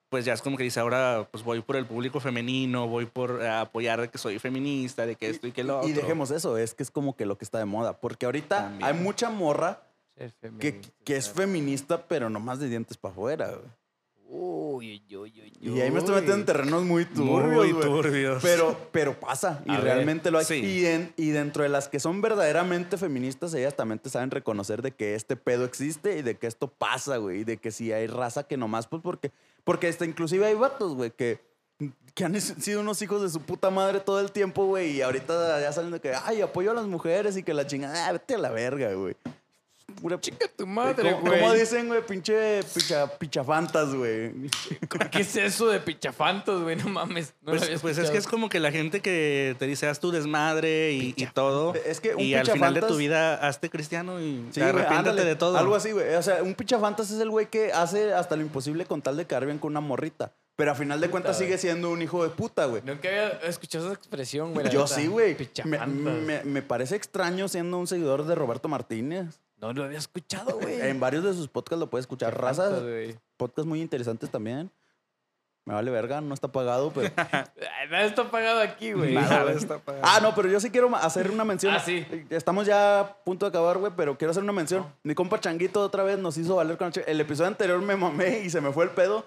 pues 0.10 0.26
ya 0.26 0.34
es 0.34 0.42
como 0.42 0.58
que 0.58 0.64
dice, 0.64 0.80
ahora 0.80 1.28
pues 1.32 1.44
voy 1.44 1.62
por 1.62 1.76
el 1.76 1.86
público 1.86 2.20
femenino, 2.20 2.88
voy 2.88 3.06
por 3.06 3.42
eh, 3.42 3.50
apoyar 3.50 4.02
de 4.02 4.10
que 4.10 4.18
soy 4.18 4.40
feminista, 4.40 5.06
de 5.06 5.16
que 5.16 5.30
esto 5.30 5.48
y 5.48 5.52
que 5.52 5.64
lo 5.64 5.78
otro. 5.78 5.90
Y 5.90 5.94
dejemos 5.94 6.32
eso, 6.32 6.58
es 6.58 6.74
que 6.74 6.84
es 6.84 6.92
como 6.92 7.16
que 7.16 7.26
lo 7.26 7.38
que 7.38 7.46
está 7.46 7.60
de 7.60 7.66
moda. 7.66 7.98
Porque 8.00 8.26
ahorita 8.26 8.58
También. 8.58 8.84
hay 8.84 8.94
mucha 8.94 9.30
morra 9.30 9.84
que, 10.60 10.82
que 11.04 11.16
es 11.16 11.30
feminista, 11.30 12.08
pero 12.08 12.30
no 12.30 12.40
más 12.40 12.60
de 12.60 12.70
dientes 12.70 12.98
para 12.98 13.14
afuera. 13.14 13.48
güey. 13.48 13.85
Uy, 14.28 15.04
uy, 15.10 15.16
uy, 15.18 15.34
uy, 15.40 15.54
Y 15.62 15.82
ahí 15.82 15.92
me 15.92 16.00
estoy 16.00 16.16
metiendo 16.16 16.36
en 16.36 16.46
terrenos 16.46 16.84
muy 16.84 17.06
turbios. 17.06 17.72
Muy 17.72 17.74
turbios. 17.82 18.42
Pero, 18.42 18.76
pero 18.92 19.20
pasa, 19.20 19.62
y 19.66 19.70
A 19.72 19.76
ver, 19.76 19.84
realmente 19.84 20.32
lo 20.32 20.40
hay. 20.40 20.46
sí. 20.46 20.56
Y, 20.56 20.86
en- 20.88 21.14
y 21.16 21.30
dentro 21.30 21.64
de 21.64 21.70
las 21.70 21.88
que 21.88 22.00
son 22.00 22.22
verdaderamente 22.22 22.98
feministas, 22.98 23.54
ellas 23.54 23.76
también 23.76 24.00
te 24.00 24.10
saben 24.10 24.32
reconocer 24.32 24.82
de 24.82 24.92
que 24.92 25.16
este 25.16 25.36
pedo 25.36 25.64
existe 25.64 26.18
y 26.18 26.22
de 26.24 26.38
que 26.38 26.48
esto 26.48 26.68
pasa, 26.68 27.18
güey. 27.18 27.42
Y 27.42 27.44
de 27.44 27.58
que 27.58 27.72
si 27.72 27.92
hay 27.94 28.08
raza 28.08 28.44
que 28.48 28.58
nomás, 28.58 28.88
pues 28.88 29.02
porque. 29.04 29.32
Porque 29.64 29.88
hasta 29.88 30.06
inclusive 30.06 30.46
hay 30.46 30.54
vatos, 30.56 30.94
güey, 30.96 31.12
que, 31.12 31.40
que 32.14 32.26
han 32.26 32.40
sido 32.40 32.82
unos 32.82 33.02
hijos 33.02 33.22
de 33.22 33.30
su 33.30 33.42
puta 33.42 33.70
madre 33.70 34.00
todo 34.00 34.20
el 34.20 34.32
tiempo, 34.32 34.66
güey. 34.66 34.92
Y 34.92 35.02
ahorita 35.02 35.60
ya 35.62 35.72
salen 35.72 35.92
de 35.92 36.00
que, 36.00 36.14
ay, 36.14 36.42
apoyo 36.42 36.72
a 36.72 36.74
las 36.74 36.86
mujeres 36.88 37.38
y 37.38 37.44
que 37.44 37.54
la 37.54 37.66
chingada, 37.68 38.08
ah, 38.08 38.12
vete 38.12 38.36
a 38.36 38.38
la 38.40 38.50
verga, 38.52 38.94
güey. 38.94 39.16
Pura... 40.02 40.20
Chica 40.20 40.48
tu 40.56 40.66
madre, 40.68 41.12
¿Cómo, 41.14 41.28
güey. 41.28 41.40
cómo 41.42 41.54
dicen, 41.54 41.88
güey? 41.88 42.06
Pinche 42.06 42.62
picha, 42.74 43.08
pichafantas, 43.18 43.94
güey. 43.96 44.32
¿Qué 45.12 45.22
es 45.22 45.36
eso 45.36 45.68
de 45.68 45.80
pichafantos, 45.80 46.64
güey? 46.64 46.76
No 46.76 46.90
mames. 46.90 47.34
No 47.42 47.52
Pues, 47.54 47.82
pues 47.82 47.98
es 47.98 48.10
que 48.12 48.18
es 48.18 48.28
como 48.28 48.50
que 48.50 48.60
la 48.60 48.72
gente 48.72 49.02
que 49.02 49.56
te 49.60 49.66
dice 49.68 49.88
haz 49.88 50.00
tu 50.00 50.12
desmadre 50.12 50.92
y, 50.94 51.14
y 51.18 51.26
todo. 51.28 51.74
Es 51.86 52.00
que 52.02 52.16
un 52.16 52.22
y 52.22 52.36
al 52.36 52.46
final 52.48 52.74
de 52.74 52.82
tu 52.82 52.88
pichafantas- 52.88 52.98
vida 52.98 53.36
hazte 53.48 53.70
cristiano 53.70 54.22
y 54.22 54.46
Sí, 54.52 54.62
arrepiéntate 54.62 55.26
de 55.26 55.36
todo. 55.36 55.58
Algo 55.58 55.76
así, 55.76 55.92
güey. 55.92 56.14
O 56.16 56.22
sea, 56.22 56.44
un 56.44 56.54
pichafantas 56.56 57.12
es 57.12 57.20
el 57.20 57.30
güey 57.30 57.48
que 57.50 57.72
hace 57.74 58.14
hasta 58.14 58.36
lo 58.36 58.42
imposible 58.42 58.86
con 58.86 59.02
tal 59.02 59.18
de 59.18 59.26
quedar 59.26 59.46
bien 59.46 59.58
con 59.60 59.72
una 59.72 59.82
morrita. 59.82 60.32
Pero 60.58 60.72
a 60.72 60.76
final 60.76 61.02
de 61.02 61.10
cuentas 61.10 61.38
sigue 61.38 61.58
siendo 61.58 61.90
un 61.92 62.02
hijo 62.02 62.24
de 62.24 62.30
puta, 62.30 62.66
güey. 62.66 62.82
Nunca 62.86 63.10
había 63.10 63.28
escuchado 63.50 63.88
esa 63.88 63.94
expresión, 63.94 64.54
güey. 64.54 64.70
Yo 64.70 64.88
sí, 64.88 65.08
güey. 65.08 65.32
Me, 65.32 65.36
Pichafantas. 65.36 65.90
me- 65.90 66.44
me 66.46 66.62
parece 66.62 66.96
extraño 66.96 67.50
siendo 67.50 67.78
un 67.78 67.88
seguidor 67.88 68.26
de 68.26 68.36
Roberto 68.36 68.70
Martínez. 68.70 69.42
No 69.68 69.74
lo 69.74 69.84
había 69.86 69.98
escuchado, 70.00 70.58
güey. 70.62 70.82
En 70.82 71.00
varios 71.00 71.24
de 71.24 71.34
sus 71.34 71.48
podcasts 71.48 71.80
lo 71.80 71.90
puedes 71.90 72.04
escuchar. 72.04 72.34
Pichafantas, 72.34 72.72
Raza, 72.72 72.80
güey. 72.82 73.18
podcasts 73.38 73.68
muy 73.68 73.82
interesantes 73.82 74.30
también. 74.30 74.72
Me 75.68 75.74
vale 75.74 75.90
verga, 75.90 76.22
no 76.22 76.36
está 76.36 76.48
pagado, 76.52 76.92
pero... 76.94 77.10
Nada 77.90 78.04
está 78.06 78.30
pagado 78.30 78.62
aquí, 78.62 78.94
güey. 78.94 79.16
Nada 79.16 79.52
está 79.52 79.80
pagado. 79.80 80.04
Ah, 80.06 80.20
no, 80.22 80.36
pero 80.36 80.48
yo 80.48 80.60
sí 80.60 80.70
quiero 80.70 80.96
hacer 80.96 81.32
una 81.32 81.44
mención. 81.44 81.74
Ah, 81.74 81.80
sí. 81.80 82.06
Estamos 82.30 82.68
ya 82.68 83.00
a 83.00 83.14
punto 83.24 83.48
de 83.48 83.50
acabar, 83.50 83.80
güey, 83.80 83.92
pero 83.98 84.16
quiero 84.16 84.30
hacer 84.30 84.44
una 84.44 84.52
mención. 84.54 84.86
Mi 85.02 85.16
compa 85.16 85.40
Changuito 85.40 85.82
otra 85.82 86.04
vez 86.04 86.20
nos 86.20 86.38
hizo 86.38 86.58
valer 86.58 86.78
con 86.78 86.92
El 87.08 87.20
episodio 87.20 87.48
anterior 87.48 87.82
me 87.82 87.96
mamé 87.96 88.42
y 88.42 88.52
se 88.52 88.62
me 88.62 88.72
fue 88.72 88.84
el 88.84 88.92
pedo. 88.92 89.26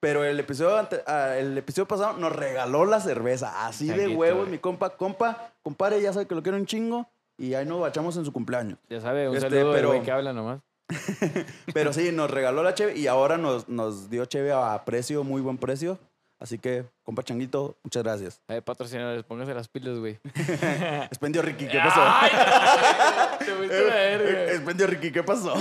Pero 0.00 0.24
el 0.24 0.40
episodio, 0.40 0.78
ante- 0.78 1.02
ah, 1.06 1.36
el 1.36 1.56
episodio 1.58 1.86
pasado 1.86 2.14
nos 2.14 2.32
regaló 2.32 2.86
la 2.86 3.00
cerveza. 3.00 3.66
Así 3.66 3.86
de 3.88 4.14
güey. 4.14 4.32
mi 4.46 4.56
compa. 4.58 4.96
Compa, 4.96 5.52
compadre, 5.62 6.00
ya 6.00 6.12
sabe 6.14 6.26
que 6.26 6.34
lo 6.34 6.42
quiero 6.42 6.56
un 6.56 6.64
chingo. 6.66 7.06
Y 7.38 7.54
ahí 7.54 7.66
nos 7.66 7.80
bachamos 7.80 8.16
en 8.16 8.24
su 8.24 8.32
cumpleaños. 8.32 8.78
Ya 8.88 9.00
sabe, 9.00 9.28
un 9.28 9.36
Este, 9.36 9.50
saludo 9.50 9.72
pero- 9.72 9.88
güey 9.88 10.02
que 10.02 10.10
habla 10.12 10.32
nomás. 10.32 10.60
Pero 11.74 11.92
sí, 11.92 12.12
nos 12.12 12.30
regaló 12.30 12.62
la 12.62 12.72
cheve 12.74 12.96
y 12.96 13.08
ahora 13.08 13.36
nos, 13.38 13.68
nos 13.68 14.08
dio 14.08 14.24
cheve 14.26 14.52
a 14.52 14.84
precio, 14.84 15.24
muy 15.24 15.42
buen 15.42 15.58
precio. 15.58 15.98
Así 16.38 16.58
que, 16.58 16.84
compa 17.02 17.22
Changuito, 17.24 17.76
muchas 17.82 18.02
gracias. 18.04 18.40
Ay, 18.46 18.60
patrocinadores, 18.60 19.24
póngase 19.24 19.52
las 19.54 19.66
pilas, 19.68 19.98
güey. 19.98 20.20
Expendio 21.06 21.42
Ricky, 21.42 21.66
¿qué 21.66 21.78
pasó? 21.82 22.00
Ay, 22.04 22.30
güey, 22.30 23.38
te 23.38 23.54
fuiste 23.54 23.76
a 23.76 23.80
la 23.80 23.94
verga. 23.94 24.52
Expendio 24.52 24.86
Ricky, 24.86 25.10
¿qué 25.12 25.22
pasó? 25.24 25.54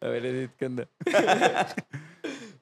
A 0.00 0.08
ver, 0.08 0.26
Edith, 0.26 0.50
¿qué 0.58 0.66
onda? 0.66 0.88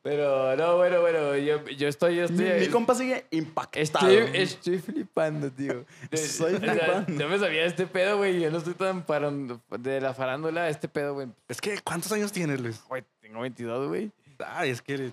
Pero, 0.03 0.57
no, 0.57 0.77
bueno, 0.79 1.01
bueno, 1.01 1.37
yo, 1.37 1.65
yo 1.69 1.87
estoy, 1.87 2.17
yo 2.17 2.25
estoy... 2.25 2.45
Mi, 2.45 2.61
mi 2.61 2.67
compa 2.69 2.93
sigue 2.95 3.25
impactado. 3.31 4.09
Estoy, 4.11 4.31
estoy 4.41 4.79
flipando, 4.81 5.49
tío. 5.53 5.85
Sea, 6.13 6.49
flipando. 6.49 7.13
Yo 7.23 7.29
me 7.29 7.39
sabía 7.39 7.65
este 7.65 7.87
pedo, 7.87 8.17
güey. 8.17 8.41
Yo 8.41 8.51
no 8.51 8.59
estoy 8.59 8.75
tan 8.75 9.03
parando 9.05 9.61
de 9.79 10.01
la 10.01 10.13
farándula. 10.13 10.69
Este 10.69 10.89
pedo, 10.89 11.15
güey. 11.15 11.29
Es 11.49 11.61
que, 11.61 11.79
¿cuántos 11.85 12.11
años 12.11 12.33
tienes, 12.33 12.61
Luis? 12.61 12.83
Güey, 12.89 13.05
tengo 13.21 13.41
22, 13.43 13.89
güey. 13.89 14.11
Ay, 14.45 14.71
es 14.71 14.83
que 14.83 14.95
eres 14.95 15.13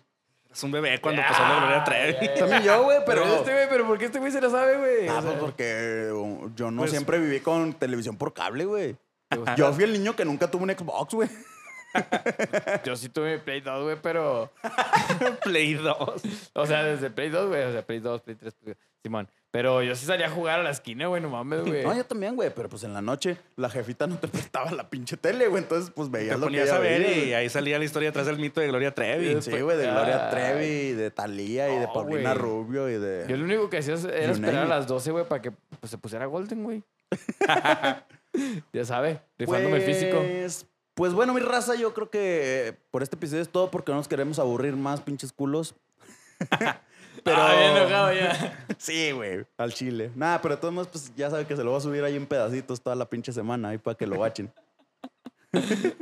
un 0.64 0.72
bebé 0.72 1.00
cuando 1.00 1.22
pasó 1.22 1.44
la 1.44 1.60
Gloria 1.60 1.84
Trevi. 1.84 2.30
También 2.40 2.64
yo, 2.64 2.84
güey, 2.84 2.98
pero... 3.06 3.22
Pero 3.22 3.36
este, 3.36 3.54
güey, 3.54 3.70
pero 3.70 3.86
¿por 3.88 3.98
qué 4.00 4.06
este 4.06 4.18
güey 4.18 4.32
se 4.32 4.42
la 4.42 4.50
sabe, 4.50 4.78
güey? 4.78 5.08
Ah, 5.08 5.20
O 5.20 5.22
sea, 5.22 5.32
pues 5.34 5.40
porque 5.44 6.12
yo 6.56 6.72
no 6.72 6.80
Pues- 6.82 6.90
siempre 6.90 7.20
viví 7.20 7.42
con 7.42 7.74
televisión 7.74 8.18
por 8.18 8.34
cable, 8.34 8.66
güey. 8.66 8.96
Yo 9.56 9.72
fui 9.72 9.84
el 9.84 9.94
niño 9.94 10.16
que 10.16 10.26
nunca 10.26 10.50
tuvo 10.50 10.64
un 10.64 10.72
Xbox, 10.72 11.14
güey. 11.14 11.30
Yo 12.86 12.96
sí 12.96 13.10
tuve 13.10 13.40
Play 13.40 13.62
2, 13.62 13.84
güey, 13.84 13.98
pero... 14.02 14.52
Play 15.44 15.74
2. 15.74 16.22
O 16.54 16.66
sea, 16.66 16.84
desde 16.84 17.10
Play 17.10 17.30
2, 17.30 17.48
güey. 17.48 17.64
O 17.64 17.72
sea, 17.72 17.86
Play 17.86 18.00
2, 18.00 18.22
Play 18.22 18.36
3, 18.36 18.54
Play... 18.56 18.76
Simón. 19.02 19.30
Pero 19.52 19.82
yo 19.82 19.96
sí 19.96 20.06
salía 20.06 20.28
a 20.28 20.30
jugar 20.30 20.60
a 20.60 20.64
la 20.64 20.70
esquina, 20.70 21.08
güey. 21.08 21.22
No 21.22 21.30
mames, 21.30 21.62
güey. 21.62 21.84
No, 21.84 21.96
yo 21.96 22.04
también, 22.06 22.36
güey, 22.36 22.52
pero 22.54 22.70
pues 22.70 22.84
en 22.84 22.94
la 22.94 23.02
noche 23.02 23.38
la 23.56 23.70
jefita 23.70 24.06
no 24.06 24.18
te 24.18 24.28
prestaba 24.28 24.72
la 24.72 24.90
pinche 24.90 25.18
tele, 25.18 25.48
güey. 25.48 25.64
Entonces, 25.64 25.92
pues 25.96 26.12
veías 26.12 26.36
Te 26.36 26.40
lo 26.40 26.42
que 26.42 26.52
ponías 26.52 26.68
ella 26.68 26.76
a 26.76 26.80
ver 26.80 27.18
y 27.18 27.34
ahí 27.34 27.50
salía 27.50 27.80
la 27.80 27.86
historia 27.86 28.10
detrás 28.10 28.28
del 28.28 28.38
mito 28.38 28.62
de 28.62 28.68
Gloria 28.68 28.94
Trevi. 28.94 29.42
Sí, 29.42 29.60
güey, 29.60 29.78
de 29.78 29.88
Gloria. 29.88 30.30
Trevi, 30.30 30.94
de 30.94 31.10
Talía 31.10 31.74
y 31.74 31.80
de 31.80 31.88
Paulina 31.88 32.34
güey. 32.34 32.44
Rubio 32.44 32.90
y 32.90 33.00
de... 33.00 33.26
Yo 33.28 33.38
lo 33.38 33.46
único 33.46 33.70
que 33.70 33.80
hacía 33.80 33.96
era 33.96 34.32
esperar 34.32 34.66
a 34.66 34.68
las 34.68 34.86
12, 34.86 35.12
güey, 35.12 35.26
para 35.26 35.42
que 35.42 35.52
pues, 35.52 35.90
se 35.90 35.98
pusiera 35.98 36.28
Golden, 36.28 36.64
güey. 36.64 36.84
ya 38.74 38.86
sabe, 38.86 39.22
rifándome 39.40 39.78
el 39.78 39.82
físico. 39.82 40.22
Pues, 41.00 41.14
bueno, 41.14 41.34
mi 41.34 41.40
raza, 41.40 41.76
yo 41.76 41.94
creo 41.94 42.10
que 42.10 42.76
por 42.92 43.04
este 43.04 43.16
episodio 43.16 43.42
es 43.42 43.48
todo 43.48 43.72
porque 43.72 43.90
no 43.94 44.00
nos 44.00 44.10
queremos 44.10 44.38
aburrir 44.38 44.76
más, 44.76 45.00
pinches 45.00 45.32
culos. 45.32 45.74
Pero... 47.24 47.38
Ah, 47.38 47.56
bien 47.56 47.78
enojado 47.78 48.12
ya. 48.14 48.66
Sí, 48.78 49.14
güey, 49.14 49.46
al 49.58 49.74
chile. 49.74 50.12
Nada, 50.16 50.42
pero 50.42 50.56
de 50.56 50.62
todos 50.62 50.74
modos, 50.74 50.90
pues 50.90 51.14
ya 51.16 51.30
sabe 51.30 51.46
que 51.46 51.56
se 51.56 51.64
lo 51.64 51.72
va 51.72 51.78
a 51.78 51.82
subir 51.82 52.04
ahí 52.04 52.18
en 52.18 52.26
pedacitos 52.26 52.82
toda 52.82 52.98
la 52.98 53.06
pinche 53.06 53.32
semana 53.32 53.70
ahí 53.70 53.78
para 53.78 53.96
que 53.96 54.06
lo 54.08 54.20
bachen. 54.20 54.52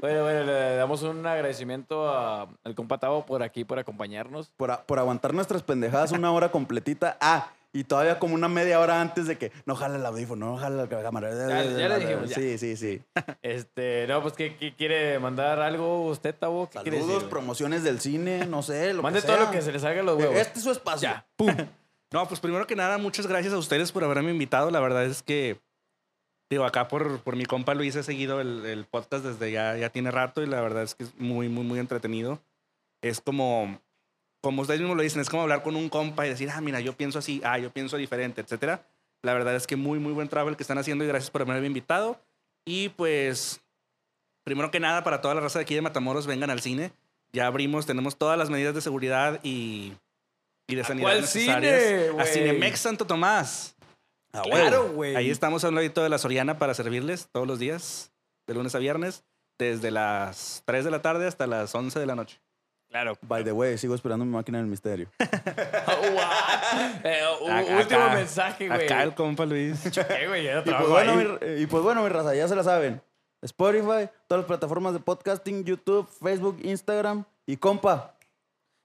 Bueno, 0.02 0.24
bueno, 0.24 0.44
le 0.46 0.76
damos 0.76 1.04
un 1.04 1.26
agradecimiento 1.26 2.10
a- 2.10 2.50
al 2.64 2.74
compa 2.76 2.98
Tavo 2.98 3.24
por 3.26 3.44
aquí, 3.44 3.64
por 3.64 3.78
acompañarnos. 3.80 4.50
Por, 4.58 4.72
a- 4.72 4.82
por 4.84 4.98
aguantar 5.00 5.32
nuestras 5.34 5.62
pendejadas 5.64 6.12
una 6.12 6.32
hora 6.32 6.50
completita. 6.52 7.18
Ah, 7.22 7.52
y 7.74 7.84
todavía 7.84 8.18
como 8.20 8.34
una 8.34 8.48
media 8.48 8.80
hora 8.80 9.02
antes 9.02 9.28
de 9.28 9.38
que 9.38 9.52
no 9.66 9.76
jale 9.76 9.98
el 9.98 10.06
audífono, 10.06 10.48
no 10.48 10.58
jale 10.58 10.78
la 10.78 10.88
cámara. 10.88 11.30
Ya- 11.30 11.64
ya 11.64 11.90
le 11.90 12.00
dijimos, 12.00 12.30
ya. 12.30 12.36
Sí, 12.36 12.58
sí, 12.58 12.76
sí. 12.78 13.02
Este, 13.42 14.06
no, 14.08 14.22
pues, 14.22 14.34
¿qué, 14.34 14.56
qué 14.58 14.74
quiere 14.76 15.20
mandar 15.20 15.60
algo 15.60 16.06
usted, 16.08 16.34
Tavo? 16.36 16.70
¿Qué 16.70 16.80
Saludos, 16.80 17.08
decir? 17.16 17.30
promociones 17.30 17.84
del 17.84 18.00
cine, 18.00 18.46
no 18.46 18.64
sé, 18.64 18.94
lo 18.94 19.04
Mande 19.04 19.22
que 19.22 19.28
todo 19.28 19.38
lo 19.40 19.52
que 19.52 19.62
se 19.62 19.72
le 19.72 19.80
salga 19.80 20.02
a 20.02 20.04
los 20.04 20.18
huevos. 20.18 20.36
Este 20.38 20.60
es 20.60 20.64
su 20.64 20.72
espacio. 20.72 21.08
Ya, 21.10 21.26
pum. 21.36 21.54
No, 22.12 22.28
pues 22.28 22.40
primero 22.40 22.66
que 22.66 22.76
nada, 22.76 22.98
muchas 22.98 23.28
gracias 23.28 23.54
a 23.54 23.58
ustedes 23.58 23.92
por 23.92 24.04
haberme 24.04 24.32
invitado. 24.32 24.72
La 24.72 24.80
verdad 24.80 25.04
es 25.06 25.22
que, 25.24 25.60
digo, 26.50 26.64
acá 26.66 26.88
por, 26.88 27.20
por 27.20 27.36
mi 27.36 27.46
compa 27.46 27.74
Luis 27.74 27.96
he 27.98 28.04
seguido 28.04 28.40
el, 28.40 28.66
el 28.66 28.86
podcast 28.86 29.26
desde 29.26 29.52
ya, 29.52 29.76
ya 29.76 29.90
tiene 29.90 30.10
rato 30.10 30.42
y 30.42 30.48
la 30.48 30.62
verdad 30.62 30.84
es 30.84 30.96
que 30.96 31.04
es 31.04 31.14
muy, 31.20 31.50
muy, 31.50 31.66
muy 31.66 31.80
entretenido. 31.80 32.40
Es 33.02 33.20
como, 33.22 33.82
como 34.42 34.62
ustedes 34.62 34.80
mismos 34.80 34.98
lo 34.98 35.04
dicen, 35.04 35.22
es 35.22 35.30
como 35.30 35.44
hablar 35.44 35.64
con 35.64 35.76
un 35.76 35.90
compa 35.90 36.26
y 36.26 36.30
decir, 36.30 36.50
ah, 36.52 36.62
mira, 36.62 36.80
yo 36.80 36.94
pienso 36.94 37.20
así, 37.20 37.42
ah, 37.44 37.58
yo 37.58 37.72
pienso 37.72 37.98
diferente, 37.98 38.42
etcétera. 38.42 38.86
La 39.24 39.34
verdad 39.34 39.56
es 39.56 39.68
que 39.68 39.76
muy, 39.76 40.00
muy 40.00 40.14
buen 40.14 40.28
trabajo 40.28 40.50
el 40.50 40.58
que 40.58 40.64
están 40.64 40.78
haciendo 40.78 41.04
y 41.04 41.08
gracias 41.08 41.32
por 41.32 41.42
haberme 41.42 41.68
invitado. 41.68 42.20
Y 42.66 42.90
pues, 42.90 43.62
primero 44.44 44.72
que 44.72 44.80
nada, 44.80 45.04
para 45.04 45.22
toda 45.22 45.36
la 45.36 45.42
raza 45.42 45.60
de 45.60 45.64
aquí 45.64 45.76
de 45.76 45.82
Matamoros, 45.82 46.28
vengan 46.28 46.50
al 46.50 46.62
cine. 46.62 46.92
Ya 47.34 47.48
abrimos, 47.48 47.86
tenemos 47.86 48.18
todas 48.18 48.38
las 48.38 48.50
medidas 48.50 48.76
de 48.76 48.82
seguridad 48.82 49.40
y, 49.44 49.94
y 50.68 50.76
de 50.76 50.84
sanidad 50.84 51.08
cuál 51.08 51.22
necesarias. 51.22 51.82
cine, 51.82 52.22
a? 52.22 52.26
Cinemex 52.26 52.80
Santo 52.80 53.06
Tomás. 53.06 53.76
Ah, 54.34 54.44
Claro, 54.44 54.90
güey. 54.90 55.16
Ahí 55.16 55.30
estamos 55.30 55.64
a 55.64 55.70
un 55.70 55.76
ladito 55.76 56.04
de 56.04 56.10
la 56.10 56.18
Soriana 56.18 56.60
para 56.60 56.74
servirles 56.74 57.28
todos 57.32 57.48
los 57.48 57.60
días, 57.60 58.12
de 58.46 58.54
lunes 58.54 58.76
a 58.76 58.80
viernes, 58.80 59.24
desde 59.58 59.92
las 59.92 60.62
3 60.66 60.86
de 60.86 60.92
la 60.92 61.02
tarde 61.02 61.28
hasta 61.28 61.48
las 61.48 61.74
11 61.74 62.00
de 62.00 62.06
la 62.06 62.16
noche. 62.16 62.40
Claro. 62.90 63.18
By 63.22 63.44
the 63.44 63.52
way, 63.52 63.78
sigo 63.78 63.94
esperando 63.96 64.24
mi 64.26 64.32
máquina 64.32 64.58
del 64.60 64.68
misterio. 64.68 65.08
Eh, 67.04 67.22
u- 67.42 67.48
Acá- 67.50 67.78
último 67.78 68.10
mensaje, 68.10 68.68
güey. 68.68 68.86
Acá 68.86 69.04
el 69.04 69.14
compa 69.14 69.46
Luis. 69.46 69.86
Eh, 69.98 70.28
güey, 70.28 70.44
ya 70.44 70.56
no 70.56 70.60
Y 70.62 70.64
pues, 70.64 70.76
trabajo 70.76 70.90
bueno, 70.90 71.12
ahí. 71.42 71.56
mi, 71.56 71.62
y 71.62 71.66
pues 71.68 71.84
bueno, 71.84 72.04
mi 72.04 72.10
raza, 72.10 72.36
ya 72.36 72.48
se 72.48 72.56
la 72.56 72.64
saben. 72.64 73.02
Spotify, 73.42 74.10
todas 74.28 74.42
las 74.42 74.46
plataformas 74.46 74.94
de 74.94 75.00
podcasting, 75.00 75.64
YouTube, 75.64 76.08
Facebook, 76.22 76.60
Instagram 76.64 77.24
y 77.46 77.58
compa. 77.58 78.16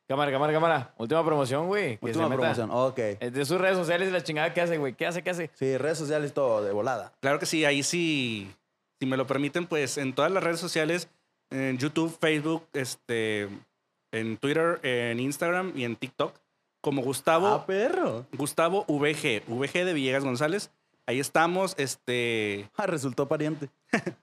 Cámara, 0.08 0.30
cámara, 0.30 0.52
cámara. 0.52 0.94
Última 0.98 1.24
promoción, 1.24 1.66
güey. 1.68 1.96
que 1.96 2.06
Última 2.06 2.24
se 2.24 2.30
meta. 2.30 2.40
promoción. 2.54 2.70
Ok. 2.70 2.96
De 3.20 3.44
sus 3.46 3.58
redes 3.60 3.76
sociales 3.78 4.08
y 4.08 4.12
la 4.12 4.22
chingada 4.22 4.52
que 4.52 4.60
hace, 4.60 4.76
güey. 4.76 4.92
¿Qué 4.94 5.06
hace, 5.06 5.22
qué 5.22 5.30
hace? 5.30 5.50
Sí, 5.54 5.76
redes 5.78 5.96
sociales, 5.98 6.32
todo 6.34 6.62
de 6.62 6.70
volada. 6.72 7.12
Claro 7.20 7.38
que 7.38 7.46
sí, 7.46 7.64
ahí 7.64 7.82
sí, 7.82 8.50
si 9.00 9.06
me 9.06 9.16
lo 9.16 9.26
permiten, 9.26 9.66
pues 9.66 9.96
en 9.96 10.12
todas 10.12 10.30
las 10.30 10.42
redes 10.44 10.60
sociales, 10.60 11.08
en 11.50 11.78
YouTube, 11.78 12.14
Facebook, 12.20 12.66
este, 12.74 13.48
en 14.12 14.36
Twitter, 14.36 14.78
en 14.82 15.18
Instagram 15.18 15.72
y 15.74 15.84
en 15.84 15.96
TikTok, 15.96 16.34
como 16.80 17.02
Gustavo, 17.02 17.48
Ah, 17.48 17.66
perro. 17.66 18.26
Gustavo 18.32 18.84
VG, 18.86 19.42
VG 19.48 19.84
de 19.84 19.92
Villegas 19.92 20.24
González. 20.24 20.70
Ahí 21.06 21.18
estamos, 21.18 21.74
este, 21.78 22.70
Ah, 22.76 22.86
resultó 22.86 23.26
pariente. 23.26 23.68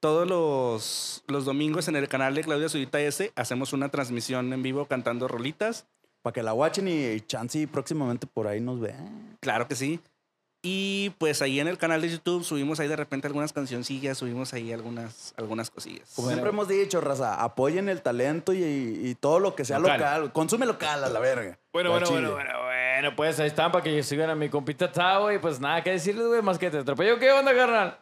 todos 0.00 0.28
los, 0.28 1.24
los 1.26 1.44
domingos 1.44 1.88
en 1.88 1.96
el 1.96 2.08
canal 2.08 2.34
de 2.34 2.44
Claudia 2.44 2.68
Zurita 2.68 3.00
S 3.00 3.32
hacemos 3.34 3.72
una 3.72 3.88
transmisión 3.88 4.52
en 4.52 4.62
vivo 4.62 4.86
cantando 4.86 5.26
rolitas. 5.28 5.86
Para 6.22 6.32
que 6.34 6.42
la 6.42 6.54
watchen 6.54 6.88
y 6.88 7.20
Chansey 7.20 7.66
próximamente 7.66 8.26
por 8.26 8.48
ahí 8.48 8.60
nos 8.60 8.80
vean. 8.80 9.36
Claro 9.40 9.68
que 9.68 9.76
sí. 9.76 10.00
Y 10.62 11.10
pues 11.18 11.42
ahí 11.42 11.60
en 11.60 11.68
el 11.68 11.78
canal 11.78 12.02
de 12.02 12.10
YouTube 12.10 12.42
subimos 12.42 12.80
ahí 12.80 12.88
de 12.88 12.96
repente 12.96 13.28
algunas 13.28 13.52
cancioncillas, 13.52 14.18
subimos 14.18 14.52
ahí 14.52 14.72
algunas, 14.72 15.32
algunas 15.36 15.70
cosillas. 15.70 16.10
Como 16.16 16.28
siempre 16.28 16.50
hemos 16.50 16.66
dicho, 16.66 17.00
raza, 17.00 17.40
apoyen 17.42 17.88
el 17.88 18.02
talento 18.02 18.52
y, 18.52 18.62
y 18.64 19.14
todo 19.14 19.38
lo 19.38 19.54
que 19.54 19.64
sea 19.64 19.78
Local. 19.78 20.00
local. 20.00 20.32
Consume 20.32 20.66
local 20.66 21.04
a 21.04 21.08
la 21.08 21.20
verga. 21.20 21.58
Bueno, 21.72 21.90
bueno, 21.90 22.06
Chile. 22.06 22.20
bueno, 22.28 22.34
bueno, 22.34 22.58
bueno. 22.64 23.16
Pues 23.16 23.38
ahí 23.38 23.46
están 23.46 23.70
para 23.70 23.84
que 23.84 24.02
sigan 24.02 24.30
a 24.30 24.34
mi 24.34 24.48
compita 24.48 24.90
Tavo. 24.90 25.30
Y 25.30 25.38
pues 25.38 25.60
nada 25.60 25.82
que 25.84 25.90
decirles, 25.92 26.26
güey, 26.26 26.42
más 26.42 26.58
que 26.58 26.70
te 26.70 26.78
atropello. 26.78 27.18
¿Qué 27.18 27.30
onda, 27.30 27.54
carnal? 27.54 27.98